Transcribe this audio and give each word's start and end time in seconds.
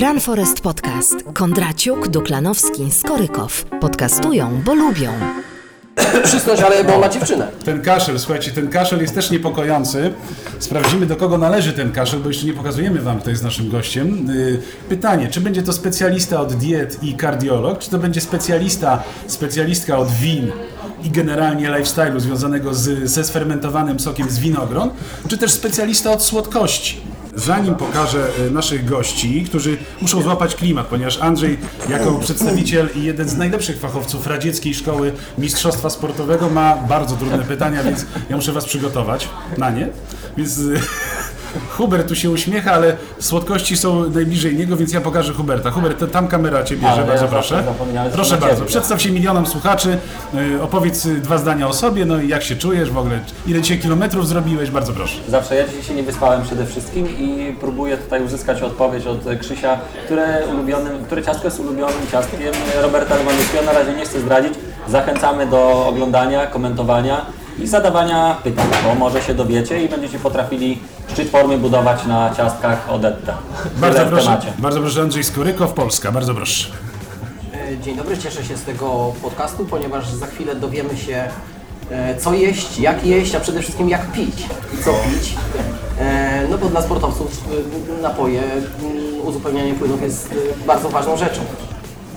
Run 0.00 0.20
Forest 0.20 0.60
Podcast. 0.60 1.14
Kondraciuk, 1.34 2.08
Duklanowski, 2.08 2.92
Skorykow. 2.92 3.64
Podcastują, 3.80 4.62
bo 4.64 4.74
lubią. 4.74 5.12
Przysnąć, 6.24 6.60
ale 6.60 6.84
bo 6.84 6.98
ma 6.98 7.08
dziewczynę. 7.08 7.48
Ten 7.64 7.82
kaszel, 7.82 8.18
słuchajcie, 8.18 8.50
ten 8.50 8.68
kaszel 8.68 9.00
jest 9.00 9.14
też 9.14 9.30
niepokojący. 9.30 10.12
Sprawdzimy, 10.58 11.06
do 11.06 11.16
kogo 11.16 11.38
należy 11.38 11.72
ten 11.72 11.92
kaszel, 11.92 12.20
bo 12.20 12.28
jeszcze 12.28 12.46
nie 12.46 12.52
pokazujemy 12.52 13.00
Wam, 13.00 13.20
kto 13.20 13.30
jest 13.30 13.42
naszym 13.42 13.70
gościem. 13.70 14.26
Yy, 14.34 14.62
Pytanie, 14.88 15.28
czy 15.28 15.40
będzie 15.40 15.62
to 15.62 15.72
specjalista 15.72 16.40
od 16.40 16.52
diet 16.54 17.02
i 17.02 17.14
kardiolog, 17.14 17.78
czy 17.78 17.90
to 17.90 17.98
będzie 17.98 18.20
specjalista, 18.20 19.02
specjalistka 19.26 19.98
od 19.98 20.10
win 20.10 20.52
i 21.04 21.10
generalnie 21.10 21.70
lifestyle'u 21.70 22.20
związanego 22.20 22.74
z, 22.74 23.10
ze 23.10 23.24
sfermentowanym 23.24 24.00
sokiem 24.00 24.30
z 24.30 24.38
winogron, 24.38 24.90
czy 25.28 25.38
też 25.38 25.52
specjalista 25.52 26.12
od 26.12 26.22
słodkości. 26.22 27.11
Zanim 27.34 27.74
pokażę 27.74 28.28
e, 28.46 28.50
naszych 28.50 28.84
gości, 28.84 29.44
którzy 29.44 29.76
muszą 30.00 30.22
złapać 30.22 30.56
klimat, 30.56 30.86
ponieważ 30.86 31.18
Andrzej 31.18 31.58
jako 31.88 32.14
przedstawiciel 32.14 32.88
i 32.94 33.02
jeden 33.02 33.28
z 33.28 33.36
najlepszych 33.36 33.78
fachowców 33.80 34.26
radzieckiej 34.26 34.74
szkoły 34.74 35.12
mistrzostwa 35.38 35.90
sportowego 35.90 36.48
ma 36.48 36.76
bardzo 36.76 37.16
trudne 37.16 37.38
pytania, 37.38 37.84
więc 37.84 38.06
ja 38.30 38.36
muszę 38.36 38.52
was 38.52 38.64
przygotować 38.64 39.28
na 39.58 39.70
nie. 39.70 39.88
Więc 40.36 40.58
e, 40.58 40.62
Hubert 41.70 42.08
tu 42.08 42.14
się 42.14 42.30
uśmiecha, 42.30 42.72
ale 42.72 42.96
słodkości 43.18 43.76
są 43.76 44.10
najbliżej 44.10 44.56
niego, 44.56 44.76
więc 44.76 44.92
ja 44.92 45.00
pokażę 45.00 45.32
Huberta. 45.32 45.70
Hubert, 45.70 46.12
tam 46.12 46.28
kamera 46.28 46.64
cię 46.64 46.76
bierze, 46.76 47.04
bardzo 47.04 47.24
ja 47.24 47.30
proszę. 47.30 47.64
Proszę 48.12 48.36
bardzo, 48.36 48.56
ciebie. 48.56 48.68
przedstaw 48.68 49.02
się 49.02 49.10
milionom 49.10 49.46
słuchaczy, 49.46 49.98
e, 50.58 50.62
opowiedz 50.62 51.06
e, 51.06 51.08
dwa 51.08 51.38
zdania 51.38 51.68
o 51.68 51.72
sobie, 51.72 52.04
no 52.04 52.20
i 52.20 52.28
jak 52.28 52.42
się 52.42 52.56
czujesz 52.56 52.90
w 52.90 52.98
ogóle, 52.98 53.20
ile 53.46 53.62
dzisiaj 53.62 53.78
kilometrów 53.78 54.28
zrobiłeś, 54.28 54.70
bardzo 54.70 54.92
proszę. 54.92 55.16
Zawsze 55.28 55.54
ja 55.56 55.68
dzisiaj 55.68 55.82
się 55.82 55.94
nie 55.94 56.02
wyspałem 56.02 56.42
przede 56.42 56.66
wszystkim 56.66 57.18
i 57.18 57.56
próbuję 57.60 57.96
tutaj 57.96 58.24
uzyskać 58.24 58.62
odpowiedź 58.62 59.06
od 59.06 59.24
Krzysia, 59.40 59.78
które, 60.04 60.42
ulubionym, 60.52 61.04
które 61.04 61.22
ciastko 61.22 61.44
jest 61.44 61.60
ulubionym 61.60 62.06
ciastkiem 62.12 62.40
Roberta 62.82 63.16
Lewandowskiego. 63.16 63.64
Na 63.64 63.72
razie 63.72 63.92
nie 63.92 64.04
chcę 64.04 64.20
zdradzić. 64.20 64.54
Zachęcamy 64.88 65.46
do 65.46 65.86
oglądania, 65.86 66.46
komentowania 66.46 67.26
i 67.58 67.66
zadawania 67.66 68.36
pytań, 68.44 68.66
bo 68.84 68.94
może 68.94 69.22
się 69.22 69.34
dowiecie 69.34 69.82
i 69.84 69.88
będziecie 69.88 70.18
potrafili 70.18 70.78
szczyt 71.12 71.30
formy 71.30 71.58
budować 71.58 72.06
na 72.06 72.34
ciastkach 72.36 72.90
Odetta. 72.90 73.38
Bardzo 73.80 74.06
proszę, 74.06 74.24
temacie. 74.26 74.52
bardzo 74.58 74.80
proszę 74.80 75.02
Andrzej 75.02 75.24
Skorykow, 75.24 75.72
Polska, 75.72 76.12
bardzo 76.12 76.34
proszę. 76.34 76.68
E, 77.54 77.78
Dzień 77.78 77.96
dobry, 77.96 78.18
cieszę 78.18 78.44
się 78.44 78.56
z 78.56 78.62
tego 78.62 79.12
podcastu, 79.22 79.64
ponieważ 79.66 80.08
za 80.08 80.26
chwilę 80.26 80.54
dowiemy 80.54 80.96
się, 80.96 81.24
e, 81.90 82.16
co 82.16 82.34
jeść, 82.34 82.78
jak 82.78 83.06
jeść, 83.06 83.34
a 83.34 83.40
przede 83.40 83.60
wszystkim 83.62 83.88
jak 83.88 84.12
pić 84.12 84.46
i 84.80 84.84
co 84.84 84.90
pić. 84.92 85.34
E, 85.98 86.46
No 86.50 86.58
bo 86.58 86.66
dla 86.68 86.82
sportowców 86.82 87.44
napoje, 88.02 88.42
uzupełnianie 89.24 89.74
płynów 89.74 90.02
jest 90.02 90.34
bardzo 90.66 90.88
ważną 90.88 91.16
rzeczą. 91.16 91.40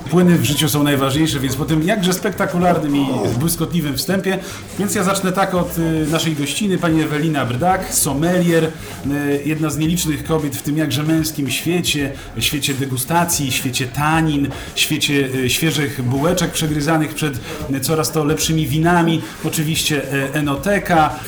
Płyny 0.10 0.38
w 0.38 0.46
życiu 0.46 0.70
są 0.70 0.84
najważniejsze, 0.84 1.40
więc 1.40 1.56
po 1.56 1.66
tym 1.66 1.84
jakże 1.84 2.14
spektakularnym 2.14 2.96
i 2.96 3.06
błyskotliwym 3.40 3.98
wstępie, 3.98 4.40
więc 4.80 4.96
ja 4.96 5.04
zacznę 5.04 5.32
tak 5.32 5.54
od 5.54 5.78
y, 5.78 6.08
naszej 6.12 6.36
gościny, 6.36 6.78
pani 6.78 7.02
Ewelina 7.02 7.46
Brdak, 7.46 7.94
sommelier, 7.94 8.64
y, 8.64 8.70
jedna 9.46 9.70
z 9.70 9.78
nielicznych 9.78 10.24
kobiet 10.24 10.56
w 10.56 10.62
tym 10.62 10.78
jakże 10.78 11.04
męskim 11.04 11.50
świecie, 11.50 12.12
świecie 12.40 12.74
degustacji, 12.74 13.52
świecie 13.52 13.88
tanin, 13.88 14.48
świecie 14.76 15.30
y, 15.36 15.50
świeżych 15.50 16.02
bułeczek 16.02 16.52
przegryzanych 16.52 17.14
przed 17.14 17.40
coraz 17.82 18.12
to 18.12 18.24
lepszymi 18.24 18.68
winami, 18.68 19.22
oczywiście 19.44 20.02
enoteka, 20.34 21.20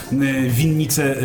winnice 0.48 1.16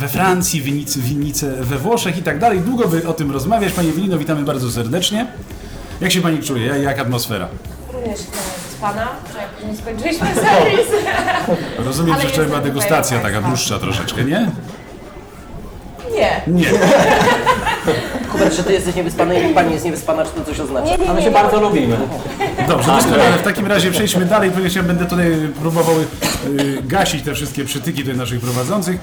we 0.00 0.08
Francji, 0.08 0.62
winnice, 0.62 1.00
winnice 1.00 1.56
we 1.60 1.78
Włoszech 1.78 2.18
i 2.18 2.22
tak 2.22 2.38
dalej. 2.38 2.60
Długo 2.60 2.88
by 2.88 3.08
o 3.08 3.12
tym 3.12 3.30
rozmawiać. 3.30 3.72
Pani 3.72 3.88
Ewelino, 3.88 4.18
witamy 4.18 4.44
bardzo 4.44 4.70
serdecznie. 4.70 5.26
Jak 6.02 6.12
się 6.12 6.20
Pani 6.20 6.42
czuje? 6.42 6.66
Jak- 6.66 6.98
atmosfera? 6.98 7.48
Również 7.92 8.18
z 8.20 8.74
Pana, 8.80 9.08
że 9.32 9.38
jak 9.38 9.70
nie 9.70 9.76
skończyliśmy 9.76 10.26
serwis. 10.44 10.86
Rozumiem, 11.78 12.12
Ale 12.14 12.22
że 12.22 12.28
wczoraj 12.28 12.46
była 12.46 12.58
jestem 12.58 12.74
degustacja 12.74 13.20
taka 13.20 13.40
dłuższa 13.42 13.78
troszeczkę, 13.78 14.24
nie? 14.24 14.50
Nie. 16.14 16.42
Nie. 16.46 16.66
Hubert, 18.32 18.54
że 18.56 18.64
ty 18.64 18.72
jesteś 18.72 18.94
niewyspany 18.94 19.50
i 19.50 19.54
pani 19.54 19.72
jest 19.72 19.84
niewyspana, 19.84 20.24
czy 20.24 20.30
to 20.30 20.44
coś 20.44 20.60
oznacza? 20.60 20.86
Nie, 20.86 20.96
nie, 21.06 21.14
nie, 21.14 21.20
się 21.20 21.26
nie, 21.26 21.30
bardzo 21.30 21.60
lubimy. 21.60 21.96
Dobrze, 22.68 22.86
doskonale. 22.92 23.38
W 23.38 23.42
takim 23.42 23.66
razie 23.66 23.90
przejdźmy 23.90 24.24
dalej, 24.24 24.50
ponieważ 24.50 24.74
ja 24.74 24.82
będę 24.82 25.04
tutaj 25.04 25.26
próbował 25.60 25.94
y, 26.00 26.82
gasić 26.82 27.22
te 27.24 27.34
wszystkie 27.34 27.64
przytyki 27.64 28.00
tutaj 28.02 28.16
naszych 28.16 28.40
prowadzących. 28.40 28.96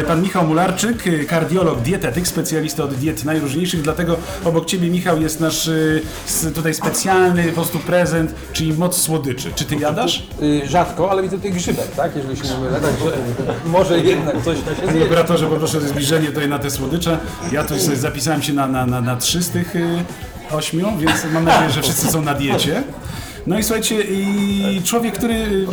Y, 0.00 0.04
Pan 0.04 0.22
Michał 0.22 0.46
Mularczyk, 0.46 1.06
y, 1.06 1.24
kardiolog, 1.24 1.80
dietetyk, 1.80 2.26
specjalista 2.28 2.84
od 2.84 2.94
diet 2.94 3.24
najróżniejszych, 3.24 3.82
dlatego 3.82 4.16
obok 4.44 4.66
Ciebie, 4.66 4.90
Michał, 4.90 5.20
jest 5.20 5.40
nasz 5.40 5.66
y, 5.68 6.02
s- 6.26 6.46
tutaj 6.54 6.74
specjalny 6.74 7.44
po 7.44 7.52
prostu 7.52 7.78
prezent, 7.78 8.34
czyli 8.52 8.72
moc 8.74 9.00
słodyczy. 9.02 9.52
Czy 9.54 9.64
Ty 9.64 9.76
jadasz? 9.76 10.26
Y, 10.42 10.62
Rzadko, 10.68 11.10
ale 11.10 11.22
widzę 11.22 11.36
tutaj 11.36 11.52
grzybek, 11.52 11.86
tak? 11.96 12.16
Jeżeli 12.16 12.36
się 12.36 12.42
nie 12.54 12.58
mylę, 12.64 12.80
także 12.80 13.04
może 13.66 13.98
jednak 14.00 14.42
coś 14.44 14.58
da 14.60 14.70
się 14.74 14.76
Panie 14.80 14.92
zjeść. 14.92 15.06
operatorze, 15.06 15.46
poproszę 15.46 15.78
o 15.78 15.80
zbliżenie 15.80 16.26
tutaj 16.28 16.48
na 16.54 16.58
te 16.58 16.70
słodycze. 16.70 17.18
Ja 17.52 17.64
tu 17.64 17.78
sobie 17.78 17.96
zapisałem 17.96 18.42
się 18.42 18.52
na, 18.52 18.66
na, 18.66 18.86
na, 18.86 19.00
na 19.00 19.16
trzy 19.16 19.42
z 19.42 19.50
tych 19.50 19.76
y, 19.76 20.04
ośmiu, 20.50 20.86
więc 20.98 21.24
mam 21.32 21.44
nadzieję, 21.44 21.70
że 21.70 21.82
wszyscy 21.82 22.08
są 22.08 22.22
na 22.22 22.34
diecie. 22.34 22.82
No 23.46 23.58
i 23.58 23.62
słuchajcie, 23.62 24.02
i 24.02 24.82
człowiek, 24.84 25.14
który 25.14 25.34
y, 25.34 25.66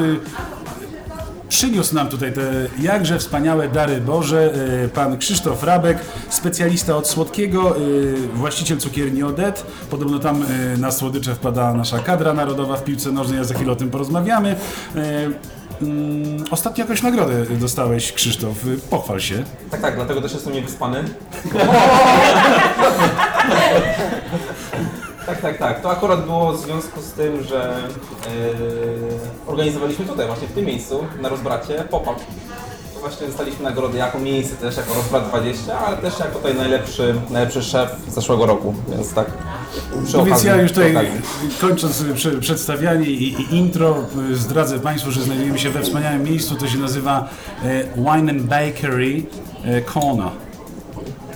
y, 0.00 0.20
przyniósł 1.48 1.94
nam 1.94 2.08
tutaj 2.08 2.32
te 2.32 2.42
jakże 2.80 3.18
wspaniałe 3.18 3.68
dary 3.68 4.00
Boże, 4.00 4.52
pan 4.94 5.18
Krzysztof 5.18 5.62
Rabek, 5.62 5.98
specjalista 6.28 6.96
od 6.96 7.08
słodkiego, 7.08 7.76
właściciel 8.34 8.78
cukierni 8.78 9.22
Odet. 9.22 9.66
Podobno 9.90 10.18
tam 10.18 10.44
na 10.78 10.90
słodycze 10.90 11.34
wpada 11.34 11.74
nasza 11.74 11.98
kadra 11.98 12.34
narodowa 12.34 12.76
w 12.76 12.84
piłce 12.84 13.12
nożnej, 13.12 13.40
a 13.40 13.44
za 13.44 13.54
chwilę 13.54 13.72
o 13.72 13.76
tym 13.76 13.90
porozmawiamy. 13.90 14.56
Mm, 15.82 16.44
Ostatnio 16.50 16.84
jakąś 16.84 17.02
nagrodę 17.02 17.46
dostałeś, 17.46 18.12
Krzysztof. 18.12 18.54
Pochwal 18.90 19.20
się. 19.20 19.44
Tak, 19.70 19.80
tak, 19.80 19.94
dlatego 19.94 20.20
też 20.22 20.32
jestem 20.32 20.52
niewyspany. 20.52 21.04
Tak, 25.26 25.40
tak, 25.40 25.58
tak. 25.58 25.80
To 25.82 25.90
akurat 25.90 26.24
było 26.26 26.52
w 26.52 26.60
związku 26.60 27.00
z 27.00 27.12
tym, 27.12 27.42
że 27.44 27.82
yy, 28.26 29.18
organizowaliśmy 29.46 30.04
tutaj, 30.04 30.26
właśnie 30.26 30.48
w 30.48 30.52
tym 30.52 30.64
miejscu, 30.64 31.04
na 31.20 31.28
rozbracie, 31.28 31.84
pop-up. 31.90 32.20
Właśnie 33.00 33.26
dostaliśmy 33.26 33.64
nagrodę 33.64 33.98
jako 33.98 34.18
miejsce 34.18 34.56
też, 34.56 34.76
jako 34.76 34.94
rozbrat 34.94 35.28
20, 35.28 35.78
ale 35.78 35.96
też 35.96 36.18
jako 36.18 36.34
tutaj 36.38 36.54
najlepszy, 36.54 37.14
najlepszy 37.30 37.62
szef 37.62 37.90
zeszłego 38.08 38.46
roku, 38.46 38.74
więc 38.88 39.12
tak. 39.14 39.26
Przy 40.04 40.16
No 40.16 40.24
więc 40.24 40.44
ja 40.44 40.56
już 40.56 40.72
tutaj 40.72 41.10
kończąc 41.60 42.04
prze- 42.14 42.40
przedstawianie 42.40 43.06
i, 43.06 43.32
i 43.42 43.56
intro, 43.56 43.96
zdradzę 44.32 44.78
Państwu, 44.80 45.10
że 45.10 45.22
znajdujemy 45.22 45.58
się 45.58 45.70
we 45.70 45.82
wspaniałym 45.82 46.22
miejscu, 46.22 46.54
to 46.54 46.68
się 46.68 46.78
nazywa 46.78 47.28
y, 47.64 47.88
Wine 47.96 48.30
and 48.30 48.42
Bakery 48.42 49.22
Kona. 49.94 50.30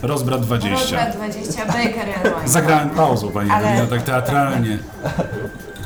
Rozbrat 0.02 0.40
20. 0.40 0.80
Rozbrat 0.80 1.16
20 1.16 1.66
Baker 1.66 2.08
Airlines. 2.24 2.50
Zagrałem 2.50 2.90
pauzą, 2.90 3.28
Pani 3.30 3.50
Ale- 3.50 3.86
tak 3.86 4.02
teatralnie. 4.02 4.78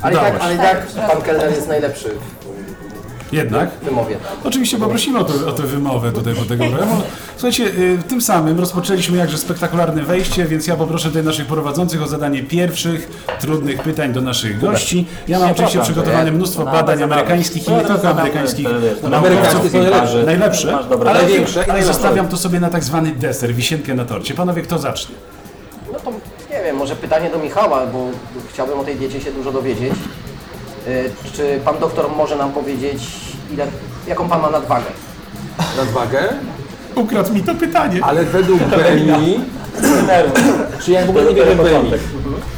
Ale 0.02 0.12
Udało 0.18 0.30
tak, 0.32 0.42
ale 0.42 0.58
tak 0.58 0.86
pan 0.86 1.22
kelner 1.22 1.50
jest 1.52 1.68
najlepszy 1.68 2.08
Jednak? 3.32 3.70
wymowie. 3.82 4.16
Oczywiście 4.44 4.76
poprosimy 4.78 5.18
o, 5.18 5.24
to, 5.24 5.48
o 5.48 5.52
tę 5.52 5.62
wymowę 5.62 6.12
tutaj 6.12 6.34
po 6.34 6.44
tego 6.44 6.64
programu. 6.64 7.02
Słuchajcie, 7.36 7.64
y, 7.64 7.98
tym 8.08 8.20
samym 8.20 8.60
rozpoczęliśmy 8.60 9.16
jakże 9.18 9.38
spektakularne 9.38 10.02
wejście, 10.02 10.44
więc 10.44 10.66
ja 10.66 10.76
poproszę 10.76 11.08
tutaj 11.08 11.24
naszych 11.24 11.46
prowadzących 11.46 12.02
o 12.02 12.06
zadanie 12.06 12.42
pierwszych 12.42 13.24
trudnych 13.40 13.82
pytań 13.82 14.12
do 14.12 14.20
naszych 14.20 14.60
gości. 14.60 15.06
Ja 15.28 15.38
mam 15.38 15.50
oczywiście 15.50 15.80
przygotowane 15.80 16.32
mnóstwo 16.32 16.64
badań 16.64 17.02
amerykańskich 17.02 17.68
i 17.68 17.70
nie 17.72 17.80
tylko 17.80 18.08
amerykańskich 18.08 18.68
naukowców. 19.10 19.72
najlepsze. 20.26 20.78
Ale, 21.06 21.14
Największe 21.14 21.64
ale 21.72 21.84
zostawiam 21.84 22.28
to 22.28 22.36
sobie 22.36 22.60
na 22.60 22.70
tak 22.70 22.84
zwany 22.84 23.10
deser, 23.12 23.54
wisienkę 23.54 23.94
na 23.94 24.04
torcie. 24.04 24.34
Panowie, 24.34 24.62
kto 24.62 24.78
zacznie? 24.78 25.14
No 25.92 25.98
to 25.98 26.10
nie 26.50 26.64
wiem, 26.64 26.76
może 26.76 26.96
pytanie 26.96 27.30
do 27.30 27.38
Michała, 27.38 27.86
bo 27.86 28.06
chciałbym 28.52 28.78
o 28.78 28.84
tej 28.84 28.96
diecie 28.96 29.20
się 29.20 29.32
dużo 29.32 29.52
dowiedzieć. 29.52 29.92
Y, 30.86 31.10
Czy 31.32 31.60
pan 31.64 31.78
doktor 31.78 32.10
może 32.16 32.36
nam 32.36 32.52
powiedzieć, 32.52 33.02
ile, 33.52 33.66
jaką 34.08 34.28
pan 34.28 34.40
ma 34.42 34.50
nadwagę? 34.50 34.84
nadwagę, 35.76 36.18
Ukradł 36.94 37.34
mi 37.34 37.42
to 37.42 37.54
pytanie. 37.54 38.00
ale 38.02 38.24
według 38.24 38.60
BMI, 38.70 39.40
czy 40.84 40.90
ja 40.92 41.06
w 41.06 41.10
ogóle 41.10 41.24
nie 41.24 41.34
wierzę 41.34 41.54
w 41.54 41.58
BMI, 41.58 41.90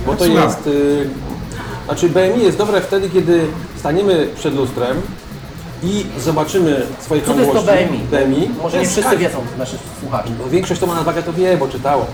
bo 0.07 0.15
to 0.15 0.25
jest, 0.25 0.67
y, 0.67 1.07
znaczy 1.85 2.09
BMI 2.09 2.43
jest 2.45 2.59
dobre 2.59 2.81
wtedy, 2.81 3.11
kiedy 3.11 3.41
staniemy 3.77 4.29
przed 4.37 4.55
lustrem 4.55 4.97
i 5.83 6.07
zobaczymy 6.21 6.83
swoje 7.01 7.23
Co 7.23 7.35
to 7.35 7.41
jest 7.41 7.53
to. 7.53 7.63
BMI? 7.63 7.99
BMI. 7.99 8.51
Może 8.63 8.71
to 8.71 8.77
nie 8.77 8.83
jest 8.83 8.93
wszyscy 8.93 9.17
wiedzą, 9.17 9.39
nasi 9.59 9.77
słuchacze. 10.01 10.29
No, 10.45 10.49
większość 10.51 10.81
to 10.81 10.87
ma 10.87 10.95
nadwagę, 10.95 11.23
to 11.23 11.33
wie, 11.33 11.57
bo 11.57 11.69
czytało. 11.69 12.07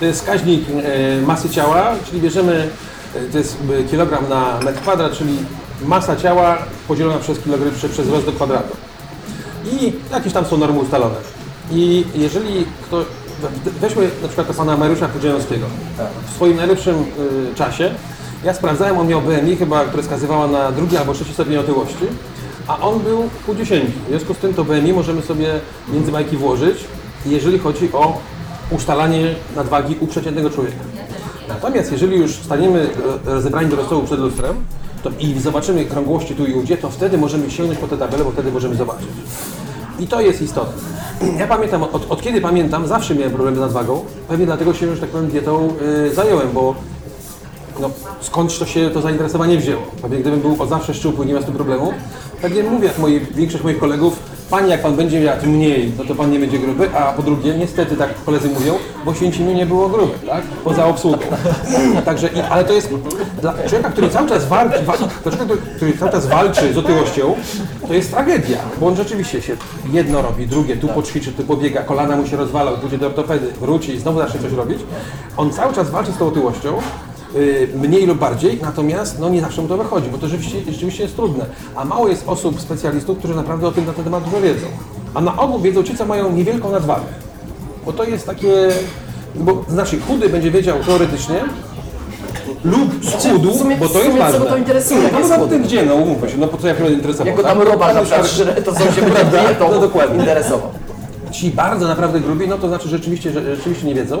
To 0.00 0.04
jest 0.06 0.20
wskaźnik 0.20 0.64
e, 0.68 1.26
masy 1.26 1.50
ciała, 1.50 1.92
czyli 2.08 2.20
bierzemy, 2.20 2.68
to 3.32 3.38
jest 3.38 3.56
e, 3.80 3.84
kilogram 3.84 4.28
na 4.28 4.60
metr 4.64 4.80
kwadrat, 4.80 5.12
czyli 5.12 5.38
masa 5.84 6.16
ciała 6.16 6.58
podzielona 6.88 7.18
przez 7.18 7.38
kilogram 7.38 7.70
przez, 7.70 7.92
przez 7.92 8.08
rost 8.08 8.26
do 8.26 8.32
kwadratu. 8.32 8.76
I 9.72 9.92
jakieś 10.12 10.32
tam 10.32 10.44
są 10.44 10.56
normy 10.56 10.80
ustalone. 10.80 11.16
I 11.70 12.04
jeżeli 12.14 12.64
kto, 12.82 13.04
weźmy 13.80 14.10
na 14.22 14.28
przykład 14.28 14.46
to 14.46 14.54
pana 14.54 14.76
Mariusza 14.76 15.08
Pudzianowskiego. 15.08 15.66
W 16.26 16.34
swoim 16.34 16.56
najlepszym 16.56 16.94
y, 17.52 17.54
czasie 17.54 17.94
ja 18.44 18.54
sprawdzałem, 18.54 18.98
on 18.98 19.08
miał 19.08 19.20
BMI 19.20 19.56
chyba, 19.56 19.84
które 19.84 20.02
wskazywała 20.02 20.46
na 20.46 20.72
drugi 20.72 20.96
albo 20.96 21.14
trzeci 21.14 21.32
stopień 21.32 21.56
otyłości, 21.56 22.04
a 22.68 22.78
on 22.78 22.98
był 22.98 23.28
pół 23.46 23.54
dziesięciu. 23.54 23.92
W 24.06 24.08
związku 24.08 24.34
z 24.34 24.38
tym 24.38 24.54
to 24.54 24.64
BMI 24.64 24.92
możemy 24.92 25.22
sobie 25.22 25.60
między 25.92 26.12
bajki 26.12 26.36
włożyć, 26.36 26.84
jeżeli 27.26 27.58
chodzi 27.58 27.92
o 27.92 28.18
ustalanie 28.70 29.34
nadwagi 29.56 29.96
u 30.00 30.06
przeciętnego 30.06 30.50
człowieka. 30.50 30.78
Natomiast 31.48 31.92
jeżeli 31.92 32.16
już 32.16 32.34
staniemy 32.34 32.88
e, 33.26 33.34
rozebrani 33.34 33.70
do 33.70 33.84
stołu 33.84 34.02
przed 34.02 34.20
lustrem 34.20 34.56
to 35.02 35.10
i 35.18 35.40
zobaczymy 35.40 35.84
krągłości 35.84 36.34
tu 36.34 36.46
i 36.46 36.54
ówdzie, 36.54 36.76
to 36.76 36.90
wtedy 36.90 37.18
możemy 37.18 37.50
sięgnąć 37.50 37.78
po 37.80 37.88
tę 37.88 37.96
tabelę, 37.96 38.24
bo 38.24 38.30
wtedy 38.30 38.52
możemy 38.52 38.74
zobaczyć. 38.74 39.08
I 40.00 40.06
to 40.06 40.20
jest 40.20 40.42
istotne. 40.42 40.82
Ja 41.38 41.46
pamiętam, 41.46 41.82
od, 41.82 42.10
od 42.10 42.22
kiedy 42.22 42.40
pamiętam, 42.40 42.86
zawsze 42.86 43.14
miałem 43.14 43.32
problemy 43.32 43.56
z 43.56 43.60
nadwagą. 43.60 44.04
Pewnie 44.28 44.46
dlatego 44.46 44.74
się, 44.74 44.94
że 44.94 45.00
tak 45.00 45.10
powiem, 45.10 45.28
dietą 45.30 45.68
y, 46.06 46.14
zająłem, 46.14 46.52
bo 46.52 46.74
no, 47.80 47.90
skądś 48.20 48.58
to 48.58 48.66
się 48.66 48.90
to 48.90 49.00
zainteresowanie 49.00 49.58
wzięło. 49.58 49.82
Pewnie 50.02 50.18
gdybym 50.18 50.40
był 50.40 50.56
od 50.62 50.68
zawsze 50.68 50.94
szczupły, 50.94 51.26
nie 51.26 51.32
miał 51.32 51.42
z 51.42 51.44
tym 51.44 51.54
problemu, 51.54 51.92
tak 52.42 52.52
mówię 52.70 52.86
jak 52.86 52.98
moi, 52.98 53.20
większość 53.20 53.64
moich 53.64 53.78
kolegów, 53.78 54.18
Panie, 54.52 54.68
jak 54.68 54.82
Pan 54.82 54.96
będzie 54.96 55.20
jadł 55.22 55.46
mniej, 55.46 55.92
no 55.98 56.04
to 56.04 56.14
Pan 56.14 56.30
nie 56.30 56.38
będzie 56.38 56.58
gruby, 56.58 56.90
a 56.94 57.12
po 57.12 57.22
drugie, 57.22 57.54
niestety 57.54 57.96
tak 57.96 58.24
koledzy 58.24 58.48
mówią, 58.48 58.74
bo 59.04 59.14
Święcimiu 59.14 59.52
nie 59.52 59.66
było 59.66 59.88
gruby, 59.88 60.12
tak? 60.28 60.42
Poza 60.64 60.86
obsługą. 60.86 61.18
Także, 62.04 62.28
i, 62.28 62.40
ale 62.40 62.64
to 62.64 62.72
jest 62.72 62.90
dla 63.40 63.54
człowieka, 63.68 63.90
który 63.90 64.10
cały 64.10 64.28
czas 64.28 64.46
walczy, 64.46 64.78
człowieka, 65.22 65.54
który- 65.76 65.98
cały 65.98 66.12
czas 66.12 66.26
walczy 66.26 66.72
z 66.72 66.78
otyłością, 66.78 67.34
to 67.88 67.94
jest 67.94 68.10
tragedia, 68.10 68.58
bo 68.80 68.86
on 68.86 68.96
rzeczywiście 68.96 69.42
się 69.42 69.56
jedno 69.92 70.22
robi, 70.22 70.46
drugie, 70.46 70.76
tu 70.76 70.88
poćwiczy, 70.88 71.32
tu 71.32 71.42
pobiega, 71.42 71.82
kolana 71.82 72.16
mu 72.16 72.26
się 72.26 72.36
rozwalał, 72.36 72.78
pójdzie 72.78 72.98
do 72.98 73.06
ortopedy, 73.06 73.46
wróci 73.60 73.94
i 73.94 73.98
znowu 73.98 74.18
zacznie 74.18 74.40
coś 74.40 74.52
robić. 74.52 74.78
On 75.36 75.50
cały 75.52 75.74
czas 75.74 75.90
walczy 75.90 76.12
z 76.12 76.16
tą 76.16 76.26
otyłością, 76.26 76.78
mniej 77.76 78.06
lub 78.06 78.18
bardziej, 78.18 78.58
natomiast 78.62 79.18
no, 79.18 79.28
nie 79.28 79.40
zawsze 79.40 79.62
mu 79.62 79.68
to 79.68 79.76
wychodzi, 79.76 80.08
bo 80.10 80.18
to 80.18 80.28
rzeczywiście, 80.28 80.72
rzeczywiście 80.72 81.02
jest 81.02 81.16
trudne. 81.16 81.46
A 81.76 81.84
mało 81.84 82.08
jest 82.08 82.24
osób, 82.26 82.60
specjalistów, 82.60 83.18
którzy 83.18 83.34
naprawdę 83.34 83.66
o 83.66 83.72
tym 83.72 83.86
na 83.86 83.92
ten 83.92 84.04
temat 84.04 84.24
dużo 84.24 84.40
wiedzą. 84.40 84.66
A 85.14 85.20
na 85.20 85.38
ogół 85.38 85.60
wiedzą 85.60 85.82
ci, 85.82 85.96
co 85.96 86.06
mają 86.06 86.32
niewielką 86.32 86.70
nadwagę. 86.70 87.04
Bo 87.86 87.92
to 87.92 88.04
jest 88.04 88.26
takie, 88.26 88.68
bo 89.34 89.64
znaczy 89.68 90.00
chudy 90.00 90.28
będzie 90.28 90.50
wiedział 90.50 90.76
teoretycznie, 90.86 91.40
lub 92.64 92.90
schudł, 93.04 93.50
w 93.50 93.56
sumie- 93.56 93.76
bo 93.76 93.88
to 93.88 93.98
jest 94.02 94.18
ważne. 94.18 94.38
go 94.38 94.44
to 94.44 94.56
interesuje, 94.56 95.02
jak 95.02 95.12
no, 95.12 95.38
no, 95.38 95.46
ty 95.46 95.60
gdzie, 95.60 95.86
no 95.86 95.94
umówmy 95.94 96.30
się, 96.30 96.38
no 96.38 96.48
po 96.48 96.56
co 96.58 96.66
ja 96.68 96.74
będę 96.74 96.92
interesował, 96.92 97.26
Jako 97.26 97.42
tak? 97.42 97.52
tam 97.52 97.62
robar 97.62 97.94
na 97.94 98.00
No, 98.00 98.06
przykład 98.06 98.64
to 98.64 98.72
co 98.72 98.78
się 98.92 99.02
będzie 99.02 99.56
No 99.72 99.80
dokładnie. 99.80 100.18
interesował. 100.18 100.68
Ci 101.32 101.50
bardzo 101.50 101.88
naprawdę 101.88 102.20
grubi, 102.20 102.48
no 102.48 102.58
to 102.58 102.68
znaczy 102.68 102.88
rzeczywiście, 102.88 103.32
że 103.32 103.56
rzeczywiście 103.56 103.86
nie 103.86 103.94
wiedzą. 103.94 104.18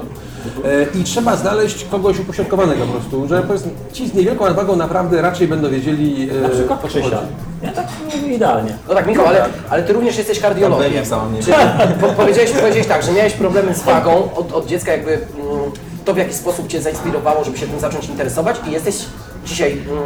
E, 0.64 1.00
I 1.00 1.04
trzeba 1.04 1.36
znaleźć 1.36 1.84
kogoś 1.84 2.18
upośrodkowanego 2.18 2.86
po 2.86 2.92
prostu, 2.92 3.28
że 3.28 3.42
powiedzmy, 3.42 3.70
ci 3.92 4.08
z 4.08 4.14
niewielką 4.14 4.44
nadwagą 4.44 4.76
naprawdę 4.76 5.22
raczej 5.22 5.48
będą 5.48 5.70
wiedzieli 5.70 6.30
e, 6.30 6.40
Na 6.40 6.48
przykład 6.48 6.84
o 6.84 6.88
co 6.88 6.88
chodzi. 6.88 7.00
Krzysia. 7.00 7.22
Ja 7.62 7.72
tak 7.72 7.86
mówię 8.04 8.34
idealnie. 8.34 8.74
No 8.88 8.94
tak, 8.94 9.06
Michał, 9.06 9.26
ale, 9.26 9.44
ale 9.70 9.82
ty 9.82 9.92
również 9.92 10.18
jesteś 10.18 10.40
kardiologiem. 10.40 11.06
Sam, 11.06 11.34
nie 11.34 11.42
Czyli 11.42 11.56
po, 12.00 12.08
powiedziałeś, 12.08 12.50
powiedziałeś 12.50 12.86
tak, 12.86 13.02
że 13.02 13.12
miałeś 13.12 13.32
problemy 13.32 13.74
z 13.74 13.82
wagą 13.82 14.28
od, 14.34 14.52
od 14.52 14.66
dziecka, 14.66 14.92
jakby 14.92 15.12
mm, 15.12 15.24
to 16.04 16.14
w 16.14 16.16
jakiś 16.16 16.34
sposób 16.34 16.68
cię 16.68 16.82
zainspirowało, 16.82 17.44
żeby 17.44 17.58
się 17.58 17.66
tym 17.66 17.80
zacząć 17.80 18.08
interesować 18.08 18.56
i 18.68 18.72
jesteś 18.72 18.96
dzisiaj 19.46 19.72
mm, 19.72 20.02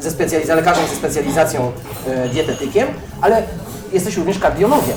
ze 0.00 0.10
specjaliz- 0.10 0.56
lekarzem 0.56 0.86
ze 0.90 0.96
specjalizacją 0.96 1.72
e, 2.08 2.28
dietetykiem, 2.28 2.88
ale 3.20 3.42
jesteś 3.92 4.16
również 4.16 4.38
kardiologiem. 4.38 4.96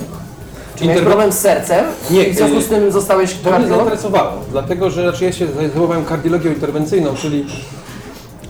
Czy 0.80 0.86
miałeś 0.86 1.00
Interwe- 1.02 1.06
problem 1.10 1.32
z 1.32 1.40
sercem 1.40 1.86
Nie, 2.12 2.24
i 2.24 2.34
w 2.34 2.36
związku 2.36 2.58
y, 2.58 2.62
z 2.62 2.68
tym 2.68 2.92
zostałeś 2.92 3.34
To 3.34 3.40
mnie 3.40 3.44
kardiologiem? 3.52 3.78
zainteresowało, 3.78 4.32
dlatego 4.52 4.90
że 4.90 5.02
znaczy 5.02 5.26
ja 5.26 5.32
się 5.32 5.48
zajmowałem 5.48 6.06
kardiologią 6.06 6.50
interwencyjną, 6.52 7.16
czyli 7.16 7.46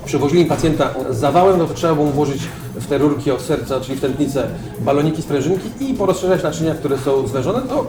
przywozili 0.06 0.46
pacjenta 0.46 0.90
z 1.10 1.18
zawałem, 1.18 1.58
no 1.60 1.66
to 1.68 1.74
trzeba 1.74 1.94
było 1.94 2.06
mu 2.06 2.12
włożyć 2.12 2.42
w 2.76 2.88
te 2.88 2.98
rurki 2.98 3.32
od 3.32 3.42
serca, 3.42 3.82
czyli 3.82 3.98
w 3.98 4.02
tętnicę, 4.02 4.48
baloniki, 4.80 5.22
sprężynki 5.22 5.70
i 5.80 5.94
porozszerzać 5.94 6.44
naczynia, 6.44 6.76
które 6.76 6.98
są 6.98 7.28
zwężone, 7.28 7.62
to 7.62 7.86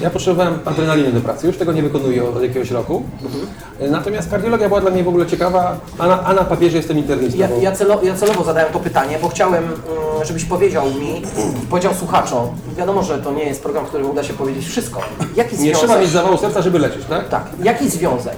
ja 0.00 0.10
potrzebowałem 0.10 0.58
adrenaliny 0.64 1.12
do 1.12 1.20
pracy, 1.20 1.46
już 1.46 1.56
tego 1.58 1.72
nie 1.72 1.82
wykonuję 1.82 2.24
od 2.24 2.42
jakiegoś 2.42 2.70
roku. 2.70 3.02
Natomiast 3.90 4.30
kardiologia 4.30 4.68
była 4.68 4.80
dla 4.80 4.90
mnie 4.90 5.04
w 5.04 5.08
ogóle 5.08 5.26
ciekawa, 5.26 5.76
a 5.98 6.06
na, 6.06 6.22
a 6.22 6.32
na 6.32 6.44
papierze 6.44 6.76
jestem 6.76 6.98
internistą. 6.98 7.38
Ja, 7.38 7.48
bo- 7.48 7.56
ja, 7.60 7.72
celo, 7.72 8.02
ja 8.02 8.14
celowo 8.14 8.44
zadałem 8.44 8.72
to 8.72 8.80
pytanie, 8.80 9.18
bo 9.22 9.28
chciałem, 9.28 9.64
mm, 9.64 9.74
żebyś 10.24 10.44
powiedział 10.44 10.84
mi, 10.90 11.22
powiedział 11.70 11.94
słuchaczom, 11.94 12.48
wiadomo, 12.76 13.02
że 13.02 13.18
to 13.18 13.32
nie 13.32 13.44
jest 13.44 13.62
program, 13.62 13.84
w 13.84 13.88
którym 13.88 14.10
uda 14.10 14.22
się 14.24 14.32
powiedzieć 14.34 14.66
wszystko. 14.66 15.00
Jaki 15.36 15.52
Nie 15.56 15.58
związek, 15.62 15.78
trzeba 15.78 16.00
mieć 16.00 16.10
zawału 16.10 16.36
serca, 16.38 16.62
żeby 16.62 16.78
leczyć, 16.78 17.04
tak? 17.08 17.28
tak, 17.28 17.44
jaki 17.62 17.90
związek 17.90 18.36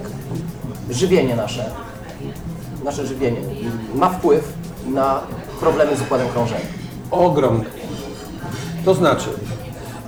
żywienie 0.90 1.36
nasze, 1.36 1.70
nasze 2.84 3.06
żywienie 3.06 3.40
ma 3.94 4.08
wpływ 4.08 4.52
na 4.88 5.20
problemy 5.60 5.96
z 5.96 6.00
układem 6.00 6.28
krążenia? 6.28 6.60
Ogromny. 7.10 7.64
To 8.84 8.94
znaczy, 8.94 9.28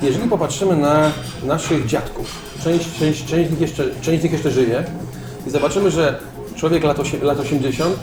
jeżeli 0.02 0.28
popatrzymy 0.28 0.76
na 0.76 1.10
naszych 1.44 1.86
dziadków, 1.86 2.26
część, 2.64 2.98
część, 2.98 3.24
część, 3.24 3.48
z 3.48 3.50
nich 3.50 3.60
jeszcze, 3.60 3.84
część 4.00 4.20
z 4.20 4.24
nich 4.24 4.32
jeszcze 4.32 4.50
żyje 4.50 4.84
i 5.46 5.50
zobaczymy, 5.50 5.90
że 5.90 6.18
człowiek 6.56 6.84
lat, 6.84 7.00
osie, 7.00 7.18
lat 7.22 7.40
80 7.40 7.96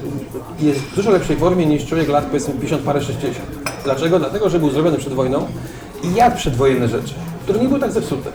jest 0.60 0.80
w 0.80 0.96
dużo 0.96 1.12
lepszej 1.12 1.38
formie 1.38 1.66
niż 1.66 1.86
człowiek 1.86 2.10
lat 2.10 2.26
powiedzmy 2.26 2.54
50 2.54 2.82
parę 2.82 3.02
60. 3.02 3.48
Dlaczego? 3.84 4.20
Dlatego, 4.20 4.50
że 4.50 4.60
był 4.60 4.70
zrobiony 4.70 4.98
przed 4.98 5.14
wojną 5.14 5.48
i 6.04 6.16
jadł 6.16 6.38
przedwojenne 6.38 6.88
rzeczy, 6.88 7.14
które 7.44 7.60
nie 7.60 7.68
były 7.68 7.80
tak 7.80 7.92
zepsute. 7.92 8.32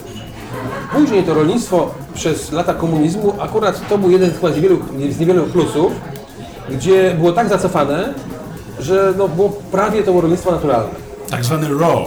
Później 0.92 1.22
to 1.22 1.34
rolnictwo 1.34 1.94
przez 2.14 2.52
lata 2.52 2.74
komunizmu, 2.74 3.34
akurat 3.38 3.88
to 3.88 3.98
był 3.98 4.10
jeden 4.10 4.30
z 4.30 4.42
niewielu, 4.56 4.78
z 5.10 5.18
niewielu 5.18 5.44
plusów, 5.44 5.92
gdzie 6.70 7.14
było 7.18 7.32
tak 7.32 7.48
zacofane, 7.48 8.14
że 8.80 9.14
no, 9.18 9.28
było 9.28 9.48
prawie 9.48 10.02
to 10.02 10.20
rolnictwo 10.20 10.50
naturalne. 10.50 10.94
Tak 11.30 11.44
zwany 11.44 11.78
raw. 11.78 11.98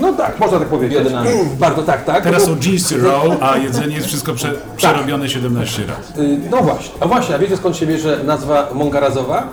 No 0.00 0.12
tak, 0.12 0.38
można 0.40 0.58
tak 0.58 0.68
powiedzieć. 0.68 0.98
Biodynamika. 0.98 1.34
Bardzo 1.58 1.82
tak, 1.82 2.04
tak. 2.04 2.24
Teraz 2.24 2.40
No 2.48 2.54
są 2.54 2.56
jeansy 2.66 2.98
raw, 2.98 3.42
a 3.42 3.56
jedzenie 3.56 3.94
jest 3.96 4.06
wszystko 4.08 4.34
prze, 4.34 4.52
przerobione 4.76 5.28
17 5.28 5.82
razy. 5.86 6.22
Y, 6.22 6.38
No 6.50 6.56
właśnie, 6.56 6.94
a 7.00 7.06
właśnie, 7.08 7.34
a 7.34 7.38
wiecie 7.38 7.56
skąd 7.56 7.76
się 7.76 7.86
bierze 7.86 8.20
nazwa 8.24 8.68
mąka 8.74 9.00
razowa? 9.00 9.48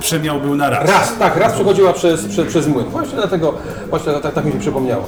Przemiał 0.00 0.40
był 0.40 0.54
na 0.54 0.70
raz. 0.70 0.88
Raz, 0.90 1.18
tak, 1.18 1.36
raz 1.36 1.52
przechodziła 1.52 1.92
przez, 1.92 2.26
przez, 2.26 2.46
przez 2.48 2.68
młyn. 2.68 2.86
Właśnie 2.86 3.14
dlatego, 3.16 3.54
właśnie 3.90 4.12
tak, 4.12 4.34
tak 4.34 4.44
mi 4.44 4.52
się 4.52 4.58
przypomniało. 4.58 5.04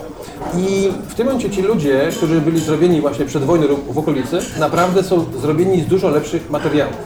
I 0.58 0.92
w 1.08 1.14
tym 1.14 1.26
momencie 1.26 1.50
ci 1.50 1.62
ludzie, 1.62 2.08
którzy 2.16 2.40
byli 2.40 2.60
zrobieni 2.60 3.00
właśnie 3.00 3.24
przed 3.24 3.44
wojną 3.44 3.66
lub 3.68 3.92
w 3.94 3.98
okolicy, 3.98 4.38
naprawdę 4.58 5.02
są 5.02 5.26
zrobieni 5.40 5.82
z 5.82 5.86
dużo 5.86 6.08
lepszych 6.08 6.50
materiałów. 6.50 6.96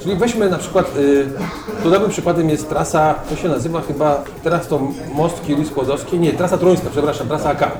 Czyli 0.00 0.16
weźmy 0.16 0.50
na 0.50 0.58
przykład, 0.58 0.96
y, 0.96 1.26
dobrym 1.90 2.10
przykładem 2.10 2.50
jest 2.50 2.68
trasa, 2.68 3.14
to 3.14 3.36
się 3.36 3.48
nazywa 3.48 3.80
chyba, 3.80 4.24
teraz 4.42 4.68
to 4.68 4.80
most 5.14 5.46
Kielich-Skłodowski, 5.46 6.18
nie, 6.18 6.32
trasa 6.32 6.58
Trońska, 6.58 6.88
przepraszam, 6.90 7.28
trasa 7.28 7.50
AK. 7.50 7.70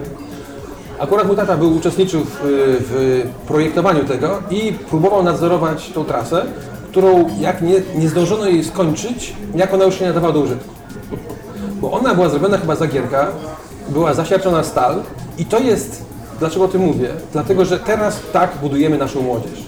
Akurat 0.98 1.26
mój 1.26 1.36
tata 1.36 1.56
był, 1.56 1.76
uczestniczył 1.76 2.20
w, 2.24 2.38
w 2.90 3.24
projektowaniu 3.46 4.04
tego 4.04 4.42
i 4.50 4.72
próbował 4.72 5.22
nadzorować 5.22 5.90
tą 5.90 6.04
trasę, 6.04 6.44
którą 6.90 7.28
jak 7.40 7.62
nie, 7.62 7.74
nie 7.94 8.08
zdążono 8.08 8.46
jej 8.46 8.64
skończyć, 8.64 9.36
jak 9.54 9.74
ona 9.74 9.84
już 9.84 10.00
nie 10.00 10.06
nadawała 10.06 10.32
do 10.32 10.40
użytku. 10.40 10.74
Bo 11.80 11.92
ona 11.92 12.14
była 12.14 12.28
zrobiona 12.28 12.58
chyba 12.58 12.76
zagierka, 12.76 13.26
była 13.88 14.14
zasiarczona 14.14 14.64
stal 14.64 15.02
i 15.38 15.44
to 15.44 15.58
jest, 15.58 16.04
dlaczego 16.38 16.64
o 16.64 16.68
tym 16.68 16.82
mówię? 16.82 17.08
Dlatego, 17.32 17.64
że 17.64 17.78
teraz 17.78 18.20
tak 18.32 18.50
budujemy 18.60 18.98
naszą 18.98 19.22
młodzież. 19.22 19.67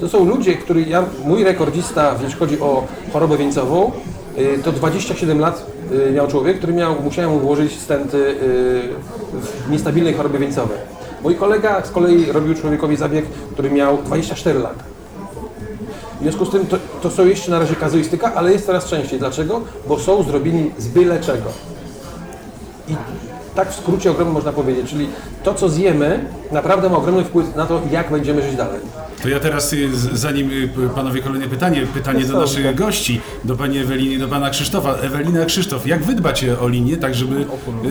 To 0.00 0.08
są 0.08 0.24
ludzie, 0.24 0.54
którzy, 0.54 0.80
ja, 0.80 1.04
mój 1.24 1.44
rekordzista, 1.44 2.14
jeśli 2.22 2.38
chodzi 2.38 2.60
o 2.60 2.86
chorobę 3.12 3.36
wieńcową, 3.36 3.92
y, 4.38 4.58
to 4.64 4.72
27 4.72 5.40
lat 5.40 5.66
y, 6.08 6.12
miał 6.12 6.26
człowiek, 6.26 6.58
który 6.58 6.72
miał, 6.72 7.02
musiałem 7.02 7.30
mu 7.30 7.38
włożyć 7.38 7.80
stenty 7.80 8.34
w 9.32 9.70
niestabilnej 9.70 10.14
chorobie 10.14 10.38
wieńcowej. 10.38 10.78
Mój 11.22 11.36
kolega 11.36 11.82
z 11.84 11.90
kolei 11.90 12.32
robił 12.32 12.54
człowiekowi 12.54 12.96
zabieg, 12.96 13.24
który 13.52 13.70
miał 13.70 13.98
24 14.02 14.58
lata. 14.58 14.84
W 16.20 16.22
związku 16.22 16.44
z 16.44 16.50
tym 16.50 16.66
to, 16.66 16.76
to 17.02 17.10
są 17.10 17.26
jeszcze 17.26 17.50
na 17.50 17.58
razie 17.58 17.74
kazuistyka, 17.74 18.34
ale 18.34 18.52
jest 18.52 18.66
coraz 18.66 18.84
częściej. 18.84 19.18
Dlaczego? 19.18 19.60
Bo 19.88 19.98
są 19.98 20.22
zrobieni 20.22 20.70
z 20.78 20.88
byle 20.88 21.20
czego. 21.20 21.50
I 22.88 22.96
tak 23.54 23.72
w 23.72 23.74
skrócie 23.74 24.10
ogromnym 24.10 24.34
można 24.34 24.52
powiedzieć, 24.52 24.90
czyli 24.90 25.08
to, 25.42 25.54
co 25.54 25.68
zjemy, 25.68 26.24
naprawdę 26.52 26.88
ma 26.90 26.96
ogromny 26.96 27.24
wpływ 27.24 27.56
na 27.56 27.66
to, 27.66 27.80
jak 27.90 28.10
będziemy 28.10 28.42
żyć 28.42 28.56
dalej. 28.56 28.80
To 29.22 29.28
ja 29.28 29.40
teraz, 29.40 29.72
y, 29.72 29.88
zanim 30.12 30.50
y, 30.50 30.68
panowie 30.94 31.22
kolejne 31.22 31.48
pytanie, 31.48 31.86
pytanie 31.94 32.24
do 32.24 32.40
naszych 32.40 32.74
gości, 32.74 33.20
do 33.44 33.56
pani 33.56 33.78
Eweliny, 33.78 34.18
do 34.18 34.28
pana 34.28 34.50
Krzysztofa. 34.50 34.94
Ewelina, 34.94 35.44
Krzysztof, 35.44 35.86
jak 35.86 36.04
wy 36.04 36.14
dbacie 36.14 36.60
o 36.60 36.68
linię, 36.68 36.96
tak 36.96 37.14
żeby... 37.14 37.36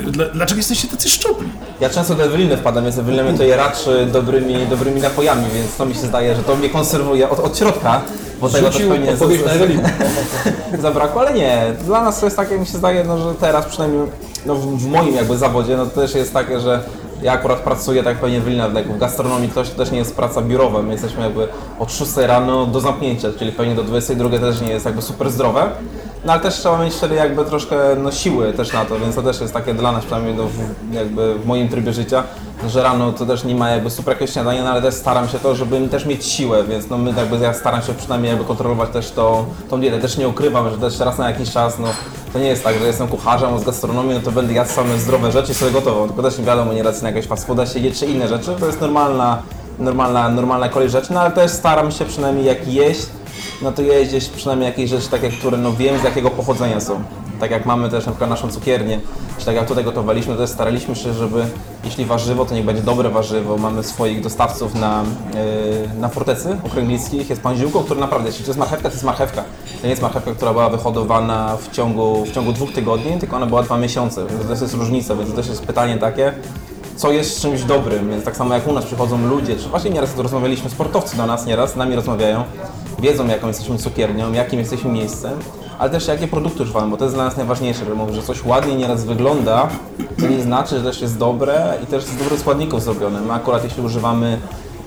y, 0.07 0.11
Dla, 0.11 0.25
dlaczego 0.25 0.57
jesteście 0.57 0.87
tacy 0.87 1.09
szczupli? 1.09 1.47
Ja 1.79 1.89
często 1.89 2.15
do 2.15 2.23
Eweliny 2.23 2.57
wpadam, 2.57 2.83
więc 2.83 2.97
Ewelina 2.97 3.23
mnie 3.23 3.37
to 3.37 3.43
je 3.43 3.55
raczy 3.57 4.07
dobrymi, 4.13 4.67
dobrymi 4.69 5.01
napojami, 5.01 5.45
więc 5.53 5.75
to 5.75 5.85
mi 5.85 5.93
się 5.93 5.99
zdaje, 5.99 6.35
że 6.35 6.43
to 6.43 6.55
mnie 6.55 6.69
konserwuje 6.69 7.29
od, 7.29 7.39
od 7.39 7.57
środka, 7.57 8.01
bo 8.41 8.49
tego 8.49 8.71
Rzucił 8.71 8.89
odpowiedź 9.13 9.45
na 9.45 9.51
Ewelinę. 9.51 9.89
zabrakło, 10.81 11.21
ale 11.21 11.33
nie. 11.33 11.61
Dla 11.85 12.03
nas 12.03 12.19
to 12.19 12.25
jest 12.25 12.37
takie, 12.37 12.57
mi 12.59 12.65
się 12.65 12.77
zdaje, 12.77 13.03
no, 13.03 13.17
że 13.17 13.35
teraz 13.35 13.65
przynajmniej 13.65 14.01
no, 14.45 14.55
w, 14.55 14.77
w 14.77 14.87
moim 14.87 15.15
jakby 15.15 15.37
zawodzie, 15.37 15.77
no 15.77 15.85
to 15.85 16.01
też 16.01 16.15
jest 16.15 16.33
takie, 16.33 16.59
że 16.59 16.83
Ja 17.21 17.33
akurat 17.33 17.59
pracuję, 17.59 18.03
tak 18.03 18.17
pewnie 18.17 18.37
Ewelina, 18.37 18.69
jak 18.75 18.87
w 18.87 18.97
gastronomii 18.97 19.49
ktoś, 19.49 19.69
to 19.69 19.75
też 19.75 19.91
nie 19.91 19.97
jest 19.97 20.15
praca 20.15 20.41
biurowa. 20.41 20.81
My 20.81 20.91
jesteśmy 20.91 21.23
jakby 21.23 21.47
od 21.79 21.91
6 21.91 22.17
rano 22.17 22.65
do 22.65 22.79
zamknięcia, 22.79 23.27
czyli 23.39 23.51
pewnie 23.51 23.75
do 23.75 23.83
22 23.83 24.39
też 24.39 24.61
nie 24.61 24.69
jest 24.69 24.85
jakby 24.85 25.01
super 25.01 25.29
zdrowe. 25.29 25.71
No 26.25 26.33
ale 26.33 26.41
też 26.41 26.53
trzeba 26.55 26.83
mieć 26.83 26.93
wtedy 26.93 27.15
jakby 27.15 27.45
troszkę 27.45 27.75
no, 28.03 28.11
siły 28.11 28.53
też 28.53 28.73
na 28.73 28.85
to, 28.85 28.99
więc 28.99 29.15
to 29.15 29.21
też 29.21 29.41
jest 29.41 29.53
takie 29.53 29.73
dla 29.73 29.91
nas, 29.91 30.05
przynajmniej 30.05 30.35
no, 30.35 30.43
w, 30.43 30.93
jakby 30.93 31.35
w 31.35 31.45
moim 31.45 31.69
trybie 31.69 31.93
życia, 31.93 32.23
że 32.67 32.83
rano 32.83 33.11
to 33.11 33.25
też 33.25 33.43
nie 33.43 33.55
ma 33.55 33.69
jakby 33.69 33.89
super 33.89 34.13
jakiegoś 34.13 34.33
śniadania, 34.33 34.63
no 34.63 34.69
ale 34.69 34.81
też 34.81 34.93
staram 34.93 35.29
się 35.29 35.39
to, 35.39 35.55
żeby 35.55 35.87
też 35.87 36.05
mieć 36.05 36.25
siłę, 36.25 36.63
więc 36.63 36.89
no 36.89 36.97
my 36.97 37.13
jakby 37.17 37.37
ja 37.37 37.53
staram 37.53 37.81
się 37.81 37.93
przynajmniej 37.93 38.29
jakby 38.29 38.45
kontrolować 38.45 38.89
też 38.89 39.11
to, 39.11 39.45
tą 39.69 39.79
dietę. 39.79 39.99
Też 39.99 40.17
nie 40.17 40.27
ukrywam, 40.27 40.69
że 40.69 40.77
też 40.77 40.99
raz 40.99 41.17
na 41.17 41.29
jakiś 41.29 41.51
czas, 41.51 41.79
no 41.79 41.87
to 42.33 42.39
nie 42.39 42.47
jest 42.47 42.63
tak, 42.63 42.79
że 42.79 42.87
jestem 42.87 43.07
kucharzem 43.07 43.59
z 43.59 43.63
gastronomii, 43.63 44.13
no 44.13 44.19
to 44.19 44.31
będę 44.31 44.53
jadł 44.53 44.69
same 44.69 44.99
zdrowe 44.99 45.31
rzeczy 45.31 45.51
i 45.51 45.55
sobie 45.55 45.71
gotował, 45.71 46.07
tylko 46.07 46.23
też 46.23 46.37
nie 46.37 46.45
wiadomo, 46.45 46.73
nieraz 46.73 47.01
na 47.01 47.09
jakieś 47.09 47.27
fast 47.27 47.47
fooda 47.47 47.65
się 47.65 47.79
je 47.79 47.91
czy 47.91 48.05
inne 48.05 48.27
rzeczy, 48.27 48.55
to 48.59 48.65
jest 48.65 48.81
normalna, 48.81 49.41
normalna, 49.79 50.29
normalna 50.29 50.69
kolej 50.69 50.89
rzeczy, 50.89 51.13
no 51.13 51.21
ale 51.21 51.31
też 51.31 51.51
staram 51.51 51.91
się 51.91 52.05
przynajmniej 52.05 52.45
jak 52.45 52.67
jeść, 52.67 53.07
no 53.61 53.71
to 53.71 53.81
jeść 53.81 54.09
gdzieś 54.09 54.29
przynajmniej 54.29 54.69
jakieś 54.69 54.89
rzeczy 54.89 55.09
takie, 55.09 55.29
które 55.29 55.57
no 55.57 55.73
wiem 55.73 55.99
z 55.99 56.03
jakiego 56.03 56.29
pochodzenia 56.29 56.79
są. 56.79 57.03
Tak 57.39 57.51
jak 57.51 57.65
mamy 57.65 57.89
też 57.89 58.05
na 58.05 58.11
przykład 58.11 58.29
naszą 58.29 58.51
cukiernię, 58.51 58.99
czy 59.37 59.45
tak 59.45 59.55
jak 59.55 59.67
tutaj 59.67 59.83
gotowaliśmy, 59.83 60.33
to 60.33 60.39
też 60.39 60.49
staraliśmy 60.49 60.95
się, 60.95 61.13
żeby 61.13 61.45
jeśli 61.83 62.05
warzywo, 62.05 62.45
to 62.45 62.55
niech 62.55 62.65
będzie 62.65 62.81
dobre 62.81 63.09
warzywo. 63.09 63.57
Mamy 63.57 63.83
swoich 63.83 64.21
dostawców 64.21 64.75
na, 64.75 65.03
yy, 65.93 65.99
na 65.99 66.09
fortecy 66.09 66.57
okręglickich, 66.65 67.29
jest 67.29 67.41
pan 67.41 67.57
Ziółko, 67.57 67.79
który 67.83 67.99
naprawdę, 67.99 68.29
jeśli 68.29 68.45
to 68.45 68.49
jest 68.49 68.59
marchewka, 68.59 68.89
to 68.89 68.93
jest 68.93 69.03
marchewka. 69.03 69.43
To 69.81 69.83
nie 69.83 69.89
jest 69.89 70.01
marchewka, 70.01 70.31
która 70.31 70.51
była 70.51 70.69
wyhodowana 70.69 71.57
w 71.57 71.71
ciągu, 71.71 72.25
w 72.25 72.31
ciągu 72.31 72.53
dwóch 72.53 72.73
tygodni, 72.73 73.19
tylko 73.19 73.35
ona 73.35 73.45
była 73.45 73.63
dwa 73.63 73.77
miesiące, 73.77 74.25
więc 74.27 74.41
to 74.41 74.47
też 74.47 74.61
jest 74.61 74.73
różnica, 74.73 75.15
więc 75.15 75.29
to 75.29 75.35
też 75.35 75.47
jest 75.47 75.65
pytanie 75.65 75.97
takie, 75.97 76.33
co 76.95 77.11
jest 77.11 77.41
czymś 77.41 77.63
dobrym, 77.63 78.09
więc 78.09 78.23
tak 78.23 78.37
samo 78.37 78.53
jak 78.53 78.67
u 78.67 78.73
nas 78.73 78.85
przychodzą 78.85 79.27
ludzie, 79.27 79.55
czy 79.55 79.69
właśnie 79.69 79.91
nieraz 79.91 80.17
rozmawialiśmy, 80.17 80.69
sportowcy 80.69 81.17
do 81.17 81.25
nas 81.25 81.45
nieraz, 81.45 81.73
z 81.73 81.75
nami 81.75 81.95
rozmawiają, 81.95 82.43
wiedzą 82.99 83.27
jaką 83.27 83.47
jesteśmy 83.47 83.77
cukiernią, 83.77 84.31
jakim 84.31 84.59
jesteśmy 84.59 84.91
miejscem, 84.91 85.39
ale 85.79 85.89
też 85.89 86.07
jakie 86.07 86.27
produkty 86.27 86.63
używamy, 86.63 86.91
bo 86.91 86.97
to 86.97 87.03
jest 87.03 87.15
dla 87.15 87.25
nas 87.25 87.37
najważniejsze, 87.37 87.85
że 87.85 87.95
mówię, 87.95 88.13
że 88.13 88.21
coś 88.21 88.45
ładnie 88.45 88.75
nieraz 88.75 89.05
wygląda, 89.05 89.67
to 90.19 90.27
nie 90.27 90.41
znaczy, 90.41 90.77
że 90.77 90.83
też 90.83 91.01
jest 91.01 91.17
dobre 91.17 91.77
i 91.83 91.85
też 91.85 92.03
z 92.03 92.17
dobrych 92.17 92.39
składników 92.39 92.83
zrobione. 92.83 93.21
My 93.21 93.33
akurat 93.33 93.63
jeśli 93.63 93.83
używamy 93.83 94.39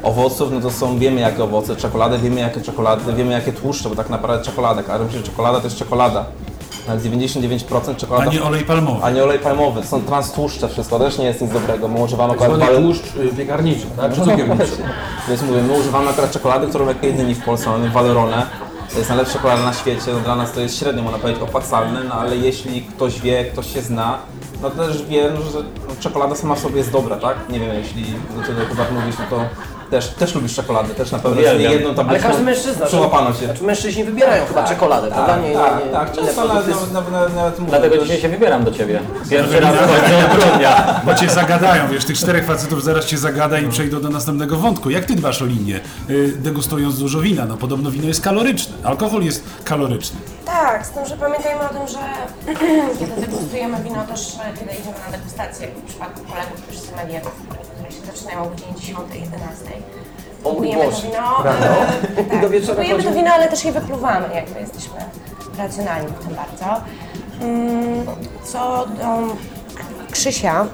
owoców, 0.03 0.53
no 0.53 0.61
to 0.61 0.71
są, 0.71 0.99
wiemy 0.99 1.21
jakie 1.21 1.45
owoce, 1.45 1.77
czekolady, 1.77 2.19
wiemy 2.19 2.41
jakie 2.41 2.61
czekolady, 2.61 3.13
wiemy 3.13 3.33
jakie 3.33 3.53
tłuszcze, 3.53 3.89
bo 3.89 3.97
tak 3.97 4.11
naprawdę 4.11 4.45
czekolada, 4.45 4.83
każdy 4.83 5.05
myśli, 5.05 5.19
że 5.19 5.27
czekolada 5.27 5.59
to 5.61 5.67
jest 5.67 5.77
czekolada. 5.77 6.25
Ale 6.89 7.01
99% 7.01 7.97
czekolada... 7.97 8.31
A 8.31 8.35
nie 8.35 8.43
olej 8.43 8.65
palmowy. 8.65 9.05
A 9.05 9.11
nie 9.11 9.25
olej 9.25 9.39
palmowy, 9.39 9.81
to 9.81 9.87
są 9.87 10.03
transtłuszcze 10.03 10.69
wszystko, 10.69 10.99
też 10.99 11.19
nie 11.19 11.25
jest 11.25 11.41
nic 11.41 11.53
dobrego. 11.53 11.89
My 11.89 12.01
używamy 12.01 12.33
akurat 12.33 12.59
bal- 12.59 12.77
tłuszcz 12.83 13.17
y, 13.17 13.37
piekarniczy, 13.37 13.87
tak? 13.97 14.15
Czy 14.15 14.21
cukierniczy. 14.21 14.67
Więc 15.29 15.43
mówię, 15.43 15.63
my 15.63 15.73
używamy 15.73 16.11
akurat 16.11 16.31
czekolady, 16.33 16.67
którą 16.67 16.87
jak 16.89 17.03
jedyni 17.03 17.35
w 17.35 17.45
Polsce 17.45 17.71
mamy 17.71 17.91
Valeronę. 17.91 18.47
To 18.93 18.99
jest 18.99 19.09
najlepsza 19.11 19.33
czekolada 19.33 19.63
na 19.63 19.73
świecie, 19.73 20.13
no 20.13 20.21
dla 20.21 20.37
nas 20.37 20.53
to 20.53 20.61
jest 20.61 20.79
średnio, 20.79 21.03
można 21.03 21.19
powiedzieć, 21.19 21.43
opłacalne, 21.43 22.05
no 22.05 22.15
ale 22.15 22.37
jeśli 22.37 22.83
ktoś 22.83 23.21
wie, 23.21 23.45
ktoś 23.45 23.73
się 23.75 23.83
zna, 23.83 24.19
no 24.63 24.71
to 24.71 24.77
też 24.77 25.03
wie, 25.07 25.31
no, 25.35 25.43
że 25.51 25.59
no, 25.59 25.95
czekolada 26.01 26.35
sama 26.35 26.55
w 26.55 26.59
sobie 26.59 26.77
jest 26.79 26.93
dobra, 26.93 27.17
tak? 27.17 27.37
Nie 27.51 27.61
wiem, 27.61 27.75
jeśli 27.75 28.05
do 28.37 28.43
tego 28.43 28.61
chyba 28.69 29.01
mówisz, 29.01 29.17
no 29.19 29.25
to 29.37 29.45
też, 29.93 30.09
też 30.09 30.35
lubisz 30.35 30.55
czekoladę, 30.55 30.95
też 30.95 31.13
na 31.13 31.19
pewno 31.19 31.41
nie 31.41 31.63
jedną 31.63 31.95
Ale 32.09 32.21
każdy 32.21 32.43
mężczyzna. 32.43 32.87
przyłapano 32.87 33.33
się. 33.33 33.47
Znaczy 33.47 33.65
mężczyźni 33.65 34.05
wybierają 34.05 34.47
chyba 34.47 34.65
czekoladę, 34.65 35.09
prawda? 35.09 35.37
Nie, 35.37 35.49
nie, 35.49 35.55
tak, 35.55 35.85
nie, 35.85 35.93
tak, 35.93 36.17
inne 36.17 36.27
często 36.27 36.49
nawet, 36.49 36.93
nawet, 36.93 37.13
nawet, 37.13 37.35
nawet 37.35 37.59
mówię, 37.59 37.71
Dlatego 37.71 37.99
dzisiaj 37.99 38.21
się 38.21 38.29
wybieram 38.29 38.65
do 38.65 38.73
Ciebie. 38.73 39.01
Pierwszy 39.31 39.61
raz 39.61 39.75
w 39.75 39.79
końcu 39.79 40.37
grudnia. 40.37 41.01
Bo 41.05 41.15
cię 41.15 41.29
zagadają, 41.29 41.89
wiesz, 41.89 42.05
tych 42.05 42.19
czterech 42.19 42.47
facetów 42.47 42.85
zaraz 42.85 43.05
cię 43.07 43.19
zagada 43.19 43.59
i 43.59 43.69
przejdą 43.69 44.01
do 44.01 44.09
następnego 44.09 44.57
wątku. 44.57 44.91
Jak 44.91 45.05
ty 45.05 45.15
dbasz 45.15 45.43
o 45.43 45.45
linię, 45.45 45.81
y, 46.11 46.33
degustując 46.37 46.99
dużo 46.99 47.21
wina? 47.21 47.45
No 47.45 47.57
podobno 47.57 47.91
wino 47.91 48.09
jest 48.09 48.21
kaloryczne, 48.21 48.75
alkohol 48.85 49.23
jest 49.23 49.45
kaloryczny. 49.65 50.21
Tak, 50.45 50.87
z 50.87 50.91
tym, 50.91 51.07
że 51.07 51.17
pamiętajmy 51.17 51.61
o 51.61 51.69
tym, 51.69 51.89
że 51.89 51.99
kiedy 52.99 53.21
degustujemy 53.21 53.83
wino, 53.83 54.05
też 54.05 54.21
e, 54.35 54.59
kiedy 54.59 54.71
idziemy 54.81 54.97
na 55.07 55.19
degustację, 55.19 55.67
jak 55.67 55.77
w 55.77 55.83
przypadku 55.83 56.21
kolegów, 56.21 56.63
którzy 56.63 56.79
są 56.79 56.93
się 57.93 58.07
zaczynają 58.13 58.43
o 58.43 58.47
godzinie 58.49 58.75
10, 58.77 58.99
11. 59.15 59.65
O 60.45 60.49
mój 60.53 60.55
Kupujemy 60.55 60.85
to 60.85 60.91
Boże. 60.91 61.03
wino, 61.07 61.45
e, 62.19 62.25
tak, 62.25 62.41
Do 62.41 62.51
wieczora 62.51 62.75
kupujemy 62.75 63.03
to 63.03 63.09
chodzi- 63.09 63.19
wino, 63.21 63.33
ale 63.35 63.49
też 63.49 63.65
je 63.65 63.73
wypluwamy, 63.73 64.35
jakby 64.35 64.61
jesteśmy 64.61 64.95
racjonalni 65.59 66.09
w 66.09 66.25
tym 66.27 66.35
bardzo. 66.37 66.81
Mm, 67.41 68.07
Co 68.45 68.87
do 68.87 69.37
Krzysia, 70.13 70.67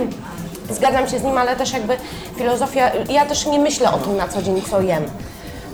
zgadzam 0.76 1.08
się 1.08 1.18
z 1.18 1.22
nim, 1.22 1.38
ale 1.38 1.56
też 1.56 1.72
jakby 1.72 1.96
filozofia, 2.36 2.90
ja 3.08 3.26
też 3.26 3.46
nie 3.46 3.58
myślę 3.58 3.92
o 3.92 3.98
tym 3.98 4.16
na 4.16 4.28
co 4.28 4.42
dzień, 4.42 4.62
co 4.70 4.80
jem. 4.80 5.04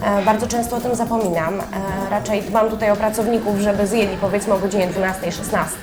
E, 0.03 0.23
Bardzo 0.23 0.47
często 0.47 0.77
o 0.77 0.81
tym 0.81 0.95
zapominam. 0.95 1.61
E, 1.61 1.65
Raczej 2.11 2.43
dbam 2.43 2.71
tutaj 2.71 2.91
o 2.91 2.97
pracowników, 2.97 3.59
żeby 3.59 3.87
zjedli 3.87 4.17
powiedzmy 4.17 4.55
o 4.55 4.59
godzinie 4.59 4.87
12, 4.87 5.33
16, 5.33 5.77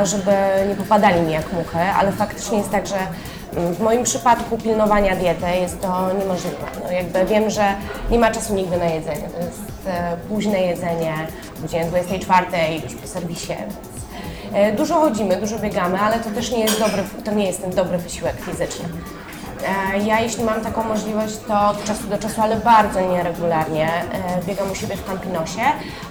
e, 0.00 0.06
żeby 0.06 0.32
nie 0.68 0.74
popadali 0.74 1.20
mi 1.20 1.32
jak 1.32 1.52
muchy, 1.52 1.78
ale 1.98 2.12
faktycznie 2.12 2.58
jest 2.58 2.70
tak, 2.70 2.86
że 2.86 2.96
w 3.56 3.80
moim 3.80 4.02
przypadku 4.02 4.58
pilnowania 4.58 5.16
diety 5.16 5.46
jest 5.60 5.80
to 5.80 6.12
niemożliwe. 6.18 6.56
No 6.84 6.90
jakby 6.90 7.24
wiem, 7.24 7.50
że 7.50 7.74
nie 8.10 8.18
ma 8.18 8.30
czasu 8.30 8.54
nigdy 8.54 8.76
na 8.76 8.84
jedzenie. 8.84 9.28
To 9.28 9.46
jest 9.46 9.62
e, 9.86 10.16
późne 10.28 10.60
jedzenie, 10.60 11.14
o 11.58 11.62
godzinie 11.62 11.84
24 11.84 12.46
już 12.84 12.94
po 12.94 13.08
serwisie, 13.08 13.54
więc 13.60 13.94
E, 14.54 14.72
Dużo 14.72 14.94
chodzimy, 14.94 15.36
dużo 15.36 15.58
biegamy, 15.58 15.98
ale 15.98 16.20
to 16.20 16.30
też 16.30 16.50
nie 16.50 16.60
jest 16.60 16.78
dobry, 16.78 17.02
to 17.24 17.32
nie 17.32 17.46
jest 17.46 17.62
ten 17.62 17.70
dobry 17.70 17.98
wysiłek 17.98 18.36
fizyczny. 18.40 18.88
E, 19.64 19.98
Ja 19.98 20.20
jeśli 20.20 20.44
mam 20.44 20.60
taką 20.60 20.82
możliwość, 20.84 21.34
to 21.48 21.68
od 21.68 21.84
czasu 21.84 22.02
do 22.06 22.18
czasu, 22.18 22.42
ale 22.42 22.56
bardzo 22.56 23.00
nieregularnie 23.00 23.88
e, 23.88 24.42
biegam 24.46 24.70
u 24.70 24.74
siebie 24.74 24.96
w 24.96 25.06
Campinosie, 25.06 25.62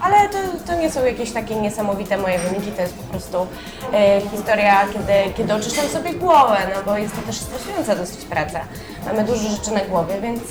ale 0.02 0.30
to, 0.30 0.38
to 0.68 0.76
nie 0.76 0.92
są 0.92 1.06
jakieś 1.06 1.32
takie 1.32 1.56
niesamowite 1.56 2.18
moje 2.18 2.40
wyniki, 2.40 2.72
to 2.72 2.82
jest 2.82 2.94
po 2.94 3.04
prostu 3.04 3.48
e, 3.94 4.22
historia, 4.22 4.86
kiedy, 4.94 5.34
kiedy 5.38 5.54
oczyszczam 5.54 5.88
sobie 5.88 6.14
głowę, 6.14 6.58
no 6.76 6.82
bo 6.86 6.98
jest 6.98 7.16
to 7.16 7.22
też 7.22 7.36
stresująca 7.38 7.96
dosyć 7.96 8.26
praca. 8.26 8.60
Mamy 9.06 9.24
dużo 9.24 9.50
rzeczy 9.50 9.72
na 9.72 9.80
głowie, 9.80 10.22
więc 10.22 10.42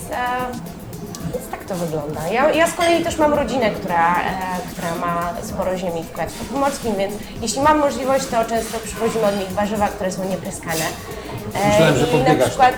więc 1.33 1.47
tak 1.51 1.63
to 1.63 1.75
wygląda. 1.75 2.27
Ja, 2.27 2.51
ja 2.51 2.67
z 2.67 2.73
kolei 2.73 3.03
też 3.03 3.17
mam 3.17 3.33
rodzinę, 3.33 3.71
która, 3.71 4.15
która 4.71 4.95
ma 4.95 5.33
sporo 5.43 5.77
ziemi 5.77 6.03
w 6.03 6.11
Kujawsku 6.11 6.45
Pomorskim, 6.45 6.95
więc 6.95 7.13
jeśli 7.41 7.61
mam 7.61 7.79
możliwość, 7.79 8.25
to 8.27 8.45
często 8.45 8.79
przywozimy 8.79 9.25
od 9.25 9.37
nich 9.39 9.51
warzywa, 9.51 9.87
które 9.87 10.11
są 10.11 10.23
niepryskane. 10.29 10.85
E, 11.55 11.69
Myślałem, 11.69 11.97
że 11.97 12.07
I 12.07 12.11
na 12.11 12.17
podbiegasz 12.17 12.49
przykład 12.49 12.73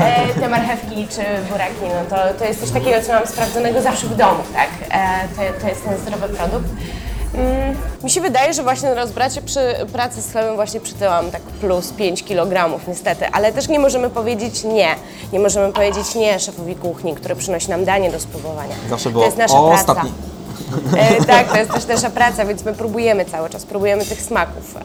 e, 0.00 0.40
te 0.40 0.48
marchewki 0.48 1.08
czy 1.10 1.20
buraki, 1.52 1.74
no 1.82 2.16
to, 2.16 2.38
to 2.38 2.44
jest 2.44 2.60
coś 2.60 2.70
takiego, 2.70 3.02
co 3.06 3.12
mam 3.12 3.26
sprawdzonego 3.26 3.82
zawsze 3.82 4.06
w 4.06 4.16
domu, 4.16 4.42
tak? 4.54 4.68
E, 4.90 5.28
to, 5.28 5.60
to 5.60 5.68
jest 5.68 5.84
ten 5.84 5.98
zdrowy 5.98 6.28
produkt. 6.28 6.68
Mm, 7.34 7.76
mi 8.04 8.10
się 8.10 8.20
wydaje, 8.20 8.54
że 8.54 8.62
właśnie 8.62 8.88
na 8.88 8.94
rozbracie 8.94 9.42
przy 9.42 9.60
pracy 9.92 10.22
z 10.22 10.32
chlebem 10.32 10.54
właśnie 10.54 10.80
przytyłam 10.80 11.30
tak 11.30 11.42
plus 11.42 11.92
5 11.92 12.24
kg 12.24 12.80
niestety, 12.88 13.26
ale 13.32 13.52
też 13.52 13.68
nie 13.68 13.78
możemy 13.78 14.10
powiedzieć 14.10 14.64
nie. 14.64 14.94
Nie 15.32 15.38
możemy 15.40 15.72
powiedzieć 15.72 16.14
nie 16.14 16.40
szefowi 16.40 16.74
kuchni, 16.76 17.14
który 17.14 17.36
przynosi 17.36 17.70
nam 17.70 17.84
danie 17.84 18.10
do 18.10 18.20
spróbowania. 18.20 18.74
Zawsze 18.90 19.04
to 19.04 19.10
było 19.10 19.24
jest 19.24 19.36
nasza 19.36 19.58
o, 19.58 19.68
praca. 19.68 19.80
ostatni. 19.80 20.12
E, 20.96 21.24
tak, 21.24 21.48
to 21.52 21.56
jest 21.58 21.70
też 21.70 21.86
nasza 21.86 22.10
praca, 22.10 22.44
więc 22.44 22.64
my 22.64 22.72
próbujemy 22.72 23.24
cały 23.24 23.50
czas, 23.50 23.66
próbujemy 23.66 24.04
tych 24.04 24.22
smaków. 24.22 24.76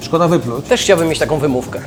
E, 0.00 0.02
Szkoda 0.04 0.28
wypluć. 0.28 0.66
Też 0.66 0.80
chciałbym 0.82 1.08
mieć 1.08 1.18
taką 1.18 1.38
wymówkę, 1.38 1.80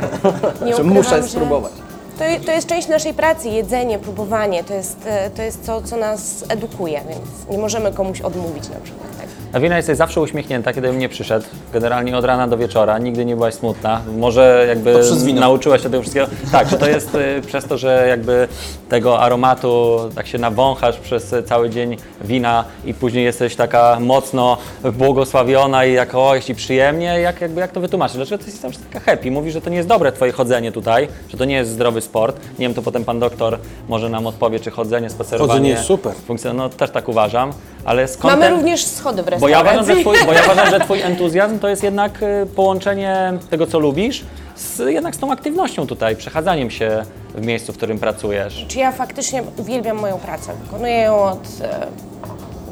nie 0.66 0.72
że 0.76 0.82
ukrywam, 0.82 0.88
muszę 0.94 1.22
że- 1.24 1.30
spróbować. 1.30 1.72
To, 2.20 2.46
to 2.46 2.52
jest 2.52 2.68
część 2.68 2.88
naszej 2.88 3.14
pracy, 3.14 3.50
jedzenie, 3.50 4.00
próbowanie, 4.00 4.64
to 4.64 4.74
jest, 4.74 4.98
e, 5.06 5.30
to 5.30 5.42
jest 5.42 5.66
to, 5.66 5.82
co 5.82 5.98
nas 5.98 6.46
edukuje, 6.50 7.02
więc 7.10 7.50
nie 7.50 7.58
możemy 7.58 7.92
komuś 7.94 8.22
odmówić 8.22 8.70
na 8.70 8.80
przykład. 8.84 9.08
Tak? 9.18 9.28
Ewina 9.54 9.78
jesteś 9.78 9.98
zawsze 9.98 10.22
uśmiechnięta, 10.22 10.74
kiedy 10.74 10.94
mnie 10.94 11.10
przyszedł. 11.10 11.46
Generalnie 11.74 12.18
od 12.18 12.26
rana 12.26 12.48
do 12.48 12.58
wieczora, 12.58 13.00
nigdy 13.00 13.26
nie 13.26 13.36
byłaś 13.36 13.54
smutna. 13.54 14.02
Może 14.18 14.66
jakby 14.68 15.00
nauczyłaś 15.34 15.82
się 15.82 15.90
tego 15.90 16.02
wszystkiego. 16.02 16.28
Tak, 16.52 16.70
że 16.70 16.78
to 16.78 16.90
jest 16.90 17.16
y, 17.16 17.42
przez 17.48 17.66
to, 17.66 17.78
że 17.78 18.06
jakby 18.10 18.48
tego 18.90 19.20
aromatu 19.20 19.98
tak 20.16 20.28
się 20.28 20.38
nawąchasz 20.38 20.98
przez 20.98 21.34
y, 21.34 21.44
cały 21.44 21.70
dzień 21.70 21.98
wina 22.22 22.66
i 22.86 22.94
później 22.94 23.26
jesteś 23.26 23.56
taka 23.56 23.98
mocno 24.00 24.58
błogosławiona 24.94 25.86
i 25.86 25.94
jak 25.94 26.16
o, 26.16 26.36
jeśli 26.36 26.56
przyjemnie, 26.56 27.20
jak, 27.20 27.42
jakby, 27.42 27.62
jak 27.62 27.72
to 27.72 27.82
wytłumaczyć? 27.82 28.18
Dlaczego 28.18 28.38
ty 28.38 28.46
jesteś 28.46 28.62
zawsze 28.62 28.80
taka 28.80 29.12
happy? 29.12 29.32
Mówisz, 29.32 29.54
że 29.54 29.62
to 29.62 29.70
nie 29.70 29.78
jest 29.78 29.90
dobre 29.90 30.12
twoje 30.12 30.32
chodzenie 30.32 30.72
tutaj, 30.72 31.08
że 31.30 31.38
to 31.38 31.46
nie 31.46 31.56
jest 31.56 31.72
zdrowy 31.72 32.02
sport. 32.02 32.40
Nie 32.60 32.66
wiem, 32.66 32.74
to 32.74 32.82
potem 32.82 33.06
pan 33.06 33.20
doktor 33.20 33.60
może 33.90 34.10
nam 34.10 34.28
odpowie, 34.28 34.60
czy 34.60 34.72
chodzenie, 34.72 35.10
spacerowanie... 35.10 35.50
Chodzenie 35.50 35.70
jest 35.70 35.84
super. 35.84 36.14
Funkcjonuje, 36.28 36.64
no 36.64 36.70
też 36.70 36.92
tak 36.92 37.10
uważam, 37.10 37.54
ale 37.86 38.08
Mamy 38.24 38.50
również 38.50 38.86
schody 38.86 39.24
w 39.24 39.40
Bo 39.40 39.48
ja, 39.48 39.62
uważam, 39.62 39.86
że 39.86 39.96
twój, 39.96 40.18
bo 40.26 40.34
ja 40.34 40.44
uważam, 40.52 40.70
że 40.70 40.80
twój 40.80 41.02
entuzjazm 41.02 41.60
to 41.60 41.70
jest 41.70 41.84
jednak 41.84 42.24
y, 42.24 42.46
połączenie 42.56 43.34
tego, 43.50 43.68
co 43.68 43.80
lubisz, 43.80 44.24
z, 44.56 44.80
jednak 44.80 45.16
z 45.16 45.20
tą 45.20 45.32
aktywnością 45.32 45.88
tutaj, 45.88 46.16
przechadzaniem 46.16 46.72
się 46.72 47.06
w 47.36 47.46
miejscu, 47.46 47.74
w 47.74 47.78
którym 47.78 48.00
pracujesz. 48.00 48.66
Czy 48.68 48.80
ja 48.80 48.92
faktycznie 48.92 49.44
uwielbiam 49.58 49.98
moją 49.98 50.18
pracę? 50.18 50.52
Wykonuję 50.64 50.98
ją 50.98 51.24
od 51.24 51.48
e, 51.62 51.88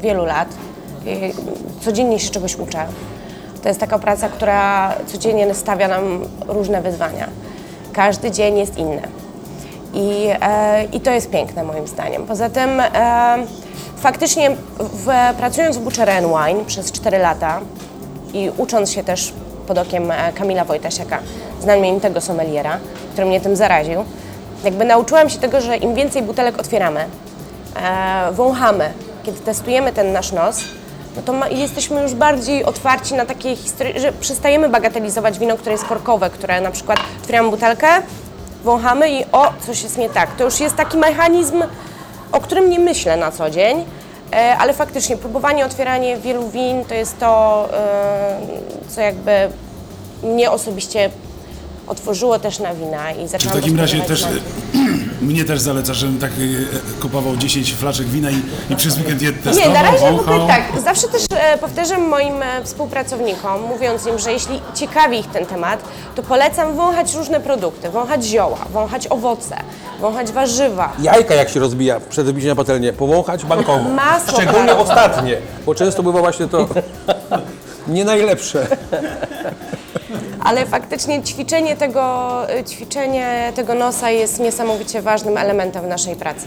wielu 0.02 0.24
lat. 0.24 0.48
I 1.06 1.32
codziennie 1.80 2.18
się 2.18 2.30
czegoś 2.30 2.56
uczę. 2.56 2.86
To 3.62 3.68
jest 3.68 3.80
taka 3.80 3.98
praca, 3.98 4.28
która 4.28 4.94
codziennie 5.06 5.54
stawia 5.54 5.88
nam 5.88 6.24
różne 6.48 6.82
wyzwania. 6.82 7.28
Każdy 7.92 8.30
dzień 8.30 8.58
jest 8.58 8.78
inny. 8.78 9.02
I, 9.94 10.28
e, 10.40 10.84
I 10.84 11.00
to 11.00 11.10
jest 11.10 11.30
piękne 11.30 11.64
moim 11.64 11.86
zdaniem. 11.86 12.26
Poza 12.26 12.50
tym 12.50 12.80
e, 12.80 13.46
faktycznie 13.96 14.50
w, 14.78 15.06
pracując 15.38 15.76
w 15.76 15.80
Butcher 15.80 16.08
Wine 16.08 16.64
przez 16.64 16.92
4 16.92 17.18
lata 17.18 17.60
i 18.34 18.50
ucząc 18.56 18.90
się 18.90 19.04
też 19.04 19.32
pod 19.66 19.78
okiem 19.78 20.10
e, 20.10 20.32
Kamila 20.32 20.64
Wojtasiaka, 20.64 21.18
znamienitego 21.60 22.20
sommeliera, 22.20 22.78
który 23.12 23.26
mnie 23.26 23.40
tym 23.40 23.56
zaraził, 23.56 24.04
jakby 24.64 24.84
nauczyłam 24.84 25.30
się 25.30 25.38
tego, 25.38 25.60
że 25.60 25.76
im 25.76 25.94
więcej 25.94 26.22
butelek 26.22 26.60
otwieramy, 26.60 27.00
e, 27.00 28.32
wąchamy, 28.32 28.92
kiedy 29.22 29.40
testujemy 29.40 29.92
ten 29.92 30.12
nasz 30.12 30.32
nos, 30.32 30.60
no 31.16 31.22
to 31.22 31.32
ma, 31.32 31.48
jesteśmy 31.48 32.02
już 32.02 32.14
bardziej 32.14 32.64
otwarci 32.64 33.14
na 33.14 33.26
takie 33.26 33.56
historie, 33.56 34.00
że 34.00 34.12
przestajemy 34.12 34.68
bagatelizować 34.68 35.38
wino, 35.38 35.56
które 35.56 35.72
jest 35.72 35.84
korkowe, 35.84 36.30
które 36.30 36.60
na 36.60 36.70
przykład 36.70 36.98
otwieramy 37.22 37.50
butelkę, 37.50 37.88
wąchamy 38.64 39.10
i 39.10 39.24
o, 39.32 39.52
coś 39.66 39.82
jest 39.82 39.98
nie 39.98 40.10
tak. 40.10 40.36
To 40.36 40.44
już 40.44 40.60
jest 40.60 40.76
taki 40.76 40.98
mechanizm, 40.98 41.62
o 42.32 42.40
którym 42.40 42.70
nie 42.70 42.78
myślę 42.78 43.16
na 43.16 43.30
co 43.30 43.50
dzień, 43.50 43.84
e, 44.32 44.56
ale 44.58 44.74
faktycznie 44.74 45.16
próbowanie, 45.16 45.66
otwieranie 45.66 46.16
wielu 46.16 46.48
win 46.50 46.84
to 46.84 46.94
jest 46.94 47.18
to, 47.18 47.68
e, 47.72 48.40
co 48.88 49.00
jakby 49.00 49.32
mnie 50.22 50.50
osobiście 50.50 51.10
otworzyło 51.86 52.38
też 52.38 52.58
na 52.58 52.74
wina 52.74 53.12
i 53.12 53.16
Czy 53.16 53.26
w 53.26 53.30
zaczęłam 53.30 53.60
takim 53.60 53.80
razie 53.80 54.00
też 54.00 54.26
mnie 55.22 55.44
też 55.44 55.60
zaleca, 55.60 55.94
żebym 55.94 56.18
tak 56.18 56.30
e, 56.30 57.02
kupował 57.02 57.36
10 57.36 57.74
flaszek 57.74 58.06
wina 58.06 58.30
i, 58.30 58.42
i 58.70 58.76
przez 58.76 58.98
weekend 58.98 59.22
je 59.22 59.28
Nie, 59.28 59.36
testował, 59.36 59.72
na 59.72 59.82
razie 59.82 60.06
ogóle 60.08 60.46
tak. 60.46 60.62
Zawsze 60.84 61.08
też 61.08 61.22
e, 61.34 61.58
powtarzam 61.58 62.08
moim 62.08 62.42
e, 62.42 62.64
współpracownikom, 62.64 63.62
mówiąc 63.62 64.06
im, 64.06 64.18
że 64.18 64.32
jeśli 64.32 64.60
ciekawi 64.74 65.18
ich 65.18 65.26
ten 65.26 65.46
temat, 65.46 65.84
to 66.14 66.22
polecam 66.22 66.76
wąchać 66.76 67.14
różne 67.14 67.40
produkty, 67.40 67.90
wąchać 67.90 68.24
zioła, 68.24 68.58
wąchać 68.72 69.06
owoce, 69.06 69.56
wąchać 70.00 70.32
warzywa. 70.32 70.92
Jajka 71.02 71.34
jak 71.34 71.48
się 71.48 71.60
rozbija 71.60 72.00
przed 72.00 72.26
wbiciem 72.26 72.48
na 72.48 72.56
patelnię, 72.56 72.92
powąchać 72.92 73.44
bankowo. 73.44 73.88
Masło 73.88 74.40
Szczególnie 74.40 74.76
ostatnie, 74.76 75.36
bo 75.66 75.74
często 75.74 76.02
bywa 76.02 76.20
właśnie 76.20 76.48
to 76.48 76.68
nie 77.88 78.04
najlepsze. 78.04 78.66
Ale 80.44 80.66
faktycznie 80.66 81.22
ćwiczenie 81.22 81.76
tego, 81.76 82.02
e, 82.50 82.64
ćwiczenie 82.64 83.52
tego 83.54 83.74
nosa 83.74 84.10
jest 84.10 84.40
niesamowicie 84.40 85.02
ważnym 85.02 85.36
elementem 85.36 85.84
w 85.84 85.86
naszej 85.86 86.16
pracy. 86.16 86.46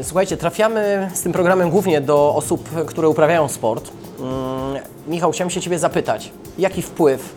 E, 0.00 0.04
Słuchajcie, 0.04 0.36
trafiamy 0.36 1.10
z 1.14 1.22
tym 1.22 1.32
programem 1.32 1.70
głównie 1.70 2.00
do 2.00 2.34
osób, 2.34 2.68
które 2.86 3.08
uprawiają 3.08 3.48
sport. 3.48 3.90
Mm, 4.20 4.30
Michał, 5.08 5.32
chciałem 5.32 5.50
się 5.50 5.60
Ciebie 5.60 5.78
zapytać, 5.78 6.30
jaki 6.58 6.82
wpływ 6.82 7.34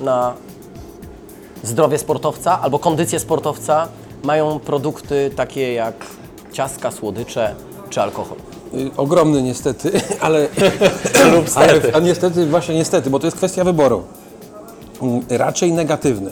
na 0.00 0.34
zdrowie 1.62 1.98
sportowca 1.98 2.60
albo 2.60 2.78
kondycję 2.78 3.20
sportowca 3.20 3.88
mają 4.22 4.58
produkty 4.58 5.30
takie 5.36 5.72
jak 5.72 5.94
ciastka, 6.52 6.90
słodycze 6.90 7.54
czy 7.90 8.02
alkohol? 8.02 8.38
Y, 8.74 8.90
Ogromny 8.96 9.42
niestety, 9.42 9.90
ale, 10.20 10.48
ale 11.54 11.80
a 11.92 11.98
niestety, 11.98 12.46
właśnie 12.46 12.74
niestety, 12.74 13.10
bo 13.10 13.18
to 13.18 13.26
jest 13.26 13.36
kwestia 13.36 13.64
wyboru. 13.64 14.02
Raczej 15.28 15.72
negatywny. 15.72 16.30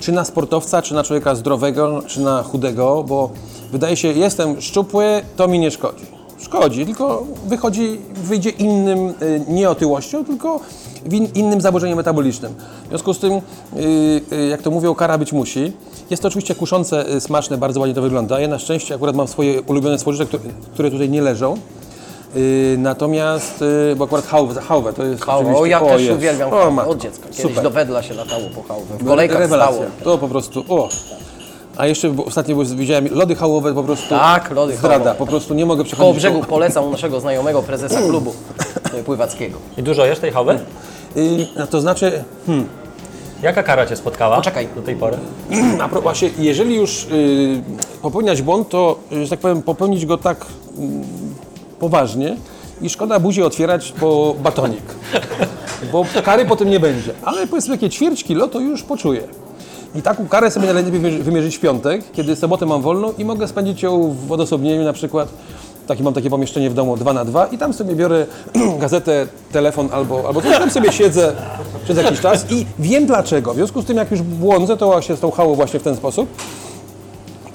Czy 0.00 0.12
na 0.12 0.24
sportowca, 0.24 0.82
czy 0.82 0.94
na 0.94 1.04
człowieka 1.04 1.34
zdrowego, 1.34 2.02
czy 2.06 2.20
na 2.20 2.42
chudego, 2.42 3.04
bo 3.08 3.30
wydaje 3.72 3.96
się, 3.96 4.08
jestem 4.08 4.60
szczupły, 4.60 5.22
to 5.36 5.48
mi 5.48 5.58
nie 5.58 5.70
szkodzi. 5.70 6.04
Szkodzi, 6.38 6.84
tylko 6.84 7.26
wychodzi, 7.46 8.00
wyjdzie 8.14 8.50
innym, 8.50 9.08
y, 9.22 9.44
nie 9.48 9.70
otyłością, 9.70 10.24
tylko 10.24 10.60
innym 11.34 11.60
zaburzeniem 11.60 11.96
metabolicznym. 11.96 12.54
W 12.84 12.88
związku 12.88 13.14
z 13.14 13.18
tym, 13.18 13.32
y, 13.32 13.40
y, 14.32 14.46
jak 14.48 14.62
to 14.62 14.70
mówią, 14.70 14.94
kara 14.94 15.18
być 15.18 15.32
musi. 15.32 15.72
Jest 16.10 16.22
to 16.22 16.28
oczywiście 16.28 16.54
kuszące, 16.54 17.20
smaczne, 17.20 17.58
bardzo 17.58 17.80
ładnie 17.80 17.94
to 17.94 18.02
wygląda. 18.02 18.40
Ja 18.40 18.48
na 18.48 18.58
szczęście 18.58 18.94
akurat 18.94 19.16
mam 19.16 19.28
swoje 19.28 19.62
ulubione 19.62 19.98
które, 19.98 20.40
które 20.72 20.90
tutaj 20.90 21.10
nie 21.10 21.22
leżą. 21.22 21.56
Y, 22.36 22.76
natomiast, 22.78 23.62
y, 23.62 23.96
bo 23.96 24.04
akurat 24.04 24.26
hałwę, 24.26 24.60
hałwę 24.60 24.92
to 24.92 25.04
jest 25.04 25.24
Hałwę, 25.24 25.40
oczywiście- 25.50 25.62
o 25.62 25.66
ja 25.66 25.80
też 25.80 26.02
jest. 26.02 26.16
uwielbiam 26.16 26.48
O, 26.48 26.56
hałwę 26.56 26.70
matko, 26.70 26.90
od 26.90 26.98
dziecka. 26.98 27.24
Kiedyś 27.28 27.40
super. 27.42 27.62
do 27.62 27.70
wedla 27.70 28.02
się 28.02 28.14
latało 28.14 28.42
po 28.54 28.62
hałwę. 28.62 28.98
W 28.98 29.06
kolejkach 29.06 29.38
Rewelacja. 29.38 29.74
stało. 29.76 29.90
To 30.04 30.18
po 30.18 30.28
prostu, 30.28 30.64
o. 30.68 30.88
A 31.76 31.86
jeszcze 31.86 32.10
bo 32.10 32.24
ostatnio 32.24 32.56
widziałem 32.64 33.08
lody 33.14 33.34
hałowe 33.34 33.74
po 33.74 33.82
prostu. 33.82 34.08
Tak, 34.08 34.50
lody 34.50 34.76
Zdrada, 34.76 34.94
hałowe. 34.98 35.14
po 35.18 35.26
prostu 35.26 35.54
nie 35.54 35.66
mogę 35.66 35.78
Koło 35.84 35.84
przechodzić. 35.84 36.16
brzegu 36.22 36.40
polecam 36.48 36.84
u 36.84 36.90
naszego 36.90 37.20
znajomego 37.20 37.62
prezesa 37.62 38.02
klubu 38.02 38.32
e, 38.94 39.02
pływackiego. 39.02 39.58
I 39.78 39.82
dużo 39.82 40.06
jesz 40.06 40.18
tej 40.18 40.30
hawy? 40.32 40.58
Y, 41.16 41.46
no 41.56 41.66
to 41.66 41.80
znaczy, 41.80 42.24
Jaka 43.42 43.62
kara 43.62 43.86
Cię 43.86 43.96
spotkała 43.96 44.36
Poczekaj. 44.36 44.68
do 44.76 44.82
tej 44.82 44.96
pory? 44.96 45.16
a 45.82 45.88
pro, 45.88 46.00
właśnie, 46.02 46.30
jeżeli 46.38 46.76
już 46.76 47.04
y, 47.04 47.62
popełniać 48.02 48.42
błąd, 48.42 48.68
to, 48.68 48.98
y, 49.12 49.24
że 49.24 49.30
tak 49.30 49.38
powiem, 49.40 49.62
popełnić 49.62 50.06
go 50.06 50.18
tak 50.18 50.46
mm, 50.78 51.02
poważnie 51.80 52.36
i 52.82 52.90
szkoda 52.90 53.20
buzi 53.20 53.42
otwierać 53.42 53.92
po 53.92 54.34
batonik. 54.42 54.82
Bo 55.92 56.06
kary 56.24 56.44
potem 56.44 56.70
nie 56.70 56.80
będzie. 56.80 57.12
Ale 57.24 57.46
powiedzmy 57.46 57.74
takie 57.74 57.90
ćwierć 57.90 58.24
kilo, 58.24 58.48
to 58.48 58.60
już 58.60 58.82
poczuję. 58.82 59.22
I 59.94 60.02
taką 60.02 60.28
karę 60.28 60.50
sobie 60.50 60.72
najlepiej 60.72 61.00
wymierzy- 61.00 61.22
wymierzyć 61.22 61.56
w 61.56 61.60
piątek, 61.60 62.02
kiedy 62.12 62.36
sobotę 62.36 62.66
mam 62.66 62.82
wolną 62.82 63.12
i 63.18 63.24
mogę 63.24 63.48
spędzić 63.48 63.82
ją 63.82 64.16
w 64.28 64.32
odosobnieniu 64.32 64.84
na 64.84 64.92
przykład. 64.92 65.28
Takie, 65.86 66.02
mam 66.02 66.14
takie 66.14 66.30
pomieszczenie 66.30 66.70
w 66.70 66.74
domu 66.74 66.96
2 66.96 67.12
na 67.12 67.24
2 67.24 67.46
i 67.46 67.58
tam 67.58 67.72
sobie 67.72 67.94
biorę 67.94 68.26
gazetę, 68.80 69.26
telefon 69.52 69.88
albo, 69.92 70.26
albo 70.28 70.42
coś, 70.42 70.58
tam 70.58 70.70
sobie 70.70 70.92
siedzę 70.92 71.32
przez 71.84 71.96
jakiś 71.96 72.20
czas 72.20 72.46
i 72.50 72.66
wiem 72.78 73.06
dlaczego. 73.06 73.52
W 73.52 73.56
związku 73.56 73.82
z 73.82 73.84
tym, 73.84 73.96
jak 73.96 74.10
już 74.10 74.22
błądzę, 74.22 74.76
to 74.76 75.02
się 75.02 75.16
z 75.16 75.20
tą 75.20 75.30
hałą 75.30 75.54
właśnie 75.54 75.80
w 75.80 75.82
ten 75.82 75.96
sposób. 75.96 76.28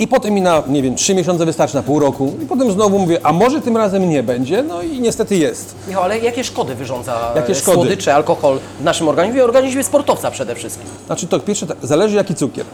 I 0.02 0.08
potem 0.08 0.34
mi 0.34 0.42
na, 0.42 0.64
nie 0.68 0.82
wiem, 0.82 0.96
3 0.96 1.16
miesiące 1.16 1.46
wystarczy, 1.46 1.76
na 1.76 1.84
pół 1.84 2.00
roku. 2.00 2.34
I 2.44 2.46
potem 2.46 2.72
znowu 2.72 3.00
mówię, 3.00 3.20
a 3.24 3.34
może 3.34 3.62
tym 3.62 3.78
razem 3.78 4.10
nie 4.10 4.24
będzie? 4.24 4.64
No 4.64 4.82
i 4.82 5.00
niestety 5.02 5.36
jest. 5.36 5.76
Michał, 5.88 6.04
ale 6.04 6.20
jakie 6.20 6.44
szkody 6.44 6.76
wyrządza 6.76 7.32
Jakie 7.36 7.52
e, 7.52 7.56
szkody? 7.56 7.76
słodycze, 7.76 8.16
alkohol 8.16 8.60
w 8.80 8.84
naszym 8.84 9.08
organizmie 9.08 9.40
i 9.40 9.44
organizmie 9.44 9.84
sportowca 9.84 10.32
przede 10.32 10.56
wszystkim? 10.56 10.88
Znaczy 11.06 11.28
to 11.28 11.40
pierwsze 11.40 11.68
tak, 11.68 11.78
zależy 11.84 12.16
jaki 12.16 12.36
cukier. 12.36 12.66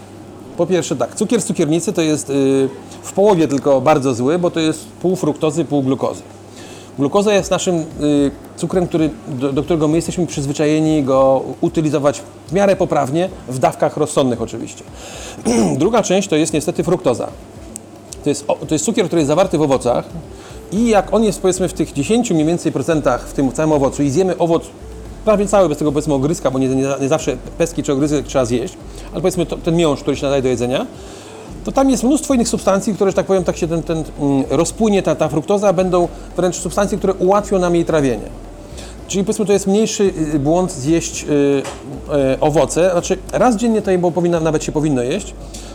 Po 0.58 0.66
pierwsze 0.66 0.96
tak, 0.96 1.16
cukier 1.16 1.42
z 1.42 1.46
cukiernicy 1.46 1.94
to 1.94 2.02
jest 2.02 2.30
y, 2.30 2.70
w 3.04 3.12
połowie 3.14 3.48
tylko 3.48 3.82
bardzo 3.82 4.14
zły, 4.14 4.40
bo 4.40 4.52
to 4.52 4.60
jest 4.60 4.86
pół 5.02 5.16
fruktozy, 5.16 5.66
pół 5.66 5.84
glukozy. 5.84 6.22
Glukoza 7.00 7.34
jest 7.34 7.52
naszym 7.52 7.76
y, 7.76 8.32
cukrem, 8.58 8.88
który, 8.88 9.10
do, 9.28 9.54
do 9.54 9.64
którego 9.64 9.88
my 9.88 9.96
jesteśmy 9.96 10.28
przyzwyczajeni 10.28 11.04
go 11.04 11.42
utylizować 11.62 12.22
w 12.48 12.54
miarę 12.54 12.76
poprawnie, 12.76 13.30
w 13.50 13.60
dawkach 13.60 13.98
rozsądnych 13.98 14.42
oczywiście. 14.42 14.84
Druga 15.78 16.04
część 16.04 16.28
to 16.28 16.36
jest 16.36 16.54
niestety 16.54 16.84
fruktoza. 16.84 17.28
To 18.24 18.30
jest, 18.30 18.46
o- 18.48 18.56
to 18.68 18.76
jest 18.76 18.86
cukier, 18.86 19.06
który 19.06 19.20
jest 19.20 19.28
zawarty 19.28 19.58
w 19.58 19.62
owocach 19.62 20.06
i 20.72 20.88
jak 20.90 21.14
on 21.14 21.24
jest 21.24 21.42
powiedzmy 21.42 21.68
w 21.70 21.74
tych 21.74 21.94
10 21.94 22.32
mniej 22.32 22.46
więcej 22.46 22.72
procentach 22.72 23.28
w 23.28 23.34
tym 23.34 23.52
całym 23.52 23.72
owocu 23.72 24.04
i 24.04 24.10
zjemy 24.10 24.38
owoc 24.38 24.64
prawie 25.26 25.48
cały 25.48 25.70
bez 25.70 25.78
tego 25.78 25.92
powiedzmy 25.92 26.14
ogryzka, 26.14 26.52
bo 26.52 26.60
nie, 26.60 26.68
nie, 26.68 26.88
nie 27.02 27.08
zawsze 27.08 27.38
pestki 27.58 27.84
czy 27.84 27.94
ogryzek 27.94 28.26
trzeba 28.26 28.46
zjeść, 28.46 28.74
ale 29.12 29.22
powiedzmy 29.22 29.46
to, 29.46 29.58
ten 29.58 29.76
miąższ, 29.76 30.02
który 30.02 30.18
się 30.18 30.24
nadaje 30.24 30.42
do 30.42 30.48
jedzenia, 30.50 30.86
to 31.68 31.72
tam 31.72 31.90
jest 31.90 32.04
mnóstwo 32.04 32.34
innych 32.34 32.48
substancji, 32.48 32.94
które, 32.94 33.12
że 33.12 33.16
tak 33.16 33.26
powiem, 33.26 33.44
tak 33.44 33.58
się 33.58 33.68
ten, 33.68 33.84
ten 33.84 34.04
mm, 34.20 34.44
rozpłynie, 34.50 35.04
ta, 35.04 35.16
ta 35.16 35.30
fruktoza, 35.30 35.74
będą 35.74 36.08
wręcz 36.38 36.56
substancje, 36.56 36.98
które 36.98 37.14
ułatwią 37.14 37.60
nam 37.60 37.76
jej 37.76 37.86
trawienie. 37.86 38.30
Czyli 39.08 39.24
powiedzmy 39.24 39.46
to 39.46 39.54
jest 39.54 39.68
mniejszy 39.68 40.14
y, 40.34 40.40
błąd 40.40 40.72
zjeść 40.72 41.24
y, 41.24 41.28
y, 41.28 42.40
owoce, 42.40 42.92
znaczy 42.92 43.18
raz 43.34 43.56
dziennie 43.56 43.82
to 43.82 43.92
bo 43.98 44.12
powinna, 44.12 44.40
nawet 44.40 44.64
się 44.64 44.72
powinno 44.72 45.04
jeść. 45.04 45.34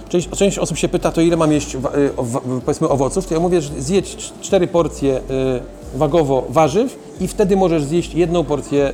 Część, 0.09 0.29
część 0.31 0.59
osób 0.59 0.79
się 0.79 0.89
pyta, 0.89 1.13
to 1.13 1.21
ile 1.21 1.37
mam 1.37 1.53
jeść 1.53 1.75
y, 1.75 1.79
wa- 2.19 2.41
powiedzmy 2.65 2.89
owoców, 2.89 3.27
to 3.27 3.35
ja 3.35 3.41
mówię, 3.41 3.61
że 3.61 3.71
zjedź 3.79 4.17
cz- 4.17 4.33
cztery 4.41 4.67
porcje 4.67 5.17
y, 5.17 5.99
wagowo 5.99 6.45
warzyw 6.49 6.99
i 7.21 7.29
wtedy 7.29 7.57
możesz 7.57 7.85
zjeść 7.85 8.15
jedną 8.15 8.45
porcję 8.45 8.89
y, 8.89 8.93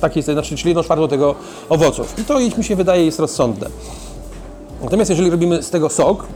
takiej, 0.00 0.22
znaczy 0.22 0.56
czyli 0.56 0.70
jedną 0.70 0.82
czwartą 0.82 1.08
tego 1.08 1.34
owoców. 1.68 2.14
I 2.18 2.24
to 2.24 2.38
mi 2.58 2.64
się 2.64 2.76
wydaje 2.76 3.04
jest 3.04 3.20
rozsądne. 3.20 3.66
Natomiast 4.82 5.10
jeżeli 5.10 5.30
robimy 5.30 5.62
z 5.62 5.70
tego 5.70 5.88
sok, 5.88 6.26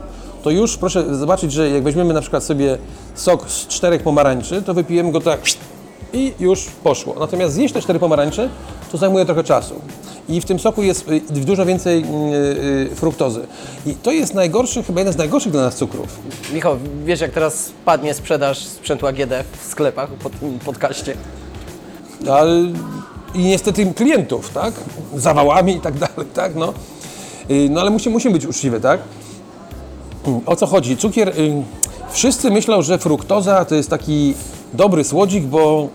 to 0.43 0.51
już 0.51 0.77
proszę 0.77 1.15
zobaczyć, 1.15 1.53
że 1.53 1.71
jak 1.71 1.83
weźmiemy 1.83 2.15
na 2.15 2.21
przykład 2.21 2.45
sobie 2.45 2.79
sok 3.15 3.51
z 3.51 3.67
czterech 3.67 4.03
pomarańczy, 4.03 4.63
to 4.63 4.75
wypijemy 4.75 5.13
go 5.13 5.21
tak 5.21 5.41
i 6.13 6.33
już 6.41 6.65
poszło. 6.85 7.15
Natomiast 7.21 7.55
zjeść 7.55 7.75
te 7.75 7.83
cztery 7.83 7.99
pomarańcze, 7.99 8.49
to 8.93 8.99
zajmuje 8.99 9.25
trochę 9.25 9.45
czasu. 9.45 9.75
I 10.29 10.41
w 10.41 10.45
tym 10.45 10.59
soku 10.59 10.83
jest 10.83 11.09
y, 11.09 11.21
dużo 11.31 11.67
więcej 11.67 12.03
y, 12.03 12.93
y, 12.93 12.95
fruktozy. 12.95 13.47
I 13.87 13.95
to 13.95 14.13
jest 14.13 14.35
najgorszy, 14.35 14.83
chyba 14.83 15.01
jeden 15.01 15.15
z 15.15 15.17
najgorszych 15.17 15.53
dla 15.53 15.63
nas 15.63 15.77
cukrów. 15.77 16.19
Michał, 16.53 16.77
wiesz 17.05 17.21
jak 17.21 17.31
teraz 17.31 17.67
spadnie 17.67 18.15
sprzedaż 18.15 18.65
sprzętu 18.65 19.07
AGD 19.07 19.33
w 19.61 19.67
sklepach 19.71 20.11
po 20.11 20.31
tym 20.31 20.59
podcaście? 20.59 21.17
Ale 22.31 22.51
i 23.35 23.39
niestety 23.39 23.95
klientów, 23.95 24.51
tak? 24.51 24.75
Zawałami 25.15 25.77
i 25.77 25.81
tak 25.81 25.95
dalej, 25.99 26.31
tak? 26.35 26.55
No, 26.55 26.73
no 27.71 27.81
ale 27.81 27.91
musimy, 27.91 28.13
musimy 28.13 28.33
być 28.35 28.47
uczciwi, 28.47 28.81
tak? 28.81 29.01
O 30.47 30.57
co 30.57 30.67
chodzi? 30.67 30.97
Cukier. 30.97 31.29
y, 31.29 31.63
Wszyscy 32.11 32.51
myślą, 32.51 32.83
że 32.83 32.99
fruktoza 32.99 33.65
to 33.65 33.75
jest 33.75 33.91
taki 33.91 34.35
dobry 34.75 35.05
słodzik, 35.05 35.45
bo 35.45 35.89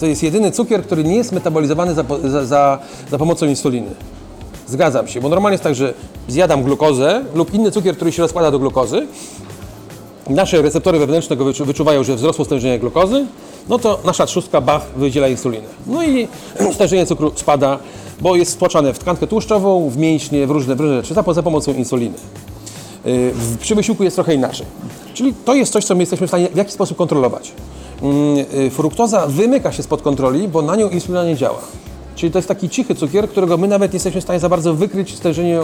to 0.00 0.06
jest 0.06 0.22
jedyny 0.22 0.50
cukier, 0.50 0.82
który 0.82 1.04
nie 1.04 1.16
jest 1.16 1.32
metabolizowany 1.32 1.94
za, 1.94 2.04
za, 2.24 2.44
za, 2.46 2.78
za 3.10 3.18
pomocą 3.18 3.46
insuliny. 3.46 3.90
Zgadzam 4.66 5.08
się, 5.08 5.20
bo 5.20 5.28
normalnie 5.28 5.54
jest 5.54 5.64
tak, 5.64 5.74
że 5.74 5.94
zjadam 6.28 6.62
glukozę 6.62 7.24
lub 7.34 7.54
inny 7.54 7.70
cukier, 7.70 7.96
który 7.96 8.12
się 8.12 8.22
rozkłada 8.22 8.50
do 8.50 8.58
glukozy. 8.58 9.06
Nasze 10.30 10.62
receptory 10.62 10.98
wewnętrzne 10.98 11.36
go 11.36 11.44
wyczu- 11.44 11.64
wyczuwają, 11.64 12.04
że 12.04 12.16
wzrosło 12.16 12.44
stężenie 12.44 12.78
glukozy, 12.78 13.26
no 13.68 13.78
to 13.78 13.98
nasza 14.04 14.26
trzustka, 14.26 14.60
bach, 14.60 14.82
wydziela 14.96 15.28
insulinę. 15.28 15.66
No 15.86 16.04
i 16.04 16.28
stężenie 16.74 17.06
cukru 17.06 17.32
spada, 17.34 17.78
bo 18.20 18.36
jest 18.36 18.54
wtłaczane 18.54 18.92
w 18.92 18.98
tkankę 18.98 19.26
tłuszczową, 19.26 19.90
w 19.90 19.96
mięśnie, 19.96 20.46
w 20.46 20.50
różne, 20.50 20.76
w 20.76 20.80
różne 20.80 20.96
rzeczy, 20.96 21.14
za, 21.14 21.32
za 21.32 21.42
pomocą 21.42 21.72
insuliny. 21.72 22.14
Y, 23.06 23.32
Przy 23.60 23.74
wysiłku 23.74 24.04
jest 24.04 24.16
trochę 24.16 24.34
inaczej. 24.34 24.66
Czyli 25.14 25.34
to 25.44 25.54
jest 25.54 25.72
coś, 25.72 25.84
co 25.84 25.94
my 25.94 26.02
jesteśmy 26.02 26.26
w 26.26 26.30
stanie 26.30 26.48
w 26.48 26.56
jakiś 26.56 26.74
sposób 26.74 26.98
kontrolować. 26.98 27.52
Mm, 28.02 28.38
y, 28.66 28.70
Fruktoza 28.70 29.26
wymyka 29.26 29.72
się 29.72 29.82
spod 29.82 30.02
kontroli, 30.02 30.48
bo 30.48 30.62
na 30.62 30.76
nią 30.76 30.88
insulina 30.88 31.24
nie 31.24 31.36
działa. 31.36 31.58
Czyli 32.14 32.32
to 32.32 32.38
jest 32.38 32.48
taki 32.48 32.68
cichy 32.68 32.94
cukier, 32.94 33.28
którego 33.28 33.56
my 33.56 33.68
nawet 33.68 33.92
nie 33.92 33.96
jesteśmy 33.96 34.20
w 34.20 34.24
stanie 34.24 34.40
za 34.40 34.48
bardzo 34.48 34.74
wykryć 34.74 35.16
stężenie. 35.16 35.60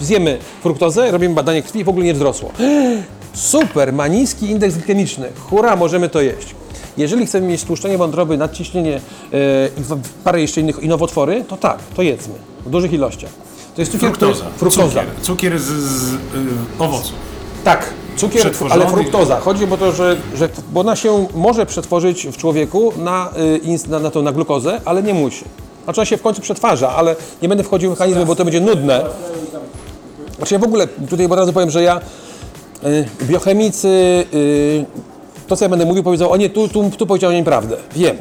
Zjemy 0.00 0.38
fruktozę, 0.62 1.10
robimy 1.10 1.34
badanie 1.34 1.62
krwi 1.62 1.80
i 1.80 1.84
w 1.84 1.88
ogóle 1.88 2.04
nie 2.04 2.14
wzrosło. 2.14 2.50
Super, 3.32 3.92
ma 3.92 4.08
niski 4.08 4.50
indeks 4.50 4.74
glikemiczny. 4.74 5.28
Hurra, 5.50 5.76
możemy 5.76 6.08
to 6.08 6.20
jeść. 6.20 6.54
Jeżeli 6.96 7.26
chcemy 7.26 7.46
mieć 7.46 7.64
tłuszczenie 7.64 7.98
wątroby, 7.98 8.36
nadciśnienie 8.38 8.90
yy, 8.90 9.38
i 9.78 9.82
parę 10.24 10.40
jeszcze 10.40 10.60
innych 10.60 10.82
i 10.82 10.88
nowotwory, 10.88 11.44
to 11.48 11.56
tak, 11.56 11.78
to 11.96 12.02
jedzmy 12.02 12.34
w 12.66 12.70
dużych 12.70 12.92
ilościach. 12.92 13.30
To 13.74 13.82
jest 13.82 13.92
cukier, 13.92 14.12
który- 14.12 14.34
Fruktoza. 14.34 14.58
Fruktoza. 14.58 15.00
Cukier, 15.00 15.22
cukier 15.22 15.58
z, 15.58 15.64
z 15.64 16.14
y, 16.14 16.18
owoców. 16.78 17.12
Tak, 17.64 17.94
cukier, 18.16 18.50
ale 18.70 18.86
fruktoza. 18.86 19.40
Chodzi 19.40 19.64
o 19.64 19.76
to, 19.76 19.92
że, 19.92 20.16
że 20.34 20.48
bo 20.72 20.80
ona 20.80 20.96
się 20.96 21.26
może 21.34 21.66
przetworzyć 21.66 22.26
w 22.26 22.36
człowieku 22.36 22.92
na, 22.98 23.30
y, 23.86 23.88
na, 23.88 23.98
na, 23.98 24.10
to, 24.10 24.22
na 24.22 24.32
glukozę, 24.32 24.80
ale 24.84 25.02
nie 25.02 25.14
musi. 25.14 25.44
Znaczy 25.84 26.00
ona 26.00 26.06
się 26.06 26.16
w 26.16 26.22
końcu 26.22 26.40
przetwarza, 26.42 26.88
ale 26.90 27.16
nie 27.42 27.48
będę 27.48 27.64
wchodził 27.64 27.90
w 27.90 27.92
mechanizmy, 27.92 28.26
bo 28.26 28.36
to 28.36 28.44
będzie 28.44 28.60
nudne. 28.60 29.04
Znaczy 30.36 30.54
ja 30.54 30.60
w 30.60 30.64
ogóle 30.64 30.86
tutaj 30.86 31.26
od 31.26 31.32
razu 31.32 31.52
powiem, 31.52 31.70
że 31.70 31.82
ja 31.82 32.00
y, 32.84 33.08
biochemicy, 33.22 33.88
y, 34.34 34.84
to 35.46 35.56
co 35.56 35.64
ja 35.64 35.68
będę 35.68 35.84
mówił, 35.84 36.02
powiedzą, 36.02 36.30
o 36.30 36.36
nie, 36.36 36.50
tu, 36.50 36.68
tu, 36.68 36.90
tu 36.98 37.06
powiedział 37.06 37.32
nieprawdę. 37.32 37.76
Wiem. 37.96 38.16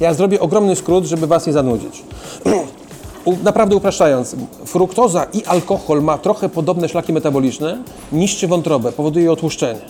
Ja 0.00 0.14
zrobię 0.14 0.40
ogromny 0.40 0.76
skrót, 0.76 1.04
żeby 1.04 1.26
was 1.26 1.46
nie 1.46 1.52
zanudzić. 1.52 2.02
Naprawdę 3.42 3.76
upraszczając, 3.76 4.36
fruktoza 4.64 5.26
i 5.32 5.44
alkohol 5.44 6.02
ma 6.02 6.18
trochę 6.18 6.48
podobne 6.48 6.88
szlaki 6.88 7.12
metaboliczne, 7.12 7.78
niszczy 8.12 8.48
wątrobę, 8.48 8.92
powoduje 8.92 9.32
otłuszczenie. 9.32 9.80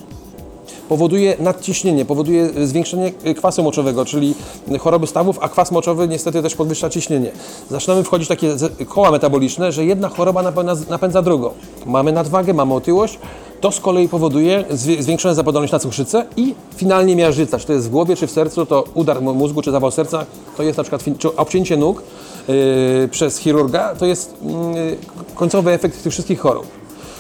Powoduje 0.89 1.37
nadciśnienie, 1.41 2.05
powoduje 2.05 2.67
zwiększenie 2.67 3.13
y, 3.27 3.35
kwasu 3.35 3.63
moczowego, 3.63 4.05
czyli 4.05 4.35
choroby 4.81 5.07
stawów, 5.07 5.39
a 5.41 5.49
kwas 5.49 5.71
moczowy 5.71 6.09
niestety 6.09 6.43
też 6.43 6.55
podwyższa 6.55 6.91
ciśnienie. 6.91 7.33
Zaczynamy 7.71 8.05
wchodzić 8.05 8.27
w 8.27 8.29
takie 8.29 8.57
koła 8.89 9.11
metaboliczne, 9.11 9.73
że 9.73 9.85
jedna 9.85 10.09
choroba 10.09 10.43
napędza 10.91 11.23
drugą. 11.23 11.51
Mamy 11.87 12.13
nadwagę, 12.13 12.55
mamy 12.55 12.75
otyłość, 12.75 13.19
to 13.61 13.73
z 13.73 13.81
kolei 13.81 14.09
powoduje 14.09 14.65
zwi- 14.71 15.03
zwiększoną 15.03 15.35
zapadalność 15.35 15.73
na 15.73 15.79
cukrzycę 15.79 16.27
i 16.37 16.55
finalnie 16.77 17.17
miażdżyca, 17.17 17.59
czy 17.59 17.67
to 17.67 17.73
jest 17.73 17.87
w 17.87 17.91
głowie, 17.91 18.17
czy 18.17 18.27
w 18.27 18.31
sercu, 18.31 18.67
to 18.67 18.85
udar 18.95 19.23
mózgu, 19.23 19.63
czy 19.63 19.71
zawał 19.71 19.91
serca, 19.91 20.27
to 20.57 20.63
jest 20.63 20.79
na 20.79 20.85
przykład 20.85 21.05
czy 21.19 21.37
obcięcie 21.37 21.77
nóg 21.77 22.03
yy, 22.49 23.09
przez 23.11 23.39
chirurga, 23.39 23.95
to 23.95 24.07
jest 24.07 24.35
yy, 24.75 24.97
końcowy 25.35 25.73
efekt 25.73 26.03
tych 26.03 26.13
wszystkich 26.13 26.41
chorób. 26.41 26.67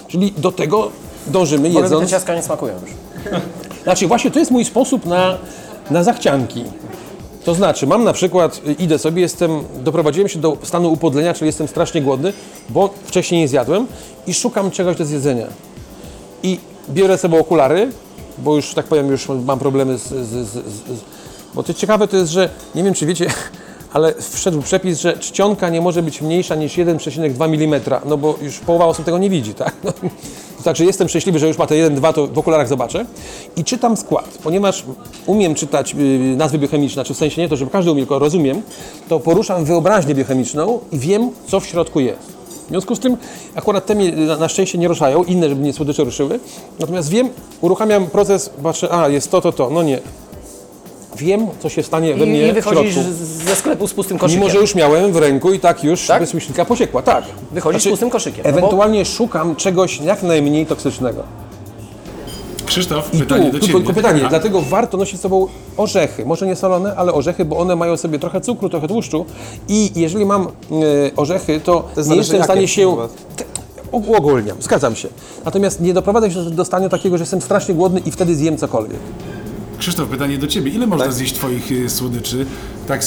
Czyli 0.08 0.32
do 0.36 0.52
tego 0.52 0.90
dążymy 1.26 1.70
Bo 1.70 1.78
te 1.78 1.82
jedząc... 1.82 2.10
ciastka 2.10 2.34
nie 2.34 2.42
smakują 2.42 2.74
już. 2.82 2.90
Znaczy 3.84 4.06
właśnie 4.08 4.30
to 4.30 4.38
jest 4.38 4.50
mój 4.50 4.64
sposób 4.64 5.06
na, 5.06 5.38
na 5.90 6.02
zachcianki. 6.02 6.64
To 7.44 7.54
znaczy, 7.54 7.86
mam 7.86 8.04
na 8.04 8.12
przykład, 8.12 8.60
y, 8.68 8.72
idę 8.72 8.98
sobie, 8.98 9.22
jestem, 9.22 9.64
doprowadziłem 9.80 10.28
się 10.28 10.38
do 10.38 10.56
stanu 10.62 10.92
upodlenia, 10.92 11.34
czyli 11.34 11.46
jestem 11.46 11.68
strasznie 11.68 12.02
głodny, 12.02 12.32
bo 12.68 12.90
wcześniej 13.04 13.40
nie 13.40 13.48
zjadłem 13.48 13.86
i 14.26 14.34
szukam 14.34 14.70
czegoś 14.70 14.96
do 14.96 15.04
zjedzenia. 15.04 15.46
I 16.42 16.58
biorę 16.90 17.18
sobie 17.18 17.40
okulary, 17.40 17.90
bo 18.38 18.56
już, 18.56 18.74
tak 18.74 18.86
powiem, 18.86 19.08
już 19.08 19.28
mam 19.28 19.58
problemy 19.58 19.98
z, 19.98 20.02
z, 20.02 20.48
z, 20.48 20.52
z, 20.52 21.00
bo 21.54 21.62
to 21.62 21.74
ciekawe 21.74 22.08
to 22.08 22.16
jest, 22.16 22.32
że, 22.32 22.50
nie 22.74 22.82
wiem 22.82 22.94
czy 22.94 23.06
wiecie, 23.06 23.26
ale 23.92 24.14
wszedł 24.20 24.62
przepis, 24.62 25.00
że 25.00 25.18
czcionka 25.18 25.68
nie 25.68 25.80
może 25.80 26.02
być 26.02 26.22
mniejsza 26.22 26.54
niż 26.54 26.72
1,2 26.72 27.44
mm, 27.44 27.80
no 28.04 28.16
bo 28.16 28.38
już 28.42 28.58
połowa 28.58 28.86
osób 28.86 29.04
tego 29.04 29.18
nie 29.18 29.30
widzi, 29.30 29.54
tak? 29.54 29.76
No, 30.58 30.64
Także 30.64 30.84
jestem 30.84 31.08
szczęśliwy, 31.08 31.38
że 31.38 31.48
już 31.48 31.58
ma 31.58 31.66
te 31.66 31.74
1,2, 31.74 32.12
to 32.12 32.26
w 32.26 32.38
okularach 32.38 32.68
zobaczę. 32.68 33.06
I 33.56 33.64
czytam 33.64 33.96
skład, 33.96 34.38
ponieważ 34.42 34.84
umiem 35.26 35.54
czytać 35.54 35.94
y, 35.94 36.36
nazwy 36.36 36.58
biochemiczne, 36.58 37.04
czy 37.04 37.14
w 37.14 37.16
sensie 37.16 37.42
nie 37.42 37.48
to, 37.48 37.56
żeby 37.56 37.70
każdy 37.70 37.90
umiał, 37.90 38.06
tylko 38.06 38.18
rozumiem, 38.18 38.62
to 39.08 39.20
poruszam 39.20 39.64
wyobraźnię 39.64 40.14
biochemiczną 40.14 40.80
i 40.92 40.98
wiem, 40.98 41.30
co 41.46 41.60
w 41.60 41.66
środku 41.66 42.00
jest. 42.00 42.37
W 42.68 42.70
związku 42.70 42.94
z 42.94 43.00
tym 43.00 43.16
akurat 43.54 43.86
te 43.86 43.94
mnie 43.94 44.12
na, 44.12 44.48
szczęście 44.48 44.78
nie 44.78 44.88
ruszają, 44.88 45.24
inne, 45.24 45.48
żeby 45.48 45.60
mnie 45.60 45.72
słodycze 45.72 46.04
ruszyły. 46.04 46.40
Natomiast 46.78 47.08
wiem, 47.10 47.28
uruchamiam 47.60 48.06
proces, 48.06 48.50
patrzę, 48.62 48.92
a 48.92 49.08
jest 49.08 49.30
to, 49.30 49.40
to, 49.40 49.52
to, 49.52 49.70
no 49.70 49.82
nie. 49.82 49.98
Wiem, 51.16 51.46
co 51.60 51.68
się 51.68 51.82
stanie 51.82 52.14
we 52.14 52.26
mnie 52.26 52.46
I, 52.46 52.48
i 52.48 52.52
w 52.52 52.54
wychodzisz 52.54 52.94
środku. 52.94 53.12
ze 53.46 53.56
sklepu 53.56 53.88
z 53.88 53.94
pustym 53.94 54.18
koszykiem. 54.18 54.40
Mimo, 54.40 54.52
że 54.52 54.58
już 54.58 54.74
miałem 54.74 55.12
w 55.12 55.16
ręku 55.16 55.52
i 55.52 55.60
tak 55.60 55.84
już 55.84 56.06
Tak? 56.06 56.20
bez 56.20 56.34
myślnika 56.34 56.64
pociekła, 56.64 57.02
tak. 57.02 57.24
Wychodzisz 57.50 57.82
z 57.82 57.88
pustym 57.88 58.10
koszykiem, 58.10 58.40
no 58.44 58.50
Ewentualnie 58.50 59.04
szukam 59.04 59.56
czegoś 59.56 60.00
jak 60.00 60.22
najmniej 60.22 60.66
toksycznego. 60.66 61.22
Krzysztof, 62.68 63.14
I 63.14 63.18
pytanie 63.18 63.46
tu, 63.46 63.52
do 63.52 63.58
tu 63.58 63.66
Ciebie. 63.66 63.78
tylko 63.78 63.94
pytanie, 63.94 64.26
A, 64.26 64.28
dlatego 64.28 64.60
warto 64.62 64.96
nosić 64.96 65.18
z 65.18 65.22
sobą 65.22 65.46
orzechy, 65.76 66.26
może 66.26 66.46
nie 66.46 66.56
solone, 66.56 66.96
ale 66.96 67.12
orzechy, 67.12 67.44
bo 67.44 67.58
one 67.58 67.76
mają 67.76 67.96
sobie 67.96 68.18
trochę 68.18 68.40
cukru, 68.40 68.68
trochę 68.68 68.88
tłuszczu 68.88 69.26
i 69.68 70.00
jeżeli 70.00 70.24
mam 70.24 70.42
e, 70.42 70.48
orzechy, 71.16 71.60
to, 71.60 71.88
nie 71.96 72.02
zależy 72.02 72.18
jestem 72.18 72.40
w 72.40 72.44
stanie 72.44 72.68
się... 72.68 72.96
Uogólniam, 73.90 74.56
zgadzam 74.62 74.96
się. 74.96 75.08
Natomiast 75.44 75.80
nie 75.80 75.94
doprowadzę 75.94 76.30
się 76.30 76.50
do 76.50 76.64
stanu 76.64 76.88
takiego, 76.88 77.18
że 77.18 77.22
jestem 77.22 77.40
strasznie 77.40 77.74
głodny 77.74 78.00
i 78.00 78.10
wtedy 78.10 78.34
zjem 78.34 78.56
cokolwiek. 78.56 78.98
Krzysztof, 79.78 80.08
pytanie 80.08 80.38
do 80.38 80.46
Ciebie. 80.46 80.70
Ile 80.70 80.86
można 80.86 81.04
Tak. 81.04 81.14
zjeść 81.14 81.34
Twoich 81.34 81.72
y, 81.72 81.90
słodyczy? 81.90 82.46
Tak, 82.88 83.02
y, 83.02 83.06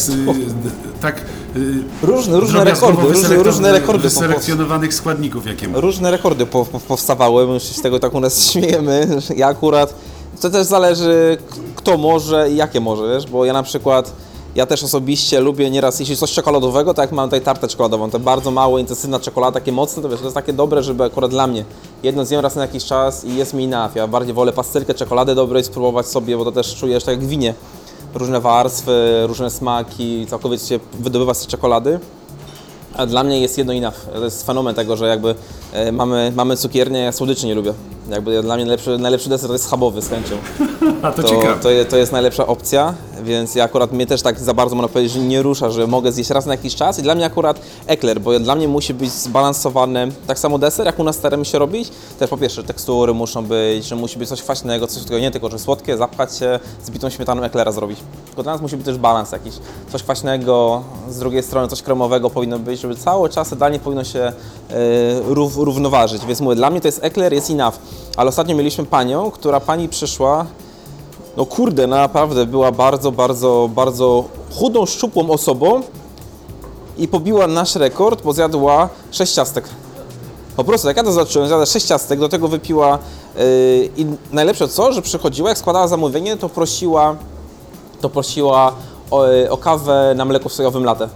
tak 1.02 1.22
y, 1.56 1.84
Różne- 2.04 2.40
różne 2.40 2.64
rekordy, 2.64 3.02
różne- 3.08 3.44
różne 3.44 3.72
rekordy 3.72 4.04
Wyselekcjonowanych 4.04 4.94
składników, 4.94 5.46
jakie 5.48 5.68
ma. 5.68 5.80
Różne 5.80 6.12
rekordy 6.12 6.46
po, 6.46 6.66
po, 6.66 6.80
powstawały, 6.80 7.48
my 7.48 7.60
się 7.60 7.74
z 7.74 7.82
tego 7.82 8.00
tak 8.00 8.14
u 8.14 8.20
nas 8.20 8.42
śmiejemy. 8.52 9.08
Ja 9.36 9.48
akurat, 9.48 9.96
to 10.42 10.50
też 10.50 10.66
zależy 10.68 11.38
kto 11.76 11.98
może 11.98 12.50
i 12.52 12.56
jakie 12.56 12.80
może, 12.80 13.14
wiesz, 13.16 13.28
bo 13.28 13.46
ja 13.46 13.54
na 13.54 13.64
przykład, 13.64 14.14
ja 14.56 14.66
też 14.66 14.84
osobiście 14.84 15.40
lubię 15.40 15.70
nieraz, 15.70 16.00
jeśli 16.00 16.18
coś 16.18 16.32
czekoladowego, 16.32 16.94
tak 16.94 17.04
jak 17.04 17.12
mam 17.12 17.28
tutaj 17.30 17.42
tartę 17.42 17.68
czekoladową, 17.68 18.10
to 18.10 18.20
bardzo 18.20 18.52
mało, 18.52 18.80
intensywna 18.80 19.20
czekolada, 19.20 19.60
takie 19.60 19.72
mocne, 19.72 20.02
to 20.02 20.10
wiesz, 20.10 20.20
to 20.20 20.26
jest 20.26 20.36
takie 20.36 20.54
dobre, 20.54 20.84
żeby 20.84 21.04
akurat 21.04 21.32
dla 21.32 21.48
mnie 21.48 21.66
jedno 22.04 22.26
zjem 22.26 22.42
raz 22.42 22.56
na 22.56 22.62
jakiś 22.62 22.86
czas 22.86 23.26
i 23.26 23.36
jest 23.36 23.54
mi 23.54 23.64
enough. 23.64 23.96
Ja 23.96 24.08
bardziej 24.08 24.34
wolę 24.34 24.54
pastylkę 24.54 24.94
czekolady 24.94 25.36
dobrej 25.36 25.64
spróbować 25.64 26.08
sobie, 26.08 26.38
bo 26.38 26.46
to 26.46 26.52
też 26.52 26.76
czujesz 26.76 27.04
tak 27.04 27.16
jak 27.16 27.26
winie. 27.26 27.54
Różne 28.14 28.42
warstwy, 28.42 29.24
różne 29.28 29.50
smaki, 29.50 30.26
całkowicie 30.30 30.80
wydobywa 30.94 31.34
z 31.34 31.48
czekolady. 31.48 32.00
A 32.96 33.06
dla 33.06 33.24
mnie 33.24 33.40
jest 33.40 33.58
jedno 33.58 33.74
enough. 33.74 33.96
To 34.14 34.24
jest 34.24 34.46
fenomen 34.46 34.76
tego, 34.76 34.98
że 34.98 35.08
jakby 35.08 35.36
e, 35.74 35.92
mamy, 35.92 36.32
mamy 36.36 36.58
cukiernię, 36.58 37.00
ja 37.00 37.12
słodyczy 37.12 37.46
nie 37.46 37.56
lubię. 37.56 37.74
Jakby 38.10 38.42
dla 38.42 38.56
mnie 38.56 38.66
najlepszy, 38.66 38.98
najlepszy 38.98 39.30
deser 39.30 39.48
to 39.48 39.54
jest 39.54 39.66
schabowy 39.66 40.02
z 40.02 40.10
chęcią. 40.10 40.36
A 41.02 41.12
to, 41.12 41.22
To, 41.24 41.30
ciekawe. 41.30 41.62
to, 41.62 41.70
to 41.90 41.98
jest 41.98 42.12
najlepsza 42.12 42.48
opcja, 42.48 42.94
więc 43.24 43.56
ja 43.56 43.64
akurat 43.64 43.92
mnie 43.92 44.08
też 44.08 44.22
tak 44.22 44.40
za 44.40 44.54
bardzo 44.54 44.76
można 44.76 44.88
powiedzieć, 44.88 45.12
że 45.14 45.20
nie 45.20 45.42
rusza, 45.42 45.70
że 45.70 45.88
mogę 45.88 46.12
zjeść 46.12 46.30
raz 46.30 46.46
na 46.46 46.54
jakiś 46.54 46.76
czas 46.76 47.00
i 47.00 47.02
dla 47.02 47.16
mnie 47.16 47.26
akurat 47.26 47.60
ekler, 47.88 48.22
bo 48.22 48.40
dla 48.40 48.56
mnie 48.56 48.68
musi 48.68 48.94
być 48.94 49.12
zbalansowany 49.12 50.12
tak 50.28 50.40
samo 50.40 50.58
deser, 50.58 50.86
jak 50.86 51.00
u 51.00 51.04
nas 51.04 51.16
staramy 51.16 51.46
się 51.46 51.60
robić. 51.60 51.90
Też 52.20 52.30
po 52.30 52.38
pierwsze 52.38 52.64
tekstury 52.64 53.14
muszą 53.14 53.46
być, 53.46 53.86
że 53.86 53.96
musi 53.96 54.20
być 54.20 54.30
coś 54.30 54.42
kwaśnego, 54.42 54.88
coś 54.88 55.04
takiego 55.04 55.20
nie 55.20 55.32
tylko, 55.32 55.50
że 55.50 55.60
słodkie, 55.60 55.98
zapchać 55.98 56.38
się, 56.38 56.60
z 56.84 56.90
bitą 56.92 57.10
śmietaną 57.10 57.44
eklera 57.44 57.72
zrobić. 57.72 58.00
Tylko 58.26 58.44
dla 58.44 58.52
nas 58.52 58.62
musi 58.62 58.78
być 58.78 58.86
też 58.86 58.98
balans 58.98 59.32
jakiś. 59.32 59.54
Coś 59.92 60.04
kwaśnego, 60.04 60.84
z 61.10 61.20
drugiej 61.20 61.44
strony 61.44 61.68
coś 61.68 61.82
kremowego 61.82 62.30
powinno 62.30 62.60
być, 62.60 62.80
żeby 62.82 62.96
cały 62.96 63.30
czas 63.30 63.58
danie 63.58 63.80
powinno 63.80 64.04
się 64.04 64.20
e, 64.20 64.34
rów, 65.28 65.58
równoważyć. 65.58 66.26
Więc 66.26 66.42
mówię, 66.42 66.56
dla 66.56 66.70
mnie 66.70 66.82
to 66.82 66.88
jest 66.88 67.04
ekler, 67.04 67.34
jest 67.34 67.50
enough. 67.50 67.76
Ale 68.18 68.30
ostatnio 68.30 68.56
mieliśmy 68.56 68.86
panią, 68.86 69.32
która 69.32 69.60
pani 69.60 69.90
przyszła 69.90 70.46
no 71.38 71.46
kurde, 71.46 71.88
naprawdę 71.88 72.46
była 72.46 72.72
bardzo, 72.72 73.12
bardzo, 73.12 73.70
bardzo 73.76 74.24
chudą, 74.56 74.86
szczupłą 74.86 75.30
osobą 75.30 75.82
i 76.98 77.08
pobiła 77.08 77.48
nasz 77.48 77.76
rekord, 77.76 78.24
bo 78.24 78.34
zjadła 78.34 78.90
6 79.12 79.34
ciastek. 79.34 79.70
Po 80.56 80.64
prostu, 80.64 80.88
jak 80.88 80.98
ja 80.98 81.04
to 81.04 81.12
zacząłem, 81.12 81.48
zjadła 81.48 81.66
6 81.66 81.86
ciastek, 81.86 82.20
do 82.20 82.30
tego 82.30 82.48
wypiła 82.48 83.00
yy, 83.36 83.44
i 83.98 84.06
najlepsze 84.32 84.68
co, 84.68 84.94
że 84.94 85.02
przychodziła, 85.02 85.50
jak 85.50 85.58
składała 85.58 85.88
zamówienie, 85.88 86.38
to 86.38 86.50
prosiła, 86.50 87.16
to 88.02 88.10
prosiła 88.10 88.74
o, 89.12 89.26
o 89.50 89.58
kawę 89.58 90.14
na 90.16 90.26
mleku 90.26 90.50
sojowym 90.50 90.84
latę. 90.84 91.10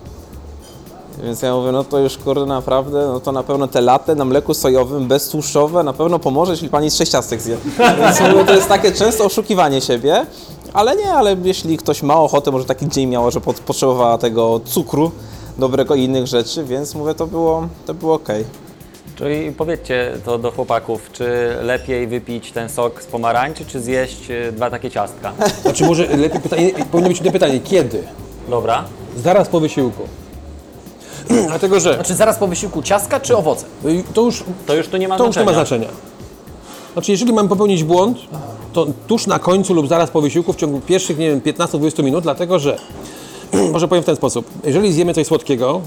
Więc 1.24 1.42
ja 1.42 1.56
mówię, 1.56 1.72
no 1.72 1.84
to 1.84 2.00
już 2.00 2.18
kurde 2.18 2.46
naprawdę, 2.46 3.08
no 3.08 3.20
to 3.20 3.32
na 3.32 3.44
pewno 3.44 3.68
te 3.68 3.82
latte 3.82 4.16
na 4.16 4.26
mleku 4.26 4.54
sojowym, 4.54 5.08
beztłuszczowe 5.08 5.84
na 5.84 5.94
pewno 5.94 6.20
pomoże, 6.20 6.52
jeśli 6.52 6.70
pani 6.70 6.90
z 6.92 6.96
6 6.98 7.12
ciastek 7.12 7.42
zje. 7.42 7.58
Więc 8.00 8.20
mówię, 8.22 8.46
to 8.46 8.54
jest 8.54 8.68
takie 8.68 8.92
często 8.92 9.26
oszukiwanie 9.26 9.82
siebie, 9.82 10.26
ale 10.74 10.96
nie, 10.96 11.14
ale 11.14 11.36
jeśli 11.44 11.78
ktoś 11.78 12.04
ma 12.04 12.16
ochotę, 12.20 12.52
może 12.52 12.66
taki 12.66 12.88
dzień 12.90 13.10
miała, 13.10 13.32
że 13.32 13.42
pot- 13.42 13.60
potrzebowała 13.60 14.18
tego 14.18 14.60
cukru, 14.66 15.12
dobrego 15.58 15.96
i 15.96 16.04
innych 16.04 16.28
rzeczy, 16.28 16.64
więc 16.64 16.96
mówię, 16.96 17.14
to 17.14 17.28
było, 17.28 17.68
to 17.86 17.94
było 17.94 18.14
ok. 18.14 18.30
Czyli 19.16 19.52
powiedzcie 19.52 20.12
to 20.26 20.38
do 20.38 20.52
chłopaków, 20.52 21.10
czy 21.12 21.56
lepiej 21.62 22.08
wypić 22.08 22.52
ten 22.52 22.70
sok 22.70 23.04
z 23.04 23.06
pomarańczy, 23.06 23.66
czy 23.66 23.80
zjeść 23.82 24.30
y, 24.30 24.52
dwa 24.52 24.70
takie 24.70 24.92
ciastka? 24.92 25.34
Znaczy 25.62 25.86
może 25.86 26.08
lepiej 26.18 26.42
pytanie, 26.42 26.72
powinno 26.92 27.10
być 27.10 27.20
inne 27.22 27.32
pytanie, 27.32 27.60
kiedy? 27.60 28.04
Dobra. 28.50 28.84
Zaraz 29.18 29.48
po 29.48 29.60
wysiłku. 29.60 30.02
Dlatego, 31.48 31.80
że 31.80 31.96
Znaczy 31.96 32.16
zaraz 32.16 32.38
po 32.38 32.48
wysiłku 32.48 32.82
ciastka 32.82 33.20
czy 33.20 33.38
owoce? 33.38 33.66
y, 33.86 34.04
to 34.14 34.22
już, 34.22 34.44
To 34.66 34.76
już 34.76 34.88
tu 34.88 34.98
nie 34.98 35.08
ma 35.08 35.18
to 35.18 35.26
już 35.26 35.36
nie 35.36 35.44
znaczenia. 35.44 35.60
ma 35.60 35.66
znaczenia. 35.66 35.88
Znaczy, 36.94 37.12
jeżeli 37.12 37.34
mam 37.34 37.48
popełnić 37.48 37.84
błąd, 37.84 38.18
to 38.74 38.88
tuż 39.08 39.28
na 39.28 39.40
końcu 39.40 39.74
lub 39.74 39.88
zaraz 39.88 40.10
po 40.12 40.22
wysiłku 40.22 40.54
w 40.54 40.56
ciągu 40.56 40.80
pierwszych, 40.80 41.18
nie 41.18 41.30
wiem, 41.30 41.42
15-20 41.42 42.04
minut, 42.04 42.24
dlatego 42.24 42.60
że, 42.60 42.78
może 43.74 43.88
powiem 43.88 44.04
w 44.04 44.06
ten 44.06 44.16
sposób, 44.16 44.46
jeżeli 44.64 44.94
zjemy 44.94 45.14
coś 45.14 45.28
słodkiego, 45.28 45.82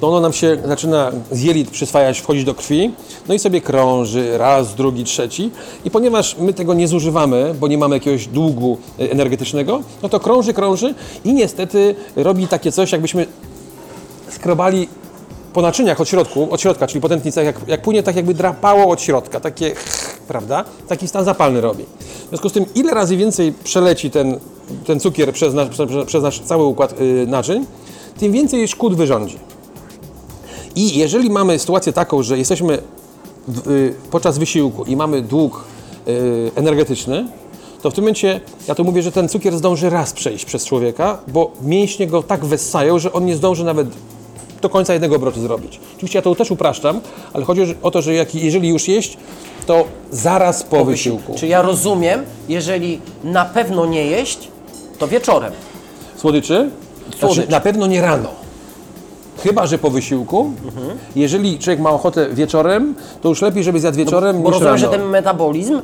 to 0.00 0.08
ono 0.08 0.20
nam 0.20 0.32
się 0.32 0.56
zaczyna 0.64 1.12
z 1.30 1.42
jelit 1.42 1.70
przyswajać, 1.70 2.18
wchodzić 2.20 2.44
do 2.44 2.54
krwi, 2.54 2.90
no 3.28 3.34
i 3.34 3.38
sobie 3.38 3.60
krąży 3.60 4.38
raz, 4.38 4.74
drugi, 4.74 5.04
trzeci. 5.04 5.50
I 5.84 5.90
ponieważ 5.90 6.36
my 6.38 6.52
tego 6.54 6.74
nie 6.74 6.88
zużywamy, 6.88 7.54
bo 7.60 7.68
nie 7.68 7.78
mamy 7.78 7.96
jakiegoś 7.96 8.26
długu 8.26 8.78
e, 9.00 9.10
energetycznego, 9.10 9.80
no 10.02 10.08
to 10.08 10.20
krąży, 10.20 10.52
krąży 10.54 10.94
i 11.24 11.32
niestety 11.34 11.94
robi 12.16 12.48
takie 12.48 12.72
coś, 12.72 12.92
jakbyśmy 12.92 13.26
skrobali 14.34 14.88
po 15.52 15.62
naczyniach 15.62 16.00
od 16.00 16.08
środku, 16.08 16.48
od 16.50 16.60
środka, 16.60 16.86
czyli 16.86 17.00
po 17.00 17.08
tętnicach, 17.08 17.44
jak, 17.44 17.56
jak 17.66 17.82
płynie, 17.82 18.02
tak 18.02 18.16
jakby 18.16 18.34
drapało 18.34 18.92
od 18.92 19.02
środka, 19.02 19.40
takie, 19.40 19.74
prawda? 20.28 20.64
Taki 20.88 21.08
stan 21.08 21.24
zapalny 21.24 21.60
robi. 21.60 21.84
W 22.26 22.28
związku 22.28 22.48
z 22.48 22.52
tym, 22.52 22.64
ile 22.74 22.94
razy 22.94 23.16
więcej 23.16 23.52
przeleci 23.52 24.10
ten, 24.10 24.38
ten 24.86 25.00
cukier 25.00 25.32
przez 25.32 25.54
nasz, 25.54 25.68
przez, 25.68 25.88
przez 26.06 26.22
nasz 26.22 26.40
cały 26.40 26.64
układ 26.64 27.00
y, 27.00 27.26
naczyń, 27.28 27.66
tym 28.18 28.32
więcej 28.32 28.68
szkód 28.68 28.94
wyrządzi. 28.94 29.38
I 30.76 30.98
jeżeli 30.98 31.30
mamy 31.30 31.58
sytuację 31.58 31.92
taką, 31.92 32.22
że 32.22 32.38
jesteśmy 32.38 32.78
w, 33.48 33.70
y, 33.70 33.94
podczas 34.10 34.38
wysiłku 34.38 34.84
i 34.84 34.96
mamy 34.96 35.22
dług 35.22 35.64
y, 36.08 36.50
energetyczny, 36.54 37.26
to 37.82 37.90
w 37.90 37.94
tym 37.94 38.04
momencie 38.04 38.40
ja 38.68 38.74
to 38.74 38.84
mówię, 38.84 39.02
że 39.02 39.12
ten 39.12 39.28
cukier 39.28 39.56
zdąży 39.56 39.90
raz 39.90 40.12
przejść 40.12 40.44
przez 40.44 40.64
człowieka, 40.64 41.18
bo 41.28 41.52
mięśnie 41.62 42.06
go 42.06 42.22
tak 42.22 42.44
wessają, 42.44 42.98
że 42.98 43.12
on 43.12 43.26
nie 43.26 43.36
zdąży 43.36 43.64
nawet 43.64 43.88
do 44.64 44.68
końca 44.68 44.92
jednego 44.92 45.16
obrotu 45.16 45.40
zrobić. 45.40 45.80
Oczywiście 45.96 46.18
ja 46.18 46.22
to 46.22 46.34
też 46.34 46.50
upraszczam, 46.50 47.00
ale 47.32 47.44
chodzi 47.44 47.74
o 47.82 47.90
to, 47.90 48.02
że 48.02 48.14
jak, 48.14 48.34
jeżeli 48.34 48.68
już 48.68 48.88
jeść, 48.88 49.18
to 49.66 49.84
zaraz 50.10 50.62
po, 50.62 50.84
wysiłku. 50.84 51.34
Czy 51.36 51.46
ja 51.46 51.62
rozumiem, 51.62 52.24
jeżeli 52.48 53.00
na 53.24 53.44
pewno 53.44 53.86
nie 53.86 54.06
jeść, 54.06 54.48
to 54.98 55.08
wieczorem. 55.08 55.52
Słodyczy? 56.16 56.70
Znaczy, 57.18 57.34
Słodycz. 57.34 57.50
na 57.50 57.60
pewno 57.60 57.86
nie 57.86 58.00
rano. 58.00 58.28
Chyba, 59.42 59.66
że 59.66 59.78
po 59.78 59.90
wysiłku. 59.90 60.52
Jeżeli 61.16 61.58
człowiek 61.58 61.80
ma 61.80 61.90
ochotę 61.90 62.28
wieczorem, 62.28 62.94
to 63.22 63.28
już 63.28 63.42
lepiej, 63.42 63.64
żeby 63.64 63.80
zjadł 63.80 63.96
wieczorem 63.98 64.42
Bo 64.42 64.50
niż 64.50 64.60
rozumiem, 64.60 64.74
rano. 64.74 64.92
że 64.92 64.98
ten 64.98 65.08
metabolizm 65.08 65.82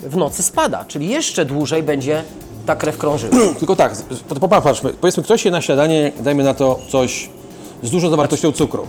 w 0.00 0.16
nocy 0.16 0.42
spada, 0.42 0.84
czyli 0.88 1.08
jeszcze 1.08 1.44
dłużej 1.44 1.82
będzie 1.82 2.22
ta 2.66 2.76
krew 2.76 2.98
krążyła. 2.98 3.36
Tylko 3.58 3.76
tak, 3.76 3.92
popatrzmy. 4.40 4.92
Powiedzmy, 5.00 5.22
ktoś 5.22 5.42
się 5.42 5.50
na 5.50 5.60
śniadanie, 5.60 6.12
dajmy 6.20 6.44
na 6.44 6.54
to 6.54 6.78
coś 6.88 7.28
z 7.82 7.90
dużą 7.90 8.10
zawartością 8.10 8.52
cukru. 8.52 8.86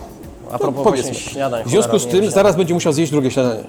A 0.52 0.58
propos 0.58 0.84
Powiedzmy. 0.84 1.12
właśnie 1.12 1.30
śniadań. 1.32 1.64
W 1.64 1.68
związku 1.70 1.98
z 1.98 2.06
tym 2.06 2.30
zaraz 2.30 2.56
będzie 2.56 2.74
musiał 2.74 2.92
zjeść 2.92 3.12
drugie 3.12 3.30
śniadanie. 3.30 3.64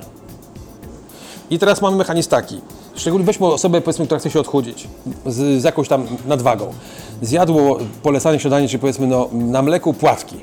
I 1.50 1.60
teraz 1.60 1.82
mamy 1.82 1.98
mechanizm 1.98 2.30
taki. 2.30 2.62
Szczególnie 2.96 3.26
weźmy 3.26 3.46
osobę, 3.48 3.82
powiedzmy, 3.82 4.06
która 4.06 4.20
chce 4.20 4.30
się 4.30 4.40
odchudzić 4.40 4.88
z, 5.26 5.62
z 5.62 5.64
jakąś 5.64 5.88
tam 5.88 6.08
nadwagą. 6.26 6.74
Zjadło 7.22 7.78
polecane 8.04 8.40
śniadanie, 8.40 8.68
czy 8.68 8.80
powiedzmy 8.80 9.08
no, 9.08 9.30
na 9.34 9.62
mleku 9.62 9.94
płatki. 9.94 10.36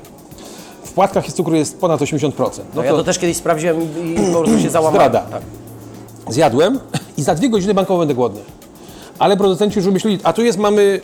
W 0.83 0.91
płatkach 0.91 1.25
jest 1.25 1.37
cukru 1.37 1.55
jest 1.55 1.79
ponad 1.79 2.01
80%. 2.01 2.31
No 2.37 2.51
No 2.75 2.83
ja 2.83 2.91
to 2.91 3.03
też 3.03 3.19
kiedyś 3.19 3.37
sprawdziłem 3.37 3.81
i 3.81 4.11
i 4.11 4.15
po 4.33 4.39
prostu 4.41 4.59
się 4.59 4.69
załamałem. 4.79 5.09
Zdrada. 5.09 5.27
Tak. 5.31 5.41
zjadłem 6.29 6.79
i 7.17 7.23
za 7.23 7.35
dwie 7.35 7.49
godziny 7.49 7.73
bankowo 7.73 7.99
będę 7.99 8.13
głodny. 8.13 8.41
Ale 9.19 9.37
producenci 9.37 9.79
już 9.79 9.87
myśleli, 9.87 10.19
a 10.23 10.33
tu 10.33 10.43
jest, 10.43 10.57
mamy 10.57 11.01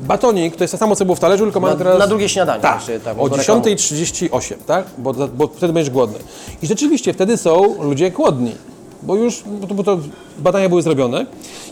batonik, 0.00 0.56
to 0.56 0.64
jest 0.64 0.72
to 0.72 0.78
samo, 0.78 0.96
co 0.96 1.04
było 1.04 1.16
w 1.16 1.20
talerzu, 1.20 1.44
tylko 1.44 1.60
mamy 1.60 1.76
teraz... 1.76 1.98
na 1.98 2.06
drugie 2.06 2.28
śniadanie. 2.28 2.62
Tak, 2.62 2.82
o 3.18 3.28
do 3.28 3.36
reklamy. 3.36 3.60
10.38, 3.60 4.54
tak? 4.66 4.84
Bo, 4.98 5.12
bo 5.12 5.46
wtedy 5.46 5.72
będziesz 5.72 5.90
głodny. 5.90 6.18
I 6.62 6.66
rzeczywiście 6.66 7.12
wtedy 7.12 7.36
są 7.36 7.82
ludzie 7.82 8.10
głodni, 8.10 8.52
bo 9.02 9.16
już 9.16 9.42
bo 9.60 9.66
to, 9.66 9.74
bo 9.74 9.82
to 9.82 9.98
badania 10.38 10.68
były 10.68 10.82
zrobione. 10.82 11.26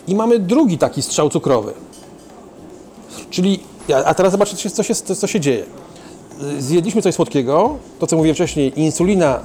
I 0.07 0.15
mamy 0.15 0.39
drugi 0.39 0.77
taki 0.77 1.01
strzał 1.01 1.29
cukrowy. 1.29 1.73
Czyli, 3.29 3.59
a 4.05 4.13
teraz 4.13 4.31
zobaczcie, 4.31 4.55
co 4.55 4.63
się, 4.63 4.69
co 4.69 4.83
się, 4.83 5.15
co 5.15 5.27
się 5.27 5.39
dzieje. 5.39 5.65
Zjedliśmy 6.59 7.01
coś 7.01 7.15
słodkiego, 7.15 7.75
to 7.99 8.07
co 8.07 8.15
mówiłem 8.15 8.35
wcześniej, 8.35 8.79
insulina 8.79 9.39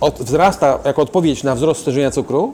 od, 0.00 0.22
wzrasta 0.22 0.78
jako 0.84 1.02
odpowiedź 1.02 1.42
na 1.42 1.54
wzrost 1.54 1.80
stężenia 1.80 2.10
cukru. 2.10 2.52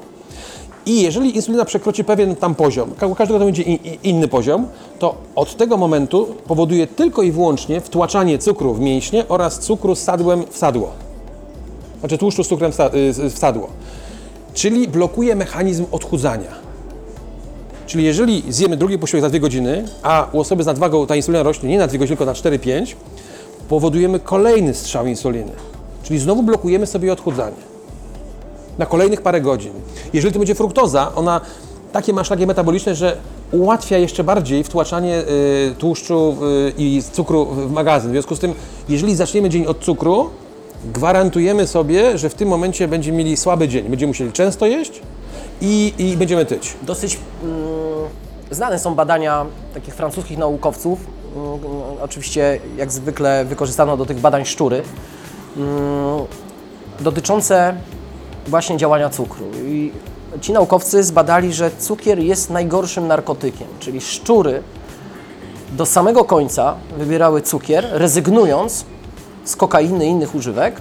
I 0.87 1.03
jeżeli 1.03 1.37
insulina 1.37 1.65
przekroczy 1.65 2.05
pewien 2.05 2.37
tam 2.37 2.55
poziom, 2.55 2.91
u 3.11 3.15
każdego 3.15 3.39
to 3.39 3.45
będzie 3.45 3.63
inny 4.03 4.29
poziom, 4.29 4.67
to 4.99 5.15
od 5.37 5.57
tego 5.57 5.77
momentu 5.77 6.35
powoduje 6.47 6.87
tylko 6.87 7.23
i 7.23 7.33
wyłącznie 7.33 7.81
wtłaczanie 7.81 8.39
cukru 8.39 8.75
w 8.75 8.81
mięśnie 8.81 9.29
oraz 9.29 9.59
cukru 9.59 9.95
z 9.95 9.99
sadłem 9.99 10.45
w 10.51 10.57
sadło. 10.57 10.91
Znaczy 12.01 12.19
tłuszczu 12.19 12.45
z 12.45 12.49
cukrem 12.49 12.73
y, 12.73 13.31
w 13.31 13.39
sadło. 13.39 13.69
Czyli 14.55 14.89
blokuje 14.89 15.37
mechanizm 15.37 15.85
odchudzania. 15.93 16.51
Czyli 17.87 18.05
jeżeli 18.05 18.43
zjemy 18.49 18.77
drugi 18.77 18.99
posiłek 18.99 19.23
za 19.23 19.31
2 19.31 19.39
godziny, 19.39 19.85
a 20.03 20.29
u 20.33 20.41
osoby 20.41 20.63
z 20.63 20.67
nadwagą 20.67 21.07
ta 21.07 21.17
insulina 21.17 21.43
rośnie 21.43 21.69
nie 21.69 21.79
na 21.79 21.87
2 21.87 21.99
godziny, 21.99 22.17
tylko 22.17 22.25
na 22.25 22.33
4-5, 22.33 22.95
powodujemy 23.69 24.21
kolejny 24.21 24.75
strzał 24.75 25.07
insuliny. 25.07 25.53
Czyli 26.03 26.19
znowu 26.19 26.43
blokujemy 26.43 26.87
sobie 26.87 27.13
odchudzanie 27.13 27.74
na 28.79 28.87
kolejnych 28.87 29.23
parę 29.23 29.41
godzin. 29.41 29.73
Jeżeli 30.13 30.33
to 30.33 30.39
będzie 30.39 30.55
fruktoza, 30.55 31.13
ona 31.15 31.41
takie 31.93 32.13
ma 32.13 32.25
szlaki 32.25 32.47
metaboliczne, 32.47 32.95
że 32.95 33.17
ułatwia 33.53 33.99
jeszcze 33.99 34.25
bardziej 34.25 34.65
wtłaczanie 34.65 35.19
y, 35.19 35.75
tłuszczu 35.79 36.37
y, 36.69 36.73
i 36.79 37.03
cukru 37.13 37.47
w 37.47 37.73
magazyn. 37.73 38.11
W 38.11 38.13
związku 38.13 38.37
z 38.37 38.41
tym, 38.41 38.55
jeżeli 38.89 39.17
zaczniemy 39.17 39.49
dzień 39.49 39.67
od 39.67 39.79
cukru, 39.79 40.31
gwarantujemy 40.93 41.67
sobie, 41.67 42.19
że 42.19 42.29
w 42.29 42.35
tym 42.35 42.49
momencie 42.49 42.89
będziemy 42.89 43.19
mieli 43.19 43.37
słaby 43.37 43.69
dzień. 43.69 43.89
Będziemy 43.89 44.11
musieli 44.11 44.33
często 44.33 44.67
jeść 44.67 45.03
i, 45.61 45.95
i 45.99 46.17
będziemy 46.17 46.47
tyć. 46.47 46.75
Dosyć 46.83 47.19
mm, 47.43 47.55
znane 48.51 48.79
są 48.79 48.95
badania 48.95 49.47
takich 49.75 49.95
francuskich 49.95 50.39
naukowców. 50.39 51.07
Mm, 51.37 51.61
oczywiście, 52.03 52.61
jak 52.77 52.93
zwykle, 52.93 53.45
wykorzystano 53.45 53.97
do 53.97 54.07
tych 54.07 54.21
badań 54.21 54.45
szczury, 54.45 54.83
mm, 55.57 55.69
dotyczące 57.01 57.75
właśnie 58.47 58.77
działania 58.77 59.11
cukru. 59.11 59.47
I 59.67 59.93
ci 60.41 60.53
naukowcy 60.53 61.05
zbadali, 61.05 61.53
że 61.53 61.71
cukier 61.79 62.19
jest 62.19 62.51
najgorszym 62.51 63.07
narkotykiem, 63.07 63.67
czyli 63.81 64.01
szczury 64.01 64.63
do 65.73 65.87
samego 65.87 66.25
końca 66.25 66.75
wybierały 66.99 67.43
cukier, 67.43 67.87
rezygnując 67.93 68.85
z 69.45 69.57
kokainy 69.57 70.07
i 70.07 70.09
innych 70.09 70.35
używek, 70.35 70.81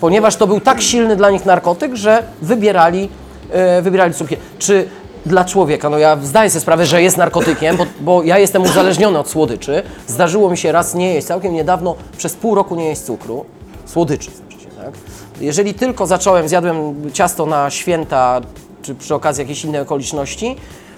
ponieważ 0.00 0.36
to 0.36 0.46
był 0.46 0.60
tak 0.60 0.82
silny 0.82 1.16
dla 1.16 1.30
nich 1.30 1.46
narkotyk, 1.46 1.94
że 1.94 2.22
wybierali, 2.42 3.08
e, 3.50 3.82
wybierali 3.82 4.14
cukier. 4.14 4.38
Czy 4.58 4.88
dla 5.26 5.44
człowieka, 5.44 5.90
no 5.90 5.98
ja 5.98 6.18
zdaję 6.22 6.50
sobie 6.50 6.60
sprawę, 6.60 6.86
że 6.86 7.02
jest 7.02 7.16
narkotykiem, 7.16 7.76
bo, 7.76 7.86
bo 8.00 8.22
ja 8.22 8.38
jestem 8.38 8.62
uzależniony 8.62 9.18
od 9.18 9.28
słodyczy. 9.28 9.82
Zdarzyło 10.06 10.50
mi 10.50 10.56
się 10.58 10.72
raz 10.72 10.94
nie 10.94 11.14
jeść, 11.14 11.26
całkiem 11.26 11.54
niedawno, 11.54 11.94
przez 12.18 12.34
pół 12.34 12.54
roku 12.54 12.76
nie 12.76 12.86
jeść 12.86 13.00
cukru, 13.00 13.44
słodyczy 13.86 14.30
znaczy 14.30 14.64
się, 14.64 14.70
tak? 14.70 14.92
Jeżeli 15.40 15.74
tylko 15.74 16.06
zacząłem, 16.06 16.48
zjadłem 16.48 16.94
ciasto 17.12 17.46
na 17.46 17.70
święta, 17.70 18.40
czy 18.82 18.94
przy 18.94 19.14
okazji 19.14 19.42
jakiejś 19.42 19.64
innej 19.64 19.80
okoliczności, 19.80 20.56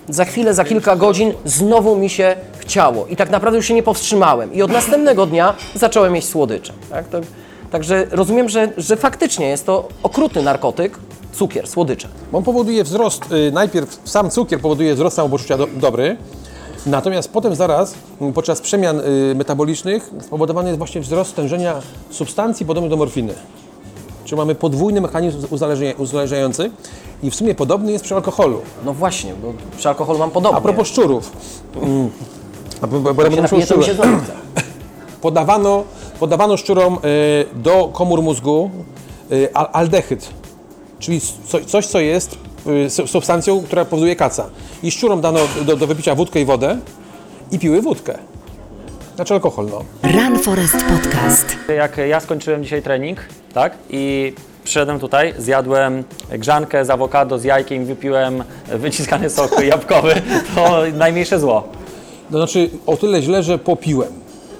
za 0.09 0.25
chwilę, 0.25 0.55
za 0.55 0.65
kilka 0.65 0.97
godzin 0.97 1.33
znowu 1.45 1.97
mi 1.97 2.11
się 2.11 2.37
chciało 2.59 3.07
i 3.07 3.17
tak 3.17 3.31
naprawdę 3.31 3.57
już 3.57 3.67
się 3.67 3.75
nie 3.75 3.83
powstrzymałem 3.83 4.55
i 4.55 4.63
od 4.63 4.71
następnego 4.71 5.27
dnia 5.27 5.55
zacząłem 5.75 6.15
jeść 6.15 6.29
słodycze. 6.29 6.73
Tak? 6.91 7.09
To, 7.09 7.21
także 7.71 8.07
rozumiem, 8.11 8.49
że, 8.49 8.73
że 8.77 8.97
faktycznie 8.97 9.49
jest 9.49 9.67
to 9.67 9.89
okrutny 10.03 10.43
narkotyk, 10.43 10.99
cukier, 11.33 11.67
słodycze. 11.69 12.09
On 12.33 12.43
powoduje 12.43 12.85
wzrost, 12.85 13.33
y, 13.33 13.53
najpierw 13.53 14.01
sam 14.05 14.31
cukier 14.31 14.61
powoduje 14.61 14.95
wzrost 14.95 15.17
samopoczucia 15.17 15.59
do, 15.59 15.67
dobry, 15.67 16.17
natomiast 16.87 17.31
potem 17.33 17.55
zaraz 17.55 17.95
y, 18.31 18.33
podczas 18.33 18.61
przemian 18.61 19.01
y, 19.01 19.35
metabolicznych 19.35 20.11
spowodowany 20.21 20.69
jest 20.69 20.79
właśnie 20.79 21.01
wzrost 21.01 21.31
stężenia 21.31 21.75
substancji 22.11 22.67
podobnych 22.67 22.91
do 22.91 22.97
morfiny. 22.97 23.35
Czyli 24.33 24.40
mamy 24.40 24.55
podwójny 24.55 25.01
mechanizm 25.01 25.38
uzależnia, 25.51 25.92
uzależniający 25.99 26.71
i 27.23 27.31
w 27.31 27.35
sumie 27.35 27.55
podobny 27.55 27.92
jest 27.92 28.05
przy 28.05 28.14
alkoholu. 28.14 28.61
No 28.85 28.95
właśnie, 28.95 29.35
bo 29.42 29.53
przy 29.77 29.88
alkoholu 29.88 30.18
mam 30.18 30.31
podobnie. 30.31 30.59
A 30.59 30.61
propos 30.61 30.88
szczurów. 30.88 31.33
Mm. 31.83 32.11
A, 32.83 32.87
bo, 32.87 33.01
bo, 33.01 33.14
bo, 33.14 33.23
Jak 33.23 33.35
się 33.35 33.42
napiję, 33.42 33.66
to 33.66 33.77
mi 33.77 33.85
się 33.85 33.95
znowu 33.95 34.16
chce. 34.18 34.33
podawano, 35.23 35.85
podawano 36.21 36.57
szczurom 36.57 36.95
y, 36.95 36.99
do 37.62 37.88
komór 37.92 38.23
mózgu 38.23 38.71
y, 39.33 39.49
al- 39.55 39.68
aldehyd, 39.73 40.29
czyli 40.99 41.21
co, 41.49 41.64
coś, 41.66 41.87
co 41.87 42.01
jest 42.01 42.38
y, 42.87 42.90
su- 42.90 43.07
substancją, 43.07 43.62
która 43.62 43.85
powoduje 43.85 44.16
kaca. 44.16 44.47
I 44.83 44.90
szczurom 44.90 45.21
dano 45.21 45.40
do, 45.66 45.77
do 45.77 45.87
wypicia 45.87 46.14
wódkę 46.14 46.40
i 46.40 46.45
wodę 46.45 46.79
i 47.51 47.59
piły 47.59 47.83
wódkę. 47.83 48.18
Znaczy 49.16 49.35
alkohol, 49.35 49.66
no. 49.70 49.85
Run 50.11 50.38
Forest 50.38 50.77
Podcast. 50.85 51.57
Jak 51.77 51.96
ja 52.09 52.20
skończyłem 52.20 52.62
dzisiaj 52.64 52.83
trening, 52.83 53.18
tak, 53.55 53.72
i 53.90 54.33
przyszedłem 54.64 54.98
tutaj, 55.01 55.35
zjadłem 55.38 56.05
grzankę 56.31 56.85
z 56.85 56.90
awokado 56.90 57.38
z 57.38 57.44
jajkiem, 57.44 57.85
wypiłem 57.85 58.44
wyciskany 58.68 59.31
sok 59.31 59.64
jabłkowy, 59.70 60.14
to 60.55 60.83
najmniejsze 60.94 61.40
zło. 61.40 61.68
To 62.31 62.38
znaczy 62.38 62.70
o 62.87 62.96
tyle 62.96 63.22
źle, 63.22 63.42
że 63.42 63.59
popiłem. 63.59 64.09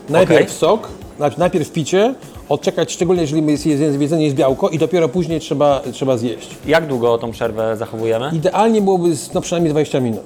Najpierw 0.09 0.43
Okej. 0.43 0.55
sok, 0.59 0.89
znaczy 1.17 1.39
najpierw 1.39 1.71
picie, 1.73 2.15
odczekać, 2.49 2.93
szczególnie 2.93 3.23
jeżeli 3.23 3.47
jest 3.51 3.67
jedzenie, 3.67 4.25
jest 4.25 4.37
białko 4.37 4.69
i 4.69 4.79
dopiero 4.79 5.09
później 5.09 5.41
trzeba, 5.41 5.81
trzeba 5.93 6.17
zjeść. 6.17 6.57
Jak 6.67 6.87
długo 6.87 7.19
tą 7.19 7.31
przerwę 7.31 7.77
zachowujemy? 7.77 8.31
Idealnie 8.35 8.83
byłoby 8.83 9.17
z- 9.17 9.35
no, 9.35 9.41
przynajmniej 9.41 9.71
20 9.73 10.01
minut. 10.01 10.25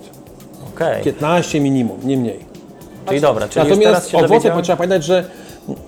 Okej, 0.75 1.05
15 1.05 1.61
minimum, 1.61 1.99
nie 2.05 2.17
mniej. 2.17 2.56
Czyli 3.09 3.21
dobra, 3.21 3.49
czyli 3.49 3.69
Natomiast 3.69 4.09
się 4.11 4.17
owoce, 4.19 4.29
dowiedziałem. 4.29 4.59
bo 4.59 4.63
trzeba 4.63 4.77
pamiętać, 4.77 5.05
że 5.05 5.25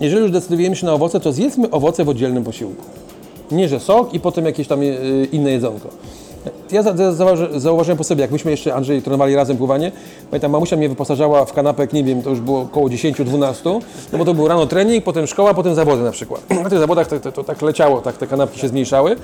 jeżeli 0.01 0.23
już 0.23 0.31
decydujemy 0.31 0.77
się 0.77 0.87
na 0.87 0.93
owoce, 0.93 1.21
to 1.21 1.33
zjedzmy 1.33 1.71
owoce 1.71 2.05
w 2.05 2.09
oddzielnym 2.09 2.45
posiłku. 2.45 2.83
Nie, 3.51 3.69
że 3.69 3.81
sok 3.81 4.15
i 4.15 4.21
potem 4.21 4.45
jakieś 4.47 4.69
tam 4.69 4.83
y, 4.83 5.29
inne 5.33 5.51
jedzonko. 5.51 5.89
Ja 6.71 6.83
za- 6.83 6.97
za- 6.97 7.13
zauważy- 7.13 7.61
zauważyłem 7.61 7.99
po 7.99 8.05
sobie, 8.05 8.23
jak 8.23 8.31
myśmy 8.31 8.51
jeszcze, 8.51 8.75
Andrzej, 8.75 9.03
trenowali 9.03 9.35
razem 9.35 9.57
pływanie, 9.57 9.93
pamiętam, 10.31 10.51
mamusia 10.53 10.77
mnie 10.77 10.89
wyposażała 10.89 11.45
w 11.45 11.53
kanapek, 11.53 11.93
nie 11.93 12.05
wiem, 12.05 12.23
to 12.23 12.31
już 12.31 12.41
było 12.41 12.61
około 12.61 12.89
10-12, 12.89 13.81
no 14.13 14.19
bo 14.19 14.25
to 14.25 14.35
był 14.35 14.49
rano 14.49 14.67
trening, 14.67 15.05
potem 15.05 15.27
szkoła, 15.27 15.55
potem 15.55 15.75
zawody 15.75 16.03
na 16.03 16.11
przykład. 16.11 16.41
Na 16.65 16.71
tych 16.71 16.79
zawodach 16.79 17.07
to, 17.07 17.21
to, 17.21 17.33
to 17.33 17.45
tak 17.45 17.63
leciało, 17.63 18.01
tak 18.01 18.17
te 18.17 18.27
kanapki 18.27 18.61
się 18.61 18.69
zmniejszały. 18.69 19.17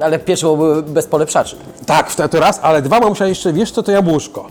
Ale 0.00 0.18
pieczywo 0.18 0.56
były 0.56 0.82
bez 0.82 1.06
polepszaczy. 1.06 1.56
Tak, 1.86 2.14
to, 2.14 2.28
to 2.28 2.40
raz, 2.40 2.60
ale 2.62 2.82
dwa 2.82 3.00
mamusia 3.00 3.26
jeszcze, 3.26 3.52
wiesz 3.52 3.70
co, 3.70 3.82
to 3.82 3.92
jabłuszko. 3.92 4.46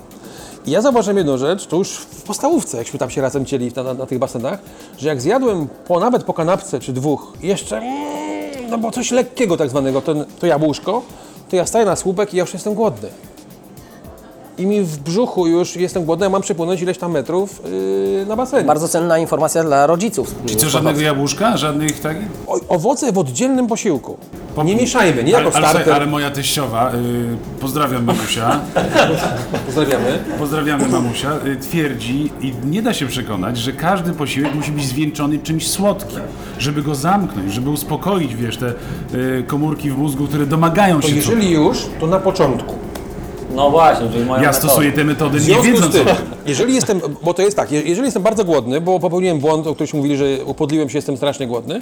Ja 0.67 0.81
zauważyłem 0.81 1.17
jedną 1.17 1.37
rzecz, 1.37 1.67
to 1.67 1.77
już 1.77 1.89
w 1.97 2.23
podstawówce, 2.23 2.77
jakśmy 2.77 2.99
tam 2.99 3.09
się 3.09 3.21
razem 3.21 3.45
cieli 3.45 3.71
na, 3.75 3.83
na, 3.83 3.93
na 3.93 4.05
tych 4.05 4.19
basenach, 4.19 4.59
że 4.97 5.07
jak 5.07 5.21
zjadłem 5.21 5.67
po, 5.87 5.99
nawet 5.99 6.23
po 6.23 6.33
kanapce 6.33 6.79
czy 6.79 6.93
dwóch, 6.93 7.33
jeszcze, 7.41 7.77
mm, 7.77 8.69
no 8.69 8.77
bo 8.77 8.91
coś 8.91 9.11
lekkiego 9.11 9.57
tak 9.57 9.69
zwanego, 9.69 10.01
to, 10.01 10.15
to 10.39 10.47
jabłuszko, 10.47 11.01
to 11.49 11.55
ja 11.55 11.65
staję 11.65 11.85
na 11.85 11.95
słupek 11.95 12.33
i 12.33 12.37
ja 12.37 12.43
już 12.43 12.53
jestem 12.53 12.73
głodny. 12.73 13.09
I 14.57 14.65
mi 14.65 14.81
w 14.81 14.97
brzuchu 14.97 15.47
już 15.47 15.75
jestem 15.75 16.05
głodny, 16.05 16.25
a 16.25 16.29
mam 16.29 16.41
przepłynąć 16.41 16.81
ileś 16.81 16.97
tam 16.97 17.11
metrów 17.11 17.61
yy, 18.19 18.25
na 18.25 18.35
basenie. 18.35 18.63
Bardzo 18.67 18.87
cenna 18.87 19.17
informacja 19.17 19.63
dla 19.63 19.87
rodziców. 19.87 20.35
Czy 20.45 20.55
co, 20.55 20.69
żadnego 20.69 21.01
jabłuszka? 21.01 21.57
Żadnych 21.57 21.99
takich? 21.99 22.27
O, 22.47 22.59
owoce 22.67 23.11
w 23.11 23.17
oddzielnym 23.17 23.67
posiłku. 23.67 24.17
Nie 24.65 24.75
mieszajmy, 24.75 25.23
nie 25.23 25.31
jako 25.31 25.45
ale, 25.45 25.55
ale, 25.55 25.65
starter. 25.65 25.81
słuchaj, 25.83 26.01
ale 26.01 26.11
moja 26.11 26.31
teściowa, 26.31 26.91
y, 26.93 27.59
pozdrawiam 27.61 28.03
mamusia, 28.05 28.59
Pozdrawiamy. 29.65 30.19
pozdrawiamy 30.39 30.87
mamusia, 30.87 31.31
y, 31.45 31.55
twierdzi 31.55 32.31
i 32.41 32.53
nie 32.65 32.81
da 32.81 32.93
się 32.93 33.07
przekonać, 33.07 33.57
że 33.57 33.71
każdy 33.71 34.13
posiłek 34.13 34.55
musi 34.55 34.71
być 34.71 34.85
zwieńczony 34.85 35.39
czymś 35.39 35.67
słodkim, 35.69 36.19
żeby 36.59 36.81
go 36.81 36.95
zamknąć, 36.95 37.53
żeby 37.53 37.69
uspokoić, 37.69 38.35
wiesz, 38.35 38.57
te 38.57 38.73
y, 39.13 39.43
komórki 39.47 39.91
w 39.91 39.97
mózgu, 39.97 40.27
które 40.27 40.45
domagają 40.45 41.01
To 41.01 41.07
się 41.07 41.15
jeżeli 41.15 41.51
już, 41.51 41.85
to 41.99 42.07
na 42.07 42.19
początku. 42.19 42.75
No 43.55 43.69
właśnie, 43.71 44.09
czyli 44.09 44.25
moja 44.25 44.41
Ja 44.43 44.47
metoda. 44.49 44.67
stosuję 44.67 44.91
te 44.91 45.03
metody 45.03 45.39
nie 45.39 45.61
wiedząc 45.61 45.93
tym, 45.95 46.07
o 46.07 46.11
jeżeli 46.45 46.75
jestem, 46.75 47.01
bo 47.23 47.33
to 47.33 47.41
jest 47.41 47.57
tak, 47.57 47.71
je- 47.71 47.81
jeżeli 47.81 48.05
jestem 48.05 48.23
bardzo 48.23 48.45
głodny, 48.45 48.81
bo 48.81 48.99
popełniłem 48.99 49.39
błąd, 49.39 49.67
o 49.67 49.73
którymś 49.73 49.93
mówili, 49.93 50.17
że 50.17 50.25
upodliłem 50.45 50.89
się, 50.89 50.97
jestem 50.97 51.17
strasznie 51.17 51.47
głodny, 51.47 51.81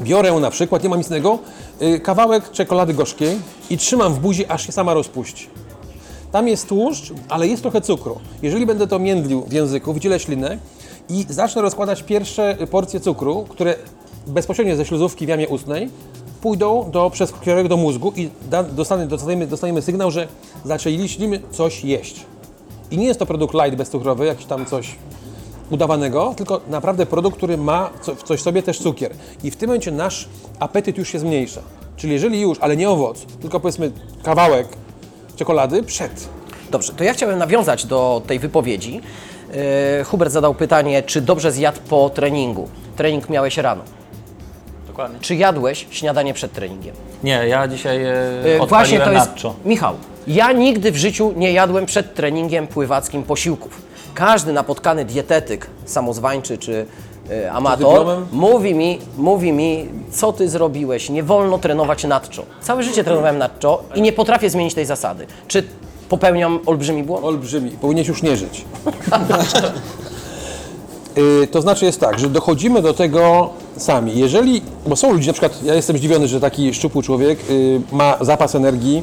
biorę 0.00 0.32
na 0.32 0.50
przykład, 0.50 0.82
nie 0.82 0.88
mam 0.88 0.98
nic 0.98 1.08
innego, 1.08 1.38
y, 1.82 2.00
kawałek 2.00 2.50
czekolady 2.50 2.94
gorzkiej 2.94 3.38
i 3.70 3.76
trzymam 3.78 4.14
w 4.14 4.18
buzi, 4.18 4.46
aż 4.46 4.66
się 4.66 4.72
sama 4.72 4.94
rozpuści. 4.94 5.46
Tam 6.32 6.48
jest 6.48 6.68
tłuszcz, 6.68 7.12
ale 7.28 7.46
jest 7.48 7.62
trochę 7.62 7.80
cukru. 7.80 8.18
Jeżeli 8.42 8.66
będę 8.66 8.86
to 8.86 8.98
międlił 8.98 9.42
w 9.42 9.52
języku, 9.52 9.92
wydzielę 9.92 10.20
ślinę 10.20 10.58
i 11.08 11.26
zacznę 11.28 11.62
rozkładać 11.62 12.02
pierwsze 12.02 12.56
porcje 12.70 13.00
cukru, 13.00 13.46
które 13.48 13.74
bezpośrednio 14.26 14.76
ze 14.76 14.84
śluzówki 14.84 15.26
w 15.26 15.28
jamie 15.28 15.48
ustnej 15.48 15.88
pójdą 16.40 16.90
do, 16.90 17.10
przez 17.10 17.32
kierowek 17.32 17.68
do 17.68 17.76
mózgu 17.76 18.12
i 18.16 18.30
da, 18.50 18.62
dostanie, 18.62 19.06
dostaniemy, 19.06 19.46
dostaniemy 19.46 19.82
sygnał, 19.82 20.10
że 20.10 20.28
zaczęliśmy 20.64 21.40
coś 21.50 21.84
jeść. 21.84 22.26
I 22.90 22.98
nie 22.98 23.06
jest 23.06 23.18
to 23.18 23.26
produkt 23.26 23.54
light 23.54 23.76
bezcukrowy, 23.76 24.26
jakiś 24.26 24.46
tam 24.46 24.66
coś 24.66 24.96
udawanego, 25.70 26.34
tylko 26.36 26.60
naprawdę 26.68 27.06
produkt, 27.06 27.36
który 27.36 27.56
ma 27.56 27.90
co, 28.00 28.14
w 28.14 28.22
coś 28.22 28.42
sobie 28.42 28.62
też 28.62 28.78
cukier. 28.78 29.12
I 29.44 29.50
w 29.50 29.56
tym 29.56 29.68
momencie 29.68 29.92
nasz 29.92 30.28
apetyt 30.58 30.98
już 30.98 31.08
się 31.08 31.18
zmniejsza. 31.18 31.60
Czyli 31.96 32.12
jeżeli 32.12 32.40
już, 32.40 32.58
ale 32.60 32.76
nie 32.76 32.90
owoc, 32.90 33.24
tylko 33.40 33.60
powiedzmy 33.60 33.92
kawałek 34.22 34.68
czekolady 35.36 35.82
przed. 35.82 36.28
Dobrze, 36.70 36.92
to 36.92 37.04
ja 37.04 37.12
chciałem 37.12 37.38
nawiązać 37.38 37.86
do 37.86 38.22
tej 38.26 38.38
wypowiedzi. 38.38 39.00
E, 40.00 40.04
Hubert 40.04 40.32
zadał 40.32 40.54
pytanie, 40.54 41.02
czy 41.02 41.20
dobrze 41.20 41.52
zjadł 41.52 41.78
po 41.88 42.10
treningu. 42.10 42.68
Trening 42.96 43.28
miałeś 43.28 43.56
rano. 43.56 43.97
Dokładnie. 44.98 45.20
Czy 45.20 45.34
jadłeś 45.34 45.86
śniadanie 45.90 46.34
przed 46.34 46.52
treningiem? 46.52 46.94
Nie, 47.24 47.48
ja 47.48 47.68
dzisiaj 47.68 48.04
e, 48.04 48.12
E, 48.56 48.60
odpaliłem 48.60 49.02
to 49.04 49.12
jest. 49.12 49.34
nacho. 49.34 49.54
Michał, 49.64 49.94
ja 50.26 50.52
nigdy 50.52 50.92
w 50.92 50.96
życiu 50.96 51.32
nie 51.36 51.52
jadłem 51.52 51.86
przed 51.86 52.14
treningiem 52.14 52.66
pływackim 52.66 53.22
posiłków. 53.22 53.82
Każdy 54.14 54.52
napotkany 54.52 55.04
dietetyk, 55.04 55.66
samozwańczy 55.84 56.58
czy 56.58 56.86
e, 57.30 57.52
amator, 57.52 57.78
dyplomem? 57.78 58.26
mówi 58.32 58.74
mi, 58.74 58.98
mówi 59.16 59.52
mi, 59.52 59.88
co 60.10 60.32
ty 60.32 60.48
zrobiłeś, 60.48 61.10
nie 61.10 61.22
wolno 61.22 61.58
trenować 61.58 62.04
nadczo. 62.04 62.42
Całe 62.60 62.82
życie 62.82 63.04
trenowałem 63.04 63.38
nadczo 63.38 63.82
i 63.94 64.02
nie 64.02 64.12
potrafię 64.12 64.50
zmienić 64.50 64.74
tej 64.74 64.86
zasady. 64.86 65.26
Czy 65.48 65.62
popełniam 66.08 66.60
olbrzymi 66.66 67.02
błąd? 67.02 67.24
Olbrzymi. 67.24 67.70
Powinieneś 67.70 68.08
już 68.08 68.22
nie 68.22 68.36
żyć. 68.36 68.64
Y, 71.18 71.46
to 71.46 71.60
znaczy 71.60 71.84
jest 71.84 72.00
tak, 72.00 72.18
że 72.18 72.28
dochodzimy 72.28 72.82
do 72.82 72.94
tego 72.94 73.50
sami. 73.76 74.18
Jeżeli, 74.18 74.62
bo 74.86 74.96
są 74.96 75.12
ludzie, 75.12 75.26
na 75.26 75.32
przykład 75.32 75.62
ja 75.62 75.74
jestem 75.74 75.98
zdziwiony, 75.98 76.28
że 76.28 76.40
taki 76.40 76.74
szczupły 76.74 77.02
człowiek 77.02 77.38
y, 77.50 77.80
ma 77.92 78.16
zapas 78.20 78.54
energii, 78.54 79.02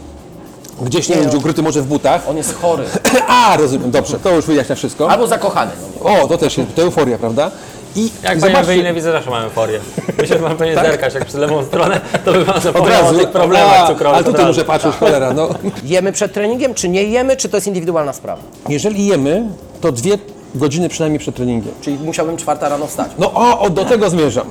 gdzieś 0.81 1.09
nie 1.09 1.15
wiem, 1.15 1.27
gdzie 1.27 1.37
ukryty 1.37 1.61
może 1.61 1.81
w 1.81 1.85
butach. 1.85 2.29
On 2.29 2.37
jest 2.37 2.55
chory. 2.61 2.83
A, 3.27 3.57
rozumiem, 3.57 3.91
dobrze, 3.91 4.19
to 4.19 4.35
już 4.35 4.45
wyjaśnia 4.45 4.75
wszystko. 4.75 5.09
Albo 5.09 5.27
zakochany. 5.27 5.71
No 6.03 6.09
nie. 6.09 6.21
O, 6.21 6.27
to 6.27 6.37
też 6.37 6.57
jest, 6.57 6.75
to 6.75 6.81
euforia, 6.81 7.17
prawda? 7.17 7.51
I 7.95 8.03
Jak 8.03 8.11
panie 8.23 8.39
zobaczcie, 8.39 8.59
Ewelinie 8.59 8.93
widzę, 8.93 9.11
zawsze 9.11 9.29
mamy 9.29 9.45
euforię. 9.45 9.79
Myślę, 10.17 10.37
że 10.37 10.43
pan 10.43 10.57
powinien 10.57 10.75
zerkać, 10.79 11.13
jak 11.13 11.25
przy 11.25 11.37
lewą 11.37 11.63
stronę, 11.63 12.01
to 12.25 12.33
by 12.33 12.45
pan 12.45 12.55
od 12.55 12.63
zapomniał 12.63 13.01
o 13.01 13.03
razu, 13.03 13.19
tych 13.19 13.29
problemach 13.29 13.79
a, 13.79 13.87
cukrowych. 13.87 14.07
Ale 14.07 14.19
od 14.19 14.25
tutaj 14.25 14.41
razu. 14.41 14.53
muszę 14.53 14.65
patrzeć, 14.65 14.95
cholera, 14.95 15.33
no. 15.33 15.49
Jemy 15.83 16.11
przed 16.11 16.33
treningiem, 16.33 16.73
czy 16.73 16.89
nie 16.89 17.03
jemy, 17.03 17.37
czy 17.37 17.49
to 17.49 17.57
jest 17.57 17.67
indywidualna 17.67 18.13
sprawa? 18.13 18.41
Jeżeli 18.69 19.05
jemy, 19.05 19.43
to 19.81 19.91
dwie 19.91 20.17
godziny 20.55 20.89
przynajmniej 20.89 21.19
przed 21.19 21.35
treningiem. 21.35 21.73
Czyli 21.81 21.97
musiałbym 21.97 22.37
czwarta 22.37 22.69
rano 22.69 22.87
wstać. 22.87 23.11
No 23.19 23.33
o, 23.33 23.59
o 23.59 23.69
do 23.69 23.85
tego 23.85 24.09
zmierzam. 24.09 24.47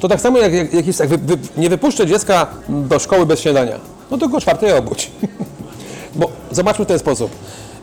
To 0.00 0.08
tak 0.08 0.20
samo 0.20 0.38
jak, 0.38 0.52
jak, 0.52 0.74
jak 0.74 0.86
jest 0.86 0.98
tak, 0.98 1.08
wy, 1.08 1.18
wy, 1.18 1.38
nie 1.56 1.68
wypuszczę 1.68 2.06
dziecka 2.06 2.46
do 2.68 2.98
szkoły 2.98 3.26
bez 3.26 3.40
śniadania. 3.40 3.78
No 4.10 4.18
to 4.18 4.28
go 4.28 4.40
czwartej 4.40 4.72
obudź. 4.72 5.10
Bo 6.14 6.30
zobaczmy 6.50 6.84
w 6.84 6.88
ten 6.88 6.98
sposób. 6.98 7.30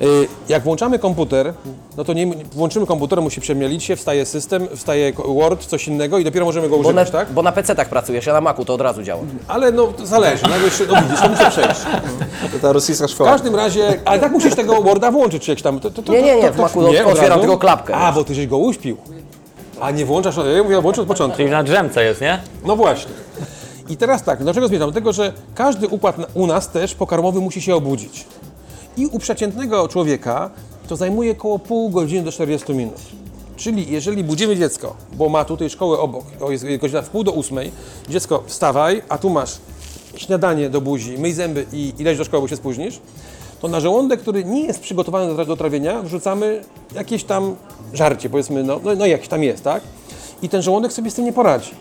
Y, 0.01 0.27
Jak 0.49 0.63
włączamy 0.63 0.99
komputer, 0.99 1.53
no 1.97 2.03
to 2.03 2.13
nie 2.13 2.27
włączymy 2.53 2.85
komputer, 2.85 3.21
musi 3.21 3.41
przemielić 3.41 3.83
się, 3.83 3.95
wstaje 3.95 4.25
system, 4.25 4.67
wstaje 4.75 5.13
Word, 5.13 5.65
coś 5.65 5.87
innego 5.87 6.17
i 6.17 6.23
dopiero 6.23 6.45
możemy 6.45 6.69
go 6.69 6.77
Bo 6.77 6.83
na, 6.83 6.87
używać, 6.89 7.11
tak? 7.11 7.31
bo 7.31 7.41
na 7.41 7.51
PC-tach 7.51 7.85
pracujesz, 7.89 8.25
ja 8.25 8.33
na 8.33 8.41
Macu 8.41 8.65
to 8.65 8.73
od 8.73 8.81
razu 8.81 9.03
działa. 9.03 9.21
Ale 9.47 9.71
no 9.71 9.87
to 9.87 10.05
zależy, 10.05 10.43
no 10.49 10.57
jeszcze, 10.57 10.85
no 10.85 11.01
widzisz, 11.01 11.19
to 11.21 11.29
muszę 11.29 11.49
przejść. 11.51 11.81
To 12.53 12.59
ta 12.61 12.71
rosyjska 12.73 13.07
W 13.07 13.11
szkoła. 13.11 13.29
każdym 13.31 13.55
razie, 13.55 13.99
ale 14.05 14.19
tak 14.19 14.31
musisz 14.31 14.55
tego 14.55 14.81
Worda 14.81 15.11
włączyć 15.11 15.43
czy 15.43 15.51
jakś 15.51 15.61
tam. 15.61 15.79
To, 15.79 15.91
to, 15.91 16.01
to, 16.03 16.11
Nie, 16.13 16.21
nie, 16.21 16.35
nie, 16.35 16.41
to, 16.41 16.47
to, 16.47 16.53
w 16.53 16.57
Macu 16.57 16.91
nie, 16.91 17.05
otwieram 17.05 17.39
tylko 17.39 17.57
klapkę. 17.57 17.95
A, 17.95 18.11
bo 18.11 18.23
ty 18.23 18.35
żeś 18.35 18.47
go 18.47 18.57
uśpił. 18.57 18.97
A 19.81 19.91
nie 19.91 20.05
włączasz, 20.05 20.35
ja 20.55 20.63
mówię, 20.63 20.81
włączę 20.81 21.01
od 21.01 21.07
początku. 21.07 21.37
Czyli 21.37 21.49
na 21.49 21.63
drzemce 21.63 22.03
jest, 22.03 22.21
nie? 22.21 22.39
No 22.65 22.75
właśnie. 22.75 23.11
I 23.89 23.97
teraz 23.97 24.23
tak, 24.23 24.43
do 24.43 24.53
czego 24.53 24.67
zmierzam? 24.67 24.89
Do 24.89 24.93
tego, 24.93 25.13
że 25.13 25.33
każdy 25.55 25.87
układ 25.87 26.15
u 26.33 26.47
nas 26.47 26.69
też 26.69 26.95
pokarmowy 26.95 27.41
musi 27.41 27.61
się 27.61 27.75
obudzić. 27.75 28.25
I 28.97 29.05
u 29.05 29.19
przeciętnego 29.19 29.87
człowieka 29.87 30.49
to 30.87 30.95
zajmuje 30.95 31.31
około 31.31 31.59
pół 31.59 31.89
godziny 31.89 32.23
do 32.23 32.31
40 32.31 32.73
minut. 32.73 32.95
Czyli 33.55 33.91
jeżeli 33.91 34.23
budzimy 34.23 34.55
dziecko, 34.55 34.95
bo 35.13 35.29
ma 35.29 35.45
tutaj 35.45 35.69
szkołę 35.69 35.99
obok, 35.99 36.25
o, 36.41 36.51
jest 36.51 36.65
godzina 36.81 37.01
w 37.01 37.09
pół 37.09 37.23
do 37.23 37.31
ósmej, 37.31 37.71
dziecko 38.09 38.43
wstawaj, 38.47 39.01
a 39.09 39.17
tu 39.17 39.29
masz 39.29 39.57
śniadanie 40.15 40.69
do 40.69 40.81
buzi, 40.81 41.17
myj 41.17 41.33
zęby 41.33 41.65
i, 41.73 41.93
i 41.97 42.03
do 42.03 42.23
szkoły, 42.23 42.41
bo 42.41 42.47
się 42.47 42.55
spóźnisz, 42.55 42.99
to 43.61 43.67
na 43.67 43.79
żołądek, 43.79 44.21
który 44.21 44.45
nie 44.45 44.65
jest 44.65 44.79
przygotowany 44.79 45.35
do, 45.35 45.45
do 45.45 45.57
trawienia, 45.57 46.01
wrzucamy 46.01 46.61
jakieś 46.95 47.23
tam 47.23 47.55
żarcie, 47.93 48.29
powiedzmy, 48.29 48.63
no, 48.63 48.79
no, 48.83 48.95
no 48.95 49.05
jakieś 49.05 49.27
tam 49.27 49.43
jest, 49.43 49.63
tak? 49.63 49.83
I 50.41 50.49
ten 50.49 50.61
żołądek 50.61 50.93
sobie 50.93 51.11
z 51.11 51.13
tym 51.13 51.25
nie 51.25 51.33
poradzi. 51.33 51.71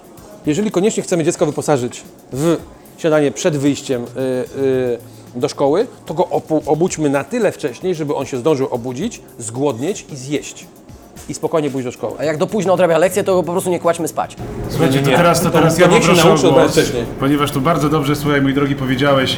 Jeżeli 0.47 0.71
koniecznie 0.71 1.03
chcemy 1.03 1.25
dziecko 1.25 1.47
wyposażyć 1.47 2.03
w 2.33 2.57
śniadanie 2.99 3.33
przed 3.33 3.57
wyjściem 3.57 4.03
y, 4.03 4.07
y, 4.61 4.99
do 5.37 5.49
szkoły, 5.49 5.87
to 6.07 6.15
go 6.15 6.29
obudźmy 6.67 7.11
na 7.11 7.25
tyle 7.25 7.53
wcześniej, 7.53 7.95
żeby 7.95 8.15
on 8.15 8.27
się 8.27 8.37
zdążył 8.37 8.67
obudzić, 8.71 9.21
zgłodnieć 9.39 10.07
i 10.13 10.17
zjeść. 10.17 10.67
I 11.29 11.35
spokojnie 11.35 11.71
pójść 11.71 11.85
do 11.85 11.93
szkoły. 11.93 12.13
A 12.19 12.25
jak 12.25 12.37
do 12.39 12.47
późno 12.47 12.73
odrabia 12.73 12.99
lekcję, 12.99 13.25
to 13.25 13.35
go 13.35 13.43
po 13.43 13.53
prostu 13.53 13.71
nie 13.71 13.81
kładźmy 13.81 14.09
spać. 14.09 14.37
Słuchajcie, 14.69 14.99
to 15.01 15.11
teraz, 15.11 15.41
to 15.43 15.51
teraz 15.51 15.79
ja 15.79 15.87
niech 15.87 16.03
się 16.03 16.09
poproszę 16.09 16.23
o 16.23 16.29
nauczy 16.29 16.49
głos, 16.49 16.73
wcześniej. 16.73 17.05
ponieważ 17.21 17.51
tu 17.51 17.61
bardzo 17.61 17.89
dobrze, 17.89 18.17
słuchaj, 18.17 18.43
mój 18.43 18.55
drogi, 18.55 18.75
powiedziałeś, 18.77 19.37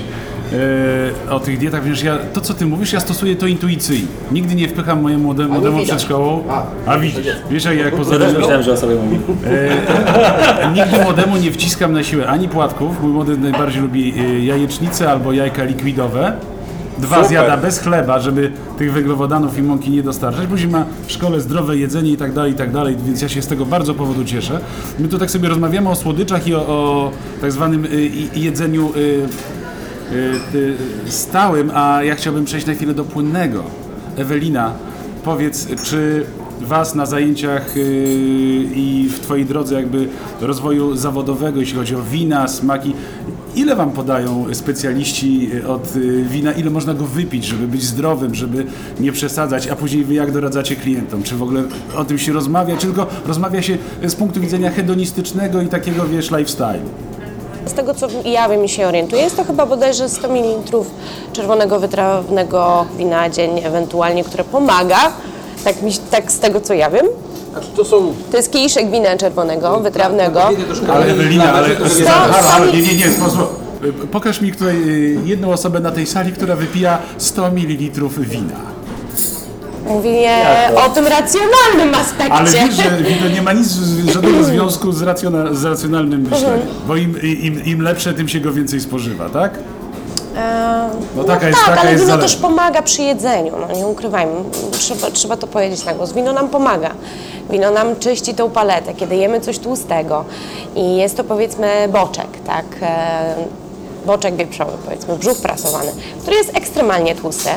e, 1.28 1.30
o 1.30 1.40
tych 1.40 1.58
dietach, 1.58 1.80
ponieważ 1.80 2.02
ja, 2.02 2.18
to 2.32 2.40
co 2.40 2.54
ty 2.54 2.66
mówisz, 2.66 2.92
ja 2.92 3.00
stosuję 3.00 3.36
to 3.36 3.46
intuicyjnie. 3.46 4.06
Nigdy 4.32 4.54
nie 4.54 4.68
wpycham 4.68 5.02
mojemu 5.02 5.32
młode- 5.34 5.48
młodemu 5.48 5.76
widać. 5.78 5.88
przedszkołą. 5.88 6.44
A. 6.50 6.62
A 6.86 6.98
widzisz, 6.98 7.26
wiesz 7.50 7.64
jak, 7.64 7.78
Ja 7.78 7.90
pozdrawiam. 7.90 8.34
myślałem, 8.36 8.62
że 8.62 8.72
o 8.72 8.76
sobie 8.76 8.94
mówi. 8.94 9.18
Nigdy 10.74 10.98
młodemu 11.04 11.36
nie 11.36 11.52
wciskam 11.52 11.92
na 11.92 12.02
siłę 12.02 12.26
ani 12.26 12.48
płatków. 12.48 13.02
Mój 13.02 13.12
młody 13.12 13.36
najbardziej 13.38 13.82
lubi 13.82 14.14
y, 14.20 14.40
jajecznicę 14.44 15.10
albo 15.10 15.32
jajka 15.32 15.64
likwidowe. 15.64 16.32
Dwa 16.98 17.14
Super. 17.16 17.28
zjada 17.28 17.56
bez 17.56 17.78
chleba, 17.78 18.18
żeby 18.18 18.52
tych 18.78 18.92
węglowodanów 18.92 19.58
i 19.58 19.62
mąki 19.62 19.90
nie 19.90 20.02
dostarczać. 20.02 20.46
Później 20.46 20.70
ma 20.70 20.84
w 21.06 21.12
szkole 21.12 21.40
zdrowe 21.40 21.76
jedzenie 21.76 22.10
i 22.10 22.16
tak 22.16 22.32
dalej, 22.32 22.52
i 22.52 22.54
tak 22.54 22.72
dalej, 22.72 22.96
więc 23.06 23.22
ja 23.22 23.28
się 23.28 23.42
z 23.42 23.46
tego 23.46 23.66
bardzo 23.66 23.94
powodu 23.94 24.24
cieszę. 24.24 24.60
My 24.98 25.08
tu 25.08 25.18
tak 25.18 25.30
sobie 25.30 25.48
rozmawiamy 25.48 25.88
o 25.90 25.94
słodyczach 25.94 26.46
i 26.46 26.54
o, 26.54 26.58
o 26.58 27.10
tak 27.40 27.52
zwanym 27.52 27.84
y, 27.84 27.88
i- 28.34 28.42
jedzeniu 28.42 28.92
y, 28.96 28.98
y, 30.12 30.14
y, 30.54 30.76
stałym, 31.06 31.70
a 31.74 32.02
ja 32.02 32.14
chciałbym 32.14 32.44
przejść 32.44 32.66
na 32.66 32.74
chwilę 32.74 32.94
do 32.94 33.04
płynnego. 33.04 33.62
Ewelina, 34.16 34.72
powiedz, 35.24 35.68
czy 35.82 36.24
Was 36.60 36.94
na 36.94 37.06
zajęciach 37.06 37.76
y, 37.76 37.80
i 38.74 39.08
w 39.12 39.20
Twojej 39.20 39.46
drodze 39.46 39.74
jakby 39.74 40.08
rozwoju 40.40 40.96
zawodowego, 40.96 41.60
jeśli 41.60 41.76
chodzi 41.78 41.96
o 41.96 42.02
wina, 42.02 42.48
smaki, 42.48 42.92
ile 43.56 43.76
Wam 43.76 43.90
podają 43.90 44.46
specjaliści 44.54 45.50
od 45.68 45.96
y, 45.96 46.22
wina, 46.22 46.52
ile 46.52 46.70
można 46.70 46.94
go 46.94 47.04
wypić, 47.06 47.44
żeby 47.44 47.68
być 47.68 47.82
zdrowym, 47.82 48.34
żeby 48.34 48.66
nie 49.00 49.12
przesadzać, 49.12 49.68
a 49.68 49.76
później 49.76 50.04
Wy 50.04 50.14
jak 50.14 50.32
doradzacie 50.32 50.76
klientom? 50.76 51.22
Czy 51.22 51.36
w 51.36 51.42
ogóle 51.42 51.62
o 51.96 52.04
tym 52.04 52.18
się 52.18 52.32
rozmawia, 52.32 52.76
czy 52.76 52.86
tylko 52.86 53.06
rozmawia 53.26 53.62
się 53.62 53.78
z 54.06 54.14
punktu 54.14 54.40
widzenia 54.40 54.70
hedonistycznego 54.70 55.62
i 55.62 55.68
takiego, 55.68 56.06
wiesz, 56.06 56.30
lifestyle? 56.30 56.80
Z 57.66 57.72
tego 57.72 57.94
co 57.94 58.08
ja 58.24 58.48
wiem 58.48 58.64
i 58.64 58.68
się 58.68 58.86
orientuję, 58.86 59.22
jest 59.22 59.36
to 59.36 59.44
chyba 59.44 59.66
bodajże 59.66 60.08
100 60.08 60.28
ml 60.28 60.76
czerwonego 61.32 61.80
wytrawnego 61.80 62.86
wina 62.98 63.30
dziennie, 63.30 63.66
ewentualnie, 63.66 64.24
które 64.24 64.44
pomaga. 64.44 65.12
Tak, 65.64 65.82
mi, 65.82 65.92
tak 66.10 66.32
z 66.32 66.38
tego 66.38 66.60
co 66.60 66.74
ja 66.74 66.90
wiem. 66.90 67.06
Znaczy, 67.56 67.76
to 67.76 67.84
są 67.84 68.14
To 68.30 68.36
jest 68.36 68.52
kieliszek 68.52 68.90
wina 68.90 69.16
czerwonego, 69.16 69.80
wytrawnego. 69.80 70.50
Ale 70.88 71.06
Ewelina, 71.06 71.52
ale... 71.52 71.76
to 71.76 71.84
Halo, 72.32 72.66
nie, 72.66 72.82
nie, 72.82 72.94
nie, 72.94 73.10
sposób. 73.10 73.66
Pokaż 74.12 74.40
mi 74.40 74.52
tutaj 74.52 74.76
y, 74.88 75.18
jedną 75.24 75.52
osobę 75.52 75.80
na 75.80 75.90
tej 75.90 76.06
sali, 76.06 76.32
która 76.32 76.56
wypija 76.56 76.98
100 77.18 77.46
ml 77.50 78.08
wina. 78.18 78.76
Mówię 79.86 80.30
o 80.86 80.88
tym 80.88 81.06
racjonalnym 81.06 81.94
aspekcie. 81.94 82.32
Ale 82.32 82.50
wiesz, 82.50 82.74
że 82.74 82.90
wino 82.90 83.28
nie 83.28 83.42
ma 83.42 83.52
nic, 83.52 83.68
żadnego 84.12 84.44
związku 84.44 84.92
z, 84.92 85.02
racjona, 85.02 85.54
z 85.54 85.64
racjonalnym 85.64 86.28
myśleniem. 86.30 86.66
Bo 86.88 86.96
im, 86.96 87.22
im, 87.22 87.64
im 87.64 87.82
lepsze, 87.82 88.14
tym 88.14 88.28
się 88.28 88.40
go 88.40 88.52
więcej 88.52 88.80
spożywa, 88.80 89.28
tak? 89.28 89.58
No 91.16 91.24
taka 91.24 91.48
jest, 91.48 91.58
tak, 91.58 91.68
taka 91.68 91.80
ale 91.80 91.90
jest 91.90 92.04
wino 92.04 92.16
zaleta. 92.16 92.28
też 92.28 92.36
pomaga 92.36 92.82
przy 92.82 93.02
jedzeniu, 93.02 93.52
no 93.68 93.76
nie 93.76 93.86
ukrywajmy, 93.86 94.32
trzeba, 94.72 95.10
trzeba 95.10 95.36
to 95.36 95.46
powiedzieć 95.46 95.84
na 95.84 95.94
głos. 95.94 96.12
Wino 96.12 96.32
nam 96.32 96.48
pomaga, 96.48 96.90
wino 97.50 97.70
nam 97.70 97.96
czyści 97.96 98.34
tą 98.34 98.50
paletę, 98.50 98.94
kiedy 98.94 99.16
jemy 99.16 99.40
coś 99.40 99.58
tłustego 99.58 100.24
i 100.74 100.96
jest 100.96 101.16
to 101.16 101.24
powiedzmy 101.24 101.88
boczek, 101.88 102.28
tak, 102.46 102.64
e, 102.82 103.34
boczek 104.06 104.36
wieprzowy 104.36 104.72
powiedzmy, 104.84 105.16
brzuch 105.16 105.38
prasowany, 105.38 105.92
który 106.22 106.36
jest 106.36 106.56
ekstremalnie 106.56 107.14
tłusty, 107.14 107.50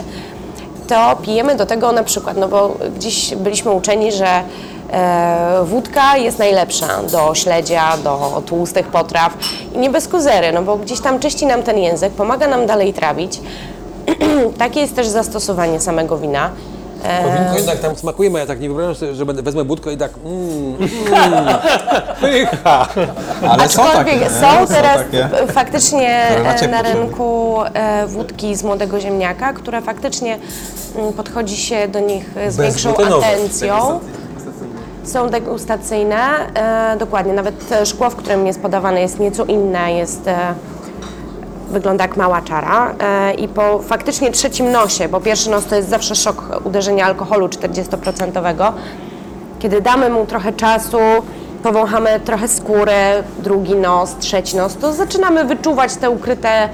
to 0.88 1.16
pijemy 1.22 1.56
do 1.56 1.66
tego 1.66 1.92
na 1.92 2.04
przykład, 2.04 2.38
no 2.38 2.48
bo 2.48 2.76
gdzieś 2.98 3.36
byliśmy 3.36 3.72
uczeni, 3.72 4.12
że 4.12 4.44
e, 4.92 5.64
wódka 5.64 6.18
jest 6.18 6.40
najlepsza 6.40 7.04
do 7.04 7.36
śledzia, 7.36 7.98
do 8.04 8.44
tłustych 8.46 8.88
potraw 8.88 9.34
i 9.76 9.78
nie 9.78 9.90
bez 9.90 10.08
kozery, 10.08 10.52
no 10.52 10.62
bo 10.62 10.78
gdzieś 10.78 11.02
tam 11.02 11.20
czyści 11.20 11.46
nam 11.46 11.64
ten 11.64 11.78
język, 11.78 12.14
pomaga 12.14 12.48
nam 12.48 12.66
dalej 12.66 12.94
trawić. 12.94 13.40
Takie 14.58 14.80
jest 14.80 14.96
też 14.96 15.08
zastosowanie 15.08 15.80
samego 15.80 16.18
wina. 16.18 16.52
E, 17.04 17.24
Powinno 17.24 17.56
jednak 17.56 17.80
tam 17.80 17.96
smakuje, 17.96 18.32
ja 18.32 18.46
tak 18.46 18.60
nie 18.60 18.68
wyobrażam 18.68 18.96
sobie, 18.96 19.16
że 19.16 19.26
będę, 19.26 19.42
wezmę 19.42 19.66
budkę 19.66 19.94
i 19.94 19.98
tak 19.98 20.12
mm, 20.26 20.76
mm, 21.12 21.56
pycha. 22.22 22.88
Ale 23.50 23.70
są 23.70 23.84
takie, 23.94 24.18
nie? 24.18 24.30
są 24.30 24.68
teraz 24.68 24.98
takie. 24.98 25.30
faktycznie 25.48 26.26
Które 26.30 26.44
na 26.44 26.54
e, 26.56 26.60
ciepło 26.60 26.78
na 26.78 26.84
się 26.84 26.94
rynku 26.94 27.58
e, 27.74 28.08
wódki 28.08 28.56
z 28.56 28.64
młodego 28.64 29.00
ziemniaka, 29.00 29.54
które 29.54 29.82
faktycznie 29.82 30.38
mm, 30.96 31.14
podchodzi 31.14 31.58
się 31.58 31.88
do 31.88 32.00
nich 32.00 32.26
z 32.50 32.58
większą 32.58 32.90
Bezglutenowe. 32.90 33.28
atencją. 33.28 34.00
Są 35.04 35.30
degustacyjne, 35.30 36.18
e, 36.54 36.98
dokładnie. 36.98 37.34
Nawet 37.34 37.72
e, 37.72 37.86
szkło, 37.86 38.10
w 38.10 38.16
którym 38.16 38.48
jest 38.48 38.62
podawane, 38.62 39.02
jest 39.02 39.20
nieco 39.20 39.46
inne, 39.46 39.94
jest, 39.94 40.28
e, 40.28 40.54
wygląda 41.70 42.04
jak 42.04 42.18
mała 42.18 42.42
czara. 42.42 42.96
E, 43.00 43.34
I 43.34 43.48
po 43.48 43.80
faktycznie 43.80 44.32
trzecim 44.32 44.72
nosie, 44.72 45.10
bo 45.10 45.22
pierwszy 45.22 45.50
nos 45.50 45.66
to 45.66 45.76
jest 45.76 45.90
zawsze 45.90 46.16
szok 46.16 46.62
uderzenia 46.64 47.06
alkoholu 47.06 47.48
40%, 47.48 48.74
kiedy 49.60 49.82
damy 49.82 50.10
mu 50.10 50.26
trochę 50.26 50.54
czasu, 50.54 50.98
powąchamy 51.64 52.20
trochę 52.20 52.48
skóry, 52.48 53.24
drugi 53.40 53.76
nos, 53.76 54.16
trzeci 54.20 54.58
nos, 54.58 54.76
to 54.76 54.94
zaczynamy 54.94 55.46
wyczuwać 55.46 55.96
te 55.96 56.10
ukryte 56.10 56.70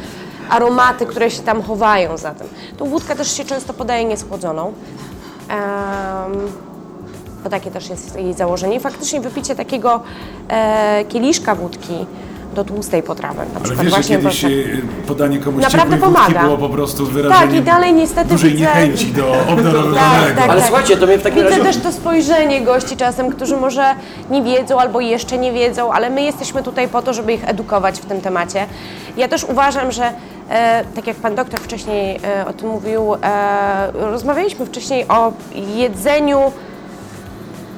aromaty, 0.49 1.05
które 1.05 1.31
się 1.31 1.43
tam 1.43 1.61
chowają 1.61 2.17
za 2.17 2.31
tym. 2.31 2.47
Tą 2.77 2.85
wódkę 2.85 3.15
też 3.15 3.37
się 3.37 3.45
często 3.45 3.73
podaje 3.73 4.05
nieschłodzoną. 4.05 4.73
Bo 7.43 7.49
takie 7.49 7.71
też 7.71 7.89
jest 7.89 8.15
jej 8.15 8.33
założenie. 8.33 8.79
Faktycznie 8.79 9.21
wypicie 9.21 9.55
takiego 9.55 10.01
e, 10.49 11.05
kieliszka 11.09 11.55
wódki 11.55 12.05
do 12.55 12.63
tłustej 12.63 13.03
potrawy, 13.03 13.37
na 13.37 13.43
Ale 13.55 13.63
przykład 13.63 13.77
wiesz, 13.83 13.85
że 13.85 13.89
właśnie 13.97 14.17
kiedyś 14.17 14.41
proszę. 14.41 14.55
y, 14.55 14.81
podanie 15.07 15.39
komuś 15.39 15.63
Naprawdę 15.63 15.97
pomaga. 15.97 16.43
było 16.43 16.57
po 16.57 16.69
prostu 16.69 17.05
wyrażeniem 17.05 17.49
Tak, 17.49 17.55
i 17.59 17.61
dalej 17.61 17.93
niestety 17.93 18.29
dużej 18.29 18.51
widzę- 18.51 18.61
niechęci 18.65 19.05
do 19.11 19.31
obdarowanego. 19.53 19.95
Tak, 19.95 20.35
tak, 20.35 20.49
Ale 20.49 20.59
tak. 20.61 20.67
słuchajcie, 20.69 20.97
to 20.97 21.05
mnie 21.05 21.17
w 21.17 21.23
takim 21.23 21.43
Widzę 21.43 21.49
razie... 21.49 21.63
też 21.63 21.77
to 21.77 21.91
spojrzenie 21.91 22.61
gości 22.61 22.97
czasem, 22.97 23.29
którzy 23.29 23.57
może 23.57 23.85
nie 24.29 24.43
wiedzą 24.43 24.79
albo 24.79 24.99
jeszcze 25.01 25.37
nie 25.37 25.51
wiedzą, 25.51 25.91
ale 25.93 26.09
my 26.09 26.21
jesteśmy 26.21 26.63
tutaj 26.63 26.87
po 26.87 27.01
to, 27.01 27.13
żeby 27.13 27.33
ich 27.33 27.49
edukować 27.49 27.99
w 27.99 28.05
tym 28.05 28.21
temacie. 28.21 28.65
Ja 29.17 29.27
też 29.27 29.43
uważam, 29.43 29.91
że 29.91 30.11
e, 30.49 30.83
tak 30.95 31.07
jak 31.07 31.17
pan 31.17 31.35
doktor 31.35 31.59
wcześniej 31.59 32.19
e, 32.23 32.45
o 32.47 32.53
tym 32.53 32.69
mówił, 32.69 33.13
e, 33.13 33.17
rozmawialiśmy 33.93 34.65
wcześniej 34.65 35.05
o 35.07 35.31
jedzeniu 35.75 36.39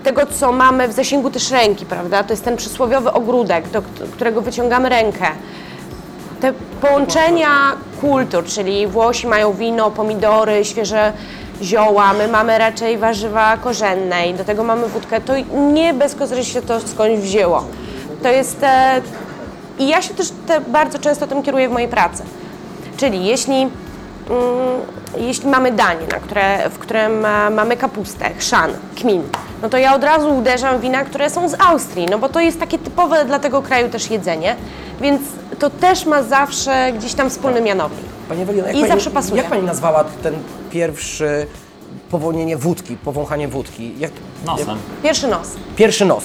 tego, 0.08 0.26
co 0.26 0.52
mamy 0.52 0.88
w 0.88 0.92
zasięgu 0.92 1.30
też 1.32 1.52
ręki, 1.52 1.86
prawda? 1.86 2.24
To 2.24 2.34
jest 2.34 2.44
ten 2.44 2.58
przysłowiowy 2.58 3.12
ogródek, 3.12 3.70
do 3.70 3.82
którego 4.14 4.42
wyciągamy 4.42 4.90
rękę. 4.90 5.26
Te 6.42 6.54
połączenia 6.82 7.50
kultur, 8.02 8.46
czyli 8.46 8.88
Włosi 8.88 9.28
mają 9.28 9.54
wino, 9.54 9.92
pomidory, 9.92 10.66
świeże 10.66 11.14
zioła, 11.62 12.14
my 12.14 12.28
mamy 12.28 12.58
raczej 12.58 12.98
warzywa 12.98 13.58
korzenne 13.58 14.28
i 14.28 14.34
do 14.34 14.44
tego 14.44 14.64
mamy 14.64 14.88
wódkę, 14.88 15.22
to 15.22 15.34
nie 15.74 15.94
bez 15.94 16.16
kozery 16.16 16.46
się 16.46 16.62
to 16.62 16.80
skądś 16.80 17.20
wzięło. 17.20 17.64
To 18.24 18.30
jest... 18.30 18.64
E, 18.64 19.02
I 19.80 19.88
ja 19.88 20.02
się 20.02 20.14
też 20.14 20.28
te, 20.48 20.62
bardzo 20.62 21.00
często 21.00 21.28
tym 21.28 21.44
kieruję 21.44 21.70
w 21.70 21.72
mojej 21.72 21.90
pracy. 21.90 22.24
Czyli 22.98 23.26
jeśli, 23.26 23.56
mm, 23.56 23.72
jeśli 25.18 25.50
mamy 25.50 25.72
danie, 25.72 26.08
na 26.12 26.20
które, 26.20 26.70
w 26.70 26.80
którym 26.80 27.26
e, 27.26 27.50
mamy 27.50 27.78
kapustę, 27.78 28.30
chrzan, 28.38 28.72
kmin, 28.96 29.24
no 29.62 29.70
to 29.70 29.78
ja 29.78 29.96
od 29.96 30.04
razu 30.04 30.36
uderzam 30.36 30.78
w 30.78 30.82
wina, 30.82 31.06
które 31.06 31.30
są 31.30 31.50
z 31.50 31.56
Austrii, 31.62 32.06
no 32.12 32.20
bo 32.20 32.30
to 32.30 32.40
jest 32.40 32.60
takie 32.60 32.78
typowe 32.80 33.26
dla 33.26 33.40
tego 33.40 33.62
kraju 33.62 33.90
też 33.90 34.12
jedzenie, 34.12 34.56
więc 35.02 35.22
to 35.60 35.70
też 35.70 36.06
ma 36.06 36.24
zawsze 36.24 36.92
gdzieś 36.98 37.14
tam 37.14 37.30
wspólny 37.30 37.62
mianownik. 37.62 38.06
Pani 38.30 38.42
Ewelino, 38.42 38.68
jak 38.68 38.76
I 38.76 38.80
pani, 38.80 38.92
zawsze 38.92 39.12
pasuje. 39.12 39.42
Jak 39.42 39.50
pani 39.50 39.64
nazwała 39.64 40.04
ten 40.04 40.34
pierwszy 40.72 41.48
powolnienie 42.12 42.58
wódki, 42.58 42.98
powąchanie 42.98 43.48
wódki? 43.48 43.94
Jak, 44.00 44.12
Nosem. 44.46 44.78
Pierwszy 45.04 45.28
nos. 45.28 45.48
pierwszy 45.76 46.06
nos. 46.06 46.24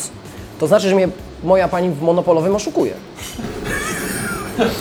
To 0.61 0.67
znaczy, 0.67 0.89
że 0.89 0.95
mnie 0.95 1.09
moja 1.45 1.69
pani 1.69 1.91
w 1.91 2.03
monopolowym 2.03 2.57
oszukuje. 2.57 2.93